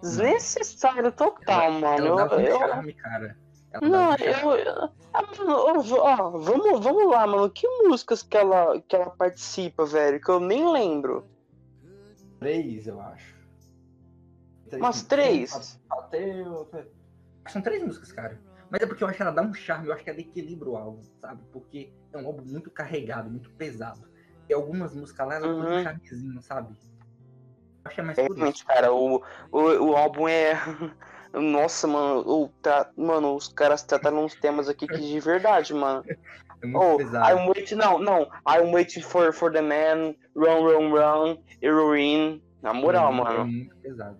Desnecessário 0.00 1.12
total, 1.12 1.72
mano. 1.72 2.06
Ela 2.06 2.16
dava 2.16 2.36
um 2.36 2.40
Eu- 2.40 2.58
charme, 2.58 2.92
cara. 2.94 3.38
Ela 3.72 3.88
Não, 3.88 4.10
um 4.10 4.14
eu. 4.54 4.90
ah, 5.14 5.22
ó, 6.22 6.30
vamos, 6.38 6.80
vamos 6.84 7.10
lá, 7.10 7.26
mano. 7.26 7.50
Que 7.50 7.66
músicas 7.82 8.22
que 8.22 8.36
ela, 8.36 8.80
que 8.80 8.94
ela 8.94 9.10
participa, 9.10 9.84
velho? 9.86 10.20
Que 10.20 10.30
eu 10.30 10.40
nem 10.40 10.70
lembro. 10.70 11.24
Três, 12.38 12.86
eu 12.86 13.00
acho. 13.00 13.34
Três, 14.68 14.82
Umas 14.82 15.02
três. 15.02 15.80
Até, 15.90 16.44
São 17.48 17.62
três 17.62 17.82
músicas, 17.82 18.12
cara. 18.12 18.38
Mas 18.74 18.82
é 18.82 18.86
porque 18.86 19.04
eu 19.04 19.06
acho 19.06 19.16
que 19.16 19.22
ela 19.22 19.30
dá 19.30 19.40
um 19.40 19.54
charme, 19.54 19.86
eu 19.86 19.92
acho 19.94 20.02
que 20.02 20.10
ela 20.10 20.18
equilibra 20.18 20.68
o 20.68 20.76
álbum, 20.76 21.00
sabe? 21.20 21.44
Porque 21.52 21.92
é 22.12 22.18
um 22.18 22.26
álbum 22.26 22.42
muito 22.44 22.72
carregado, 22.72 23.30
muito 23.30 23.48
pesado. 23.50 24.02
E 24.48 24.52
algumas 24.52 24.92
músicas 24.92 25.28
lá, 25.28 25.36
ela 25.36 25.46
põe 25.46 25.64
Uhum. 25.64 25.78
um 25.78 25.82
charmezinho, 25.84 26.42
sabe? 26.42 26.74
Eu 26.82 27.80
acho 27.84 27.94
que 27.94 28.00
é 28.00 28.04
mais. 28.04 28.18
Realmente, 28.18 28.64
cara, 28.64 28.92
o, 28.92 29.22
o, 29.52 29.58
o 29.60 29.96
álbum 29.96 30.26
é. 30.26 30.54
Nossa, 31.32 31.86
mano, 31.86 32.24
o, 32.28 32.48
tá, 32.60 32.90
mano, 32.96 33.36
os 33.36 33.46
caras 33.46 33.84
trataram 33.84 34.24
uns 34.24 34.34
temas 34.34 34.68
aqui 34.68 34.88
que 34.88 34.98
de 34.98 35.20
verdade, 35.20 35.72
mano. 35.72 36.02
É 36.60 36.66
muito 36.66 36.84
Oh, 36.84 36.96
pesado. 36.96 37.28
I'm 37.38 37.46
waiting, 37.48 37.74
não, 37.76 37.98
não. 38.00 38.22
I'm 38.48 38.72
waiting 38.72 39.02
for, 39.02 39.32
for 39.32 39.52
the 39.52 39.60
man, 39.62 40.16
run, 40.34 40.64
run, 40.64 40.90
run, 40.90 41.38
heroin. 41.62 42.42
Na 42.60 42.74
moral, 42.74 43.12
É 43.12 43.14
mano. 43.14 43.46
muito 43.46 43.76
pesado. 43.76 44.18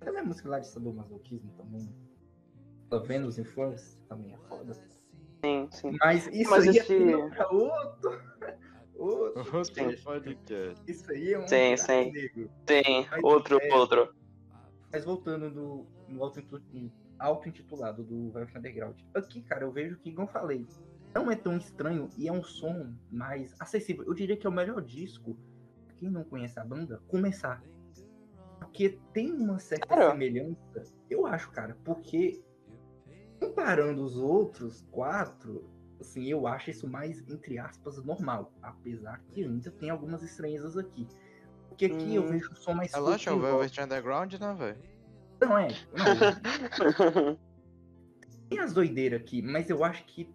Também 0.00 0.20
a 0.20 0.24
música 0.24 0.48
lá 0.48 0.58
de 0.58 0.66
sadomasoquismo 0.68 1.50
também. 1.56 2.03
Tá 3.00 3.06
vendo 3.06 3.26
os 3.26 3.38
influencers? 3.38 3.98
Também 4.08 4.32
é 4.34 4.38
foda. 4.48 4.72
Sim, 5.44 5.68
sim. 5.70 5.96
Mas 6.00 6.26
isso 6.28 6.50
Mas 6.50 6.68
aí 6.68 6.76
esse- 6.78 7.12
é 7.12 7.16
outro. 7.46 8.20
outro. 8.94 9.64
Sim. 9.64 9.96
podcast. 10.02 10.82
Isso 10.90 11.10
aí 11.10 11.32
é 11.32 11.38
um. 11.38 11.46
Sim, 11.48 11.76
sim. 11.76 12.12
negro. 12.12 12.50
Tem, 12.64 13.06
Mas 13.10 13.22
outro, 13.22 13.58
é- 13.60 13.74
outro. 13.74 14.14
Mas 14.92 15.04
voltando 15.04 15.50
no, 15.50 15.86
no 16.08 16.22
auto-intitulado 17.18 18.02
do 18.04 18.30
Velvet 18.30 18.56
Underground. 18.58 18.96
Aqui, 19.14 19.42
cara, 19.42 19.64
eu 19.64 19.72
vejo 19.72 19.98
que, 19.98 20.10
igual 20.10 20.26
eu 20.28 20.32
falei, 20.32 20.66
não 21.14 21.30
é 21.30 21.36
tão 21.36 21.56
estranho 21.56 22.08
e 22.16 22.28
é 22.28 22.32
um 22.32 22.42
som 22.42 22.92
mais 23.10 23.54
acessível. 23.60 24.04
Eu 24.04 24.14
diria 24.14 24.36
que 24.36 24.46
é 24.46 24.50
o 24.50 24.52
melhor 24.52 24.80
disco, 24.82 25.36
pra 25.86 25.96
quem 25.96 26.10
não 26.10 26.22
conhece 26.24 26.58
a 26.60 26.64
banda, 26.64 27.02
começar. 27.08 27.62
Porque 28.60 28.98
tem 29.12 29.32
uma 29.32 29.58
certa 29.58 29.86
Cara. 29.88 30.10
semelhança, 30.12 30.82
eu 31.10 31.26
acho, 31.26 31.50
cara, 31.50 31.76
porque 31.84 32.40
comparando 33.48 34.02
os 34.02 34.16
outros 34.16 34.82
quatro, 34.90 35.68
assim, 36.00 36.26
eu 36.26 36.46
acho 36.46 36.70
isso 36.70 36.88
mais, 36.88 37.18
entre 37.28 37.58
aspas, 37.58 38.02
normal. 38.04 38.52
Apesar 38.62 39.20
que 39.30 39.44
ainda 39.44 39.70
tem 39.70 39.90
algumas 39.90 40.22
estranhezas 40.22 40.76
aqui. 40.76 41.06
Porque 41.68 41.86
aqui 41.86 42.14
eu 42.14 42.22
Hum. 42.22 42.28
vejo 42.28 42.50
um 42.52 42.54
som 42.56 42.74
mais 42.74 42.92
É 42.94 42.98
lógico, 42.98 43.30
é 43.30 43.32
o. 43.34 43.40
Velvet 43.40 43.80
Underground, 43.80 44.34
né, 44.34 44.54
velho? 44.58 44.78
Não 45.40 45.58
é. 45.58 45.68
Não, 45.68 46.04
tem 48.48 48.58
as 48.60 48.72
doideiras 48.72 49.20
aqui, 49.20 49.42
mas 49.42 49.68
eu 49.68 49.82
acho 49.84 50.04
que, 50.06 50.32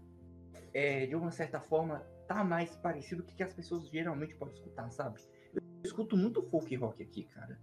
é, 0.73 1.05
de 1.05 1.15
uma 1.15 1.31
certa 1.31 1.59
forma, 1.59 1.99
tá 2.27 2.43
mais 2.43 2.75
parecido 2.75 3.23
com 3.23 3.31
o 3.31 3.35
que 3.35 3.41
as 3.41 3.53
pessoas 3.53 3.87
geralmente 3.89 4.35
podem 4.35 4.53
escutar, 4.53 4.91
sabe? 4.91 5.19
Eu 5.53 5.61
escuto 5.83 6.17
muito 6.17 6.43
folk 6.43 6.75
rock 6.75 7.01
aqui, 7.01 7.23
cara. 7.23 7.59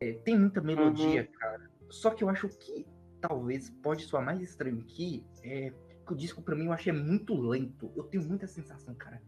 É, 0.00 0.12
tem 0.12 0.36
muita 0.38 0.60
melodia, 0.60 1.26
cara. 1.38 1.70
Só 1.88 2.10
que 2.10 2.22
eu 2.22 2.28
acho 2.28 2.48
que 2.48 2.86
talvez 3.20 3.70
pode 3.82 4.04
soar 4.04 4.24
mais 4.24 4.40
estranho 4.40 4.80
aqui 4.80 5.24
é 5.42 5.72
que 6.06 6.12
o 6.12 6.16
disco 6.16 6.42
pra 6.42 6.56
mim 6.56 6.66
eu 6.66 6.72
acho 6.72 6.88
é 6.88 6.92
muito 6.92 7.34
lento. 7.34 7.92
Eu 7.94 8.04
tenho 8.04 8.24
muita 8.24 8.46
sensação, 8.46 8.94
cara. 8.94 9.20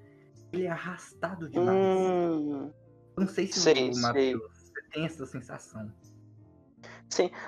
Ele 0.53 0.65
é 0.65 0.71
arrastado 0.71 1.49
demais. 1.49 1.77
Hum, 1.77 2.73
não 3.17 3.27
sei 3.27 3.47
se 3.47 3.61
sei, 3.61 3.91
o 3.91 3.95
sei. 3.95 4.03
Matheus 4.03 4.61
você 4.73 4.83
tem 4.93 5.05
essa 5.05 5.27
sensação. 5.27 5.93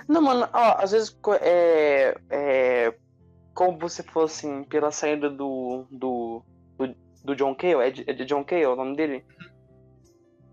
Não, 0.09 0.21
mano, 0.21 0.49
ó, 0.53 0.83
às 0.83 0.91
vezes 0.91 1.17
é, 1.41 2.17
é. 2.31 2.99
Como 3.55 3.79
você 3.79 4.03
falou 4.03 4.27
assim, 4.27 4.65
pela 4.65 4.91
saída 4.91 5.31
do. 5.31 5.87
do. 5.91 6.43
do, 6.79 6.95
do 7.25 7.37
John 7.37 7.55
Cale, 7.55 7.75
é 7.75 7.91
de, 7.91 8.11
é 8.11 8.13
de 8.13 8.25
John 8.25 8.45
Cale 8.45 8.67
o 8.67 8.77
nome 8.77 8.97
dele? 8.97 9.25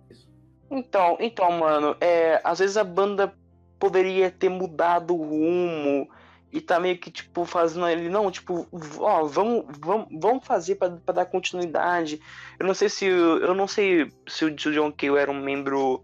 Isso. 0.10 0.30
Então, 0.70 1.18
então, 1.20 1.52
mano, 1.52 1.95
é, 1.99 2.40
às 2.44 2.60
vezes 2.60 2.78
a 2.78 2.84
banda 2.84 3.34
poderia 3.80 4.30
ter 4.30 4.49
mudado 4.49 5.15
o 5.15 5.23
rumo 5.23 6.10
e 6.51 6.60
tá 6.60 6.80
meio 6.80 6.97
que, 6.97 7.11
tipo, 7.11 7.45
fazendo 7.45 7.88
ele, 7.88 8.10
não, 8.10 8.31
tipo, 8.31 8.68
ó, 8.97 9.23
vamos, 9.26 9.65
vamos, 9.80 10.07
vamos 10.11 10.45
fazer 10.45 10.76
pra, 10.76 10.89
pra 10.89 11.14
dar 11.14 11.26
continuidade. 11.26 12.19
Eu 12.60 12.65
não 12.65 12.73
sei 12.73 12.89
se, 12.89 13.06
eu 13.06 13.53
não 13.53 13.68
sei 13.68 14.11
se 14.27 14.45
o, 14.45 14.51
John 14.51 14.91
Cale 14.91 15.18
era 15.18 15.31
um 15.31 15.39
membro, 15.39 16.03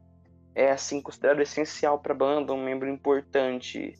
é, 0.53 0.71
assim, 0.71 1.01
considerado 1.01 1.41
essencial 1.41 1.99
pra 1.99 2.13
banda, 2.13 2.53
um 2.53 2.63
membro 2.63 2.87
importante. 2.87 3.97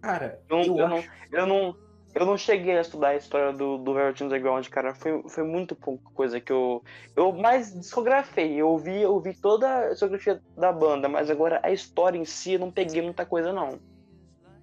Cara, 0.00 0.40
Eu, 0.50 0.58
eu, 0.58 0.78
eu 0.78 0.88
não, 0.88 0.96
acho 0.96 1.10
eu 1.32 1.46
não, 1.46 1.76
eu 2.14 2.26
não 2.26 2.36
cheguei 2.36 2.76
a 2.76 2.80
estudar 2.80 3.08
a 3.08 3.16
história 3.16 3.52
do, 3.52 3.78
do 3.78 3.94
Velvet 3.94 4.22
Underground, 4.22 4.68
cara. 4.68 4.94
Foi, 4.94 5.22
foi 5.28 5.44
muito 5.44 5.74
pouca 5.74 6.10
coisa 6.12 6.40
que 6.40 6.52
eu. 6.52 6.82
Eu 7.16 7.32
mais 7.32 7.72
discografei. 7.72 8.54
Eu 8.54 8.68
ouvi, 8.68 9.00
eu 9.00 9.12
ouvi 9.12 9.34
toda 9.34 9.86
a 9.86 9.88
discografia 9.90 10.42
da 10.56 10.72
banda, 10.72 11.08
mas 11.08 11.30
agora 11.30 11.60
a 11.62 11.72
história 11.72 12.18
em 12.18 12.24
si 12.24 12.52
eu 12.52 12.60
não 12.60 12.70
peguei 12.70 13.00
muita 13.00 13.24
coisa, 13.24 13.52
não. 13.52 13.78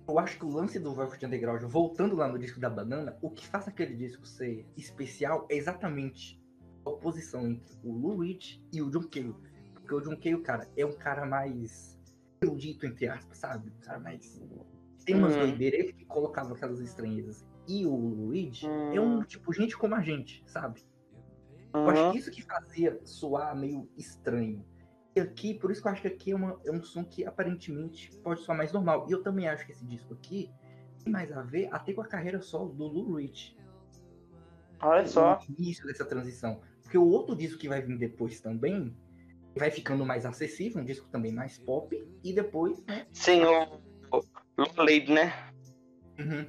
Eu 0.08 0.18
acho 0.18 0.40
que 0.40 0.46
o 0.46 0.50
lance 0.50 0.80
do 0.80 0.94
Velvet 0.94 1.24
Underground, 1.24 1.62
voltando 1.64 2.16
lá 2.16 2.28
no 2.28 2.40
disco 2.40 2.60
da 2.60 2.70
Banana, 2.70 3.16
o 3.22 3.30
que 3.30 3.48
faz 3.48 3.68
aquele 3.68 3.96
disco 3.96 4.26
ser 4.26 4.66
especial 4.76 5.46
é 5.50 5.56
exatamente 5.56 6.42
a 6.86 6.90
oposição 6.90 7.48
entre 7.48 7.78
o 7.84 7.92
Lou 7.92 8.18
Reed 8.18 8.60
e 8.74 8.82
o 8.82 8.90
John 8.90 9.04
Cale. 9.04 9.36
Porque 9.74 9.94
o 9.94 10.02
John 10.02 10.18
Cale, 10.18 10.42
cara, 10.42 10.68
é 10.76 10.86
um 10.86 10.94
cara 10.94 11.26
mais 11.26 12.00
erudito, 12.42 12.86
entre 12.86 13.08
aspas, 13.08 13.38
sabe? 13.38 13.70
Um 13.70 13.82
cara 13.82 14.00
mais... 14.00 14.42
Tem 15.10 15.18
umas 15.18 15.34
Uhum. 15.36 15.40
doideiras, 15.48 15.80
ele 15.80 15.94
que 15.94 16.06
colocava 16.06 16.54
aquelas 16.54 16.80
estranhezas. 16.80 17.44
E 17.68 17.84
o 17.84 17.96
Lou 17.96 18.30
Reed 18.30 18.64
Hum. 18.66 18.92
é 18.94 19.02
um, 19.02 19.24
tipo, 19.24 19.52
gente 19.52 19.76
como 19.76 19.96
a 19.96 20.02
gente, 20.02 20.44
sabe? 20.46 20.84
Eu 21.74 21.90
acho 21.90 22.04
Uhum. 22.06 22.12
que 22.12 22.18
isso 22.20 22.30
que 22.30 22.44
fazia 22.44 23.00
soar 23.04 23.58
meio 23.58 23.90
estranho. 23.98 24.64
E 25.16 25.20
aqui, 25.20 25.56
por 25.56 25.72
isso 25.72 25.82
que 25.82 25.88
eu 25.88 25.92
acho 25.92 26.02
que 26.04 26.08
aqui 26.10 26.32
é, 26.32 26.36
uma- 26.36 26.60
é 26.64 26.72
um 26.72 26.84
som 26.84 27.04
que 27.04 27.26
aparentemente 27.26 28.16
pode 28.24 28.42
soar 28.42 28.56
mais 28.56 28.72
normal. 28.72 29.08
E 29.10 29.12
eu 29.12 29.24
também 29.24 29.48
acho 29.48 29.66
que 29.66 29.72
esse 29.72 29.84
disco 29.84 30.14
aqui 30.14 30.52
tem 31.04 31.12
mais 31.12 31.32
a 31.32 31.42
ver 31.42 31.70
até 31.72 31.92
com 31.92 32.02
a 32.02 32.06
carreira 32.08 32.40
solo 32.40 32.72
do 32.72 32.86
Lou 32.86 33.16
Reed. 33.16 33.56
Olha 34.80 35.08
só. 35.08 35.40
O 35.40 35.52
início 35.60 35.88
dessa 35.88 36.06
transição. 36.06 36.62
Porque 36.84 37.00
o 37.00 37.08
outro 37.08 37.36
disco 37.36 37.58
que 37.60 37.68
vai 37.68 37.82
vir 37.82 37.98
depois 37.98 38.40
também 38.40 38.96
vai 39.58 39.72
ficando 39.72 40.06
mais 40.06 40.24
acessível, 40.24 40.84
um 40.84 40.86
disco 40.86 41.08
também 41.10 41.32
mais 41.34 41.58
pop. 41.58 42.00
E 42.24 42.32
depois, 42.32 42.80
né? 42.86 43.08
Sim, 43.12 43.42
o. 43.44 43.90
o 44.64 44.82
Lady, 44.84 45.12
né? 45.12 45.34
Uhum. 46.20 46.46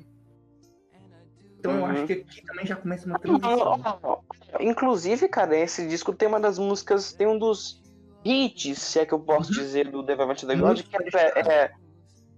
Então 1.58 1.72
eu 1.72 1.78
Uhum. 1.80 1.86
acho 1.86 2.06
que 2.06 2.12
aqui 2.14 2.42
também 2.44 2.66
já 2.66 2.76
começa 2.76 3.06
uma 3.06 3.18
transição. 3.18 4.22
Inclusive, 4.58 5.28
cara, 5.28 5.56
esse 5.56 5.86
disco 5.86 6.12
tem 6.14 6.26
uma 6.28 6.40
das 6.40 6.58
músicas, 6.58 7.12
tem 7.12 7.26
um 7.26 7.38
dos 7.38 7.80
hits, 8.24 8.78
se 8.78 8.98
é 8.98 9.06
que 9.06 9.12
eu 9.12 9.20
posso 9.20 9.50
Uhum. 9.52 9.58
dizer, 9.58 9.90
do 9.90 10.02
The 10.04 10.16
Velvet 10.16 10.44
Underground, 10.44 10.78
Muito 10.78 10.88
que 10.88 11.16
é, 11.16 11.64
é 11.64 11.70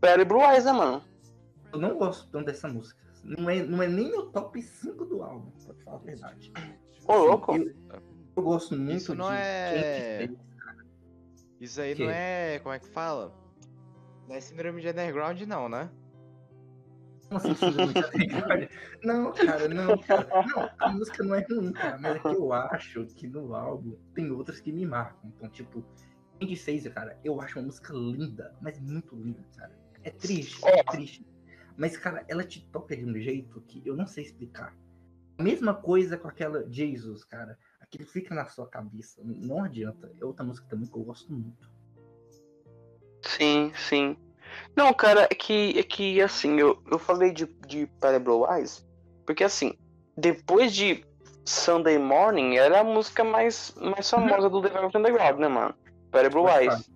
Perry 0.00 0.24
Blue 0.24 0.40
Eyes, 0.42 0.64
né, 0.64 0.72
mano? 0.72 1.02
Eu 1.72 1.78
não 1.78 1.96
gosto 1.96 2.28
tanto 2.30 2.46
dessa 2.46 2.68
música. 2.68 3.00
Não 3.24 3.48
é, 3.48 3.62
não 3.62 3.80
é 3.82 3.86
nem 3.88 4.10
meu 4.10 4.26
top 4.32 4.60
5 4.60 5.04
do 5.04 5.22
álbum, 5.22 5.50
pra 5.64 5.74
te 5.74 5.82
falar 5.84 5.96
a 5.98 6.00
verdade. 6.00 6.52
Ô, 7.06 7.14
louco. 7.14 7.54
Eu, 7.56 7.72
eu 8.36 8.42
gosto 8.42 8.76
muito 8.76 8.96
Isso 8.96 9.14
não 9.14 9.28
de 9.30 9.36
é- 9.36 10.28
que 10.28 11.64
Isso 11.64 11.80
aí 11.80 11.94
Quê? 11.94 12.04
não 12.04 12.10
é. 12.10 12.58
Como 12.58 12.74
é 12.74 12.78
que 12.80 12.88
fala? 12.88 13.32
Não 14.28 14.34
é 14.36 14.40
síndrome 14.40 14.80
de 14.80 14.88
underground, 14.88 15.40
não, 15.42 15.68
né? 15.68 15.90
Não, 19.02 19.32
cara, 19.32 19.68
não, 19.68 19.98
cara. 19.98 20.28
Não, 20.46 20.70
a 20.78 20.92
música 20.92 21.24
não 21.24 21.34
é 21.34 21.40
ruim, 21.40 21.72
cara. 21.72 21.98
Mas 21.98 22.16
é 22.16 22.18
que 22.18 22.26
eu 22.28 22.52
acho 22.52 23.06
que 23.06 23.26
no 23.26 23.54
álbum 23.54 23.96
tem 24.14 24.30
outras 24.30 24.60
que 24.60 24.70
me 24.72 24.84
marcam. 24.84 25.32
Então, 25.36 25.48
tipo, 25.48 25.82
Candy 26.38 26.56
Caesar, 26.56 26.92
cara, 26.92 27.18
eu 27.24 27.40
acho 27.40 27.58
uma 27.58 27.66
música 27.66 27.92
linda, 27.94 28.54
mas 28.60 28.78
muito 28.80 29.16
linda, 29.16 29.42
cara. 29.56 29.72
É 30.04 30.10
triste, 30.10 30.64
É. 30.66 30.80
é 30.80 30.84
triste. 30.84 31.26
Mas, 31.76 31.96
cara, 31.96 32.24
ela 32.28 32.44
te 32.44 32.64
toca 32.70 32.94
de 32.96 33.04
um 33.04 33.18
jeito 33.18 33.60
que 33.62 33.82
eu 33.86 33.96
não 33.96 34.06
sei 34.06 34.24
explicar. 34.24 34.76
A 35.38 35.42
mesma 35.42 35.72
coisa 35.74 36.18
com 36.18 36.28
aquela 36.28 36.68
Jesus, 36.70 37.24
cara. 37.24 37.58
Aquilo 37.80 38.06
fica 38.06 38.34
na 38.34 38.46
sua 38.46 38.68
cabeça. 38.68 39.20
Não 39.24 39.64
adianta. 39.64 40.12
É 40.20 40.24
outra 40.24 40.44
música 40.44 40.66
também 40.68 40.86
que 40.86 40.96
eu 40.96 41.02
gosto 41.02 41.32
muito. 41.32 41.70
Sim, 43.22 43.72
sim. 43.76 44.16
Não, 44.76 44.92
cara, 44.92 45.28
é 45.30 45.34
que, 45.34 45.78
é 45.78 45.82
que 45.82 46.20
assim, 46.20 46.58
eu, 46.58 46.82
eu 46.90 46.98
falei 46.98 47.32
de, 47.32 47.46
de 47.66 47.88
Blue 48.22 48.46
Eyes, 48.50 48.84
porque 49.26 49.44
assim, 49.44 49.74
depois 50.16 50.74
de 50.74 51.04
Sunday 51.44 51.98
Morning, 51.98 52.56
era 52.56 52.80
a 52.80 52.84
música 52.84 53.22
mais, 53.22 53.74
mais 53.76 54.08
famosa 54.08 54.48
do 54.48 54.62
The 54.62 54.68
Velvet 54.68 54.96
Underground, 54.96 55.38
né, 55.38 55.48
mano? 55.48 55.74
Blue 56.10 56.48
Eyes. 56.48 56.90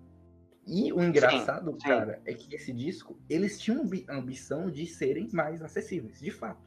E 0.65 0.91
o 0.91 1.01
engraçado, 1.01 1.71
sim. 1.71 1.87
cara, 1.87 2.21
é 2.25 2.33
que 2.33 2.53
esse 2.53 2.73
disco, 2.73 3.17
eles 3.29 3.59
tinham 3.59 3.83
a 4.09 4.15
ambição 4.15 4.69
de 4.69 4.85
serem 4.85 5.29
mais 5.31 5.61
acessíveis, 5.61 6.19
de 6.19 6.29
fato. 6.29 6.61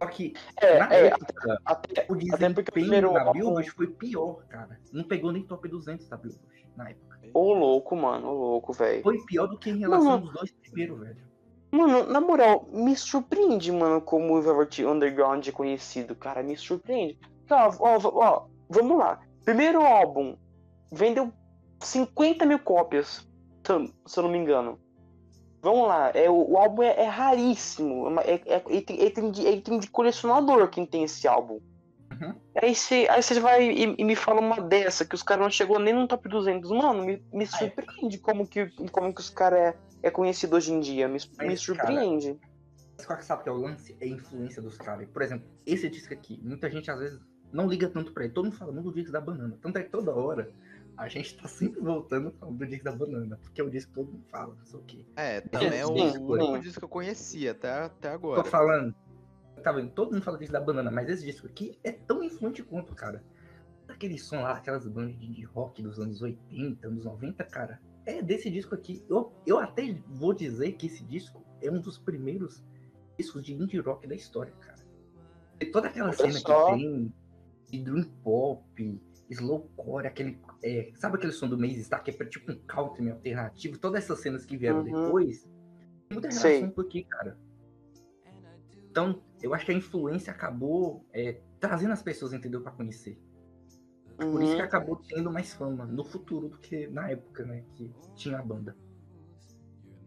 Só 0.00 0.08
que, 0.08 0.34
É, 0.60 0.78
na 0.78 0.94
é, 0.94 1.06
época, 1.06 1.60
até, 1.64 2.06
o 2.08 2.14
até 2.14 2.22
porque 2.22 2.24
desempenho 2.30 2.64
primeiro 2.72 3.12
da 3.12 3.32
Billboard 3.32 3.70
foi 3.70 3.88
pior, 3.88 4.44
cara. 4.48 4.80
Não 4.92 5.04
pegou 5.04 5.32
nem 5.32 5.42
top 5.42 5.68
200 5.68 6.08
da 6.08 6.16
Billboard 6.16 6.51
na 6.76 6.90
época. 6.90 7.18
Ô 7.34 7.54
louco, 7.54 7.96
mano, 7.96 8.28
ô 8.28 8.32
louco, 8.32 8.72
velho. 8.72 9.02
Foi 9.02 9.18
pior 9.24 9.46
do 9.46 9.58
que 9.58 9.70
em 9.70 9.78
relação 9.78 10.04
Mano. 10.04 10.26
aos 10.26 10.34
dois 10.34 10.50
primeiros, 10.52 10.98
velho. 11.00 11.16
Mano, 11.70 12.04
na 12.12 12.20
moral, 12.20 12.68
me 12.70 12.94
surpreende, 12.94 13.72
mano, 13.72 14.00
como 14.02 14.36
o 14.36 14.42
Velvet 14.42 14.84
Underground 14.84 15.46
é 15.48 15.52
conhecido, 15.52 16.14
cara, 16.14 16.42
me 16.42 16.54
surpreende. 16.56 17.18
Ó, 17.50 17.72
ó, 17.78 17.98
ó, 18.04 18.46
vamos 18.68 18.98
lá. 18.98 19.20
Primeiro 19.44 19.80
álbum 19.82 20.36
vendeu 20.92 21.32
50 21.80 22.44
mil 22.44 22.58
cópias, 22.58 23.26
se 23.64 23.72
eu- 24.18 24.22
não 24.22 24.30
me 24.30 24.36
engano. 24.38 24.78
Vamos 25.62 25.88
lá, 25.88 26.10
é, 26.10 26.28
o, 26.28 26.58
álbum 26.58 26.82
é, 26.82 27.00
é 27.02 27.06
raríssimo, 27.06 28.20
é 28.20 28.32
é, 28.34 28.42
é, 28.46 28.62
é 28.68 28.76
item- 28.76 28.98
é 29.00 29.06
item 29.06 29.30
de, 29.30 29.46
é 29.46 29.52
item 29.52 29.78
de 29.78 29.88
colecionador 29.88 30.68
quem 30.68 30.84
tem 30.84 31.04
esse 31.04 31.26
álbum. 31.26 31.60
Uhum. 32.20 32.34
Aí 32.60 32.74
você 32.74 33.06
aí 33.08 33.22
você 33.22 33.40
vai 33.40 33.70
e, 33.70 33.94
e 33.98 34.04
me 34.04 34.14
fala 34.14 34.40
uma 34.40 34.60
dessa, 34.60 35.04
que 35.04 35.14
os 35.14 35.22
caras 35.22 35.42
não 35.42 35.50
chegou 35.50 35.78
nem 35.78 35.94
no 35.94 36.06
top 36.06 36.28
200. 36.28 36.70
Mano, 36.70 37.04
me, 37.04 37.22
me 37.32 37.46
surpreende 37.46 38.18
como 38.18 38.46
que, 38.46 38.66
como 38.90 39.14
que 39.14 39.20
os 39.20 39.30
caras 39.30 39.58
é, 39.58 39.76
é 40.04 40.10
conhecido 40.10 40.56
hoje 40.56 40.72
em 40.72 40.80
dia. 40.80 41.08
Me, 41.08 41.18
me 41.18 41.36
cara, 41.36 41.56
surpreende. 41.56 42.38
Mas 42.96 43.06
qual 43.06 43.18
que 43.18 43.24
sabe 43.24 43.42
que 43.42 43.48
é 43.48 43.52
o 43.52 43.56
lance? 43.56 43.96
É 44.00 44.04
a 44.04 44.08
influência 44.08 44.60
dos 44.60 44.76
caras. 44.76 45.08
Por 45.08 45.22
exemplo, 45.22 45.46
esse 45.66 45.88
disco 45.88 46.12
aqui, 46.12 46.38
muita 46.42 46.70
gente 46.70 46.90
às 46.90 46.98
vezes 46.98 47.20
não 47.52 47.66
liga 47.66 47.88
tanto 47.88 48.12
pra 48.12 48.24
ele. 48.24 48.32
Todo 48.32 48.44
mundo 48.44 48.56
fala 48.56 48.72
muito 48.72 48.90
do 48.90 48.94
disco 48.94 49.12
da 49.12 49.20
banana. 49.20 49.58
Tanto 49.60 49.78
é 49.78 49.82
que 49.82 49.90
toda 49.90 50.14
hora 50.14 50.50
a 50.96 51.08
gente 51.08 51.36
tá 51.36 51.48
sempre 51.48 51.80
voltando 51.80 52.32
falando 52.38 52.58
do 52.58 52.66
disco 52.66 52.84
da 52.84 52.92
banana. 52.92 53.38
Porque 53.42 53.60
é 53.60 53.64
o 53.64 53.70
disco 53.70 53.90
que 53.90 53.94
todo 53.96 54.12
mundo 54.12 54.24
fala, 54.30 54.54
não 54.54 54.66
sei 54.66 54.78
o 54.78 54.82
quê. 54.82 55.04
É, 55.16 55.40
também 55.40 55.78
é 55.78 55.86
o 55.86 55.90
único 55.90 56.58
disco 56.60 56.80
que 56.80 56.84
eu 56.84 56.88
conhecia 56.88 57.52
até, 57.52 57.70
até 57.70 58.08
Tô 58.08 58.14
agora. 58.14 58.44
falando. 58.44 58.94
Tá 59.62 59.72
vendo? 59.72 59.90
Todo 59.90 60.12
mundo 60.12 60.22
fala 60.22 60.38
disso 60.38 60.52
da 60.52 60.60
banana, 60.60 60.90
mas 60.90 61.08
esse 61.08 61.24
disco 61.24 61.46
aqui 61.46 61.78
é 61.84 61.92
tão 61.92 62.22
influente 62.22 62.62
quanto, 62.62 62.94
cara. 62.94 63.22
Aquele 63.88 64.18
som 64.18 64.42
lá, 64.42 64.52
aquelas 64.56 64.86
bandas 64.88 65.16
de 65.18 65.42
rock 65.44 65.82
dos 65.82 65.98
anos 65.98 66.22
80, 66.22 66.86
anos 66.86 67.04
90, 67.04 67.44
cara. 67.44 67.80
É 68.06 68.20
desse 68.22 68.50
disco 68.50 68.74
aqui. 68.74 69.04
Eu, 69.08 69.32
eu 69.46 69.58
até 69.58 69.94
vou 70.08 70.32
dizer 70.34 70.72
que 70.72 70.86
esse 70.86 71.04
disco 71.04 71.44
é 71.60 71.70
um 71.70 71.80
dos 71.80 71.98
primeiros 71.98 72.64
discos 73.18 73.44
de 73.44 73.52
indie 73.54 73.78
rock 73.78 74.06
da 74.06 74.14
história, 74.14 74.52
cara. 74.60 74.82
E 75.60 75.66
toda 75.66 75.86
aquela 75.88 76.08
Olha 76.08 76.16
cena 76.16 76.32
só. 76.32 76.66
que 76.66 76.72
tem 76.80 77.14
de 77.70 77.78
dream 77.78 78.04
pop, 78.24 79.00
slowcore, 79.30 80.06
aquele. 80.06 80.38
é, 80.64 80.90
sabe 80.96 81.16
aquele 81.16 81.32
som 81.32 81.48
do 81.48 81.56
Maze 81.56 81.84
Star, 81.84 82.02
que 82.02 82.10
é 82.10 82.24
tipo 82.24 82.50
um 82.50 82.56
country 82.66 83.10
alternativo? 83.10 83.78
Todas 83.78 84.02
essas 84.04 84.18
cenas 84.20 84.44
que 84.44 84.56
vieram 84.56 84.78
Uhum. 84.78 84.84
depois. 85.04 85.42
Tem 86.08 86.18
muita 86.18 86.30
Sei. 86.32 86.56
relação 86.56 86.74
com 86.74 86.80
aqui, 86.80 87.04
cara. 87.04 87.38
Então, 88.90 89.22
eu 89.42 89.52
acho 89.54 89.66
que 89.66 89.72
a 89.72 89.74
influência 89.74 90.32
acabou 90.32 91.04
é, 91.12 91.40
trazendo 91.60 91.92
as 91.92 92.02
pessoas, 92.02 92.32
entendeu, 92.32 92.60
pra 92.62 92.72
conhecer. 92.72 93.18
Por 94.16 94.42
isso 94.42 94.54
que 94.54 94.60
Uhum. 94.60 94.66
acabou 94.66 94.96
tendo 95.08 95.32
mais 95.32 95.52
fama 95.54 95.84
no 95.86 96.04
futuro 96.04 96.48
do 96.48 96.58
que 96.58 96.86
na 96.88 97.10
época, 97.10 97.44
né, 97.44 97.64
que 97.76 97.90
tinha 98.14 98.38
a 98.38 98.42
banda. 98.42 98.76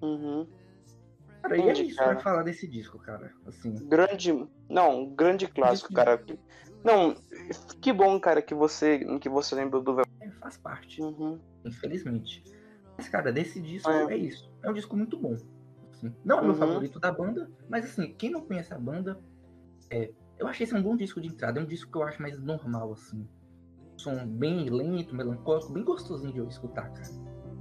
Uhum. 0.02 0.48
Cara, 1.42 1.58
e 1.58 1.62
é 1.62 1.64
Entendi, 1.72 1.88
isso 1.90 1.98
cara. 1.98 2.14
pra 2.16 2.20
falar 2.24 2.44
desse 2.44 2.68
disco, 2.68 2.98
cara. 3.00 3.32
Assim, 3.46 3.74
Grande. 3.88 4.48
Não, 4.70 5.14
grande 5.14 5.48
clássico, 5.48 5.94
cara. 5.94 6.24
Não, 6.84 7.16
que 7.82 7.92
bom, 7.92 8.20
cara, 8.20 8.42
que 8.42 8.54
você, 8.54 9.00
que 9.20 9.30
você 9.30 9.56
lembrou 9.56 9.84
do 9.84 10.00
é, 10.02 10.32
faz 10.40 10.58
parte, 10.58 11.02
Uhum. 11.02 11.40
infelizmente. 11.66 12.44
Mas, 12.98 13.10
cara, 13.10 13.32
desse 13.32 13.60
disco 13.62 13.90
É. 13.90 14.14
é, 14.14 14.18
isso. 14.18 14.50
É 14.64 14.70
um 14.70 14.74
disco 14.74 14.96
muito 14.96 15.20
bom. 15.20 15.36
Assim. 15.96 16.14
Não 16.24 16.38
é 16.38 16.42
o 16.42 16.44
meu 16.46 16.54
Uhum. 16.54 16.60
favorito 16.60 17.00
da 17.00 17.12
banda, 17.12 17.50
mas 17.70 17.86
assim, 17.86 18.14
quem 18.14 18.30
não 18.32 18.42
conhece 18.46 18.74
a 18.74 18.80
banda, 18.80 19.20
é, 19.90 20.12
eu 20.38 20.48
achei 20.48 20.66
esse 20.66 20.76
um 20.76 20.82
bom 20.84 20.96
disco 20.96 21.22
de 21.22 21.28
entrada. 21.28 21.60
É 21.60 21.64
um 21.64 21.68
disco 21.68 21.92
que 21.92 21.98
eu 21.98 22.04
acho 22.04 22.22
mais 22.22 22.40
normal, 22.40 22.94
assim. 22.94 23.28
Um 23.96 24.00
som 24.00 24.28
bem 24.28 24.70
lento, 24.70 25.16
melancólico, 25.16 25.72
bem 25.72 25.84
gostosinho 25.84 26.34
de 26.34 26.40
eu 26.40 26.48
escutar, 26.48 26.90
cara. 26.92 27.10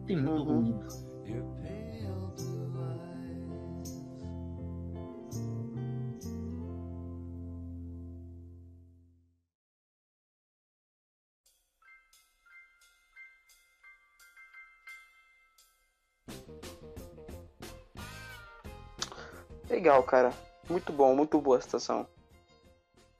Tem 0.06 0.16
muito 0.16 0.42
Uhum. 0.42 0.72
ruído. 0.72 0.86
Legal, 19.74 20.04
cara. 20.04 20.32
Muito 20.70 20.92
bom, 20.92 21.16
muito 21.16 21.40
boa 21.40 21.58
a 21.58 21.60
situação. 21.60 22.06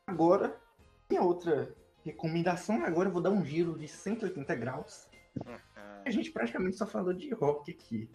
Agora, 0.06 0.56
tem 1.08 1.18
outra 1.18 1.74
recomendação. 2.04 2.84
Agora 2.84 3.08
eu 3.08 3.12
vou 3.12 3.20
dar 3.20 3.30
um 3.30 3.44
giro 3.44 3.76
de 3.76 3.88
180 3.88 4.54
graus. 4.54 5.08
A 6.04 6.10
gente 6.10 6.30
praticamente 6.30 6.76
só 6.76 6.86
falou 6.86 7.12
de 7.12 7.28
rock 7.34 7.72
aqui. 7.72 8.08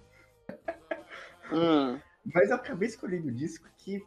Hum, 1.51 1.99
Mas 2.31 2.51
eu 2.51 2.57
acabei 2.57 2.87
escolhendo 2.87 3.27
o 3.27 3.31
disco 3.31 3.67
que. 3.75 4.05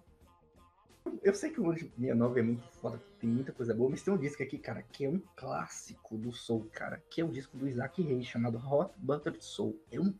Eu 1.24 1.34
sei 1.34 1.50
que 1.50 1.60
o 1.60 1.64
ano 1.64 1.74
de 1.74 1.80
69 1.80 2.38
é 2.38 2.42
muito 2.44 2.68
foda, 2.68 3.02
tem 3.18 3.28
muita 3.28 3.50
coisa 3.50 3.74
boa, 3.74 3.90
mas 3.90 4.00
tem 4.00 4.14
um 4.14 4.16
disco 4.16 4.40
aqui, 4.44 4.58
cara, 4.58 4.80
que 4.80 5.04
é 5.04 5.08
um 5.08 5.20
clássico 5.34 6.16
do 6.16 6.30
Soul, 6.30 6.70
cara, 6.72 7.02
que 7.10 7.20
é 7.20 7.24
o 7.24 7.32
disco 7.32 7.56
do 7.56 7.66
Isaac 7.66 8.00
Reis, 8.00 8.26
chamado 8.26 8.58
Hot 8.58 8.94
Buttered 8.96 9.44
Soul. 9.44 9.76
É 9.90 9.98
um... 9.98 10.14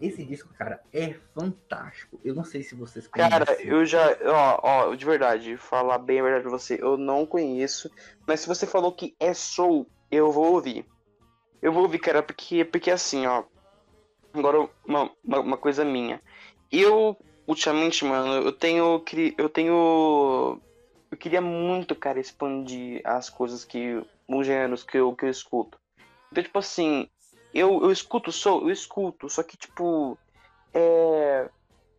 Esse 0.00 0.24
disco, 0.24 0.52
cara, 0.54 0.80
é 0.92 1.14
fantástico. 1.34 2.20
Eu 2.24 2.34
não 2.34 2.44
sei 2.44 2.62
se 2.62 2.74
vocês 2.74 3.06
conhecem. 3.06 3.38
cara, 3.38 3.62
eu 3.62 3.84
já. 3.84 4.16
Ó, 4.24 4.60
ó, 4.62 4.94
de 4.94 5.04
verdade, 5.04 5.56
falar 5.56 5.98
bem 5.98 6.20
a 6.20 6.22
verdade 6.22 6.42
pra 6.42 6.52
você, 6.52 6.78
eu 6.80 6.96
não 6.96 7.26
conheço. 7.26 7.90
Mas 8.26 8.40
se 8.40 8.48
você 8.48 8.66
falou 8.66 8.92
que 8.92 9.14
é 9.18 9.32
soul, 9.34 9.86
eu 10.10 10.30
vou 10.30 10.52
ouvir. 10.52 10.86
Eu 11.60 11.72
vou 11.72 11.84
ouvir, 11.84 11.98
cara, 11.98 12.22
porque, 12.22 12.64
porque 12.64 12.90
assim, 12.90 13.26
ó. 13.26 13.44
Agora, 14.32 14.68
uma, 14.86 15.10
uma, 15.24 15.40
uma 15.40 15.56
coisa 15.56 15.84
minha. 15.84 16.20
Eu, 16.70 17.16
ultimamente, 17.46 18.04
mano, 18.04 18.46
eu 18.46 18.52
tenho. 18.52 19.02
Eu 19.38 19.48
tenho. 19.48 20.60
Eu 21.10 21.16
queria 21.16 21.40
muito, 21.40 21.94
cara, 21.94 22.20
expandir 22.20 23.00
as 23.04 23.30
coisas 23.30 23.64
que. 23.64 24.04
Os 24.26 24.46
gêneros 24.46 24.82
que 24.82 24.96
eu, 24.96 25.14
que 25.14 25.26
eu 25.26 25.30
escuto. 25.30 25.78
Então, 26.32 26.42
tipo 26.42 26.58
assim, 26.58 27.08
eu, 27.54 27.82
eu 27.82 27.90
escuto 27.92 28.32
soul, 28.32 28.62
eu 28.62 28.70
escuto, 28.70 29.28
só 29.28 29.42
que, 29.42 29.56
tipo. 29.56 30.18
É. 30.72 31.48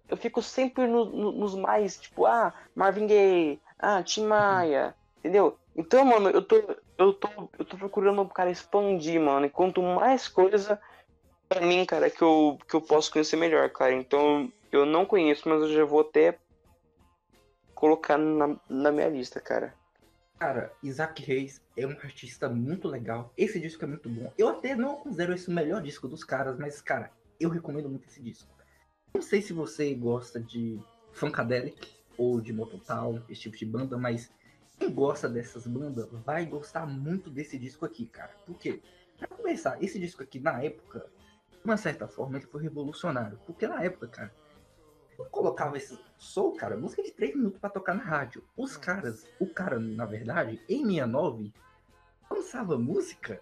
Eu 0.07 0.17
fico 0.17 0.41
sempre 0.41 0.85
no- 0.85 1.05
no- 1.05 1.31
nos 1.31 1.55
mais, 1.55 1.97
tipo, 1.97 2.25
ah, 2.27 2.53
Marvin 2.75 3.07
Gaye, 3.07 3.59
ah, 3.79 4.03
Tim 4.03 4.25
Maia, 4.25 4.95
entendeu? 5.17 5.57
Então, 5.75 6.05
mano, 6.05 6.29
eu 6.29 6.43
tô, 6.43 6.55
eu 6.97 7.11
tô, 7.13 7.27
eu 7.57 7.65
tô 7.65 7.75
procurando, 7.75 8.23
cara, 8.27 8.51
expandir, 8.51 9.19
mano. 9.19 9.47
E 9.47 9.49
quanto 9.49 9.81
mais 9.81 10.27
coisa, 10.27 10.79
pra 11.49 11.59
mim, 11.61 11.83
cara, 11.85 12.09
que 12.11 12.21
eu, 12.21 12.59
que 12.69 12.75
eu 12.75 12.81
posso 12.81 13.11
conhecer 13.11 13.35
melhor, 13.35 13.67
cara. 13.71 13.93
Então, 13.93 14.51
eu 14.71 14.85
não 14.85 15.05
conheço, 15.07 15.49
mas 15.49 15.61
eu 15.61 15.73
já 15.73 15.83
vou 15.85 16.01
até 16.01 16.37
colocar 17.73 18.17
na, 18.17 18.55
na 18.69 18.91
minha 18.91 19.09
lista, 19.09 19.41
cara. 19.41 19.73
Cara, 20.39 20.73
Isaac 20.83 21.23
Reis 21.23 21.61
é 21.77 21.87
um 21.87 21.91
artista 21.91 22.49
muito 22.49 22.87
legal. 22.87 23.33
Esse 23.37 23.59
disco 23.59 23.83
é 23.85 23.87
muito 23.87 24.09
bom. 24.09 24.31
Eu 24.37 24.49
até 24.49 24.75
não 24.75 24.97
considero 24.97 25.33
esse 25.33 25.47
o 25.47 25.53
melhor 25.53 25.81
disco 25.81 26.07
dos 26.07 26.23
caras, 26.23 26.57
mas, 26.59 26.81
cara, 26.81 27.11
eu 27.39 27.49
recomendo 27.49 27.89
muito 27.89 28.07
esse 28.07 28.21
disco. 28.21 28.49
Não 29.13 29.21
sei 29.21 29.41
se 29.41 29.53
você 29.53 29.93
gosta 29.93 30.39
de 30.39 30.77
Funkadelic 31.13 31.89
ou 32.17 32.41
de 32.41 32.51
Mototown, 32.51 33.21
esse 33.29 33.41
tipo 33.41 33.55
de 33.55 33.65
banda, 33.65 33.97
mas 33.97 34.29
quem 34.77 34.91
gosta 34.91 35.29
dessas 35.29 35.65
bandas 35.65 36.09
vai 36.25 36.45
gostar 36.45 36.85
muito 36.85 37.29
desse 37.29 37.57
disco 37.57 37.85
aqui, 37.85 38.05
cara. 38.05 38.33
Por 38.45 38.57
quê? 38.57 38.81
Pra 39.17 39.29
começar, 39.29 39.81
esse 39.81 39.97
disco 39.97 40.21
aqui, 40.21 40.37
na 40.39 40.61
época, 40.61 41.05
de 41.49 41.63
uma 41.63 41.77
certa 41.77 42.09
forma, 42.09 42.37
ele 42.37 42.45
foi 42.45 42.61
revolucionário. 42.61 43.39
Porque 43.45 43.65
na 43.65 43.81
época, 43.81 44.07
cara, 44.09 44.33
eu 45.17 45.25
colocava 45.25 45.77
esse 45.77 45.97
soul, 46.17 46.53
cara, 46.55 46.77
música 46.77 47.03
de 47.03 47.11
3 47.11 47.35
minutos 47.35 47.59
pra 47.59 47.69
tocar 47.69 47.93
na 47.93 48.03
rádio. 48.03 48.43
Os 48.57 48.77
caras, 48.77 49.25
o 49.39 49.47
cara, 49.47 49.79
na 49.79 50.05
verdade, 50.05 50.61
em 50.67 50.85
69, 50.85 51.53
lançava 52.29 52.77
música 52.77 53.41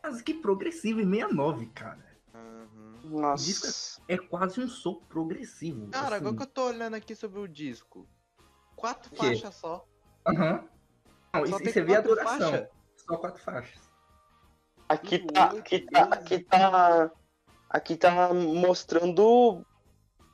quase 0.00 0.22
que 0.22 0.34
progressiva 0.34 1.00
em 1.02 1.10
69, 1.10 1.66
cara. 1.66 2.06
Uhum. 2.34 3.20
Nossa. 3.20 4.00
É 4.08 4.16
quase 4.16 4.60
um 4.60 4.68
soul 4.68 5.02
progressivo. 5.08 5.88
Cara, 5.88 6.06
assim. 6.06 6.14
agora 6.16 6.36
que 6.36 6.42
eu 6.42 6.46
tô 6.46 6.66
olhando 6.66 6.94
aqui 6.94 7.14
sobre 7.14 7.40
o 7.40 7.48
disco. 7.48 8.08
Quatro 8.76 9.14
faixas 9.16 9.54
só. 9.54 9.86
Aham. 10.26 10.64
Não, 11.34 11.44
e, 11.44 11.48
Só 11.48 11.58
e 11.58 11.64
você 11.64 11.82
vê 11.82 11.96
a 11.96 12.00
duração. 12.00 12.38
faixas? 12.38 12.68
Só 12.96 13.16
quatro 13.16 13.42
faixas. 13.42 13.88
Aqui 14.88 15.18
tá, 15.18 15.44
aqui 15.44 15.80
tá, 15.80 16.02
aqui 16.04 16.38
tá, 16.40 17.10
aqui 17.68 17.96
tá 17.96 18.32
mostrando 18.32 19.64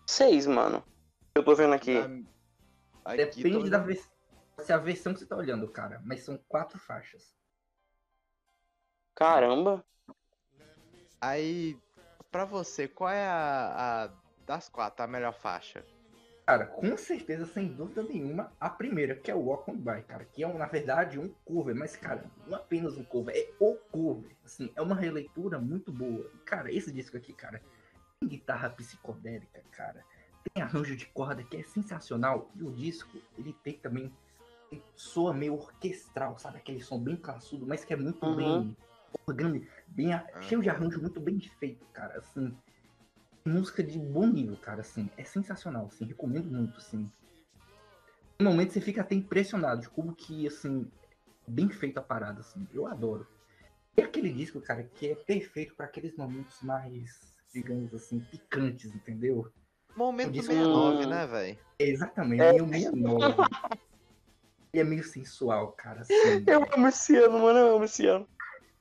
seis, 0.07 0.47
mano. 0.47 0.83
Eu 1.35 1.45
tô 1.45 1.55
vendo 1.55 1.75
aqui. 1.75 1.99
Aqui 3.05 3.17
Depende 3.17 3.65
tô 3.65 3.71
da 3.71 3.79
versão. 3.79 4.13
Se 4.61 4.73
é 4.73 4.75
a 4.75 4.79
versão 4.79 5.13
que 5.13 5.21
você 5.21 5.27
tá 5.27 5.37
olhando, 5.37 5.69
cara. 5.69 6.01
Mas 6.05 6.23
são 6.23 6.39
quatro 6.49 6.79
faixas. 6.79 7.35
Caramba. 9.15 9.85
Aí, 11.21 11.79
pra 12.31 12.45
você, 12.45 12.87
qual 12.87 13.11
é 13.11 13.27
a, 13.27 14.05
a 14.05 14.11
das 14.45 14.69
quatro 14.69 15.05
a 15.05 15.09
melhor 15.09 15.33
faixa? 15.33 15.85
Cara, 16.47 16.67
com 16.67 16.95
certeza, 16.99 17.47
sem 17.47 17.69
dúvida 17.69 18.03
nenhuma, 18.03 18.53
a 18.61 18.69
primeira, 18.69 19.15
que 19.15 19.31
é 19.31 19.35
o 19.35 19.47
Walk 19.47 19.71
On 19.71 19.77
By, 19.77 20.03
cara, 20.03 20.27
que 20.27 20.45
é, 20.45 20.53
na 20.53 20.67
verdade, 20.67 21.19
um 21.19 21.33
cover, 21.43 21.75
mas, 21.75 21.97
cara, 21.97 22.31
não 22.47 22.59
apenas 22.59 22.99
um 22.99 23.05
cover, 23.05 23.35
é 23.35 23.51
o 23.59 23.77
cover, 23.91 24.37
assim, 24.45 24.71
é 24.77 24.83
uma 24.83 24.95
releitura 24.95 25.59
muito 25.59 25.91
boa. 25.91 26.31
Cara, 26.45 26.71
esse 26.71 26.93
disco 26.93 27.17
aqui, 27.17 27.33
cara, 27.33 27.63
guitarra 28.27 28.71
psicodélica, 28.71 29.63
cara, 29.71 30.05
tem 30.53 30.63
arranjo 30.63 30.97
de 30.97 31.07
corda 31.07 31.43
que 31.45 31.57
é 31.57 31.63
sensacional, 31.63 32.51
e 32.55 32.63
o 32.63 32.73
disco, 32.73 33.11
ele 33.37 33.53
tem 33.53 33.79
também, 33.79 34.13
ele 34.71 34.85
soa 34.95 35.33
meio 35.33 35.55
orquestral, 35.55 36.39
sabe, 36.39 36.59
aquele 36.59 36.81
som 36.81 37.03
bem 37.03 37.17
classudo, 37.17 37.67
mas 37.67 37.85
que 37.85 37.93
é 37.93 37.97
muito 37.97 38.25
Uhum. 38.27 38.35
bem 38.37 38.77
orgânico, 39.27 39.67
bem, 39.87 40.13
a- 40.13 40.27
cheio 40.43 40.61
de 40.63 40.69
arranjo 40.69 41.01
muito 41.01 41.21
bem 41.21 41.41
feito, 41.41 41.85
cara, 41.93 42.19
assim, 42.19 42.57
música 43.47 43.83
de 43.83 43.99
bom 43.99 44.27
nível, 44.27 44.57
cara, 44.57 44.81
assim, 44.81 45.11
é 45.17 45.25
sensacional, 45.25 45.87
assim, 45.87 46.05
recomendo 46.05 46.51
muito, 46.51 46.79
assim. 46.81 47.11
No 48.41 48.51
momento 48.51 48.73
você 48.73 48.81
fica 48.81 49.01
até 49.03 49.15
impressionado 49.15 49.81
de 49.83 49.89
como 49.89 50.15
que, 50.15 50.47
assim, 50.47 50.91
bem 51.47 51.69
feito 51.71 51.99
a 51.99 52.03
parada, 52.03 52.41
assim, 52.41 52.67
eu 52.73 52.87
adoro. 52.87 53.27
E 53.97 54.03
aquele 54.03 54.33
disco, 54.33 54.61
cara, 54.61 54.83
que 54.83 55.09
é 55.09 55.15
perfeito 55.15 55.75
para 55.77 55.87
aqueles 55.87 56.17
momentos 56.17 56.61
mais, 56.63 57.34
digamos 57.55 57.95
assim, 57.95 58.21
picantes, 58.21 58.95
entendeu? 58.95 59.51
Momento 59.97 60.33
Disco- 60.33 60.53
69, 60.53 61.05
Hum. 61.05 61.09
né, 61.09 61.27
velho? 61.27 61.59
Exatamente, 61.79 62.43
É. 62.43 62.53
meio 62.53 62.67
69. 62.69 63.35
Ele 64.73 64.81
é 64.81 64.85
meio 64.85 65.05
sensual, 65.05 65.71
cara, 65.73 66.01
assim. 66.01 66.13
Eu 66.47 66.67
amo 66.75 66.89
esse 66.89 67.17
ano, 67.17 67.39
mano. 67.39 67.59
Eu 67.61 67.77
amo 67.77 67.85
esse 67.85 68.07
ano. 68.07 68.29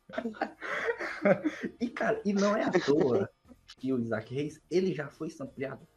E, 1.80 1.90
cara, 1.90 2.22
e 2.26 2.34
não 2.34 2.56
é 2.56 2.64
à 2.64 2.72
toa 2.72 3.30
que 3.78 3.94
o 3.94 4.00
Isaac 4.00 4.34
Reis, 4.34 4.62
ele 4.70 4.94
já 4.94 5.08
foi 5.08 5.30
sampleado 5.30 5.88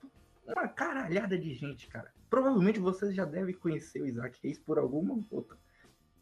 por 0.45 0.53
uma 0.53 0.69
caralhada 0.69 1.37
de 1.39 1.53
gente, 1.55 1.89
cara. 1.89 2.13
Provavelmente 2.31 2.79
vocês 2.79 3.15
já 3.15 3.25
devem 3.25 3.55
conhecer 3.55 4.01
o 4.03 4.07
Isaac 4.07 4.39
Reis 4.43 4.59
por 4.59 4.79
alguma 4.79 5.19
outra 5.31 5.57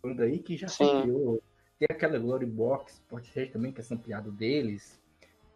banda 0.03 0.25
aí 0.25 0.39
que 0.39 0.57
já 0.57 0.69
sampleou. 0.69 1.43
Tem 1.79 1.89
aquela 1.91 2.19
Glory 2.19 2.47
Box, 2.47 3.03
Portishead 3.09 3.53
também, 3.53 3.73
que 3.73 3.81
é 3.81 3.85
sampleado 3.85 4.31
deles. 4.33 5.01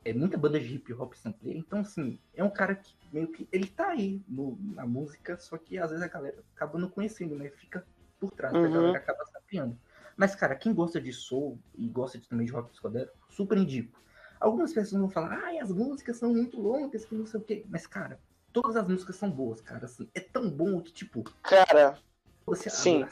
É 0.09 0.13
muita 0.15 0.39
banda 0.39 0.59
de 0.59 0.75
hip 0.75 0.93
hop 0.95 1.13
sampleia. 1.15 1.59
Então, 1.59 1.81
assim, 1.81 2.19
é 2.35 2.43
um 2.43 2.49
cara 2.51 2.75
que 2.75 2.95
meio 3.13 3.29
que. 3.29 3.47
Ele 3.53 3.67
tá 3.67 3.89
aí 3.89 4.23
no- 4.27 4.59
na 4.75 4.87
música, 4.87 5.37
só 5.39 5.59
que 5.59 5.79
às 5.79 5.91
vezes 5.91 6.03
a 6.05 6.09
galera 6.09 6.39
acaba 6.57 6.79
não 6.79 6.89
conhecendo, 6.89 7.35
né? 7.35 7.51
Fica 7.51 7.87
por 8.19 8.31
trás, 8.31 8.55
Uhum. 8.55 8.65
a 8.65 8.69
galera 8.69 8.99
acaba 8.99 9.25
sampleando. 9.27 9.79
Mas, 10.17 10.35
cara, 10.35 10.57
quem 10.57 10.73
gosta 10.73 10.99
de 11.01 11.13
soul 11.13 11.59
e 11.77 11.87
gosta 11.89 12.19
de, 12.19 12.27
também 12.27 12.47
de 12.47 12.53
rock 12.53 12.71
psicodélico, 12.71 13.15
super 13.29 13.59
indico. 13.59 14.01
Algumas 14.41 14.73
pessoas 14.73 15.01
vão 15.01 15.11
falar, 15.11 15.33
ai, 15.45 15.59
as 15.59 15.71
músicas 15.71 16.17
são 16.17 16.33
muito 16.33 16.61
longas, 16.61 17.05
que 17.05 17.15
não 17.15 17.27
sei 17.27 17.41
o 17.41 17.43
quê. 17.45 17.65
Mas, 17.69 17.87
cara, 17.87 18.19
todas 18.53 18.77
as 18.77 18.89
músicas 18.89 19.17
são 19.17 19.31
boas, 19.31 19.61
cara. 19.61 19.85
Assim, 19.85 20.09
é 20.15 20.21
tão 20.21 20.49
bom 20.51 20.81
que, 20.81 20.93
tipo, 20.93 21.23
Cara, 21.43 21.99
você 22.47 22.69
a 22.69 22.73
Sim. 22.73 23.07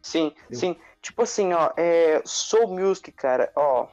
sim, 0.00 0.32
Eu- 0.50 0.58
sim. 0.58 0.76
Tipo 1.02 1.22
assim, 1.22 1.52
ó, 1.52 1.70
é. 1.76 2.22
Soul 2.24 2.78
Music, 2.78 3.12
cara, 3.12 3.52
ó. 3.54 3.88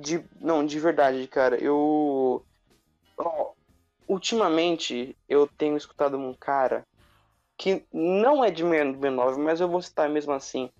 De, 0.00 0.24
não, 0.40 0.64
de 0.64 0.78
verdade, 0.78 1.26
cara, 1.26 1.56
eu. 1.56 2.44
Ó, 3.16 3.52
ultimamente 4.06 5.16
eu 5.28 5.46
tenho 5.46 5.76
escutado 5.76 6.16
um 6.16 6.32
cara 6.32 6.86
que 7.56 7.84
não 7.92 8.44
é 8.44 8.50
de 8.50 8.62
69, 8.62 9.40
mas 9.40 9.60
eu 9.60 9.68
vou 9.68 9.82
citar 9.82 10.08
mesmo 10.08 10.32
assim. 10.32 10.70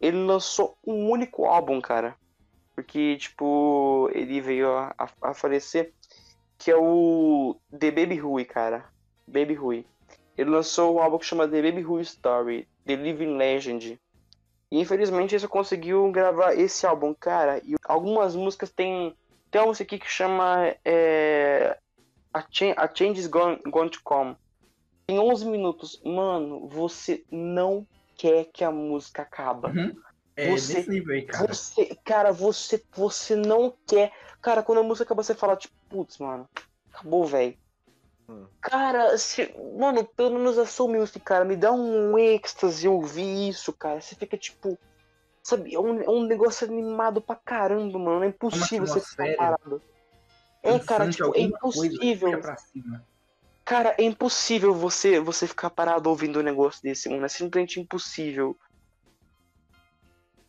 Ele 0.00 0.24
lançou 0.24 0.76
um 0.86 1.10
único 1.10 1.44
álbum, 1.44 1.80
cara. 1.80 2.16
Porque, 2.74 3.16
tipo, 3.16 4.08
ele 4.14 4.40
veio 4.40 4.70
a, 4.70 4.94
a, 4.96 5.08
a 5.20 5.34
falecer. 5.34 5.92
Que 6.56 6.70
é 6.70 6.76
o 6.76 7.56
The 7.76 7.90
Baby 7.90 8.16
Rui, 8.18 8.44
cara. 8.44 8.88
Baby 9.26 9.54
Rui. 9.54 9.84
Ele 10.38 10.50
lançou 10.50 10.94
um 10.94 11.00
álbum 11.00 11.18
que 11.18 11.26
chama 11.26 11.48
The 11.48 11.60
Baby 11.60 11.82
Rui 11.82 12.02
Story, 12.02 12.68
The 12.86 12.96
Living 12.96 13.36
Legend. 13.36 14.00
E 14.72 14.80
infelizmente 14.80 15.34
ele 15.34 15.40
só 15.40 15.48
conseguiu 15.48 16.10
gravar 16.10 16.54
esse 16.54 16.86
álbum, 16.86 17.12
cara. 17.12 17.58
E 17.62 17.74
algumas 17.84 18.34
músicas 18.34 18.70
tem. 18.70 19.14
Tem 19.50 19.60
uma 19.60 19.66
música 19.66 19.84
aqui 19.84 20.02
que 20.02 20.10
chama 20.10 20.74
é, 20.82 21.76
a, 22.32 22.42
Change, 22.50 22.74
a 22.78 22.88
Change 22.92 23.20
is 23.20 23.26
Going, 23.26 23.60
Going 23.66 23.90
to 23.90 24.00
Come. 24.02 24.34
Tem 25.06 25.18
11 25.18 25.46
minutos. 25.46 26.00
Mano, 26.02 26.66
você 26.68 27.22
não 27.30 27.86
quer 28.16 28.46
que 28.46 28.64
a 28.64 28.70
música 28.70 29.20
acaba. 29.20 29.68
Uhum. 29.68 29.94
É 30.34 30.50
Você- 30.50 30.86
aí, 30.88 31.22
cara. 31.26 31.48
Você, 31.48 31.94
cara, 32.02 32.32
você, 32.32 32.82
você 32.92 33.36
não 33.36 33.74
quer. 33.86 34.10
Cara, 34.40 34.62
quando 34.62 34.78
a 34.78 34.82
música 34.82 35.04
acaba, 35.04 35.22
você 35.22 35.34
fala, 35.34 35.54
tipo, 35.54 35.74
putz, 35.90 36.16
mano, 36.16 36.48
acabou, 36.90 37.26
velho. 37.26 37.58
Hum. 38.28 38.46
Cara, 38.60 39.16
se, 39.18 39.54
mano, 39.76 40.04
pelo 40.04 40.38
menos 40.38 40.58
a 40.58 40.66
Soul 40.66 40.90
Music, 40.94 41.20
cara, 41.20 41.44
me 41.44 41.56
dá 41.56 41.72
um 41.72 42.18
êxtase 42.18 42.86
ouvir 42.88 43.48
isso, 43.48 43.72
cara. 43.72 44.00
Você 44.00 44.14
fica, 44.14 44.36
tipo, 44.36 44.78
sabe, 45.42 45.74
é 45.74 45.78
um, 45.78 46.00
é 46.00 46.08
um 46.08 46.24
negócio 46.24 46.66
animado 46.66 47.20
pra 47.20 47.36
caramba, 47.36 47.98
mano. 47.98 48.24
É 48.24 48.28
impossível 48.28 48.86
você 48.86 49.00
ficar 49.00 49.36
parado. 49.36 49.82
É, 50.62 50.78
cara, 50.78 51.10
tipo, 51.10 51.36
é 51.36 51.40
impossível. 51.40 52.40
Cara, 53.64 53.94
é 53.98 54.02
impossível 54.02 54.74
você, 54.74 55.20
você 55.20 55.46
ficar 55.46 55.70
parado 55.70 56.08
ouvindo 56.08 56.40
um 56.40 56.42
negócio 56.42 56.82
desse, 56.82 57.08
mano. 57.08 57.24
É 57.24 57.28
simplesmente 57.28 57.80
impossível. 57.80 58.56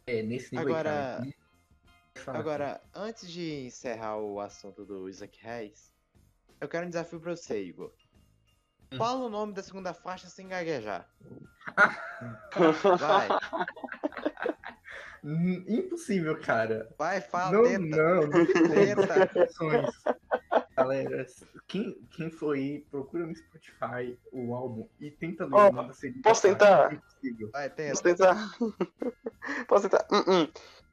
É, 0.05 0.21
nesse 0.21 0.55
nível 0.55 0.75
Agora- 0.75 1.21
aí, 1.21 1.31
cara. 1.31 1.43
Falar, 2.15 2.39
Agora, 2.39 2.81
antes 2.93 3.29
de 3.29 3.65
encerrar 3.65 4.17
o 4.17 4.39
assunto 4.39 4.85
do 4.85 5.09
Isaac 5.09 5.39
Reis, 5.41 5.91
eu 6.63 6.69
quero 6.69 6.85
um 6.85 6.89
desafio 6.89 7.19
pra 7.19 7.35
você, 7.35 7.61
Igor. 7.61 7.91
Hum. 8.91 8.97
Fala 8.97 9.25
o 9.25 9.29
nome 9.29 9.53
da 9.53 9.61
segunda 9.61 9.93
faixa 9.93 10.27
sem 10.29 10.47
gaguejar. 10.47 11.07
Vai, 12.99 13.27
Hum, 15.23 15.63
Impossível, 15.67 16.37
cara. 16.41 16.93
vai, 16.97 17.21
fala, 17.21 17.53
não, 17.53 17.63
tenta. 17.63 17.95
não, 17.95 18.27
não 18.27 18.45
tem 18.45 18.95
Tenta. 18.95 19.31
Galera, 20.75 21.25
quem, 21.65 21.97
quem 22.11 22.29
for 22.29 22.55
aí, 22.55 22.79
procura 22.91 23.25
no 23.25 23.33
Spotify 23.33 24.19
o 24.33 24.53
álbum 24.53 24.87
e 24.99 25.09
tenta 25.11 25.45
ler 25.45 25.53
Ó, 25.53 25.69
o 25.69 25.71
nome 25.71 25.87
da 25.87 25.93
segunda 25.93 26.23
posso 26.23 26.41
tentar? 26.41 26.93
é. 26.93 26.99
Vai, 27.53 27.69
tenta. 27.69 27.91
Posso 27.91 28.03
tentar? 28.03 28.55
Posso 29.67 29.89
tentar? 29.89 30.05
Uh 30.11 30.23
-uh. 30.29 30.51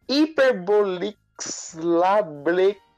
Hyperbolix 0.09 1.75
Lablexekedalic 1.75 2.90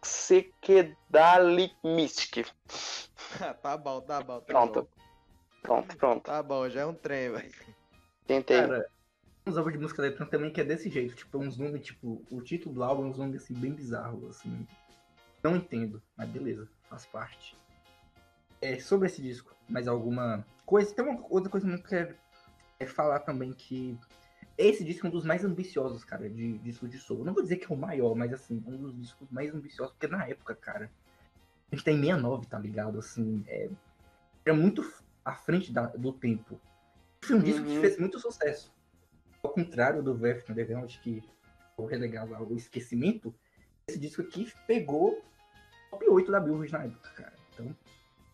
Mystic. 1.85 2.47
tá 3.63 3.77
bom, 3.77 4.01
tá 4.01 4.21
bom, 4.21 4.41
tá 4.41 4.47
Pronto. 4.47 4.83
bom. 4.83 4.89
Pronto, 5.63 5.97
pronto. 5.97 6.23
Tá 6.25 6.43
bom, 6.43 6.69
já 6.69 6.81
é 6.81 6.87
um 6.87 6.95
trem, 6.95 7.31
velho. 7.31 7.53
Tentei. 8.27 8.61
Cara, 8.61 8.87
uns 9.47 9.57
álbuns 9.57 9.73
de 9.73 9.79
música 9.79 10.03
eletrônica 10.03 10.37
também 10.37 10.53
que 10.53 10.61
é 10.61 10.65
desse 10.65 10.91
jeito, 10.91 11.15
tipo, 11.15 11.39
uns 11.39 11.57
nomes, 11.57 11.85
tipo, 11.85 12.23
o 12.31 12.43
título 12.43 12.75
do 12.75 12.83
álbum 12.83 13.07
é 13.07 13.07
uns 13.11 13.19
nomes 13.19 13.43
assim, 13.43 13.55
bem 13.55 13.73
bizarros, 13.73 14.25
assim. 14.25 14.67
Não 15.43 15.57
entendo, 15.57 16.03
mas 16.17 16.29
beleza, 16.29 16.69
faz 16.89 17.07
parte. 17.07 17.57
É, 18.61 18.79
sobre 18.79 19.07
esse 19.07 19.21
disco, 19.21 19.55
mais 19.69 19.89
alguma 19.89 20.45
coisa? 20.67 20.95
Tem 20.95 21.05
uma 21.05 21.25
outra 21.29 21.51
coisa 21.51 21.67
que 21.67 21.73
eu 21.73 21.77
não 21.77 21.83
quero 21.83 22.17
é 22.79 22.87
falar 22.87 23.21
também 23.21 23.53
que 23.53 23.99
esse 24.59 24.85
disco 24.85 25.07
é 25.07 25.09
um 25.09 25.13
dos 25.13 25.25
mais 25.25 25.45
ambiciosos, 25.45 26.05
cara, 26.05 26.29
de 26.29 26.59
disco 26.59 26.89
de 26.89 26.99
soul. 26.99 27.25
Não 27.25 27.33
vou 27.35 27.43
dizer 27.43 27.57
que 27.57 27.65
é 27.71 27.75
o 27.75 27.79
maior, 27.79 28.15
mas 28.15 28.33
assim, 28.33 28.63
um 28.67 28.77
dos 28.77 28.97
discos 28.97 29.31
mais 29.31 29.53
ambiciosos, 29.55 29.95
porque 29.95 30.07
na 30.09 30.27
época, 30.27 30.55
cara, 30.55 30.91
a 31.71 31.75
gente 31.75 31.85
tem 31.85 31.97
69, 31.97 32.47
tá 32.47 32.59
ligado? 32.59 32.99
Assim, 32.99 33.43
é, 33.47 33.71
é 34.45 34.53
muito 34.53 34.83
à 35.25 35.35
frente 35.35 35.73
da- 35.73 35.87
do 35.87 36.13
tempo. 36.13 36.61
Foi 37.25 37.37
um 37.37 37.43
disco 37.43 37.65
que 37.65 37.75
Uhum. 37.75 37.81
fez 37.81 37.99
muito 37.99 38.19
sucesso. 38.19 38.73
Ao 39.43 39.53
contrário 39.53 40.03
do 40.03 40.15
Velvet 40.15 40.51
Underground, 40.51 40.97
que 40.99 41.23
foi 41.77 41.91
relegado 41.91 42.35
ao 42.35 42.55
esquecimento, 42.55 43.35
esse 43.89 43.99
disco 43.99 44.23
aqui 44.23 44.53
pegou 44.67 45.25
top 45.91 46.09
8 46.09 46.31
da 46.31 46.41
Billboard 46.41 46.73
na 46.73 46.85
época, 46.85 47.11
cara. 47.17 47.33
Então, 47.53 47.75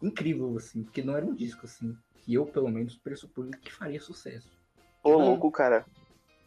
incrível, 0.03 0.57
assim, 0.57 0.83
porque 0.83 1.03
não 1.03 1.17
era 1.17 1.25
um 1.25 1.35
disco, 1.35 1.65
assim, 1.67 1.97
que 2.19 2.35
eu, 2.35 2.45
pelo 2.47 2.69
menos, 2.69 2.97
pressupunha 2.97 3.57
que 3.59 3.73
faria 3.73 4.01
sucesso. 4.01 4.51
Ô, 5.03 5.17
louco, 5.17 5.51
cara. 5.51 5.87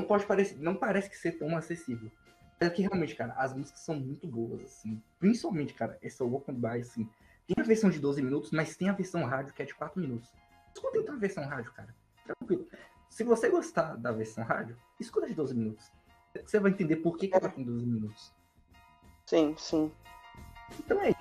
Não 0.02 0.08
pode 0.08 0.26
parecer, 0.26 0.58
não 0.60 0.76
parece 0.76 1.08
que 1.08 1.16
ser 1.16 1.34
tão 1.34 1.56
acessível. 1.56 2.12
É 2.60 2.68
que 2.72 2.82
realmente, 2.82 3.16
cara, 3.16 3.34
as 3.34 3.54
músicas 3.54 3.82
são 3.82 3.96
muito 3.96 4.28
boas, 4.28 4.64
assim. 4.64 5.00
Principalmente, 5.20 5.76
cara, 5.76 5.98
essa 6.02 6.24
Walk 6.24 6.50
On 6.50 6.56
By, 6.56 6.80
assim. 6.80 7.08
Tem 7.46 7.56
a 7.60 7.64
versão 7.64 7.90
de 7.90 8.00
12 8.00 8.20
minutos, 8.22 8.50
mas 8.50 8.76
tem 8.76 8.90
a 8.90 8.94
versão 8.94 9.24
rádio 9.26 9.54
que 9.54 9.62
é 9.62 9.66
de 9.66 9.76
4 9.76 10.02
minutos. 10.02 10.28
Escuta 10.74 10.98
então 10.98 11.14
a 11.14 11.20
versão 11.20 11.46
rádio, 11.46 11.72
cara. 11.74 11.96
Tranquilo. 12.26 12.68
Se 13.10 13.24
você 13.24 13.50
gostar 13.50 13.96
da 13.96 14.12
versão 14.12 14.44
rádio, 14.44 14.76
escuta 15.00 15.28
de 15.28 15.36
12 15.36 15.54
minutos. 15.54 15.92
Você 16.44 16.60
vai 16.60 16.72
entender 16.72 16.96
por 16.96 17.16
que, 17.16 17.28
que 17.28 17.36
ela 17.36 17.50
tem 17.50 17.64
12 17.64 17.86
minutos. 17.86 18.34
Sim, 19.28 19.54
sim. 19.58 19.92
Então 20.80 21.00
é 21.02 21.14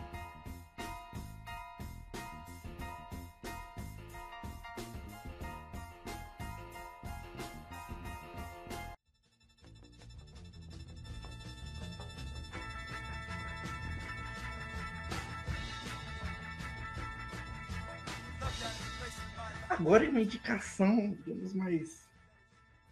Agora 19.70 20.04
é 20.04 20.08
uma 20.08 20.20
indicação, 20.20 21.16
digamos, 21.24 21.54
mais. 21.54 22.08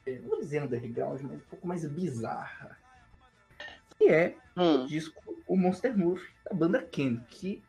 é, 0.07 0.19
Não 0.21 0.31
vou 0.31 0.39
dizer 0.41 0.63
underground, 0.63 1.21
mas 1.23 1.33
um 1.33 1.45
pouco 1.51 1.67
mais 1.67 1.85
bizarra. 1.87 2.79
Que 3.99 4.09
é 4.09 4.37
Hum. 4.57 4.87
disco 4.87 5.21
O 5.47 5.57
Monster 5.57 5.97
Move, 5.97 6.25
da 6.45 6.55
banda 6.55 6.83
Ken, 6.83 7.21
que 7.29 7.63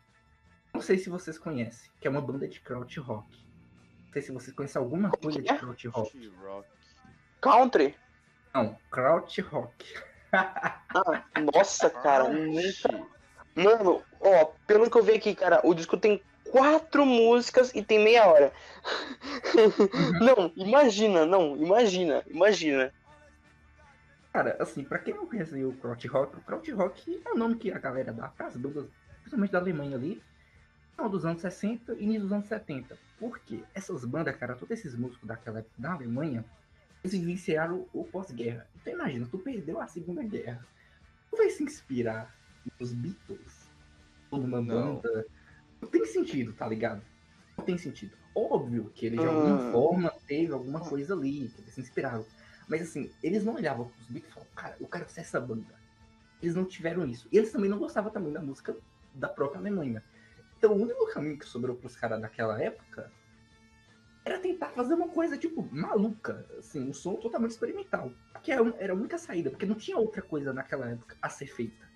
não 0.72 0.80
sei 0.80 0.96
se 0.98 1.10
vocês 1.10 1.38
conhecem, 1.38 1.90
que 2.00 2.06
é 2.06 2.10
uma 2.10 2.20
banda 2.20 2.46
de 2.48 2.60
kraut 2.60 2.98
rock. 3.00 3.28
Não 4.06 4.12
sei 4.12 4.22
se 4.22 4.32
vocês 4.32 4.54
conhecem 4.54 4.80
alguma 4.80 5.10
coisa 5.10 5.40
de 5.42 5.50
é? 5.50 5.58
kraut 5.58 5.88
rock. 5.88 6.28
Rock. 6.42 6.68
Country? 7.40 7.96
Não, 8.54 8.76
kraut 8.90 9.40
rock. 9.42 9.94
Ah, 10.32 11.22
nossa, 11.54 11.90
cara, 11.90 12.28
nunca. 12.28 13.08
Mano, 13.54 14.02
ó, 14.20 14.44
pelo 14.66 14.88
que 14.90 14.96
eu 14.96 15.02
vi 15.02 15.14
aqui, 15.14 15.34
cara, 15.34 15.60
o 15.64 15.74
disco 15.74 15.96
tem 15.96 16.22
quatro 16.50 17.06
músicas 17.06 17.72
e 17.74 17.82
tem 17.82 18.02
meia 18.02 18.26
hora. 18.26 18.52
não, 20.20 20.52
imagina, 20.56 21.24
não, 21.24 21.56
imagina, 21.56 22.22
imagina. 22.28 22.92
Cara, 24.32 24.56
assim, 24.60 24.84
pra 24.84 24.98
quem 24.98 25.14
não 25.14 25.26
conhece 25.26 25.62
o 25.64 25.72
kraut 25.72 26.06
rock, 26.06 26.36
o 26.36 26.40
kraut 26.40 26.70
rock 26.72 27.22
é 27.24 27.30
o 27.30 27.36
nome 27.36 27.56
que 27.56 27.72
a 27.72 27.78
galera 27.78 28.12
dá 28.12 28.28
para 28.28 28.46
as 28.46 28.56
bandas, 28.56 28.86
principalmente 29.20 29.50
da 29.50 29.58
Alemanha 29.58 29.96
ali, 29.96 30.22
final 30.92 31.08
dos 31.08 31.24
anos 31.24 31.40
60 31.40 31.94
e 31.94 32.04
início 32.04 32.22
dos 32.22 32.32
anos 32.32 32.46
70. 32.46 32.96
Por 33.18 33.38
quê? 33.40 33.62
Essas 33.74 34.04
bandas, 34.04 34.36
cara, 34.36 34.54
todos 34.54 34.78
esses 34.78 34.94
músicos 34.94 35.26
daquela 35.26 35.58
época 35.58 35.74
da 35.78 35.92
Alemanha, 35.92 36.44
eles 37.02 37.18
vivenciaram 37.18 37.86
o 37.92 38.04
pós-guerra. 38.04 38.66
Então 38.76 38.92
imagina, 38.92 39.26
tu 39.30 39.38
perdeu 39.38 39.80
a 39.80 39.86
Segunda 39.86 40.22
Guerra. 40.22 40.64
Tu 41.30 41.36
vai 41.36 41.50
se 41.50 41.62
inspirar 41.62 42.34
nos 42.78 42.92
Beatles? 42.92 43.68
Ou 44.30 44.38
numa 44.38 44.60
Não. 44.60 44.96
banda? 44.96 45.26
Não 45.80 45.88
tem 45.88 46.04
sentido, 46.06 46.52
tá 46.52 46.66
ligado? 46.66 47.02
Não 47.56 47.64
tem 47.64 47.78
sentido. 47.78 48.16
Óbvio 48.34 48.90
que 48.94 49.06
ele 49.06 49.18
de 49.18 49.26
alguma 49.26 49.56
Hum. 49.56 49.72
forma 49.72 50.12
teve 50.26 50.52
alguma 50.52 50.80
coisa 50.80 51.14
ali, 51.14 51.48
que 51.48 51.60
eles 51.62 51.74
se 51.74 51.80
inspiraram. 51.80 52.24
Mas 52.68 52.82
assim, 52.82 53.10
eles 53.22 53.44
não 53.44 53.54
olhavam 53.54 53.88
pros 53.88 54.06
Beatles 54.06 54.30
e 54.30 54.34
falavam, 54.34 54.54
cara, 54.54 54.76
eu 54.80 54.86
quero 54.86 55.08
ser 55.08 55.20
essa 55.22 55.40
banda. 55.40 55.74
Eles 56.40 56.54
não 56.54 56.64
tiveram 56.64 57.04
isso. 57.06 57.28
E 57.32 57.36
eles 57.36 57.50
também 57.52 57.68
não 57.68 57.78
gostavam 57.78 58.10
também 58.10 58.32
da 58.32 58.40
música 58.40 58.76
da 59.14 59.28
própria 59.28 59.58
Alemanha. 59.60 60.02
Então 60.56 60.72
o 60.72 60.80
único 60.82 61.06
caminho 61.12 61.38
que 61.38 61.46
sobrou 61.46 61.76
pros 61.76 61.96
caras 61.96 62.20
daquela 62.20 62.62
época 62.62 63.10
era 64.24 64.38
tentar 64.38 64.68
fazer 64.70 64.94
uma 64.94 65.08
coisa, 65.08 65.36
tipo, 65.36 65.66
maluca. 65.72 66.46
Assim, 66.58 66.80
um 66.88 66.92
som 66.92 67.14
totalmente 67.16 67.50
experimental. 67.52 68.12
Que 68.42 68.52
era 68.52 68.62
era 68.78 68.92
a 68.92 68.96
única 68.96 69.18
saída, 69.18 69.50
porque 69.50 69.66
não 69.66 69.74
tinha 69.74 69.96
outra 69.98 70.22
coisa 70.22 70.52
naquela 70.52 70.88
época 70.88 71.16
a 71.20 71.28
ser 71.28 71.46
feita. 71.46 71.88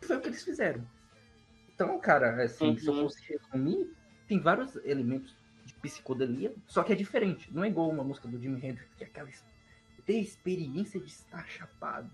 Foi 0.00 0.16
o 0.16 0.20
que 0.20 0.28
eles 0.28 0.42
fizeram. 0.42 0.86
Então, 1.82 1.98
cara, 1.98 2.44
assim, 2.44 2.78
se 2.78 2.88
eu 2.88 2.94
Uhum. 2.94 3.02
fosse 3.02 3.20
resumir, 3.28 3.92
tem 4.28 4.38
vários 4.40 4.76
elementos 4.84 5.36
de 5.64 5.74
psicodelia, 5.74 6.54
só 6.68 6.84
que 6.84 6.92
é 6.92 6.96
diferente. 6.96 7.52
Não 7.52 7.64
é 7.64 7.68
igual 7.68 7.90
uma 7.90 8.04
música 8.04 8.28
do 8.28 8.40
Jimi 8.40 8.64
Hendrix, 8.64 8.94
que 8.94 9.02
é 9.02 9.06
aquela 9.08 9.28
ter 10.06 10.18
experiência 10.20 11.00
de 11.00 11.06
estar 11.06 11.44
chapado. 11.48 12.08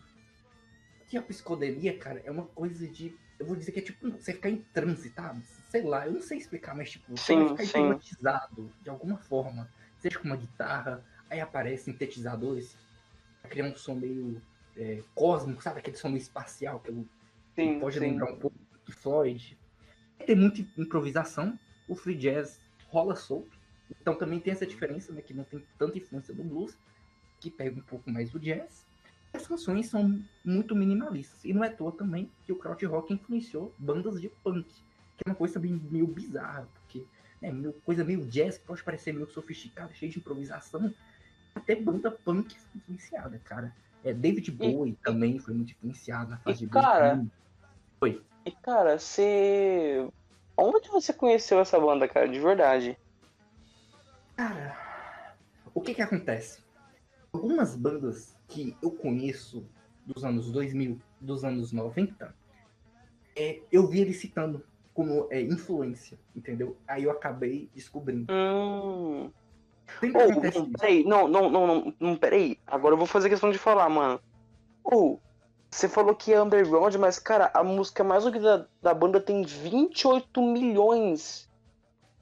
Que 1.06 1.18
a 1.18 1.22
psicodelia, 1.22 1.98
cara, 1.98 2.20
é 2.24 2.30
uma 2.30 2.46
coisa 2.46 2.86
de. 2.88 3.14
Eu 3.38 3.46
vou 3.46 3.56
dizer 3.56 3.72
que 3.72 3.78
é 3.78 3.82
tipo 3.82 4.10
você 4.10 4.32
ficar 4.32 4.48
em 4.50 4.62
transe, 4.72 5.10
tá? 5.10 5.34
Sei 5.70 5.82
lá, 5.82 6.06
eu 6.06 6.12
não 6.12 6.22
sei 6.22 6.38
explicar, 6.38 6.74
mas 6.74 6.90
tipo, 6.90 7.12
você 7.12 7.20
Sim, 7.22 7.44
vai 7.44 7.46
ficar 7.46 7.64
sim. 7.64 7.82
hipnotizado 7.82 8.72
de 8.82 8.88
alguma 8.88 9.18
forma. 9.18 9.70
Seja 9.98 10.18
com 10.18 10.24
uma 10.24 10.36
guitarra, 10.36 11.04
aí 11.30 11.40
aparecem 11.40 11.92
sintetizadores 11.92 12.76
pra 13.42 13.50
criar 13.50 13.66
um 13.66 13.76
som 13.76 13.94
meio 13.94 14.40
é, 14.76 15.02
cósmico, 15.14 15.62
sabe? 15.62 15.80
Aquele 15.80 15.96
som 15.96 16.08
meio 16.08 16.18
espacial 16.22 16.80
que 16.80 16.90
eu 16.90 17.06
Sim, 17.54 17.80
pode 17.80 17.98
sim. 17.98 18.00
lembrar 18.00 18.32
um 18.32 18.38
pouco 18.38 18.56
de 18.86 18.92
Floyd. 18.92 19.57
Tem 20.26 20.36
muita 20.36 20.60
improvisação, 20.76 21.58
o 21.86 21.94
free 21.94 22.14
jazz 22.16 22.60
rola 22.88 23.16
solto. 23.16 23.56
Então 24.00 24.14
também 24.14 24.38
tem 24.40 24.52
essa 24.52 24.66
diferença, 24.66 25.12
né? 25.12 25.22
Que 25.22 25.32
não 25.32 25.44
tem 25.44 25.64
tanta 25.78 25.96
influência 25.98 26.34
do 26.34 26.42
blues, 26.44 26.76
que 27.40 27.50
pega 27.50 27.78
um 27.78 27.82
pouco 27.82 28.10
mais 28.10 28.30
do 28.30 28.38
jazz. 28.38 28.86
As 29.32 29.46
canções 29.46 29.88
são 29.88 30.22
muito 30.44 30.74
minimalistas. 30.74 31.44
E 31.44 31.52
não 31.52 31.62
é 31.64 31.68
à 31.68 31.72
toa 31.72 31.92
também 31.92 32.30
que 32.44 32.52
o 32.52 32.56
krautrock 32.56 33.12
influenciou 33.12 33.74
bandas 33.78 34.20
de 34.20 34.28
punk, 34.42 34.66
que 35.16 35.22
é 35.26 35.30
uma 35.30 35.34
coisa 35.34 35.54
também 35.54 35.72
meio 35.90 36.06
bizarra, 36.06 36.68
porque 36.74 37.04
né, 37.40 37.52
meio- 37.52 37.72
coisa 37.84 38.04
meio 38.04 38.26
jazz, 38.26 38.58
que 38.58 38.64
pode 38.66 38.82
parecer 38.82 39.12
meio 39.12 39.28
sofisticada, 39.30 39.92
cheio 39.94 40.10
de 40.10 40.18
improvisação. 40.18 40.92
Até 41.54 41.74
banda 41.76 42.10
punk 42.10 42.54
foi 42.58 42.70
influenciada, 42.80 43.38
cara. 43.44 43.74
É, 44.04 44.12
David 44.12 44.50
Bowie 44.52 44.96
também 45.02 45.38
foi 45.38 45.54
muito 45.54 45.72
influenciado 45.72 46.30
na 46.30 46.38
fase 46.38 46.58
e, 46.64 46.66
de 46.66 46.66
blues. 46.66 46.84
cara, 46.84 47.26
Oi. 48.00 48.22
E 48.44 48.50
cara, 48.50 48.98
você. 48.98 50.08
Onde 50.56 50.88
você 50.88 51.12
conheceu 51.12 51.60
essa 51.60 51.78
banda, 51.78 52.08
cara, 52.08 52.28
de 52.28 52.40
verdade? 52.40 52.98
Cara, 54.36 54.76
o 55.74 55.80
que 55.80 55.94
que 55.94 56.02
acontece? 56.02 56.62
Algumas 57.32 57.76
bandas 57.76 58.36
que 58.48 58.76
eu 58.82 58.90
conheço 58.90 59.68
dos 60.04 60.24
anos 60.24 60.50
2000, 60.50 60.98
dos 61.20 61.44
anos 61.44 61.72
90, 61.72 62.34
é, 63.36 63.60
eu 63.70 63.86
vi 63.86 64.00
eles 64.00 64.16
citando 64.16 64.64
como 64.94 65.28
é, 65.30 65.40
influência, 65.40 66.18
entendeu? 66.34 66.76
Aí 66.86 67.04
eu 67.04 67.10
acabei 67.10 67.70
descobrindo. 67.74 68.32
Hum. 68.32 69.30
Acontece 69.86 70.58
não, 70.58 70.72
peraí, 70.72 71.04
não, 71.04 71.28
não, 71.28 71.50
não, 71.50 71.66
não, 71.66 71.94
não, 71.98 72.16
peraí. 72.16 72.58
Agora 72.66 72.94
eu 72.94 72.98
vou 72.98 73.06
fazer 73.06 73.28
questão 73.28 73.50
de 73.50 73.58
falar, 73.58 73.88
mano. 73.88 74.20
Ô, 74.84 75.18
você 75.70 75.88
falou 75.88 76.14
que 76.14 76.32
é 76.32 76.42
underground, 76.42 76.94
mas, 76.96 77.18
cara, 77.18 77.50
a 77.54 77.62
música 77.62 78.02
mais 78.02 78.24
ouvida 78.24 78.58
da, 78.58 78.66
da 78.90 78.94
banda 78.94 79.20
tem 79.20 79.42
28 79.42 80.42
milhões 80.42 81.48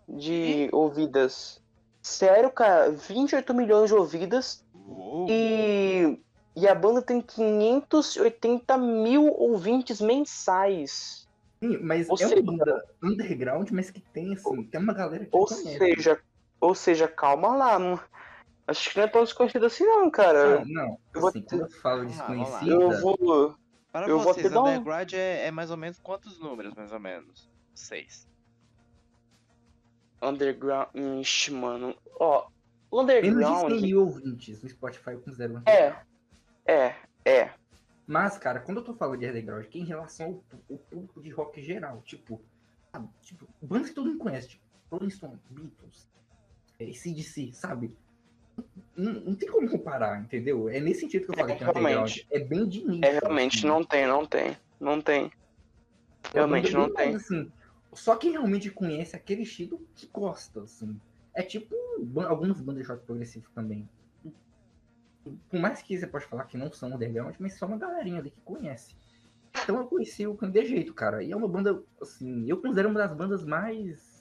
de 0.09 0.68
ouvidas. 0.73 1.60
Sério, 2.02 2.51
cara, 2.51 2.90
28 2.90 3.52
milhões 3.55 3.89
de 3.89 3.94
ouvidas 3.94 4.64
Uou. 4.74 5.27
e, 5.28 6.18
e 6.56 6.68
a 6.68 6.74
banda 6.74 7.02
tem 7.02 7.20
580 7.20 8.77
mil 8.78 9.27
ouvintes 9.27 10.01
mensais. 10.01 11.27
Sim, 11.62 11.78
mas 11.78 12.09
ou 12.09 12.14
é 12.14 12.18
seja- 12.18 12.35
uma 12.36 12.52
banda 12.56 12.85
underground, 13.02 13.70
mas 13.70 13.90
que 13.90 14.01
tem, 14.01 14.35
assim, 14.35 14.64
tem 14.64 14.81
uma 14.81 14.93
galera 14.93 15.24
que 15.24 15.31
Ou 15.36 15.47
conhece. 15.47 15.78
seja, 15.78 16.20
ou 16.60 16.74
seja, 16.74 17.09
calma 17.09 17.56
lá, 17.56 17.78
acho 18.67 18.91
que 18.91 18.97
não 18.97 19.05
é 19.05 19.09
tão 19.09 19.25
desconhecido 19.25 19.67
assim 19.67 19.85
não, 19.85 20.11
cara. 20.11 20.61
Não, 20.61 20.65
não. 20.67 21.01
Eu 21.15 21.21
vou 21.21 21.31
Assim, 21.31 21.43
quando 21.43 21.61
eu 21.63 21.71
falo 21.71 22.01
lá. 22.03 22.07
desconhecida, 22.07 22.71
Eu 22.73 23.01
vou. 23.01 23.55
Para 23.93 24.09
Eu 24.09 24.19
vou 24.19 24.35
vocês, 24.35 24.47
te 24.47 24.53
dar 24.53 24.63
um- 24.63 24.67
underground 24.67 25.13
é, 25.15 25.47
é 25.47 25.51
mais 25.51 25.71
ou 25.71 25.77
menos 25.77 25.99
quantos 26.01 26.39
números, 26.39 26.75
mais 26.75 26.93
ou 26.93 27.01
menos? 27.01 27.51
Seis. 27.75 28.29
Underground. 30.23 30.89
Ixi, 31.21 31.51
mano. 31.53 31.95
Ó, 32.19 32.47
o 32.91 33.03
menos 33.03 33.23
de 33.23 33.45
100 33.45 33.55
underground. 33.55 33.83
mil 33.83 34.01
ouvintes 34.01 34.63
no 34.63 34.69
Spotify 34.69 35.11
eu 35.13 35.21
considero 35.21 35.63
É, 35.67 35.97
é, 36.67 36.97
é. 37.25 37.51
Mas, 38.07 38.39
cara, 38.39 38.61
quando 38.61 38.79
eu 38.79 38.85
tô 38.85 38.95
falando 38.95 39.19
de 39.19 39.27
underground, 39.27 39.67
que 39.67 39.79
é 39.79 39.83
em 39.83 39.85
relação 39.87 40.43
ao, 40.53 40.61
ao 40.71 40.79
público 40.79 41.21
de 41.23 41.31
rock 41.31 41.61
geral, 41.63 42.01
tipo, 42.03 42.41
sabe, 42.93 43.09
tipo, 43.23 43.49
bandas 43.61 43.89
que 43.89 43.95
todo 43.95 44.07
mundo 44.11 44.19
conhece, 44.19 44.49
tipo, 44.51 44.65
Rolling 44.91 45.11
Stone, 45.11 45.39
Beatles, 45.51 46.09
é, 46.79 46.93
CDC, 46.93 47.51
sabe? 47.53 47.97
Não, 48.97 49.12
não 49.12 49.35
tem 49.35 49.49
como 49.51 49.69
comparar, 49.69 50.20
entendeu? 50.20 50.69
É 50.69 50.81
nesse 50.81 51.01
sentido 51.01 51.27
que 51.27 51.33
eu 51.33 51.37
falei 51.37 51.57
que 51.57 51.62
é 51.62 51.69
underground. 51.69 51.93
realmente. 51.93 52.27
É 52.31 52.39
bem 52.41 52.66
de 52.66 52.87
nicho. 52.87 53.05
É 53.05 53.19
realmente, 53.19 53.59
assim. 53.59 53.66
não 53.66 53.85
tem, 53.85 54.07
não 54.07 54.27
tem. 54.27 54.57
Não 54.81 55.01
tem. 55.01 55.31
É 56.33 56.35
realmente 56.35 56.73
não 56.73 56.87
tem. 56.87 57.12
mais, 57.12 57.16
assim, 57.16 57.53
só 57.93 58.16
quem 58.16 58.33
realmente 58.33 58.70
conhece 58.70 59.15
aquele 59.15 59.43
estilo 59.43 59.81
que 59.95 60.07
gosta, 60.07 60.62
assim. 60.62 60.99
É 61.35 61.43
tipo 61.43 61.74
algumas 62.27 62.61
bandas 62.61 62.83
de 62.83 62.89
rock 62.89 63.05
progressivo 63.05 63.47
também. 63.55 63.89
Por 65.51 65.61
mais 65.61 65.83
que 65.83 65.99
você 65.99 66.07
pode 66.07 66.24
falar 66.27 66.45
que 66.45 66.57
não 66.57 66.73
são 66.73 66.89
underground, 66.89 67.35
mas 67.39 67.59
só 67.59 67.66
uma 67.66 67.77
galerinha 67.77 68.20
ali 68.20 68.31
que 68.31 68.41
conhece. 68.41 68.95
Então 69.62 69.77
eu 69.77 69.87
conheci 69.87 70.27
o 70.27 70.35
de 70.35 70.66
Jeito, 70.66 70.95
cara. 70.95 71.23
E 71.23 71.33
é 71.33 71.37
uma 71.37 71.49
banda, 71.49 71.83
assim, 72.01 72.49
eu 72.49 72.61
considero 72.61 72.89
uma 72.89 73.01
das 73.01 73.15
bandas 73.15 73.45
mais 73.45 74.16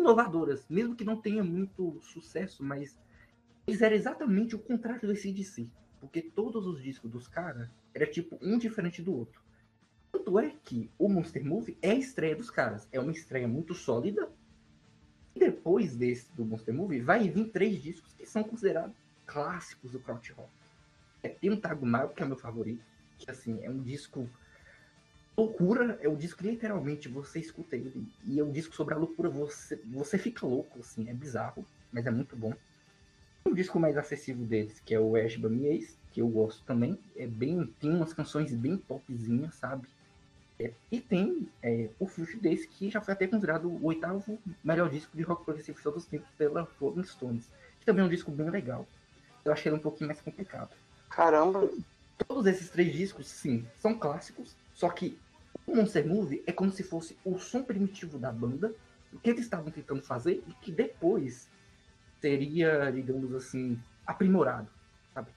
inovadoras, 0.00 0.64
mesmo 0.68 0.94
que 0.94 1.04
não 1.04 1.20
tenha 1.20 1.42
muito 1.42 2.00
sucesso, 2.02 2.62
mas 2.62 2.96
eles 3.66 3.82
eram 3.82 3.96
exatamente 3.96 4.54
o 4.54 4.58
contrário 4.58 5.08
do 5.08 5.16
CDC. 5.16 5.68
Porque 6.00 6.22
todos 6.22 6.66
os 6.66 6.82
discos 6.82 7.10
dos 7.10 7.26
caras 7.26 7.68
era 7.94 8.06
tipo 8.06 8.38
um 8.40 8.58
diferente 8.58 9.02
do 9.02 9.14
outro. 9.14 9.40
Tanto 10.12 10.38
é 10.38 10.54
que 10.64 10.90
o 10.98 11.08
Monster 11.08 11.44
Movie 11.44 11.76
é 11.82 11.90
a 11.90 11.94
estreia 11.94 12.36
dos 12.36 12.50
caras. 12.50 12.86
É 12.92 13.00
uma 13.00 13.12
estreia 13.12 13.48
muito 13.48 13.74
sólida. 13.74 14.30
E 15.34 15.40
depois 15.40 15.96
desse 15.96 16.32
do 16.34 16.44
Monster 16.44 16.74
Movie, 16.74 17.00
vai 17.00 17.28
vir 17.28 17.48
três 17.50 17.82
discos 17.82 18.12
que 18.12 18.24
são 18.24 18.42
considerados 18.44 18.96
clássicos 19.26 19.90
do 19.92 19.98
Krautrock. 19.98 20.48
É, 21.22 21.28
tem 21.28 21.50
um 21.50 21.60
Tagumago, 21.60 22.14
que 22.14 22.22
é 22.22 22.26
meu 22.26 22.36
favorito. 22.36 22.82
Que 23.18 23.30
assim, 23.30 23.58
é 23.62 23.70
um 23.70 23.82
disco 23.82 24.28
loucura, 25.36 25.98
é 26.00 26.08
o 26.08 26.16
disco 26.16 26.42
que 26.42 26.48
literalmente 26.48 27.08
você 27.08 27.38
escuta 27.38 27.76
ele 27.76 28.06
e 28.24 28.40
é 28.40 28.44
um 28.44 28.50
disco 28.50 28.74
sobre 28.74 28.94
a 28.94 28.96
loucura, 28.96 29.28
você, 29.28 29.76
você 29.84 30.16
fica 30.16 30.46
louco, 30.46 30.80
assim, 30.80 31.08
é 31.08 31.12
bizarro, 31.12 31.64
mas 31.92 32.06
é 32.06 32.10
muito 32.10 32.34
bom. 32.34 32.54
Um 33.44 33.54
disco 33.54 33.78
mais 33.78 33.96
acessível 33.96 34.44
deles, 34.44 34.80
que 34.84 34.94
é 34.94 34.98
o 34.98 35.14
Ash 35.14 35.36
Mies, 35.36 35.96
que 36.10 36.20
eu 36.20 36.28
gosto 36.28 36.64
também, 36.64 36.98
é 37.14 37.26
bem, 37.26 37.72
tem 37.78 37.90
umas 37.90 38.12
canções 38.12 38.52
bem 38.52 38.76
popzinhas, 38.76 39.54
sabe? 39.54 39.86
É, 40.58 40.72
e 40.90 41.00
tem 41.00 41.46
é, 41.62 41.90
o 41.98 42.06
Future 42.06 42.40
Days, 42.40 42.64
que 42.64 42.90
já 42.90 43.00
foi 43.00 43.12
até 43.12 43.26
considerado 43.26 43.68
o 43.68 43.84
oitavo 43.84 44.38
melhor 44.64 44.88
disco 44.88 45.14
de 45.14 45.22
rock 45.22 45.44
progressivo 45.44 45.76
de 45.76 45.84
todos 45.84 46.04
os 46.04 46.08
tempos 46.08 46.28
pela 46.38 46.66
Rolling 46.80 47.04
Stones, 47.04 47.44
que 47.78 47.84
também 47.84 48.02
é 48.02 48.06
um 48.06 48.10
disco 48.10 48.30
bem 48.30 48.48
legal. 48.48 48.86
Eu 49.44 49.52
achei 49.52 49.70
ele 49.70 49.78
um 49.78 49.82
pouquinho 49.82 50.08
mais 50.08 50.20
complicado. 50.20 50.70
Caramba. 51.10 51.70
Todos 52.26 52.46
esses 52.46 52.70
três 52.70 52.90
discos, 52.92 53.28
sim, 53.28 53.66
são 53.78 53.98
clássicos, 53.98 54.56
só 54.74 54.88
que 54.88 55.18
o 55.66 55.74
Monster 55.74 56.06
Movie 56.06 56.42
é 56.46 56.52
como 56.52 56.70
se 56.70 56.82
fosse 56.82 57.18
o 57.24 57.38
som 57.38 57.64
primitivo 57.64 58.18
da 58.18 58.30
banda, 58.32 58.74
o 59.12 59.18
que 59.18 59.30
eles 59.30 59.44
estavam 59.44 59.70
tentando 59.70 60.02
fazer 60.02 60.42
e 60.46 60.54
que 60.54 60.72
depois 60.72 61.48
seria, 62.20 62.90
digamos 62.90 63.34
assim, 63.34 63.78
aprimorado, 64.06 64.70
sabe? 65.12 65.32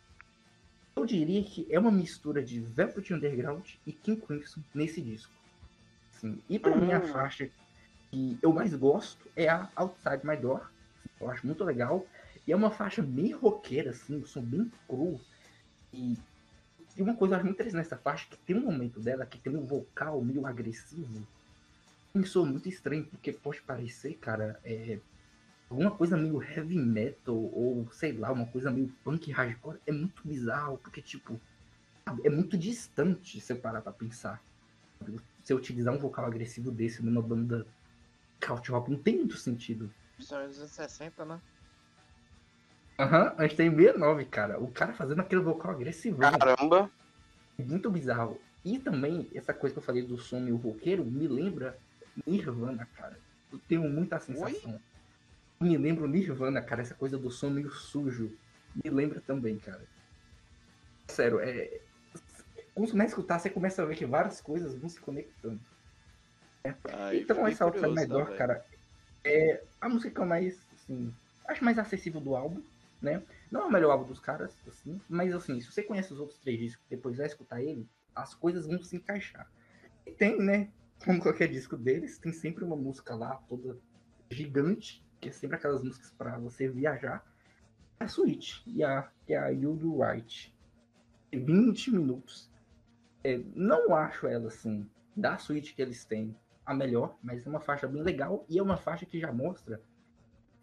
Eu 0.96 1.06
diria 1.06 1.44
que 1.44 1.68
é 1.74 1.80
uma 1.80 1.92
mistura 1.92 2.44
de 2.44 2.60
Velvet 2.60 3.14
Underground 3.14 3.68
e 3.86 3.94
King 3.94 4.22
Crimson 4.22 4.62
nesse 4.74 5.02
disco. 5.02 5.34
Assim, 6.14 6.42
e 6.50 6.60
pra 6.60 6.76
mim 6.76 6.92
a 6.92 7.00
Hum. 7.00 7.08
faixa 7.08 7.50
que 8.12 8.40
eu 8.42 8.52
mais 8.54 8.74
gosto 8.74 9.32
é 9.36 9.48
a 9.48 9.72
Outside 9.76 10.26
My 10.26 10.36
Door. 10.38 10.70
Eu 11.20 11.30
acho 11.30 11.46
muito 11.46 11.64
legal. 11.64 12.08
E 12.46 12.52
é 12.52 12.56
uma 12.56 12.72
faixa 12.72 13.02
bem 13.02 13.32
roqueira, 13.32 13.92
assim, 13.92 14.18
um 14.18 14.26
som 14.26 14.44
bem 14.44 14.70
cru. 14.88 15.20
E 15.94 16.16
e 17.00 17.02
uma 17.02 17.16
coisa 17.16 17.32
que 17.32 17.36
eu 17.36 17.38
acho 17.38 17.46
muito 17.46 17.56
interessante 17.56 17.78
nessa 17.78 17.98
faixa, 17.98 18.28
que 18.30 18.38
tem 18.40 18.58
um 18.58 18.66
momento 18.66 19.00
dela 19.00 19.26
que 19.26 19.38
tem 19.38 19.56
um 19.56 19.66
vocal 19.66 20.22
meio 20.22 20.46
agressivo. 20.46 21.26
Me 22.14 22.26
soa 22.26 22.46
muito 22.46 22.68
estranho, 22.68 23.06
porque 23.06 23.32
pode 23.32 23.62
parecer, 23.62 24.16
cara, 24.16 24.60
é, 24.66 25.00
alguma 25.70 25.92
coisa 25.92 26.18
meio 26.18 26.44
heavy 26.44 26.78
metal, 26.78 27.38
ou 27.38 27.88
sei 27.94 28.12
lá, 28.12 28.30
uma 28.34 28.46
coisa 28.48 28.70
meio 28.70 28.94
punk 29.02 29.32
hardcore. 29.32 29.80
É 29.88 29.94
muito 29.94 30.28
bizarro, 30.28 30.78
porque, 30.80 31.02
tipo, 31.02 31.40
é 32.22 32.30
muito 32.30 32.58
distante 32.58 33.40
se 33.40 33.48
você 33.48 33.56
parar 33.56 33.82
pra 33.82 33.94
pensar. 33.94 34.44
Se 35.42 35.54
eu 35.54 35.58
utilizar 35.58 35.94
um 35.94 36.00
vocal 36.00 36.26
agressivo 36.26 36.70
desse 36.70 37.02
numa 37.02 37.22
banda 37.22 37.66
couch 38.46 38.72
rock, 38.72 38.92
não 38.92 39.00
tem 39.00 39.16
muito 39.16 39.38
sentido. 39.38 39.90
Isso 40.18 40.36
é 40.36 40.46
dos 40.46 40.60
anos 40.60 40.72
60, 40.72 41.24
né? 41.24 41.40
Aham, 43.00 43.34
a 43.38 43.44
gente 43.44 43.56
tem 43.56 43.70
69, 43.70 44.26
cara. 44.26 44.60
O 44.60 44.70
cara 44.70 44.94
fazendo 44.94 45.22
aquele 45.22 45.42
vocal 45.42 45.72
agressivo. 45.72 46.20
Caramba. 46.20 46.92
muito 47.58 47.90
bizarro. 47.90 48.40
E 48.64 48.78
também, 48.78 49.30
essa 49.34 49.54
coisa 49.54 49.74
que 49.74 49.80
eu 49.80 49.84
falei 49.84 50.04
do 50.04 50.18
som 50.18 50.42
meio 50.42 50.58
roqueiro 50.58 51.06
me 51.06 51.26
lembra 51.26 51.78
Nirvana, 52.28 52.86
cara. 52.98 53.18
Eu 53.54 53.60
tenho 53.70 53.90
muita 53.90 54.20
sensação. 54.20 54.80
Me 55.62 55.78
lembra 55.78 56.04
o 56.04 56.08
Nirvana, 56.08 56.62
cara. 56.62 56.82
Essa 56.82 56.94
coisa 56.94 57.18
do 57.18 57.32
som 57.32 57.50
meio 57.50 57.72
sujo. 57.72 58.38
Me 58.84 58.90
lembra 58.90 59.22
também, 59.22 59.58
cara. 59.58 59.82
Sério, 61.08 61.40
é. 61.40 61.80
Quando 62.76 62.88
você 62.88 62.92
começa 62.92 63.04
a 63.04 63.06
escutar, 63.08 63.40
você 63.40 63.50
começa 63.50 63.82
a 63.82 63.86
ver 63.86 63.96
que 63.96 64.06
várias 64.06 64.42
coisas 64.42 64.76
vão 64.76 64.90
se 64.90 65.00
conectando. 65.00 65.60
Aí, 66.94 67.22
então, 67.22 67.38
fiquei 67.38 67.54
essa 67.54 67.88
My 67.88 67.96
tá, 67.96 68.06
Door, 68.06 68.26
velho? 68.26 68.38
cara, 68.38 68.66
é 69.24 69.64
a 69.80 69.90
música 69.90 70.26
mais, 70.26 70.60
assim, 70.74 71.14
acho 71.48 71.64
mais 71.64 71.80
acessível 71.80 72.22
do 72.22 72.36
álbum, 72.36 72.62
né? 73.02 73.24
Não 73.52 73.62
é 73.62 73.66
o 73.66 73.72
melhor 73.72 73.92
álbum 73.92 74.06
dos 74.06 74.20
caras, 74.20 74.56
assim, 74.68 75.00
mas 75.08 75.34
assim, 75.34 75.60
se 75.60 75.72
você 75.72 75.84
conhece 75.84 76.14
os 76.14 76.20
outros 76.20 76.40
três 76.40 76.60
discos 76.60 76.86
depois 76.90 77.18
vai 77.18 77.28
escutar 77.28 77.62
ele, 77.62 77.88
as 78.16 78.34
coisas 78.34 78.68
vão 78.68 78.82
se 78.84 78.96
encaixar. 78.96 79.50
E 80.06 80.12
tem, 80.12 80.38
né? 80.38 80.70
Como 81.04 81.22
qualquer 81.22 81.48
disco 81.48 81.78
deles, 81.78 82.18
tem 82.18 82.34
sempre 82.34 82.64
uma 82.64 82.76
música 82.76 83.16
lá, 83.16 83.36
toda 83.48 83.78
gigante, 84.30 85.04
que 85.22 85.30
é 85.30 85.32
sempre 85.32 85.56
aquelas 85.56 85.84
músicas 85.84 86.12
para 86.12 86.38
você 86.38 86.68
viajar. 86.68 87.26
A 88.00 88.08
suíte, 88.08 88.64
e 88.66 88.84
a, 88.84 89.10
que 89.26 89.34
é 89.34 89.38
a 89.38 89.50
You 89.50 89.76
Do 89.76 90.02
Right. 90.02 90.54
20 91.32 91.92
minutos. 91.92 92.50
É, 93.24 93.40
não 93.54 93.94
acho 93.96 94.28
ela, 94.28 94.48
assim, 94.48 94.90
da 95.16 95.38
suíte 95.38 95.74
que 95.74 95.82
eles 95.82 96.06
têm, 96.06 96.36
a 96.66 96.74
melhor, 96.74 97.18
mas 97.22 97.46
é 97.46 97.50
uma 97.50 97.60
faixa 97.60 97.88
bem 97.88 98.02
legal 98.02 98.46
e 98.48 98.60
é 98.60 98.64
uma 98.64 98.78
faixa 98.78 99.06
que 99.06 99.20
já 99.20 99.32
mostra 99.32 99.82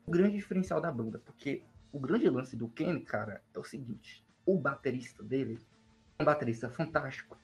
o 0.07 0.11
grande 0.11 0.37
diferencial 0.37 0.81
da 0.81 0.91
banda, 0.91 1.19
porque 1.19 1.63
o 1.97 1.99
grande 1.99 2.29
lance 2.29 2.55
do 2.55 2.69
Ken, 2.69 3.01
cara, 3.01 3.41
é 3.55 3.59
o 3.59 3.65
seguinte: 3.65 4.23
o 4.45 4.59
baterista 4.59 5.23
dele 5.23 5.59
é 6.19 6.23
um 6.23 6.27
baterista 6.27 6.69
fantástico. 6.69 7.39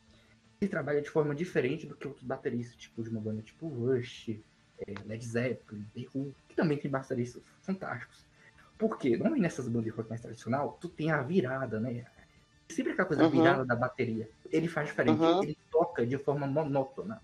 Ele 0.60 0.70
trabalha 0.70 1.00
de 1.00 1.08
forma 1.08 1.34
diferente 1.34 1.86
do 1.86 1.96
que 1.96 2.06
outros 2.06 2.24
bateristas, 2.24 2.76
tipo 2.76 3.02
de 3.02 3.08
uma 3.08 3.20
banda 3.20 3.40
tipo 3.40 3.66
Rush, 3.66 4.28
é, 4.86 4.94
Led 5.06 5.24
Zeppelin, 5.24 5.86
The 5.94 6.06
Who, 6.14 6.34
que 6.46 6.54
também 6.54 6.76
tem 6.76 6.90
bateristas 6.90 7.42
fantásticos. 7.62 8.26
Porque 8.76 9.10
normalmente 9.16 9.42
nessas 9.42 9.66
bandas 9.68 9.84
de 9.84 9.90
rock 9.90 10.10
mais 10.10 10.20
tradicional, 10.20 10.76
tu 10.78 10.88
tem 10.88 11.10
a 11.10 11.22
virada, 11.22 11.80
né? 11.80 12.04
Sempre 12.70 12.92
aquela 12.92 13.08
coisa 13.08 13.24
Uhum. 13.24 13.30
virada 13.30 13.64
da 13.64 13.74
bateria. 13.74 14.28
Ele 14.50 14.68
faz 14.68 14.88
diferente, 14.88 15.22
Uhum. 15.22 15.42
ele 15.42 15.56
toca 15.70 16.06
de 16.06 16.18
forma 16.18 16.46
monótona. 16.46 17.22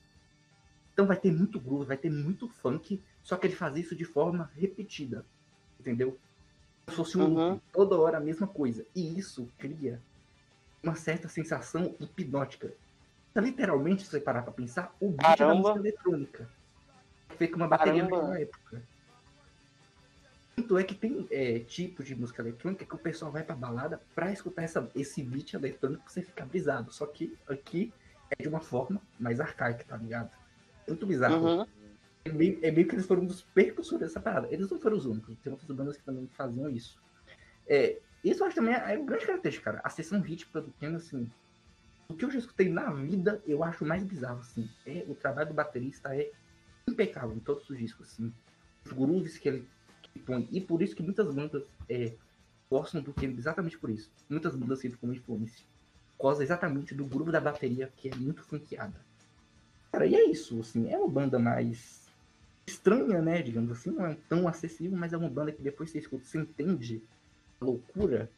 Então 0.95 1.07
vai 1.07 1.17
ter 1.17 1.31
muito 1.31 1.61
groove, 1.61 1.87
vai 1.87 1.97
ter 1.99 2.11
muito 2.11 2.49
funk, 2.49 3.03
só 3.23 3.37
que 3.37 3.47
ele 3.47 3.55
faz 3.55 3.77
isso 3.77 3.95
de 3.95 4.05
forma 4.05 4.51
repetida. 4.57 5.25
Entendeu? 5.79 6.19
Fosse 6.89 7.19
um 7.19 7.25
Uhum. 7.37 7.61
toda 7.73 7.97
hora 7.99 8.19
a 8.19 8.21
mesma 8.21 8.47
coisa. 8.47 8.85
E 8.95 9.19
isso 9.19 9.49
cria 9.59 10.01
uma 10.83 10.95
certa 10.95 11.29
sensação 11.29 11.95
hipnótica. 12.01 12.73
Então, 13.31 13.43
literalmente, 13.45 14.03
se 14.05 14.11
você 14.11 14.21
parar 14.21 14.43
pra 14.43 14.53
pensar, 14.53 14.95
o 15.01 15.09
beat 15.11 15.21
da 15.21 15.37
Caramba. 15.37 15.55
música 15.61 15.79
eletrônica. 15.79 16.49
Feito 17.37 17.53
com 17.53 17.57
uma 17.59 17.69
bateria 17.69 18.03
Caramba. 18.03 18.17
naquela 18.17 18.41
época. 18.41 18.83
Tanto 20.57 20.77
é 20.77 20.83
que 20.83 20.95
tem 20.95 21.27
é, 21.31 21.61
tipos 21.61 22.05
de 22.07 22.17
música 22.17 22.43
eletrônica 22.43 22.85
que 22.85 22.95
o 22.95 22.99
pessoal 22.99 23.31
vai 23.31 23.45
pra 23.45 23.55
balada 23.55 24.01
pra 24.15 24.33
escutar 24.33 24.63
essa, 24.63 24.91
esse 24.95 25.23
beat 25.23 25.55
eletrônico 25.55 26.03
pra 26.03 26.13
você 26.13 26.23
ficar 26.23 26.47
brisado. 26.47 26.93
Só 26.93 27.07
que 27.07 27.37
aqui 27.49 27.93
é 28.31 28.43
de 28.43 28.49
uma 28.49 28.61
forma 28.61 29.01
mais 29.21 29.39
arcaica, 29.41 29.85
tá 29.87 29.97
ligado? 29.97 30.31
Muito 30.89 31.07
bizarro. 31.07 31.37
Uhum. 31.47 31.67
É 32.29 32.33
meio, 32.33 32.59
é 32.63 32.71
meio 32.71 32.87
que 32.87 32.95
eles 32.95 33.07
foram 33.07 33.23
um 33.23 33.27
dos 33.27 33.43
percussores 33.43 34.01
dessa 34.01 34.21
parada. 34.21 34.49
Eles 34.51 34.71
não 34.71 34.79
foram 34.79 34.97
os 34.97 35.07
únicos, 35.07 35.37
tem 35.39 35.53
outras 35.53 35.71
bandas 35.71 35.97
que 35.97 36.05
também 36.05 36.29
faziam 36.29 36.69
isso. 36.69 37.01
É, 37.67 37.99
isso 38.23 38.43
eu 38.43 38.47
acho 38.47 38.57
também 38.57 38.75
é 38.75 38.97
uma 38.97 39.07
grande 39.07 39.27
característica, 39.27 39.71
cara. 39.71 39.81
A 39.85 39.91
sessão 39.91 40.21
rítmica 40.21 40.61
do 40.61 40.73
Ken, 40.73 40.95
assim, 40.95 41.31
o 42.09 42.15
que 42.15 42.25
eu 42.25 42.31
já 42.31 42.39
escutei 42.39 42.69
na 42.69 42.91
vida, 42.93 43.43
eu 43.47 43.63
acho 43.63 43.85
mais 43.85 44.03
bizarro, 44.03 44.41
assim. 44.41 44.69
É, 44.87 45.05
o 45.09 45.15
trabalho 45.15 45.49
do 45.49 45.55
baterista 45.55 46.15
é 46.15 46.31
impecável 46.89 47.35
em 47.35 47.41
todos 47.41 47.69
os 47.69 47.79
discos, 47.79 48.13
assim. 48.13 48.33
Os 48.85 48.93
grooves 48.93 49.39
que 49.39 49.49
ele 49.49 49.69
que 50.03 50.19
põe. 50.19 50.49
E 50.51 50.61
por 50.61 50.83
isso 50.83 50.97
que 50.97 51.03
muitas 51.03 51.35
bandas 51.35 51.63
é, 51.89 52.15
gostam 52.71 53.01
do 53.01 53.13
Ken, 53.13 53.35
exatamente 53.37 53.79
por 53.79 53.91
isso. 53.91 54.11
Muitas 54.29 54.55
bandas 54.57 54.81
sempre 54.81 54.99
como 54.99 55.13
influência. 55.13 55.65
Por 56.17 56.25
causa 56.25 56.43
exatamente 56.43 56.95
do 56.95 57.05
groove 57.05 57.31
da 57.31 57.41
bateria, 57.41 57.93
que 57.97 58.09
é 58.09 58.15
muito 58.15 58.43
funkeada. 58.43 59.01
Cara, 59.93 60.07
e 60.07 60.15
é 60.15 60.25
isso, 60.25 60.61
assim, 60.61 60.91
é 60.91 60.99
uma 60.99 61.09
banda 61.09 61.39
mais 61.39 62.08
estranha, 62.69 63.21
né, 63.21 63.43
digamos 63.43 63.73
assim, 63.73 63.91
não 63.91 64.07
é 64.07 64.17
tão 64.29 64.47
acessível, 64.47 64.97
mas 64.97 65.13
é 65.13 65.17
uma 65.17 65.29
banda 65.29 65.51
que 65.51 65.63
depois 65.63 65.91
você 65.91 65.99
escuta, 65.99 66.25
você 66.25 66.39
entende 66.39 67.03
a 67.61 67.65
loucura. 67.65 68.31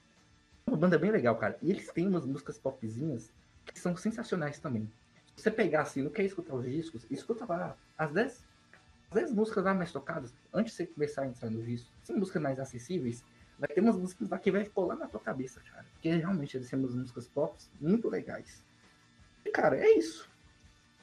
É 0.66 0.70
uma 0.70 0.76
banda 0.76 0.98
bem 0.98 1.10
legal, 1.10 1.36
cara. 1.36 1.58
E 1.60 1.70
eles 1.70 1.88
têm 1.88 2.06
umas 2.06 2.24
músicas 2.24 2.56
popzinhas 2.58 3.30
que 3.66 3.78
são 3.78 3.96
sensacionais 3.96 4.58
também. 4.58 4.90
Se 5.36 5.44
você 5.44 5.50
pegar 5.50 5.82
assim, 5.82 6.02
não 6.02 6.10
quer 6.10 6.24
escutar 6.24 6.54
os 6.54 6.64
discos, 6.64 7.06
escuta 7.10 7.44
lá 7.44 7.76
as 7.98 8.12
10, 8.12 8.44
as 9.10 9.14
10 9.14 9.32
músicas 9.32 9.64
lá 9.64 9.74
mais 9.74 9.90
tocadas, 9.90 10.32
antes 10.52 10.72
de 10.72 10.76
você 10.76 10.86
começar 10.86 11.22
a 11.22 11.26
entrar 11.26 11.50
nos 11.50 11.64
discos, 11.64 11.90
são 12.02 12.16
músicas 12.16 12.42
mais 12.42 12.60
acessíveis, 12.60 13.24
vai 13.58 13.68
ter 13.68 13.80
umas 13.80 13.96
músicas 13.96 14.28
lá 14.28 14.38
que 14.38 14.50
vai 14.50 14.64
colar 14.66 14.96
na 14.96 15.06
tua 15.06 15.20
cabeça, 15.20 15.60
cara. 15.60 15.84
Porque 15.92 16.14
realmente 16.14 16.56
eles 16.56 16.68
têm 16.68 16.78
umas 16.78 16.94
músicas 16.94 17.26
pop 17.26 17.56
muito 17.80 18.08
legais. 18.08 18.62
E, 19.44 19.50
cara, 19.50 19.76
é 19.76 19.98
isso. 19.98 20.28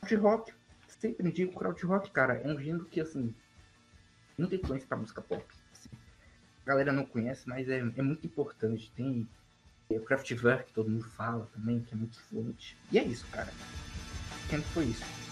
Crowd 0.02 0.16
rock, 0.16 0.54
sempre 1.00 1.32
digo 1.32 1.54
crowd 1.54 1.84
rock, 1.86 2.12
cara, 2.12 2.36
é 2.36 2.48
um 2.48 2.60
gênero 2.60 2.86
que, 2.86 3.00
assim, 3.00 3.34
muita 4.38 4.56
influência 4.56 4.88
pra 4.88 4.98
música 4.98 5.22
pop. 5.22 5.44
assim. 5.74 5.90
A 6.66 6.68
galera 6.68 6.92
não 6.92 7.06
conhece, 7.06 7.48
mas 7.48 7.68
é, 7.70 7.80
é 7.80 8.02
muito 8.02 8.26
importante. 8.26 8.92
Tem 8.96 9.28
é, 9.90 9.98
o 9.98 10.04
Kraftwerk, 10.04 10.66
que 10.66 10.74
todo 10.74 10.90
mundo 10.90 11.06
fala 11.12 11.48
também, 11.54 11.82
que 11.82 11.94
é 11.94 11.98
muito 11.98 12.18
influente. 12.18 12.78
E 12.92 13.00
é 13.00 13.04
isso, 13.04 13.26
cara. 13.28 13.54
Quem 14.50 14.62
foi 14.62 14.86
isso? 14.86 15.27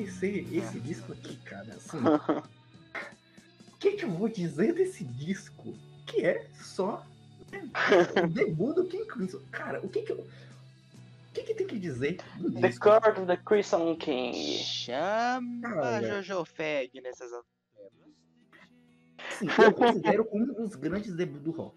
Como 0.00 0.08
esquecer 0.08 0.54
esse 0.54 0.80
disco 0.80 1.12
aqui, 1.12 1.36
cara. 1.36 1.74
Assim, 1.74 1.98
o 3.72 3.76
que, 3.78 3.92
que 3.92 4.04
eu 4.04 4.10
vou 4.10 4.28
dizer 4.28 4.74
desse 4.74 5.04
disco? 5.04 5.74
Que 6.06 6.24
é 6.24 6.46
só 6.54 7.06
né, 7.50 7.62
o 8.24 8.28
debut 8.28 8.74
do 8.74 8.86
King 8.86 9.06
Crimson. 9.06 9.40
Cara, 9.50 9.84
o 9.84 9.88
que 9.88 10.02
que 10.02 10.12
eu. 10.12 10.18
O 10.18 11.32
que, 11.32 11.44
que 11.44 11.54
tem 11.54 11.66
que 11.66 11.78
dizer 11.78 12.18
do 12.38 12.52
The 12.52 12.68
disco? 12.68 12.84
Court 12.84 13.18
of 13.18 13.26
the 13.26 13.36
Crimson 13.36 13.96
King. 13.96 14.58
Chama 14.58 15.60
Cara. 15.62 16.22
Jojo 16.22 16.44
Feg 16.44 17.00
nessas 17.00 17.30
Assim, 19.28 19.46
eu 19.62 19.72
considero 19.72 20.28
um 20.32 20.44
dos 20.44 20.74
grandes 20.74 21.14
debuts 21.14 21.42
do 21.42 21.50
rock. 21.52 21.76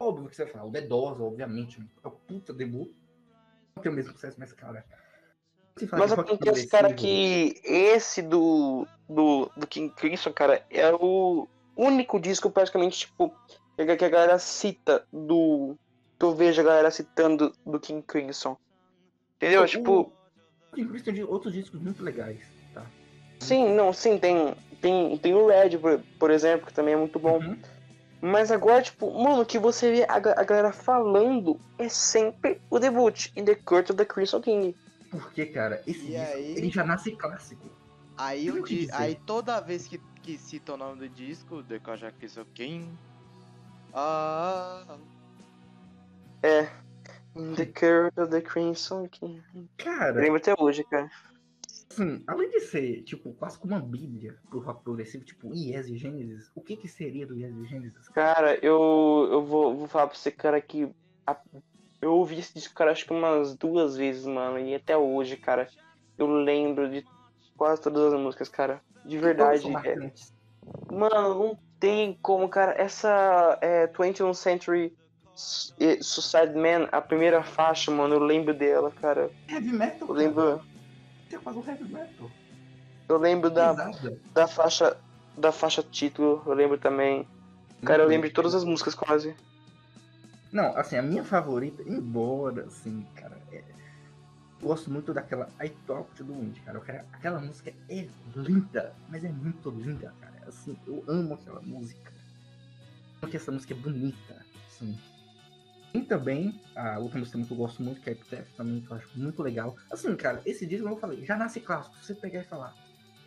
Óbvio 0.00 0.28
que 0.28 0.36
você 0.36 0.44
vai 0.44 0.52
falar, 0.52 0.64
o 0.64 0.72
The 0.72 0.80
Doors, 0.82 1.20
obviamente, 1.20 1.80
é 2.02 2.08
o 2.08 2.10
puta 2.10 2.52
debut. 2.52 2.90
Não 3.76 3.82
tem 3.82 3.92
o 3.92 3.94
mesmo 3.94 4.12
sucesso, 4.12 4.36
mas, 4.38 4.52
cara. 4.52 4.84
Mas 5.92 6.12
acontece, 6.12 6.66
cara, 6.66 6.92
que 6.92 7.60
esse 7.64 8.22
do, 8.22 8.86
do, 9.08 9.50
do 9.56 9.66
King 9.66 9.92
Crimson, 9.94 10.32
cara, 10.32 10.64
é 10.70 10.92
o 10.92 11.46
único 11.76 12.18
disco 12.18 12.50
praticamente, 12.50 13.00
tipo, 13.00 13.32
que 13.76 14.04
a 14.04 14.08
galera 14.08 14.38
cita 14.38 15.04
do. 15.12 15.76
Que 16.18 16.24
eu 16.24 16.34
vejo 16.34 16.60
a 16.60 16.64
galera 16.64 16.90
citando 16.90 17.52
do 17.64 17.78
King 17.78 18.02
Crimson. 18.02 18.56
Entendeu? 19.36 19.62
O- 19.62 19.66
Tipo, 19.66 20.12
o 20.72 20.74
King 20.74 20.88
Crimson 20.88 21.12
tem 21.12 21.22
outros 21.24 21.52
discos 21.52 21.80
muito 21.80 22.02
legais, 22.02 22.40
tá? 22.74 22.84
sim, 23.38 23.72
não, 23.72 23.92
sim, 23.92 24.18
tem, 24.18 24.52
tem, 24.80 25.16
tem 25.18 25.32
o 25.34 25.46
Red, 25.46 25.78
por, 25.78 26.00
por 26.18 26.30
exemplo, 26.30 26.66
que 26.66 26.72
também 26.72 26.94
é 26.94 26.96
muito 26.96 27.18
bom. 27.20 27.38
Uhum. 27.38 27.56
Mas 28.20 28.50
agora, 28.50 28.82
tipo, 28.82 29.08
mano, 29.12 29.42
o 29.42 29.46
que 29.46 29.60
você 29.60 29.92
vê 29.92 30.02
a, 30.08 30.16
a 30.16 30.44
galera 30.44 30.72
falando 30.72 31.60
é 31.78 31.88
sempre 31.88 32.60
o 32.68 32.80
debut, 32.80 33.28
In 33.36 33.44
the 33.44 33.54
Court 33.54 33.90
of 33.90 33.96
the 33.96 34.04
Crimson 34.04 34.40
King. 34.40 34.74
Porque, 35.10 35.46
cara, 35.46 35.82
esse 35.86 36.06
E 36.06 36.10
disco, 36.10 36.36
aí? 36.36 36.54
ele 36.56 36.70
já 36.70 36.84
nasce 36.84 37.12
clássico. 37.16 37.70
Aí, 38.16 38.50
o 38.50 38.62
di- 38.64 38.88
aí 38.92 39.14
toda 39.14 39.60
vez 39.60 39.86
que, 39.86 39.98
que 40.22 40.36
cita 40.36 40.74
o 40.74 40.76
nome 40.76 40.98
do 40.98 41.08
disco, 41.08 41.62
The 41.62 41.78
Kojak 41.78 42.18
Crimson 42.18 42.44
King. 42.54 42.98
Ah, 43.94 44.98
É. 46.42 46.64
The 47.56 47.66
Court 47.66 48.18
of 48.18 48.30
the 48.30 48.40
Crimson 48.40 49.08
King. 49.08 49.42
Cara, 49.76 50.20
lembro 50.20 50.36
até 50.38 50.54
hoje, 50.58 50.82
cara. 50.84 51.08
assim, 51.90 52.22
além 52.26 52.50
de 52.50 52.60
ser, 52.60 53.02
tipo, 53.04 53.32
quase 53.34 53.58
como 53.58 53.74
uma 53.74 53.80
bíblia 53.80 54.36
pro 54.50 54.58
rock 54.60 54.82
progressivo, 54.82 55.24
tipo, 55.24 55.54
Yes 55.54 55.86
e 55.88 55.96
Gênesis, 55.96 56.50
o 56.54 56.60
que 56.60 56.76
que 56.76 56.88
seria 56.88 57.26
do 57.26 57.36
Yes 57.36 57.54
e 57.54 57.64
Gênesis? 57.66 58.08
Cara, 58.08 58.56
eu, 58.56 59.28
eu 59.30 59.44
vou, 59.44 59.76
vou 59.76 59.86
falar 59.88 60.08
pra 60.08 60.16
você, 60.16 60.30
cara, 60.32 60.60
que 60.60 60.90
a- 61.26 61.40
eu 62.00 62.12
ouvi 62.14 62.38
esse 62.38 62.54
disco, 62.54 62.74
cara, 62.74 62.92
acho 62.92 63.04
que 63.04 63.12
umas 63.12 63.54
duas 63.54 63.96
vezes, 63.96 64.26
mano. 64.26 64.58
E 64.58 64.74
até 64.74 64.96
hoje, 64.96 65.36
cara, 65.36 65.68
eu 66.16 66.26
lembro 66.26 66.88
de 66.88 67.04
quase 67.56 67.82
todas 67.82 68.12
as 68.12 68.18
músicas, 68.20 68.48
cara. 68.48 68.80
De 69.04 69.18
verdade. 69.18 69.66
É-. 69.84 70.12
Mano, 70.92 71.34
não 71.34 71.58
tem 71.80 72.18
como, 72.22 72.48
cara. 72.48 72.74
Essa 72.80 73.58
é, 73.60 73.86
21st 73.88 74.34
Century 74.34 74.92
eh, 75.80 75.98
Suicide 76.00 76.54
Man, 76.54 76.88
a 76.90 77.00
primeira 77.00 77.42
faixa, 77.42 77.90
mano, 77.90 78.14
eu 78.14 78.20
lembro 78.20 78.52
dela, 78.54 78.90
cara. 78.90 79.30
Heavy 79.48 79.72
metal, 79.72 80.00
Eu 80.02 80.06
cara. 80.08 80.18
lembro, 80.18 80.62
Você 81.28 81.38
faz 81.38 81.56
um 81.56 81.64
heavy 81.66 81.84
metal. 81.84 82.30
eu 83.08 83.18
lembro 83.18 83.50
da, 83.50 83.72
da 84.34 84.46
faixa 84.48 84.96
da 85.36 85.52
faixa 85.52 85.82
título, 85.82 86.42
eu 86.46 86.52
lembro 86.52 86.76
também. 86.78 87.26
Cara, 87.84 88.02
eu 88.02 88.08
lembro 88.08 88.28
de 88.28 88.34
todas 88.34 88.56
as 88.56 88.64
músicas 88.64 88.94
quase. 88.96 89.36
Não, 90.52 90.76
assim, 90.76 90.96
a 90.96 91.02
minha 91.02 91.24
favorita, 91.24 91.82
embora, 91.82 92.64
assim, 92.66 93.04
cara, 93.14 93.38
é... 93.52 93.62
gosto 94.62 94.90
muito 94.90 95.12
daquela 95.12 95.48
I 95.62 95.68
Talk 95.86 96.10
the 96.16 96.22
Wind, 96.22 96.58
cara. 96.64 96.80
Quero- 96.80 97.04
Aquela 97.12 97.40
música 97.40 97.72
é 97.88 98.08
linda, 98.34 98.94
mas 99.08 99.22
é 99.24 99.30
muito 99.30 99.70
linda, 99.70 100.12
cara. 100.20 100.34
Assim, 100.46 100.76
eu 100.86 101.04
amo 101.06 101.34
aquela 101.34 101.60
música. 101.60 102.12
Porque 103.20 103.36
essa 103.36 103.52
música 103.52 103.74
é 103.74 103.76
bonita, 103.76 104.46
assim. 104.66 104.96
Tem 105.92 106.04
também 106.04 106.58
a 106.76 106.98
outra 106.98 107.18
música 107.18 107.42
que 107.42 107.50
eu 107.50 107.56
gosto 107.56 107.82
muito, 107.82 108.00
que 108.00 108.08
é 108.08 108.12
Epitaph, 108.12 108.48
também, 108.56 108.80
que 108.80 108.90
eu 108.90 108.96
acho 108.96 109.08
muito 109.14 109.42
legal. 109.42 109.76
Assim, 109.90 110.14
cara, 110.16 110.40
esse 110.46 110.66
disco, 110.66 110.84
como 110.84 110.96
eu 110.96 111.00
falei, 111.00 111.24
já 111.24 111.36
nasce 111.36 111.60
clássico, 111.60 111.96
você 112.02 112.14
pegar 112.14 112.40
e 112.40 112.44
falar. 112.44 112.74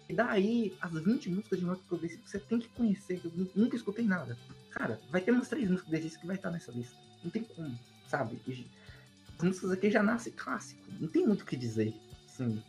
E 0.10 0.14
daí, 0.16 0.76
as 0.82 0.92
20 0.92 1.30
músicas 1.30 1.60
de 1.60 1.66
rock 1.66 1.84
progressivo 1.84 2.24
que 2.24 2.30
você 2.30 2.40
tem 2.40 2.60
que 2.60 2.70
conhecer, 2.70 3.20
que 3.20 3.26
eu 3.28 3.32
nu- 3.36 3.50
nunca 3.56 3.76
escutei 3.76 4.06
nada. 4.06 4.38
Cara, 4.72 5.00
vai 5.10 5.22
ter 5.22 5.32
umas 5.32 5.48
três 5.50 5.70
músicas 5.70 5.90
desse 5.92 6.20
que 6.20 6.28
vai 6.28 6.36
estar 6.36 6.52
nessa 6.52 6.72
lista. 6.72 6.96
Não 7.24 7.30
tem 7.32 7.44
como, 7.44 7.78
sabe? 8.08 8.40
E 8.48 8.68
As 9.38 9.44
músicas 9.44 9.72
aqui 9.72 9.92
já 9.92 10.04
nascem 10.04 10.34
clássico, 10.34 10.82
não 11.00 11.08
tem 11.08 11.26
muito 11.26 11.42
o 11.42 11.46
que 11.46 11.56
dizer. 11.56 11.94
Assim, 12.26 12.62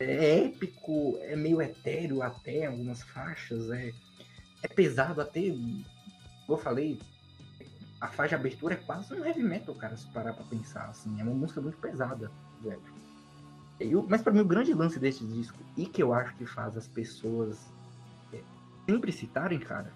é 0.00 0.46
épico, 0.46 1.18
é 1.22 1.36
meio 1.36 1.60
etéreo 1.62 2.22
até 2.22 2.66
algumas 2.66 3.02
faixas, 3.02 3.70
é, 3.70 3.92
é 4.62 4.68
pesado 4.68 5.20
até. 5.20 5.40
Como 5.40 5.84
eu 6.48 6.58
falei, 6.58 6.98
a 8.00 8.08
faixa 8.08 8.30
de 8.30 8.34
abertura 8.34 8.74
é 8.74 8.78
quase 8.78 9.14
um 9.14 9.24
heavy 9.24 9.42
metal, 9.42 9.74
cara, 9.74 9.96
se 9.96 10.06
parar 10.08 10.32
pra 10.32 10.44
pensar. 10.44 10.88
Assim, 10.88 11.20
é 11.20 11.22
uma 11.22 11.34
música 11.34 11.60
muito 11.60 11.78
pesada, 11.78 12.30
velho. 12.60 12.82
Eu, 13.78 14.04
mas 14.08 14.22
pra 14.22 14.32
mim 14.32 14.40
o 14.40 14.44
grande 14.44 14.74
lance 14.74 14.98
desse 14.98 15.24
disco, 15.24 15.58
e 15.76 15.86
que 15.86 16.02
eu 16.02 16.12
acho 16.12 16.34
que 16.36 16.46
faz 16.46 16.76
as 16.76 16.86
pessoas 16.86 17.72
é, 18.32 18.40
sempre 18.86 19.12
citarem, 19.12 19.58
cara, 19.58 19.92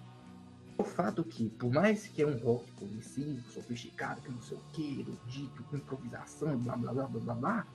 o 0.77 0.83
fato 0.83 1.23
que, 1.23 1.49
por 1.49 1.71
mais 1.71 2.07
que 2.07 2.21
é 2.21 2.27
um 2.27 2.37
rock 2.37 2.71
progressivo, 2.73 3.41
sofisticado, 3.51 4.21
que 4.21 4.31
não 4.31 4.41
sei 4.41 4.57
o 4.57 4.61
que, 4.73 4.99
erudito, 5.01 5.65
improvisação, 5.75 6.57
blá 6.59 6.75
blá 6.75 6.93
blá 6.93 7.07
blá 7.07 7.19
blá 7.19 7.35
blá, 7.35 7.67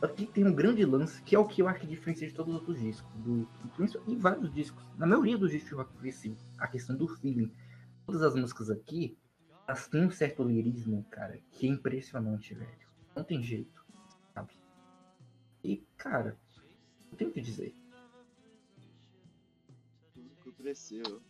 aqui 0.00 0.26
tem 0.26 0.46
um 0.46 0.54
grande 0.54 0.84
lance, 0.84 1.20
que 1.22 1.34
é 1.34 1.38
o 1.38 1.46
que 1.46 1.62
eu 1.62 1.68
acho 1.68 1.80
que 1.80 1.86
diferencia 1.86 2.28
de 2.28 2.34
todos 2.34 2.54
os 2.54 2.60
outros 2.60 2.80
discos, 2.80 3.10
do 3.22 3.48
do 3.76 4.10
e 4.12 4.16
vários 4.16 4.52
discos, 4.54 4.84
na 4.96 5.06
maioria 5.06 5.36
dos 5.36 5.50
discos 5.50 5.70
de 5.70 5.74
rock 5.74 5.92
progressivo, 5.92 6.36
a 6.58 6.68
questão 6.68 6.96
do 6.96 7.08
feeling. 7.08 7.52
Todas 8.06 8.22
as 8.22 8.34
músicas 8.34 8.70
aqui, 8.70 9.18
elas 9.66 9.88
têm 9.88 10.06
um 10.06 10.10
certo 10.10 10.42
lirismo, 10.44 11.04
cara, 11.10 11.38
que 11.50 11.66
é 11.66 11.70
impressionante, 11.70 12.54
velho. 12.54 12.88
Não 13.16 13.24
tem 13.24 13.42
jeito, 13.42 13.84
sabe? 14.32 14.52
E, 15.64 15.84
cara, 15.96 16.38
não 17.10 17.18
tem 17.18 17.26
o 17.26 17.32
que 17.32 17.40
dizer. 17.40 17.74
tudo 20.14 20.52
progressivo. 20.54 21.20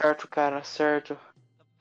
Certo, 0.00 0.28
cara, 0.28 0.62
certo. 0.62 1.18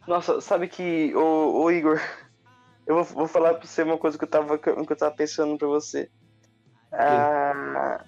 Nossa, 0.07 0.41
sabe 0.41 0.67
que, 0.67 1.13
ô, 1.15 1.61
ô 1.61 1.71
Igor, 1.71 1.99
eu 2.87 2.95
vou, 2.95 3.03
vou 3.03 3.27
falar 3.27 3.53
pra 3.53 3.67
você 3.67 3.83
uma 3.83 3.97
coisa 3.97 4.17
que 4.17 4.23
eu 4.23 4.29
tava, 4.29 4.57
que 4.57 4.69
eu 4.69 4.97
tava 4.97 5.15
pensando 5.15 5.55
pra 5.55 5.67
você. 5.67 6.09
A, 6.91 8.03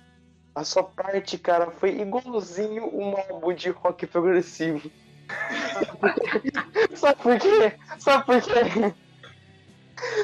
a 0.55 0.63
sua 0.63 0.83
parte, 0.83 1.37
cara, 1.37 1.69
foi 1.69 1.91
igualzinho 1.99 2.89
um 2.91 3.15
álbum 3.15 3.53
de 3.53 3.69
rock 3.69 4.07
progressivo. 4.07 4.89
Sabe 6.95 7.21
por 7.21 7.37
quê? 7.37 7.77
Sabe 7.99 8.25
por 8.25 8.41
quê? 8.41 8.95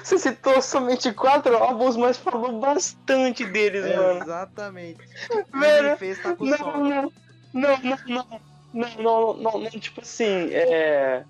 Você 0.03 0.18
citou 0.18 0.62
somente 0.64 1.14
quatro 1.14 1.56
álbuns, 1.56 1.95
mas 1.95 2.18
falou 2.18 2.60
bastante 2.60 3.45
deles, 3.45 3.86
mano. 3.86 4.24
Exatamente. 4.24 4.98
Velho, 5.53 5.98
fez 5.98 6.18
tá 6.20 6.36
Não, 6.40 6.80
não, 6.80 7.12
não, 7.53 7.78
não, 7.84 7.99
não, 8.07 8.41
não, 8.76 9.34
não, 9.34 9.60
não, 9.60 9.69
tipo 9.69 10.02
assim, 10.02 10.49
é. 10.52 11.23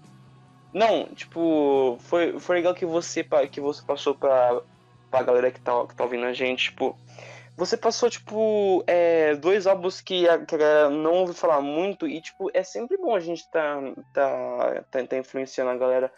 Não, 0.73 1.05
tipo, 1.07 1.97
foi, 2.01 2.37
foi 2.39 2.55
legal 2.57 2.73
que 2.73 2.85
você, 2.85 3.23
que 3.51 3.61
você 3.61 3.81
passou 3.85 4.15
pra, 4.15 4.61
pra 5.09 5.23
galera 5.23 5.51
que 5.51 5.61
tá, 5.61 5.85
que 5.87 5.95
tá 5.95 6.03
ouvindo 6.03 6.25
a 6.25 6.33
gente, 6.33 6.65
tipo. 6.71 6.97
Você 7.57 7.77
passou, 7.77 8.09
tipo, 8.09 8.83
é, 8.85 9.35
dois 9.35 9.65
álbuns 9.65 10.01
que 10.01 10.27
a, 10.27 10.45
que 10.45 10.55
a 10.55 10.57
galera 10.57 10.89
não 10.89 11.13
ouve 11.13 11.33
falar 11.33 11.61
muito 11.61 12.05
e, 12.05 12.19
tipo, 12.19 12.51
é 12.53 12.63
sempre 12.63 12.97
bom 12.97 13.15
a 13.15 13.19
gente 13.21 13.49
tá, 13.49 13.79
tá, 14.13 14.83
tá, 14.91 15.07
tá 15.07 15.17
influenciando 15.17 15.71
a 15.71 15.77
galera 15.77 16.11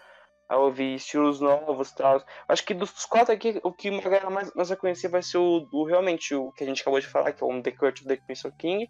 a 0.49 0.57
ouvir 0.57 0.95
estilos 0.95 1.39
novos 1.39 1.91
tal. 1.91 2.23
Acho 2.47 2.65
que 2.65 2.73
dos 2.73 3.05
quatro 3.05 3.33
aqui, 3.33 3.59
o 3.63 3.71
que 3.71 3.89
a 3.89 4.01
galera 4.01 4.29
mais, 4.31 4.51
mais 4.55 4.69
vai 4.69 4.77
conhecer 4.77 5.09
vai 5.09 5.21
ser 5.21 5.37
o, 5.37 5.67
o 5.71 5.83
realmente 5.83 6.33
o 6.33 6.51
que 6.53 6.63
a 6.63 6.67
gente 6.67 6.81
acabou 6.81 6.99
de 6.99 7.07
falar, 7.07 7.33
que 7.33 7.43
é 7.43 7.45
o 7.45 7.61
The 7.61 7.71
Court 7.71 7.99
of 7.99 8.07
the 8.07 8.17
Crimson 8.17 8.51
King 8.57 8.89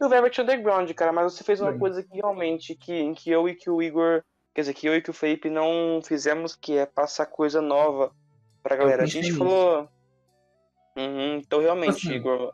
e 0.00 0.04
o 0.04 0.08
Velvet 0.08 0.40
Underground, 0.40 0.90
cara. 0.92 1.12
Mas 1.12 1.32
você 1.32 1.44
fez 1.44 1.60
uma 1.60 1.70
Bem. 1.70 1.80
coisa 1.80 2.02
que 2.02 2.14
realmente 2.14 2.74
que, 2.74 3.12
que 3.14 3.30
eu 3.30 3.48
e 3.48 3.54
que 3.54 3.70
o 3.70 3.82
Igor, 3.82 4.22
quer 4.54 4.62
dizer, 4.62 4.74
que 4.74 4.86
eu 4.86 4.96
e 4.96 5.02
que 5.02 5.10
o 5.10 5.14
Felipe 5.14 5.48
não 5.48 6.00
fizemos, 6.02 6.56
que 6.56 6.76
é 6.76 6.86
passar 6.86 7.26
coisa 7.26 7.60
nova 7.60 8.12
pra 8.62 8.76
galera. 8.76 9.02
A 9.02 9.06
gente 9.06 9.32
falou. 9.32 9.88
Uhum, 10.96 11.36
então 11.36 11.60
realmente, 11.60 12.08
Assim, 12.08 12.12
Igor. 12.14 12.52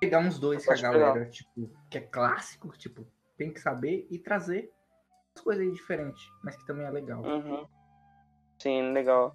Pegar 0.00 0.20
uns 0.20 0.38
dois 0.38 0.64
que 0.64 0.70
a 0.70 0.74
pegar. 0.74 0.92
galera, 0.92 1.26
tipo, 1.30 1.70
que 1.90 1.98
é 1.98 2.00
clássico, 2.02 2.68
tipo, 2.76 3.06
tem 3.36 3.52
que 3.52 3.60
saber 3.60 4.06
e 4.10 4.18
trazer 4.18 4.70
as 5.34 5.42
coisas 5.42 5.64
aí 5.64 5.72
diferentes, 5.72 6.22
mas 6.44 6.56
que 6.56 6.66
também 6.66 6.86
é 6.86 6.90
legal. 6.90 7.22
Uhum. 7.22 7.66
Sim, 8.58 8.92
legal. 8.92 9.34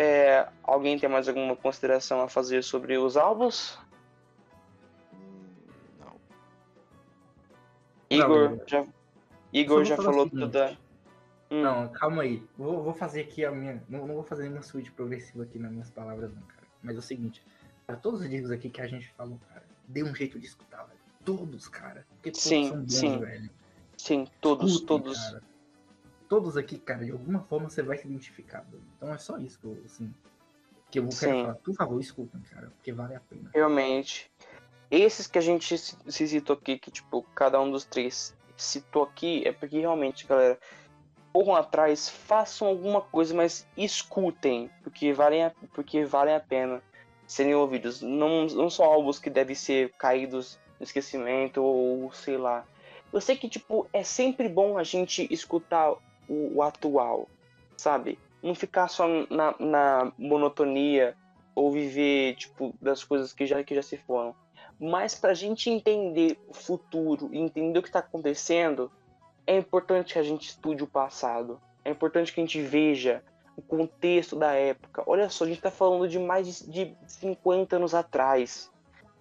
É, 0.00 0.48
alguém 0.62 0.98
tem 0.98 1.08
mais 1.08 1.28
alguma 1.28 1.54
consideração 1.56 2.20
a 2.22 2.28
fazer 2.28 2.62
sobre 2.64 2.96
os 2.98 3.16
álbuns? 3.16 3.78
Não. 5.98 6.16
Igor 8.10 8.50
não. 8.50 8.60
já, 8.66 8.86
Igor 9.52 9.84
já 9.84 9.96
falou 9.96 10.24
seguinte. 10.24 10.40
tudo. 10.40 10.48
da- 10.52 10.76
Hum, 11.52 11.62
Não, 11.62 11.88
calma 11.88 12.22
aí. 12.22 12.40
Vou, 12.56 12.80
vou 12.80 12.94
fazer 12.94 13.22
aqui 13.22 13.44
a 13.44 13.50
minha. 13.50 13.82
Não, 13.88 14.06
não 14.06 14.14
vou 14.14 14.22
fazer 14.22 14.44
nenhuma 14.44 14.62
suíte 14.62 14.92
progressiva 14.92 15.42
aqui 15.42 15.58
nas 15.58 15.72
minhas 15.72 15.90
palavras, 15.90 16.32
não, 16.32 16.42
cara. 16.42 16.62
Mas 16.80 16.94
é 16.94 16.98
o 17.00 17.02
seguinte, 17.02 17.42
cara, 17.88 17.98
todos 17.98 18.20
os 18.20 18.30
discos 18.30 18.52
aqui 18.52 18.70
que 18.70 18.80
a 18.80 18.86
gente 18.86 19.08
falou, 19.14 19.36
cara, 19.48 19.64
dê 19.88 20.04
um 20.04 20.14
jeito 20.14 20.38
de 20.38 20.46
escutar, 20.46 20.84
velho. 20.84 21.00
Todos, 21.24 21.66
cara. 21.66 22.06
Porque 22.14 22.30
todos 22.30 22.40
Sim, 22.44 22.68
são 22.68 22.78
bons, 22.82 22.94
sim. 22.94 23.18
velho. 23.18 23.50
sim, 23.96 24.28
todos, 24.40 24.74
Escutem, 24.74 24.86
todos. 25.02 25.18
cara. 25.18 25.42
Todos 26.30 26.56
aqui, 26.56 26.78
cara, 26.78 27.04
de 27.04 27.10
alguma 27.10 27.40
forma 27.40 27.68
você 27.68 27.82
vai 27.82 27.98
se 27.98 28.06
identificar. 28.06 28.60
velho. 28.70 28.84
Então 28.96 29.12
é 29.12 29.18
só 29.18 29.36
isso 29.36 29.58
que 29.58 29.66
eu, 29.66 29.76
assim, 29.84 30.14
que 30.88 31.00
eu 31.00 31.08
quero 31.08 31.40
falar. 31.42 31.54
Por 31.56 31.74
favor, 31.74 32.00
escutem, 32.00 32.40
cara, 32.42 32.70
porque 32.70 32.92
vale 32.92 33.16
a 33.16 33.20
pena. 33.20 33.50
Realmente. 33.52 34.30
Esses 34.88 35.26
que 35.26 35.38
a 35.38 35.40
gente 35.40 35.76
se 35.76 35.96
se 36.06 36.28
citou 36.28 36.54
aqui, 36.54 36.78
que 36.78 36.88
tipo, 36.88 37.24
cada 37.34 37.60
um 37.60 37.68
dos 37.68 37.84
três 37.84 38.32
citou 38.56 39.02
aqui, 39.02 39.42
é 39.44 39.50
porque 39.50 39.80
realmente, 39.80 40.24
galera, 40.24 40.56
corram 41.32 41.56
atrás, 41.56 42.08
façam 42.08 42.68
alguma 42.68 43.00
coisa, 43.00 43.34
mas 43.34 43.66
escutem, 43.76 44.70
porque 44.84 45.12
valem 45.12 45.46
a, 45.46 45.52
porque 45.74 46.04
valem 46.04 46.36
a 46.36 46.40
pena 46.40 46.80
serem 47.26 47.56
ouvidos. 47.56 48.02
Não, 48.02 48.46
não 48.46 48.70
são 48.70 48.84
álbuns 48.84 49.18
que 49.18 49.30
devem 49.30 49.56
ser 49.56 49.92
caídos 49.98 50.60
no 50.78 50.84
esquecimento 50.84 51.60
ou 51.60 52.12
sei 52.12 52.36
lá. 52.36 52.64
Eu 53.12 53.20
sei 53.20 53.36
que, 53.36 53.48
tipo, 53.48 53.88
é 53.92 54.04
sempre 54.04 54.48
bom 54.48 54.78
a 54.78 54.84
gente 54.84 55.26
escutar 55.32 55.96
o, 56.30 56.58
o 56.58 56.62
atual, 56.62 57.28
sabe? 57.76 58.18
Não 58.40 58.54
ficar 58.54 58.88
só 58.88 59.06
na, 59.28 59.54
na 59.58 60.12
monotonia 60.16 61.16
ou 61.54 61.72
viver, 61.72 62.36
tipo, 62.36 62.72
das 62.80 63.02
coisas 63.02 63.32
que 63.32 63.44
já, 63.44 63.62
que 63.64 63.74
já 63.74 63.82
se 63.82 63.96
foram. 63.96 64.34
Mas 64.78 65.14
pra 65.14 65.34
gente 65.34 65.68
entender 65.68 66.38
o 66.48 66.54
futuro 66.54 67.28
e 67.32 67.38
entender 67.38 67.78
o 67.78 67.82
que 67.82 67.90
tá 67.90 67.98
acontecendo, 67.98 68.90
é 69.46 69.56
importante 69.56 70.14
que 70.14 70.18
a 70.18 70.22
gente 70.22 70.48
estude 70.48 70.82
o 70.84 70.86
passado. 70.86 71.60
É 71.84 71.90
importante 71.90 72.32
que 72.32 72.40
a 72.40 72.44
gente 72.44 72.62
veja 72.62 73.22
o 73.56 73.60
contexto 73.60 74.36
da 74.36 74.52
época. 74.52 75.02
Olha 75.06 75.28
só, 75.28 75.44
a 75.44 75.48
gente 75.48 75.60
tá 75.60 75.70
falando 75.70 76.08
de 76.08 76.18
mais 76.18 76.60
de 76.60 76.84
de 76.86 76.96
50 77.06 77.76
anos 77.76 77.94
atrás. 77.94 78.70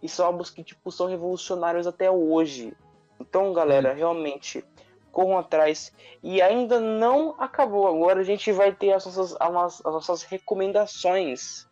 E 0.02 0.08
são 0.08 0.26
álbuns 0.26 0.50
que, 0.50 0.64
tipo, 0.64 0.92
são 0.92 1.08
revolucionários 1.08 1.86
até 1.86 2.10
hoje. 2.10 2.74
Então, 3.20 3.52
galera, 3.52 3.94
realmente, 3.94 4.64
corram 5.12 5.38
atrás. 5.38 5.92
E 6.24 6.42
ainda 6.42 6.80
não 6.80 7.36
acabou. 7.38 7.88
Agora 7.88 8.20
a 8.22 8.24
gente 8.24 8.52
vai 8.52 8.72
ter 8.72 8.94
as 8.94 9.06
nossas, 9.06 9.36
as 9.40 9.52
nossas- 9.52 9.86
as 9.86 9.94
nossas 9.94 10.24
recomendações. 10.24 11.68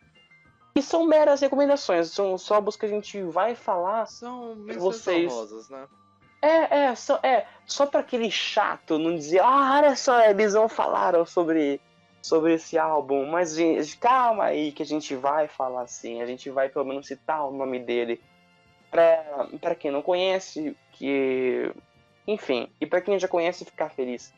E 0.76 0.81
são 0.81 1.05
meras 1.07 1.41
recomendações. 1.41 2.11
São 2.11 2.38
só 2.38 2.55
álbuns 2.55 2.76
que 2.76 2.85
a 2.85 2.89
gente 2.89 3.22
vai 3.23 3.55
falar 3.55 4.05
São 4.05 4.55
Vocês- 4.77 5.69
né? 5.69 5.88
é, 6.41 6.77
é, 6.85 6.95
só, 6.95 7.19
é, 7.23 7.47
só 7.65 7.85
pra 7.85 8.01
aquele 8.01 8.30
chato 8.30 8.99
não 8.99 9.15
dizer, 9.15 9.39
ah, 9.39 9.76
olha 9.77 9.95
só, 9.95 10.22
eles 10.22 10.53
não 10.53 10.69
falaram 10.69 11.26
sobre, 11.26 11.81
sobre 12.22 12.53
esse 12.53 12.77
álbum, 12.77 13.26
mas 13.26 13.55
gente, 13.55 13.97
calma 13.97 14.45
aí 14.45 14.72
que 14.72 14.84
a 14.84 14.85
gente 14.85 15.15
vai 15.15 15.47
falar 15.47 15.81
assim, 15.81 16.22
a 16.22 16.27
gente 16.27 16.49
vai 16.51 16.69
pelo 16.69 16.85
menos 16.85 17.07
citar 17.07 17.47
o 17.47 17.51
nome 17.51 17.80
dele. 17.80 18.22
Pra, 18.91 19.47
pra 19.59 19.76
quem 19.76 19.91
não 19.91 20.01
conhece, 20.01 20.77
que. 20.93 21.73
Enfim, 22.28 22.70
e 22.80 22.86
pra 22.86 22.99
quem 23.02 23.18
já 23.18 23.28
conhece, 23.28 23.64
ficar 23.64 23.90
feliz. 23.90 24.34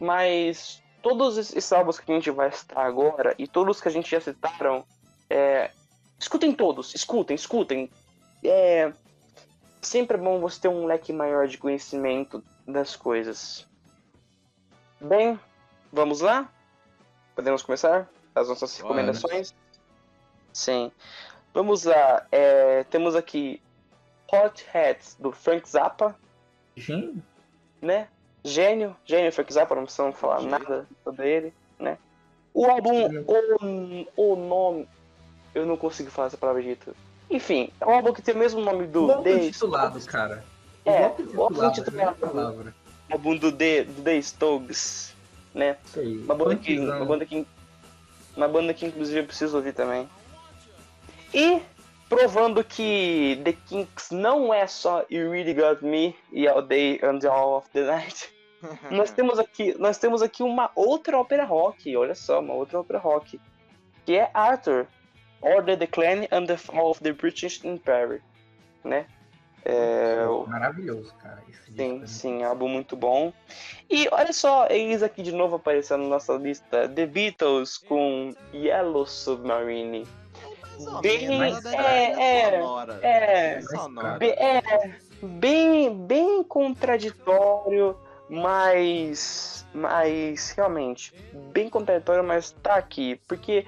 Mas 0.00 0.82
todos 1.02 1.36
esses 1.36 1.70
álbuns 1.72 2.00
que 2.00 2.10
a 2.10 2.14
gente 2.14 2.30
vai 2.30 2.50
citar 2.50 2.86
agora, 2.86 3.34
e 3.38 3.46
todos 3.46 3.80
que 3.80 3.88
a 3.88 3.90
gente 3.90 4.10
já 4.10 4.20
citaram, 4.20 4.84
é, 5.28 5.70
escutem 6.18 6.52
todos, 6.52 6.94
escutem, 6.94 7.34
escutem. 7.34 7.90
É, 8.42 8.92
sempre 9.82 10.16
é 10.16 10.20
bom 10.20 10.40
você 10.40 10.60
ter 10.62 10.68
um 10.68 10.86
leque 10.86 11.12
maior 11.12 11.46
de 11.46 11.58
conhecimento 11.58 12.42
das 12.66 12.96
coisas. 12.96 13.66
Bem, 15.00 15.38
vamos 15.92 16.20
lá? 16.20 16.50
Podemos 17.34 17.62
começar 17.62 18.08
as 18.34 18.48
nossas 18.48 18.72
Bora. 18.78 18.94
recomendações? 18.94 19.54
Sim. 20.52 20.90
Vamos 21.52 21.84
lá. 21.84 22.26
é, 22.32 22.84
temos 22.84 23.14
aqui 23.14 23.62
Hot 24.32 24.66
Hats 24.74 25.16
do 25.18 25.32
Frank 25.32 25.68
Zappa, 25.68 26.16
Gente, 26.78 27.22
né? 27.82 28.08
Gênio, 28.44 28.96
gênio 29.04 29.32
Frank 29.32 29.52
Zappa, 29.52 29.74
não 29.74 29.82
precisamos 29.84 30.16
falar 30.18 30.38
Gênio. 30.40 30.50
nada 30.50 30.86
sobre 31.04 31.28
ele, 31.28 31.54
né? 31.78 31.98
O 32.54 32.66
álbum, 32.66 33.24
o, 33.26 34.32
o 34.32 34.36
nome, 34.36 34.88
eu 35.54 35.66
não 35.66 35.76
consigo 35.76 36.10
falar 36.10 36.28
essa 36.28 36.36
palavra 36.36 36.62
dita. 36.62 36.92
Enfim, 37.30 37.70
é 37.80 37.86
um 37.86 37.90
álbum 37.90 38.12
que 38.12 38.22
tem 38.22 38.34
o 38.34 38.38
mesmo 38.38 38.60
nome 38.60 38.86
do 38.86 39.06
o 39.06 39.22
The 39.22 39.38
titulado, 39.50 40.00
cara. 40.06 40.44
O 40.84 40.90
É, 40.90 41.14
o 41.34 41.42
álbum 41.42 41.70
titulado, 41.72 42.16
é 42.24 42.26
palavra. 42.26 42.74
álbum 43.10 43.36
do 43.36 43.52
The, 43.52 43.84
do 43.84 44.02
The 44.02 44.22
Stokes, 44.22 45.14
né? 45.54 45.76
Uma 46.24 46.34
banda 46.34 46.56
que, 46.56 46.76
Funkzão. 46.76 46.96
uma 46.96 47.04
banda 47.06 47.26
que, 47.26 47.46
uma 48.36 48.48
banda 48.48 48.74
que 48.74 48.86
inclusive 48.86 49.20
eu 49.20 49.24
preciso 49.26 49.56
ouvir 49.56 49.74
também. 49.74 50.08
E 51.34 51.60
provando 52.08 52.64
que 52.64 53.40
The 53.44 53.52
Kinks 53.52 54.10
não 54.10 54.52
é 54.52 54.66
só 54.66 55.04
You 55.10 55.30
Really 55.30 55.54
Got 55.54 55.84
Me 55.84 56.16
e 56.32 56.48
All 56.48 56.62
Day 56.62 57.00
and 57.02 57.26
All 57.28 57.58
of 57.58 57.68
the 57.70 57.84
Night. 57.84 58.32
nós 58.90 59.10
temos 59.10 59.38
aqui, 59.38 59.74
nós 59.78 59.98
temos 59.98 60.22
aqui 60.22 60.42
uma 60.42 60.70
outra 60.74 61.18
ópera 61.18 61.44
rock, 61.44 61.96
olha 61.96 62.14
só, 62.14 62.40
uma 62.40 62.54
outra 62.54 62.80
ópera 62.80 62.98
rock, 62.98 63.40
que 64.04 64.16
é 64.16 64.30
Arthur, 64.34 64.86
or 65.40 65.62
the 65.64 65.76
Decline 65.76 66.26
and 66.32 66.46
the 66.46 66.56
Fall 66.56 66.90
of 66.90 67.02
the 67.02 67.12
British 67.12 67.64
Empire, 67.64 68.20
né? 68.82 69.06
É, 69.64 70.24
Maravilhoso, 70.46 71.12
cara. 71.16 71.42
Sim, 71.76 72.02
é 72.02 72.06
sim, 72.06 72.42
álbum 72.42 72.68
muito 72.68 72.96
bom. 72.96 73.32
E 73.90 74.08
olha 74.10 74.32
só, 74.32 74.66
eles 74.70 75.02
aqui 75.02 75.22
de 75.22 75.32
novo 75.32 75.56
aparecendo 75.56 76.04
na 76.04 76.08
nossa 76.08 76.34
lista: 76.34 76.88
The 76.88 77.06
Beatles 77.06 77.76
com 77.76 78.34
Yellow 78.54 79.06
Submarine. 79.06 80.06
Bem- 81.02 81.28
né? 81.28 81.60
é, 81.72 82.04
é, 82.20 82.50
sonora. 82.60 82.98
é, 83.02 83.54
Bem 83.56 83.62
sonora. 83.66 84.18
Be- 84.18 84.36
é 84.38 84.62
bem, 85.22 86.06
bem 86.06 86.42
contraditório, 86.44 87.96
mas, 88.28 89.66
mas 89.74 90.50
realmente, 90.50 91.12
bem 91.52 91.68
contraditório, 91.68 92.22
mas 92.22 92.52
tá 92.62 92.76
aqui, 92.76 93.20
porque 93.26 93.66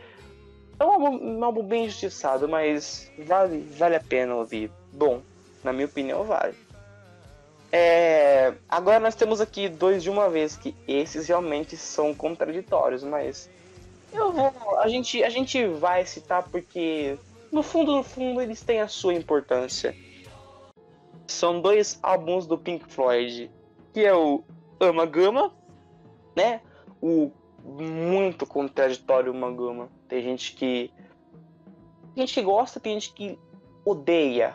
é 0.79 0.85
um 0.85 0.93
álbum, 0.93 1.39
um 1.39 1.45
álbum 1.45 1.63
bem 1.63 1.85
injustiçado, 1.87 2.49
mas 2.49 3.11
vale, 3.19 3.67
vale 3.77 3.97
a 3.97 4.01
pena 4.01 4.35
ouvir. 4.35 4.71
Bom, 4.93 5.23
na 5.65 5.73
minha 5.73 5.87
opinião, 5.87 6.25
vale. 6.25 6.55
É, 7.73 8.53
agora 8.69 8.99
nós 8.99 9.15
temos 9.15 9.41
aqui 9.41 9.69
dois 9.69 10.03
de 10.03 10.11
uma 10.11 10.29
vez, 10.29 10.57
que 10.57 10.75
esses 10.89 11.29
realmente 11.29 11.77
são 11.77 12.13
contraditórios, 12.15 13.05
mas 13.05 13.49
eu 14.13 14.33
vou. 14.33 14.79
A 14.79 14.89
gente, 14.89 15.23
a 15.23 15.29
gente 15.31 15.65
vai 15.67 16.05
citar 16.07 16.49
porque, 16.49 17.19
no 17.53 17.63
fundo, 17.63 17.95
no 17.97 18.03
fundo, 18.03 18.41
eles 18.41 18.63
têm 18.63 18.81
a 18.81 18.89
sua 18.89 19.15
importância. 19.15 19.95
São 21.27 21.61
dois 21.61 21.99
álbuns 22.03 22.47
do 22.47 22.59
Pink 22.59 22.93
Floyd, 22.93 23.51
que 23.93 24.01
é 24.05 24.15
o 24.15 24.43
Amagama, 24.81 25.53
né? 26.37 26.61
O 27.01 27.31
muito 27.65 28.47
contraditório 28.47 29.33
Amagama. 29.33 29.89
Tem 30.09 30.23
gente 30.23 30.55
que. 30.55 30.93
Tem 32.15 32.27
gente 32.27 32.35
que 32.35 32.43
gosta, 32.43 32.81
tem 32.81 32.95
gente 32.95 33.13
que 33.13 33.39
odeia, 33.85 34.55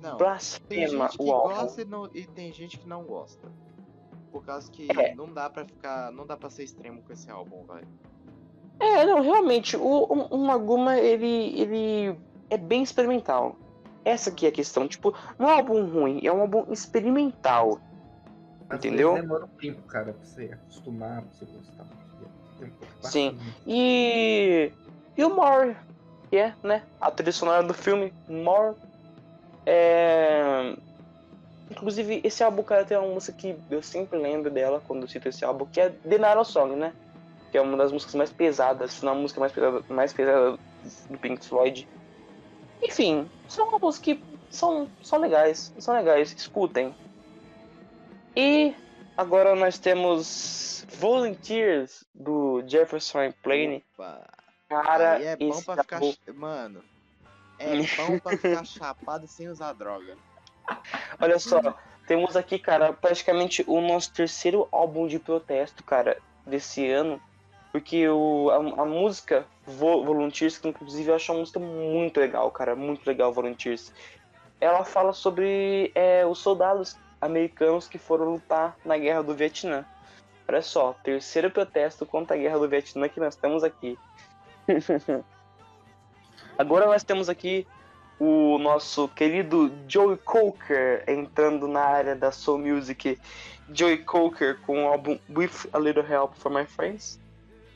Não, 0.00 0.10
tem 0.10 0.18
blasfema 0.18 1.06
gente 1.08 1.18
que 1.18 1.24
o 1.24 1.32
álbum. 1.32 1.54
gosta 1.54 1.82
e, 1.82 1.84
não- 1.84 2.10
e 2.14 2.24
tem 2.26 2.52
gente 2.52 2.78
que 2.78 2.88
não 2.88 3.02
gosta. 3.02 3.48
Por 4.30 4.44
causa 4.44 4.70
que 4.70 4.86
É. 4.92 5.14
não 5.14 5.32
dá 5.32 5.50
pra 5.50 5.64
ficar. 5.64 6.12
Não 6.12 6.24
dá 6.26 6.36
pra 6.36 6.48
ser 6.50 6.62
extremo 6.62 7.02
com 7.02 7.12
esse 7.12 7.28
álbum, 7.30 7.64
velho. 7.64 7.88
É, 8.80 9.04
não, 9.04 9.20
realmente, 9.20 9.76
o, 9.76 10.04
o, 10.04 10.38
Maguma, 10.38 10.96
ele, 10.98 11.60
ele 11.60 12.18
é 12.48 12.56
bem 12.56 12.82
experimental. 12.82 13.56
Essa 14.04 14.30
aqui 14.30 14.46
é 14.46 14.48
a 14.48 14.52
questão, 14.52 14.86
tipo, 14.86 15.14
não 15.38 15.48
é 15.48 15.54
um 15.54 15.56
álbum 15.56 15.84
ruim, 15.86 16.20
é 16.24 16.32
um 16.32 16.40
álbum 16.40 16.64
experimental. 16.72 17.80
Às 18.70 18.78
Entendeu? 18.78 19.14
Demora 19.14 19.44
um 19.46 19.48
tempo, 19.48 19.82
cara, 19.82 20.12
pra 20.12 20.24
você 20.24 20.50
acostumar, 20.52 21.22
pra 21.22 21.30
você 21.32 21.44
gostar. 21.46 21.86
Sim. 23.02 23.38
E, 23.66 24.72
e 25.16 25.24
o 25.24 25.30
More, 25.34 25.76
que 26.30 26.36
é, 26.36 26.54
né, 26.62 26.82
a 27.00 27.10
trilha 27.10 27.32
sonora 27.32 27.62
do 27.62 27.74
filme, 27.74 28.12
More. 28.28 28.76
É... 29.66 30.76
Inclusive, 31.70 32.20
esse 32.24 32.42
álbum, 32.42 32.62
cara, 32.62 32.84
tem 32.84 32.96
uma 32.96 33.12
música 33.12 33.36
que 33.36 33.56
eu 33.70 33.82
sempre 33.82 34.18
lembro 34.18 34.50
dela 34.50 34.82
quando 34.86 35.02
eu 35.02 35.08
cito 35.08 35.28
esse 35.28 35.44
álbum, 35.44 35.66
que 35.66 35.80
é 35.80 35.90
The 35.90 36.18
Nairo 36.18 36.44
Song, 36.44 36.74
né? 36.74 36.94
Que 37.58 37.60
é 37.60 37.66
uma 37.66 37.76
das 37.76 37.90
músicas 37.90 38.14
mais 38.14 38.30
pesadas, 38.30 38.92
se 38.92 39.04
não 39.04 39.10
a 39.10 39.14
música 39.16 39.40
mais 39.40 39.50
pesada, 39.50 39.82
mais 39.88 40.12
pesada 40.12 40.56
do 41.10 41.18
Pink 41.18 41.44
Floyd. 41.44 41.88
Enfim, 42.80 43.28
são 43.48 43.68
álbuns 43.72 43.98
que 43.98 44.22
são, 44.48 44.88
são 45.02 45.18
legais, 45.18 45.74
são 45.76 45.92
legais, 45.92 46.32
escutem. 46.38 46.94
E 48.36 48.72
agora 49.16 49.56
nós 49.56 49.76
temos 49.76 50.86
Volunteers, 51.00 52.04
do 52.14 52.62
Jefferson 52.64 53.18
Airplane. 53.18 53.84
Cara, 54.68 55.20
é 55.20 55.34
bom 55.36 55.60
pra 55.60 55.82
ficar. 55.82 55.96
álbum- 55.96 56.14
Mano. 56.34 56.84
É 57.58 57.74
bom 57.96 58.20
pra 58.20 58.36
ficar 58.36 58.62
chapado 58.64 59.26
sem 59.26 59.48
usar 59.48 59.72
droga. 59.72 60.16
Olha 61.20 61.40
só, 61.40 61.76
temos 62.06 62.36
aqui, 62.36 62.56
cara, 62.56 62.92
praticamente 62.92 63.64
o 63.66 63.80
nosso 63.80 64.12
terceiro 64.12 64.68
álbum 64.70 65.08
de 65.08 65.18
protesto, 65.18 65.82
cara, 65.82 66.18
desse 66.46 66.88
ano. 66.88 67.20
Porque 67.78 68.08
o, 68.08 68.50
a, 68.50 68.82
a 68.82 68.84
música 68.84 69.46
Vo- 69.64 70.04
Volunteers, 70.04 70.58
que 70.58 70.66
inclusive 70.68 71.10
eu 71.10 71.14
acho 71.14 71.30
uma 71.32 71.38
música 71.38 71.60
muito 71.60 72.18
legal, 72.18 72.50
cara, 72.50 72.74
muito 72.74 73.06
legal, 73.06 73.32
Volunteers. 73.32 73.92
Ela 74.60 74.84
fala 74.84 75.12
sobre 75.12 75.92
é, 75.94 76.26
os 76.26 76.38
soldados 76.40 76.96
americanos 77.20 77.86
que 77.86 77.96
foram 77.96 78.32
lutar 78.32 78.76
na 78.84 78.98
guerra 78.98 79.22
do 79.22 79.32
Vietnã. 79.32 79.84
Olha 80.48 80.60
só, 80.60 80.92
terceiro 81.04 81.52
protesto 81.52 82.04
contra 82.04 82.34
a 82.34 82.38
guerra 82.38 82.58
do 82.58 82.68
Vietnã 82.68 83.08
que 83.08 83.20
nós 83.20 83.36
temos 83.36 83.62
aqui. 83.62 83.96
Agora 86.58 86.86
nós 86.86 87.04
temos 87.04 87.28
aqui 87.28 87.64
o 88.18 88.58
nosso 88.58 89.06
querido 89.06 89.72
Joey 89.86 90.16
Cocker 90.16 91.04
entrando 91.06 91.68
na 91.68 91.82
área 91.82 92.16
da 92.16 92.32
Soul 92.32 92.58
Music. 92.58 93.16
Joey 93.72 93.98
Cocker 93.98 94.58
com 94.62 94.84
o 94.84 94.88
álbum 94.88 95.16
With 95.30 95.68
a 95.72 95.78
Little 95.78 96.04
Help 96.04 96.34
for 96.34 96.50
My 96.50 96.66
Friends. 96.66 97.20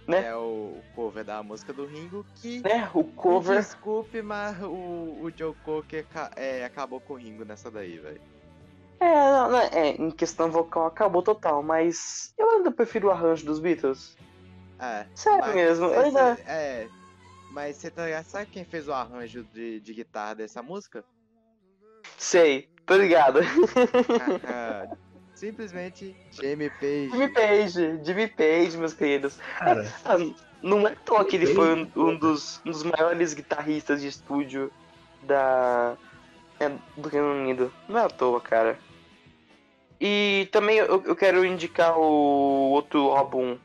Né? 0.06 0.26
É 0.26 0.36
o 0.36 0.80
cover 0.94 1.24
da 1.24 1.42
música 1.42 1.72
do 1.72 1.86
Ringo 1.86 2.26
que. 2.36 2.60
Né? 2.60 2.90
O 2.92 3.04
cover. 3.04 3.58
Desculpe, 3.58 4.20
mas 4.20 4.60
o, 4.62 4.66
o 4.66 5.32
Joe 5.34 5.54
Cocker 5.64 6.04
é, 6.34 6.64
acabou 6.64 7.00
com 7.00 7.14
o 7.14 7.16
Ringo 7.16 7.44
nessa 7.44 7.70
daí, 7.70 7.98
velho. 7.98 8.20
É, 8.98 9.14
não, 9.14 9.50
não, 9.50 9.58
é, 9.58 9.90
em 9.90 10.10
questão 10.10 10.50
vocal 10.50 10.86
acabou 10.86 11.22
total, 11.22 11.62
mas 11.62 12.32
eu 12.38 12.48
ainda 12.50 12.70
prefiro 12.70 13.08
o 13.08 13.10
arranjo 13.10 13.44
dos 13.44 13.58
Beatles. 13.58 14.16
É. 14.78 15.06
Sério 15.14 15.40
mas 15.40 15.54
mesmo, 15.54 15.88
cê- 15.88 15.94
ainda. 15.96 16.36
cê- 16.36 16.42
É. 16.46 16.88
Mas 17.52 17.76
você 17.76 17.90
tá 17.90 18.06
ligado? 18.06 18.24
Sabe 18.24 18.46
quem 18.46 18.64
fez 18.64 18.88
o 18.88 18.92
arranjo 18.92 19.44
de, 19.44 19.78
de 19.80 19.94
guitarra 19.94 20.34
dessa 20.34 20.62
música? 20.62 21.04
Sei, 22.16 22.68
tô 22.86 22.96
ligado. 22.96 23.40
Simplesmente 25.42 26.14
Jamie 26.30 26.70
Page. 26.70 27.10
Jimmy 27.10 27.28
Page, 27.30 28.00
Jimmy 28.04 28.28
Page, 28.28 28.76
meus 28.76 28.94
queridos. 28.94 29.36
Cara, 29.58 29.92
Ah, 30.06 30.16
não 30.62 30.86
é 30.86 30.92
à 30.92 30.94
toa 30.94 31.24
que 31.24 31.34
ele 31.34 31.48
foi 31.48 31.74
um, 31.74 31.90
um 31.96 32.16
dos, 32.16 32.60
um 32.64 32.70
dos 32.70 32.84
maiores 32.84 33.34
guitarristas 33.34 34.00
de 34.00 34.06
estúdio 34.06 34.70
da 35.20 35.96
é, 36.60 36.70
do 36.96 37.08
Reino 37.08 37.32
Unido. 37.32 37.72
Não 37.88 37.98
é 37.98 38.04
à 38.04 38.08
toa, 38.08 38.40
cara. 38.40 38.78
E 40.00 40.48
também 40.52 40.76
eu, 40.76 41.02
eu 41.04 41.16
quero 41.16 41.44
indicar 41.44 41.98
o 41.98 42.70
outro 42.70 43.10
álbum 43.10 43.58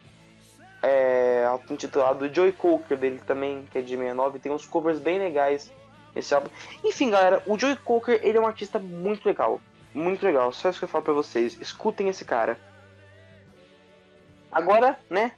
é, 0.82 1.46
auto-intitulado 1.46 2.34
Joey 2.34 2.54
Cocker 2.54 2.98
dele 2.98 3.22
também, 3.24 3.68
que 3.72 3.78
é 3.78 3.82
de 3.82 3.90
69. 3.96 4.40
Tem 4.40 4.52
uns 4.52 4.66
covers 4.66 4.98
bem 4.98 5.20
legais 5.20 5.72
esse 6.16 6.34
álbum. 6.34 6.50
Enfim, 6.84 7.12
galera, 7.12 7.44
o 7.46 7.56
Joey 7.56 7.76
Cocker 7.76 8.20
ele 8.24 8.40
é 8.40 8.42
um 8.42 8.48
artista 8.48 8.80
muito 8.80 9.28
legal. 9.28 9.62
Muito 9.98 10.24
legal. 10.24 10.52
Só 10.54 10.70
isso 10.70 10.80
que 10.80 10.86
eu 10.86 10.90
falo 10.90 11.04
pra 11.04 11.14
vocês. 11.14 11.60
Escutem 11.60 12.08
esse 12.08 12.24
cara. 12.24 12.60
Agora, 14.52 14.98
né? 15.10 15.34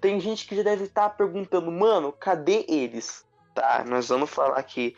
Tem 0.00 0.20
gente 0.20 0.46
que 0.46 0.56
já 0.56 0.62
deve 0.62 0.84
estar 0.84 1.08
perguntando, 1.10 1.70
mano, 1.70 2.12
cadê 2.12 2.64
eles? 2.68 3.24
Tá, 3.54 3.84
nós 3.86 4.08
vamos 4.08 4.28
falar 4.30 4.58
aqui. 4.58 4.96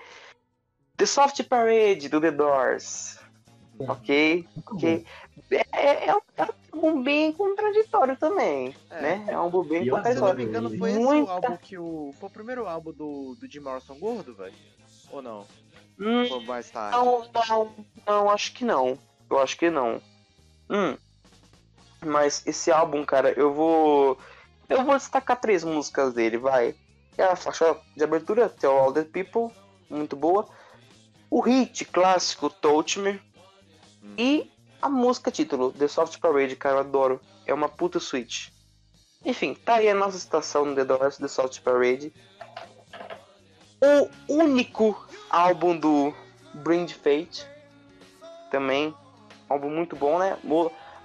The 0.96 1.06
Soft 1.06 1.42
Parade 1.44 2.08
do 2.08 2.20
The 2.20 2.30
Doors. 2.30 3.18
Ok? 3.78 4.48
Ok. 4.66 5.04
É, 5.50 6.08
é, 6.08 6.14
um, 6.14 6.20
é 6.38 6.44
um 6.74 6.86
álbum 6.86 7.02
bem 7.02 7.30
contraditório 7.32 8.16
também, 8.16 8.74
É. 8.90 9.00
né? 9.02 9.24
É 9.28 9.36
um 9.36 9.42
álbum 9.42 9.62
bem 9.62 9.84
E 9.84 9.88
eu 9.88 9.94
Se 10.02 10.08
eu 10.12 10.14
não 10.14 10.22
contraditório. 10.30 10.36
me 10.38 10.44
engano, 10.44 10.78
foi 10.78 10.90
esse 10.90 10.98
Muita- 10.98 11.30
o 11.30 11.34
álbum 11.34 11.56
que 11.58 11.78
o. 11.78 12.14
Foi 12.18 12.28
o 12.28 12.32
primeiro 12.32 12.66
álbum 12.66 12.92
do, 12.92 13.36
do 13.38 13.46
Jim 13.48 13.60
Morrison 13.60 13.98
gordo, 13.98 14.34
velho? 14.34 14.54
Ou 15.12 15.20
não? 15.20 15.46
Hum, 15.98 16.44
mais 16.44 16.70
tarde? 16.70 16.96
Não, 16.96 17.28
não, 17.48 17.74
não, 18.06 18.30
acho 18.30 18.52
que 18.52 18.64
não. 18.64 18.98
Eu 19.30 19.38
acho 19.38 19.56
que 19.56 19.70
não. 19.70 20.00
Hum. 20.68 20.96
Mas 22.04 22.46
esse 22.46 22.70
álbum, 22.70 23.04
cara, 23.04 23.32
eu 23.32 23.52
vou. 23.52 24.18
Eu 24.68 24.84
vou 24.84 24.96
destacar 24.96 25.40
três 25.40 25.64
músicas 25.64 26.12
dele, 26.12 26.36
vai. 26.36 26.74
É 27.16 27.24
a 27.24 27.36
faixa 27.36 27.76
de 27.96 28.04
abertura, 28.04 28.48
Tell 28.48 28.72
All 28.72 28.92
the 28.92 29.04
People, 29.04 29.54
muito 29.88 30.14
boa. 30.14 30.46
O 31.30 31.40
hit 31.40 31.84
clássico, 31.86 32.50
Touch 32.50 32.98
Me. 32.98 33.20
Hum. 34.02 34.14
E 34.18 34.52
a 34.82 34.88
música 34.88 35.30
título, 35.30 35.72
The 35.72 35.88
Soft 35.88 36.20
Parade, 36.20 36.56
cara, 36.56 36.76
eu 36.76 36.80
adoro. 36.80 37.20
É 37.46 37.54
uma 37.54 37.68
puta 37.68 37.98
suite. 37.98 38.52
Enfim, 39.24 39.54
tá 39.54 39.76
aí 39.76 39.88
a 39.88 39.94
nossa 39.94 40.18
citação 40.18 40.64
no 40.64 40.74
The 40.74 40.84
Doors, 40.84 41.16
The 41.16 41.28
Soft 41.28 41.60
Parade. 41.62 42.12
O 43.86 44.10
único 44.28 45.06
álbum 45.30 45.78
do 45.78 46.14
Brand 46.54 46.90
Fate. 46.90 47.46
Também. 48.50 48.94
Álbum 49.48 49.70
muito 49.70 49.94
bom, 49.94 50.18
né? 50.18 50.36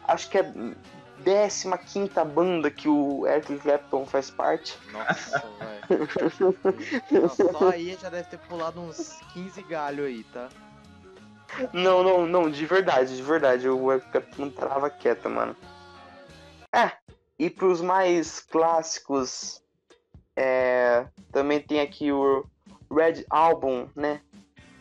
Acho 0.07 0.29
que 0.29 0.37
é 0.37 0.41
a 0.41 1.77
15 1.77 2.09
banda 2.33 2.71
que 2.71 2.87
o 2.87 3.27
Eric 3.27 3.59
Clapton 3.59 4.05
faz 4.05 4.31
parte. 4.31 4.77
Nossa, 4.91 5.43
velho. 5.87 7.29
Só 7.29 7.69
aí 7.69 7.97
já 8.01 8.09
deve 8.09 8.29
ter 8.29 8.39
pulado 8.39 8.81
uns 8.81 9.19
15 9.33 9.61
galho 9.63 10.05
aí, 10.05 10.23
tá? 10.25 10.49
Não, 11.73 12.03
não, 12.03 12.25
não, 12.25 12.49
de 12.49 12.65
verdade, 12.65 13.15
de 13.15 13.21
verdade. 13.21 13.69
O 13.69 13.91
Eric 13.91 14.09
Clapton 14.09 14.45
não 14.45 14.49
trava 14.49 14.89
quieta, 14.89 15.29
mano. 15.29 15.55
É, 16.73 16.91
e 17.37 17.49
pros 17.49 17.81
mais 17.81 18.39
clássicos, 18.39 19.61
é, 20.35 21.05
também 21.31 21.59
tem 21.59 21.81
aqui 21.81 22.11
o 22.11 22.45
Red 22.93 23.25
Album, 23.29 23.87
né? 23.95 24.21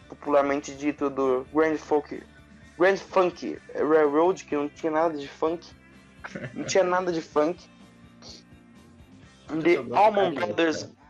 Popularmente 0.09 0.75
dito 0.75 1.09
do 1.09 1.47
Grand 1.55 1.77
Folk, 1.77 2.23
Grand 2.79 2.97
Funk 2.97 3.59
Railroad, 3.75 4.45
que 4.45 4.57
não 4.57 4.69
tinha 4.69 4.91
nada 4.91 5.17
de 5.17 5.29
funk. 5.29 5.67
Não 6.55 6.65
tinha 6.65 6.85
nada 6.85 7.13
de 7.13 7.23
funk. 7.23 7.69
The 9.63 9.79
Allman 9.97 10.35
Brothers, 10.35 10.83
caramba. 10.83 11.01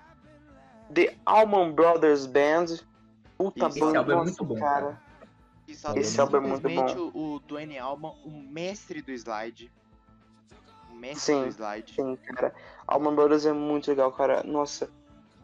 The 0.95 1.17
Allman 1.27 1.73
Brothers 1.73 2.27
Band. 2.27 2.67
Puta 3.37 3.69
Esse 3.69 3.81
banda, 3.81 3.99
álbum 3.99 4.13
é 4.13 4.15
nossa, 4.17 4.25
muito 4.25 4.45
bom, 4.45 4.61
cara. 4.61 4.81
cara. 4.81 5.99
Esse 5.99 6.17
tem 6.17 6.21
álbum 6.21 6.37
é 6.37 6.41
muito 6.41 6.55
simplesmente 6.57 6.99
o, 6.99 7.35
o 7.37 7.41
Dwayne 7.41 7.79
Allman, 7.79 8.15
o 8.25 8.31
mestre 8.31 9.01
do 9.01 9.13
slide. 9.13 9.73
O 10.91 10.95
mestre 10.95 11.21
Sim. 11.21 11.45
do 11.45 11.49
slide. 11.49 11.95
Sim, 11.95 12.17
cara. 12.17 12.55
Allman 12.87 13.15
Brothers 13.15 13.47
é 13.47 13.53
muito 13.53 13.89
legal, 13.89 14.13
cara. 14.13 14.43
Nossa, 14.43 14.91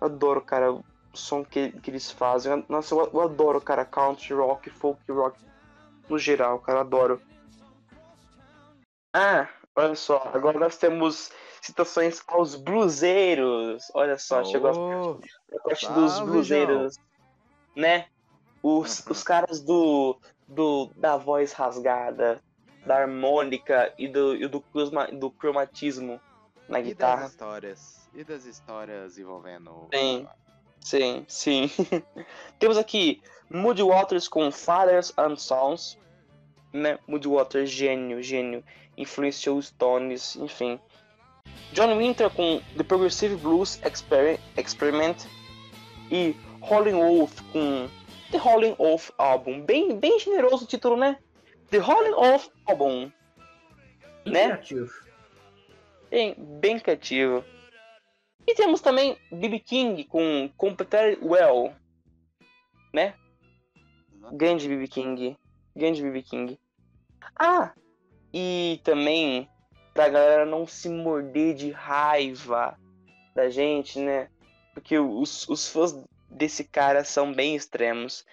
adoro, 0.00 0.42
cara, 0.42 0.78
som 1.16 1.44
que, 1.44 1.72
que 1.80 1.90
eles 1.90 2.10
fazem. 2.10 2.64
Nossa, 2.68 2.94
eu, 2.94 3.10
eu 3.12 3.20
adoro, 3.22 3.60
cara, 3.60 3.84
country 3.84 4.34
rock, 4.34 4.70
folk 4.70 5.00
rock 5.10 5.38
no 6.08 6.18
geral, 6.18 6.58
cara, 6.60 6.80
adoro. 6.80 7.20
Ah, 9.14 9.48
olha 9.74 9.94
só, 9.94 10.30
agora 10.34 10.58
nós 10.58 10.76
temos 10.76 11.30
citações 11.62 12.20
aos 12.28 12.54
bluseiros. 12.54 13.90
Olha 13.94 14.18
só, 14.18 14.44
chegou 14.44 14.70
a 14.70 14.72
Oh, 14.72 15.20
a 15.56 15.62
parte 15.62 15.92
dos 15.92 16.20
bluseiros, 16.20 16.96
né? 17.74 18.06
Os, 18.62 19.00
Uhum. 19.00 19.12
os 19.12 19.22
caras 19.22 19.60
do, 19.60 20.18
do 20.48 20.90
da 20.96 21.16
voz 21.16 21.52
rasgada, 21.52 22.42
da 22.84 22.98
harmônica 22.98 23.92
e 23.98 24.08
do, 24.08 24.34
e 24.36 24.46
do, 24.48 24.62
do 25.18 25.30
cromatismo 25.30 26.20
na 26.68 26.80
e 26.80 26.82
das 26.82 26.88
guitarra. 26.88 27.26
histórias. 27.26 28.08
E 28.12 28.24
das 28.24 28.44
histórias 28.44 29.18
envolvendo. 29.18 29.88
Sim. 29.94 30.26
Sim, 30.86 31.24
sim. 31.26 31.68
Temos 32.60 32.78
aqui 32.78 33.20
Moody 33.50 33.82
Waters 33.82 34.28
com 34.28 34.52
Fathers 34.52 35.12
and 35.18 35.34
Sons, 35.34 35.98
né? 36.72 36.96
Moody 37.08 37.26
Waters, 37.26 37.68
gênio, 37.70 38.22
gênio. 38.22 38.62
Influenciou 38.96 39.58
os 39.58 39.66
Stones, 39.66 40.36
enfim. 40.36 40.78
John 41.72 41.98
Winter 41.98 42.30
com 42.30 42.60
The 42.76 42.84
Progressive 42.84 43.34
Blues 43.34 43.80
Exper- 43.84 44.38
Experiment 44.56 45.16
e 46.08 46.36
Howlin' 46.60 46.94
Wolf 46.94 47.40
com 47.52 47.88
The 48.30 48.38
Howlin' 48.38 48.76
Wolf 48.78 49.10
Album. 49.18 49.62
Bem, 49.62 49.98
bem 49.98 50.20
generoso 50.20 50.66
o 50.66 50.68
título, 50.68 50.96
né? 50.96 51.18
The 51.70 51.78
Howlin' 51.78 52.12
Wolf 52.14 52.46
Album. 52.64 53.10
Né? 54.24 54.44
Criativo. 54.50 54.92
Bem, 56.08 56.34
bem 56.38 56.78
criativo. 56.78 57.44
E 58.46 58.54
temos 58.54 58.80
também 58.80 59.16
B.B. 59.32 59.58
King 59.60 60.04
com 60.04 60.48
Compare 60.56 61.18
Well, 61.20 61.74
né? 62.94 63.14
Grande 64.32 64.68
B.B. 64.68 64.86
King. 64.88 65.36
Grande 65.74 66.02
B.B. 66.02 66.22
King. 66.22 66.58
Ah! 67.38 67.72
E 68.32 68.80
também, 68.84 69.48
pra 69.94 70.08
galera 70.08 70.44
não 70.46 70.66
se 70.66 70.88
morder 70.88 71.54
de 71.54 71.70
raiva 71.70 72.78
da 73.34 73.48
gente, 73.50 73.98
né? 73.98 74.28
Porque 74.74 74.98
os, 74.98 75.48
os 75.48 75.68
fãs 75.68 75.92
desse 76.30 76.64
cara 76.64 77.02
são 77.04 77.32
bem 77.32 77.56
extremos. 77.56 78.24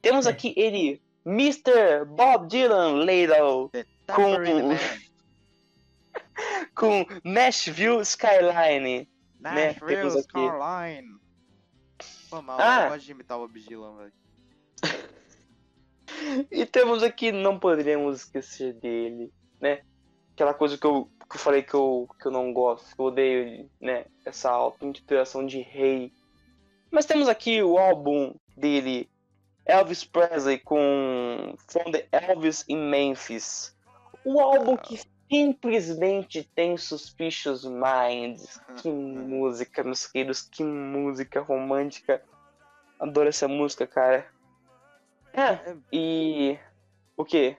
Temos 0.00 0.26
É. 0.26 0.30
aqui 0.30 0.54
ele, 0.56 1.02
Mr. 1.26 2.04
Bob 2.06 2.46
Dylan 2.48 3.04
Ladle, 3.04 3.70
Com- 4.14 4.76
com 6.74 7.04
Nashville 7.24 8.00
Skyline. 8.02 9.08
Né, 9.40 9.72
Nashville, 9.72 10.26
Caroline. 10.26 11.18
Foi 12.28 12.40
mal, 12.42 12.58
Ah. 12.60 12.84
eu 12.84 12.90
gosto 12.90 13.04
de 13.04 13.12
imitar 13.12 13.38
o 13.38 13.46
Bob 13.46 13.60
Dylan, 13.60 13.96
velho. 13.96 14.12
E 16.50 16.66
temos 16.66 17.02
aqui, 17.02 17.32
não 17.32 17.58
poderíamos 17.58 18.18
esquecer 18.18 18.74
dele, 18.74 19.32
né? 19.60 19.82
Aquela 20.34 20.52
coisa 20.52 20.76
que 20.76 20.86
eu, 20.86 21.08
que 21.28 21.36
eu 21.36 21.40
falei 21.40 21.62
que 21.62 21.74
eu, 21.74 22.08
que 22.20 22.26
eu 22.26 22.30
não 22.32 22.52
gosto, 22.52 22.94
que 22.94 23.00
eu 23.00 23.06
odeio, 23.06 23.70
né? 23.80 24.04
Essa 24.24 24.50
auto-intitulação 24.50 25.46
de 25.46 25.60
rei. 25.60 26.12
Mas 26.90 27.06
temos 27.06 27.28
aqui 27.28 27.62
o 27.62 27.78
álbum 27.78 28.34
dele, 28.56 29.08
Elvis 29.64 30.04
Presley, 30.04 30.58
com 30.58 31.54
From 31.68 31.90
the 31.92 32.06
Elvis 32.12 32.64
in 32.68 32.76
Memphis. 32.90 33.74
O 34.24 34.40
álbum 34.40 34.76
que 34.76 35.00
simplesmente 35.30 36.42
tem 36.54 36.76
Suspicious 36.76 37.64
Minds. 37.64 38.60
Que 38.82 38.90
música, 38.90 39.84
meus 39.84 40.06
queridos, 40.06 40.42
que 40.42 40.64
música 40.64 41.40
romântica. 41.40 42.22
Adoro 42.98 43.28
essa 43.28 43.46
música, 43.46 43.86
cara. 43.86 44.26
É, 45.32 45.76
e. 45.92 46.58
O 47.16 47.24
quê? 47.24 47.56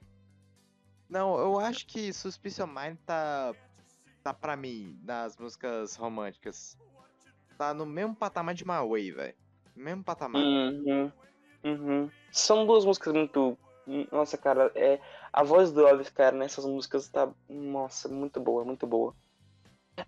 Não, 1.08 1.38
eu 1.38 1.58
acho 1.58 1.86
que 1.86 2.12
Suspicion 2.12 2.66
Mind 2.66 2.96
tá. 3.06 3.54
Tá 4.22 4.32
pra 4.32 4.54
mim, 4.54 4.96
nas 5.02 5.36
músicas 5.36 5.96
românticas. 5.96 6.78
Tá 7.58 7.74
no 7.74 7.84
mesmo 7.84 8.14
patamar 8.14 8.54
de 8.54 8.64
Way, 8.64 9.10
velho. 9.10 9.34
Mesmo 9.74 10.04
patamar. 10.04 10.40
Uhum. 10.40 11.10
Uhum. 11.64 12.10
São 12.30 12.64
duas 12.64 12.84
músicas 12.84 13.12
muito. 13.12 13.58
Nossa, 14.12 14.38
cara, 14.38 14.70
é. 14.76 15.00
A 15.32 15.42
voz 15.42 15.72
do 15.72 15.86
Elvis, 15.86 16.10
cara, 16.10 16.36
nessas 16.36 16.64
músicas 16.64 17.08
tá. 17.08 17.28
Nossa, 17.48 18.08
muito 18.08 18.38
boa, 18.40 18.64
muito 18.64 18.86
boa. 18.86 19.14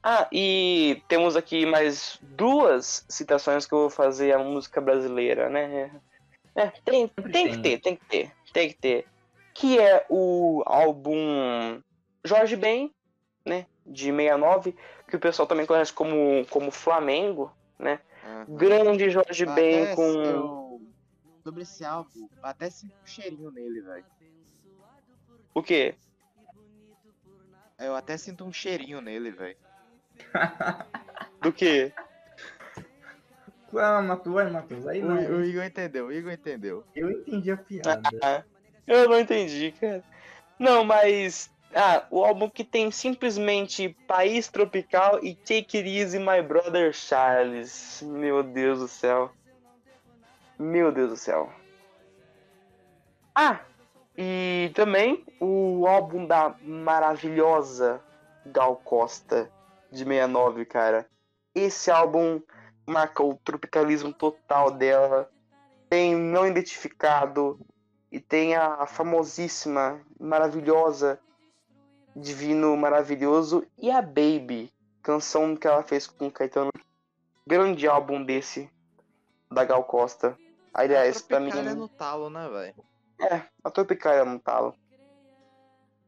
Ah, 0.02 0.28
e 0.32 1.02
temos 1.08 1.36
aqui 1.36 1.64
mais 1.66 2.18
duas 2.22 3.04
citações 3.08 3.66
que 3.66 3.72
eu 3.74 3.80
vou 3.80 3.90
fazer 3.90 4.32
a 4.34 4.38
música 4.38 4.80
brasileira, 4.80 5.48
né? 5.48 5.90
É, 6.54 6.68
tem, 6.84 7.08
tem 7.08 7.48
que 7.48 7.58
ter, 7.58 7.78
tem 7.80 7.96
que 7.96 8.04
ter, 8.06 8.32
tem 8.52 8.68
que 8.68 8.74
ter. 8.76 9.06
Que 9.54 9.78
é 9.78 10.04
o 10.08 10.62
álbum 10.66 11.80
Jorge 12.24 12.56
Ben, 12.56 12.90
né? 13.46 13.66
De 13.86 14.04
69, 14.10 14.74
que 15.08 15.16
o 15.16 15.20
pessoal 15.20 15.46
também 15.46 15.66
conhece 15.66 15.92
como, 15.92 16.46
como 16.48 16.70
Flamengo, 16.70 17.52
né? 17.78 18.00
Aham. 18.24 18.46
Grande 18.56 19.10
Jorge 19.10 19.46
Ben 19.46 19.94
com. 19.94 20.02
eu- 20.02 20.80
Sobre 21.42 21.60
esse 21.62 21.84
álbum, 21.84 22.26
até 22.42 22.70
sinto 22.70 22.94
um 23.02 23.06
cheirinho 23.06 23.50
nele, 23.50 23.82
velho. 23.82 24.06
O 25.54 25.62
quê? 25.62 25.94
Eu 27.78 27.94
até 27.94 28.16
sinto 28.16 28.44
um 28.44 28.52
cheirinho 28.52 29.00
nele, 29.00 29.30
velho. 29.30 29.56
Do 31.40 31.52
quê? 31.52 31.92
Ah, 33.76 34.00
Matheus, 34.00 34.34
vai, 34.34 34.50
Matheus. 34.50 34.86
Aí 34.86 35.02
O, 35.02 35.06
não. 35.06 35.16
o 35.16 35.44
Igor 35.44 35.64
entendeu, 35.64 36.06
o 36.06 36.12
Igor 36.12 36.32
entendeu. 36.32 36.84
Eu 36.94 37.10
entendi 37.10 37.50
a 37.50 37.56
piada. 37.56 38.02
Ah, 38.22 38.44
eu 38.86 39.08
não 39.08 39.18
entendi, 39.18 39.72
cara. 39.72 40.02
Não, 40.58 40.84
mas. 40.84 41.50
Ah, 41.74 42.06
o 42.08 42.24
álbum 42.24 42.48
que 42.48 42.62
tem 42.62 42.88
simplesmente 42.92 43.96
País 44.06 44.46
Tropical 44.46 45.18
e 45.24 45.34
Take 45.34 45.78
It 45.78 45.88
Easy, 45.88 46.18
My 46.20 46.40
Brother 46.40 46.92
Charles. 46.92 48.00
Meu 48.06 48.44
Deus 48.44 48.78
do 48.78 48.86
céu. 48.86 49.32
Meu 50.56 50.92
Deus 50.92 51.10
do 51.10 51.16
céu. 51.16 51.52
Ah, 53.34 53.60
e 54.16 54.70
também 54.74 55.24
o 55.40 55.86
álbum 55.86 56.26
da 56.26 56.54
maravilhosa 56.62 58.00
Gal 58.46 58.76
Costa, 58.76 59.50
de 59.90 60.04
69, 60.04 60.64
cara. 60.64 61.08
Esse 61.54 61.90
álbum 61.90 62.40
marca 62.86 63.22
o 63.22 63.34
tropicalismo 63.36 64.12
total 64.12 64.70
dela. 64.70 65.30
Tem 65.88 66.14
Não 66.14 66.46
Identificado 66.46 67.58
e 68.10 68.20
tem 68.20 68.54
a 68.54 68.86
famosíssima, 68.86 70.00
maravilhosa 70.18 71.20
Divino 72.16 72.76
Maravilhoso 72.76 73.66
e 73.76 73.90
a 73.90 74.00
Baby, 74.00 74.72
canção 75.02 75.56
que 75.56 75.66
ela 75.66 75.82
fez 75.82 76.06
com 76.06 76.30
Caetano. 76.30 76.70
Grande 77.46 77.88
álbum 77.88 78.24
desse 78.24 78.70
da 79.50 79.64
Gal 79.64 79.84
Costa. 79.84 80.38
Aliás, 80.72 81.20
pra 81.20 81.40
mim. 81.40 81.50
Tropicália 81.50 81.74
no 81.74 81.88
talo, 81.88 82.30
né, 82.30 82.48
velho? 82.48 82.93
É, 83.20 83.42
a 83.62 83.70
Tropicália 83.70 84.24
no 84.24 84.38
talo. 84.38 84.74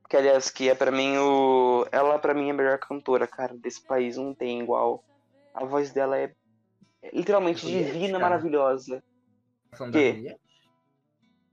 Que 0.09 0.16
aliás, 0.16 0.51
que 0.51 0.69
é 0.69 0.74
pra 0.74 0.91
mim 0.91 1.16
o. 1.19 1.87
Ela 1.91 2.19
pra 2.19 2.35
mim 2.35 2.49
é 2.49 2.51
a 2.51 2.55
melhor 2.55 2.78
cantora, 2.78 3.27
cara, 3.27 3.57
desse 3.57 3.85
país, 3.85 4.16
não 4.16 4.35
tem 4.35 4.61
igual. 4.61 5.05
A 5.53 5.65
voz 5.65 5.93
dela 5.93 6.16
é 6.16 6.33
literalmente 7.12 7.61
Juliette, 7.61 7.93
divina, 7.93 8.19
cara. 8.19 8.31
maravilhosa. 8.31 9.03
Da 9.73 9.87
Juliette? 9.87 10.41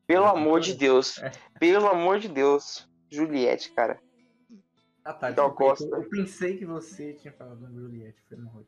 Pelo 0.05 0.25
amor 0.25 0.59
de? 0.59 0.73
Deus. 0.73 1.17
É. 1.19 1.31
Pelo 1.59 1.88
amor 1.88 2.19
de 2.19 2.27
Deus. 2.27 2.88
Juliette, 3.09 3.71
cara. 3.71 3.99
Ah, 5.03 5.13
tá. 5.13 5.31
Desculpa, 5.31 5.55
Costa. 5.55 5.85
Eu 5.85 6.09
pensei 6.09 6.57
que 6.57 6.65
você 6.65 7.13
tinha 7.13 7.34
falado 7.34 7.61
da 7.61 7.69
Juliette. 7.69 8.21
Foi 8.27 8.38
mal. 8.38 8.63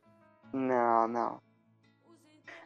Não, 0.53 1.07
não. 1.07 1.41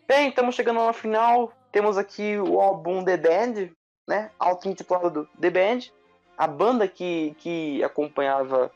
Bem, 0.08 0.30
estamos 0.30 0.56
chegando 0.56 0.80
ao 0.80 0.94
final. 0.94 1.54
Temos 1.72 1.98
aqui 1.98 2.38
o 2.38 2.60
álbum 2.60 3.04
The 3.04 3.18
Band, 3.18 3.70
né? 4.10 4.32
Auto-intitulado 4.40 5.30
The 5.40 5.52
Band. 5.52 5.92
A 6.36 6.48
banda 6.48 6.88
que, 6.88 7.36
que 7.38 7.84
acompanhava 7.84 8.72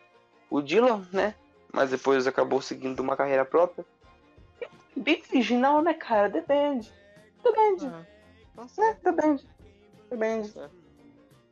o 0.47 0.61
Dylan, 0.61 1.07
né? 1.11 1.33
Mas 1.71 1.89
depois 1.89 2.27
acabou 2.27 2.61
seguindo 2.61 2.99
uma 2.99 3.17
carreira 3.17 3.43
própria. 3.43 3.83
Bem 4.95 5.23
original, 5.31 5.81
né, 5.81 5.95
cara? 5.95 6.29
The 6.29 6.41
Band. 6.41 6.81
The 7.41 7.51
Band. 7.51 8.05
Tá 8.55 8.67
né? 8.77 8.97
The 9.03 9.11
Band. 9.11 9.37
The 10.09 10.15
Band. 10.15 10.43
Certo. 10.43 10.75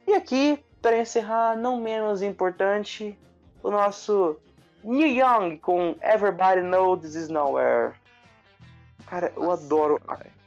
E 0.06 0.14
aqui, 0.14 0.64
para 0.80 1.00
encerrar, 1.00 1.58
não 1.58 1.82
menos 1.82 2.22
importante, 2.22 3.18
o 3.64 3.72
nosso 3.72 4.38
Neil 4.84 5.26
Young 5.26 5.58
com 5.58 5.96
Everybody 6.04 6.62
Know 6.62 6.98
This 6.98 7.16
Is 7.16 7.30
Nowhere. 7.30 7.96
Cara, 9.08 9.34
eu 9.36 9.44
Nossa, 9.44 9.66
adoro. 9.66 10.00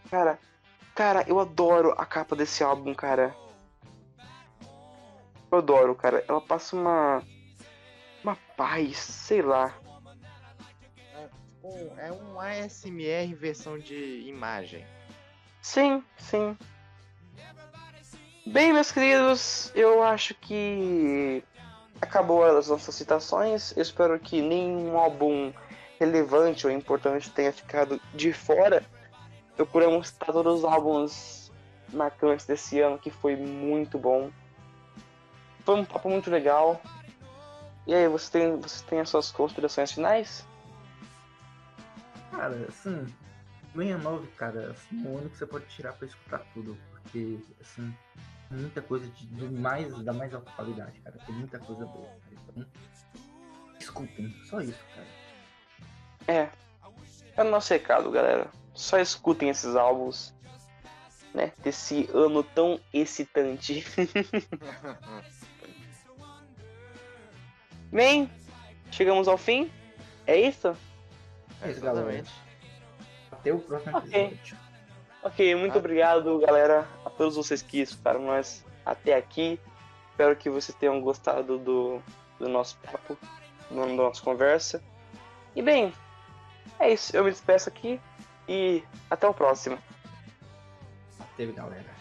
Cara, 0.08 0.38
cara, 0.94 1.24
eu 1.26 1.40
adoro 1.40 1.94
a 1.98 2.06
capa 2.06 2.36
desse 2.36 2.62
álbum, 2.62 2.94
cara. 2.94 3.34
Eu 5.50 5.58
adoro, 5.58 5.94
cara. 5.94 6.24
Ela 6.28 6.40
passa 6.40 6.76
uma. 6.76 7.22
Uma 8.22 8.36
paz, 8.56 8.96
sei 8.96 9.42
lá. 9.42 9.74
É 11.98 12.12
um 12.12 12.40
ASMR 12.40 13.34
versão 13.34 13.78
de 13.78 14.20
imagem. 14.26 14.86
Sim, 15.60 16.02
sim. 16.18 16.56
Bem, 18.46 18.72
meus 18.72 18.92
queridos, 18.92 19.72
eu 19.74 20.02
acho 20.02 20.34
que 20.34 21.42
acabou 22.00 22.44
as 22.44 22.68
nossas 22.68 22.94
citações. 22.94 23.74
Eu 23.76 23.82
espero 23.82 24.18
que 24.18 24.42
nenhum 24.42 24.98
álbum 24.98 25.52
relevante 25.98 26.66
ou 26.66 26.72
importante 26.72 27.30
tenha 27.30 27.52
ficado 27.52 28.00
de 28.14 28.32
fora. 28.32 28.84
Procuramos 29.56 30.08
citar 30.08 30.32
todos 30.32 30.60
os 30.60 30.64
álbuns 30.64 31.52
marcantes 31.92 32.46
desse 32.46 32.80
ano, 32.80 32.98
que 32.98 33.10
foi 33.10 33.36
muito 33.36 33.98
bom. 33.98 34.30
Foi 35.64 35.76
um 35.76 35.84
papo 35.84 36.08
muito 36.08 36.30
legal. 36.30 36.80
E 37.86 37.94
aí, 37.94 38.08
você 38.08 38.30
tem, 38.30 38.60
você 38.60 38.84
tem 38.84 39.00
as 39.00 39.08
suas 39.08 39.30
considerações 39.30 39.92
finais? 39.92 40.46
Cara, 42.30 42.66
assim, 42.68 43.06
69, 43.74 44.26
cara, 44.36 44.70
assim, 44.70 45.04
é 45.04 45.08
o 45.08 45.18
ano 45.18 45.30
que 45.30 45.36
você 45.36 45.46
pode 45.46 45.66
tirar 45.66 45.92
pra 45.92 46.06
escutar 46.06 46.40
tudo. 46.52 46.76
Porque, 46.90 47.38
assim, 47.60 47.94
muita 48.50 48.82
coisa 48.82 49.06
de, 49.06 49.26
do 49.26 49.50
mais, 49.52 49.96
da 50.02 50.12
mais 50.12 50.34
alta 50.34 50.50
qualidade, 50.52 50.98
cara. 51.00 51.16
Tem 51.26 51.34
muita 51.34 51.58
coisa 51.58 51.84
boa, 51.86 52.08
cara. 52.08 52.34
Então, 52.48 52.66
escutem, 53.78 54.34
só 54.44 54.60
isso, 54.60 54.84
cara. 54.94 55.06
É. 56.26 56.48
É 57.36 57.42
o 57.42 57.50
nosso 57.50 57.72
recado, 57.72 58.10
galera. 58.10 58.50
Só 58.74 58.98
escutem 58.98 59.48
esses 59.50 59.76
álbuns, 59.76 60.34
né? 61.32 61.52
Desse 61.62 62.08
ano 62.12 62.42
tão 62.42 62.80
excitante. 62.92 63.84
Bem, 67.90 68.28
chegamos 68.90 69.28
ao 69.28 69.38
fim. 69.38 69.70
É 70.26 70.36
isso? 70.36 70.68
É 71.62 71.70
isso. 71.70 71.80
Exatamente. 71.80 72.30
Até 73.30 73.52
o 73.52 73.58
próximo 73.60 73.96
Ok. 73.98 74.24
episódio. 74.26 74.56
Ok, 75.22 75.54
muito 75.54 75.76
Ah. 75.76 75.78
obrigado, 75.78 76.38
galera, 76.40 76.86
a 77.04 77.10
todos 77.10 77.36
vocês 77.36 77.62
que 77.62 77.80
escutaram 77.80 78.22
nós 78.26 78.64
até 78.84 79.14
aqui. 79.14 79.58
Espero 80.10 80.36
que 80.36 80.50
vocês 80.50 80.76
tenham 80.76 81.00
gostado 81.00 81.58
do, 81.58 82.02
do 82.38 82.48
nosso 82.48 82.76
papo, 82.78 83.16
da 83.70 83.86
nossa 83.86 84.22
conversa. 84.22 84.82
E 85.56 85.62
bem, 85.62 85.92
é 86.78 86.92
isso. 86.92 87.16
Eu 87.16 87.24
me 87.24 87.30
despeço 87.30 87.68
aqui 87.68 88.00
e 88.48 88.82
até 89.10 89.26
o 89.26 89.34
próximo. 89.34 89.78
Teve, 91.36 91.52
galera. 91.52 91.92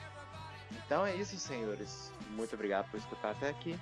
Então 0.85 1.05
é 1.05 1.13
isso, 1.15 1.37
senhores. 1.37 2.11
Muito 2.29 2.53
obrigado 2.53 2.89
por 2.89 2.97
escutar 2.97 3.31
até 3.31 3.49
aqui. 3.49 3.77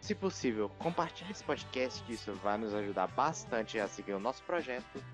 Se 0.00 0.14
possível, 0.14 0.70
compartilhe 0.78 1.30
esse 1.30 1.44
podcast, 1.44 2.02
que 2.02 2.14
isso 2.14 2.32
vai 2.34 2.56
nos 2.58 2.74
ajudar 2.74 3.06
bastante 3.08 3.78
a 3.78 3.86
seguir 3.86 4.14
o 4.14 4.18
nosso 4.18 4.42
projeto. 4.42 5.04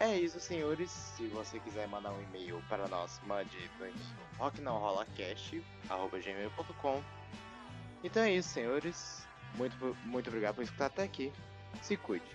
É 0.00 0.18
isso, 0.18 0.40
senhores. 0.40 0.90
Se 0.90 1.26
você 1.28 1.60
quiser 1.60 1.86
mandar 1.88 2.12
um 2.12 2.22
e-mail 2.22 2.62
para 2.68 2.88
nós, 2.88 3.20
mande 3.26 3.70
no 3.78 3.86
rocknãorolacast.gmail.com 4.38 7.02
Então 8.02 8.22
é 8.22 8.32
isso, 8.32 8.48
senhores. 8.48 9.28
Muito, 9.54 9.96
muito 10.04 10.28
obrigado 10.28 10.56
por 10.56 10.64
escutar 10.64 10.86
até 10.86 11.04
aqui. 11.04 11.32
Se 11.82 11.96
cuide. 11.96 12.26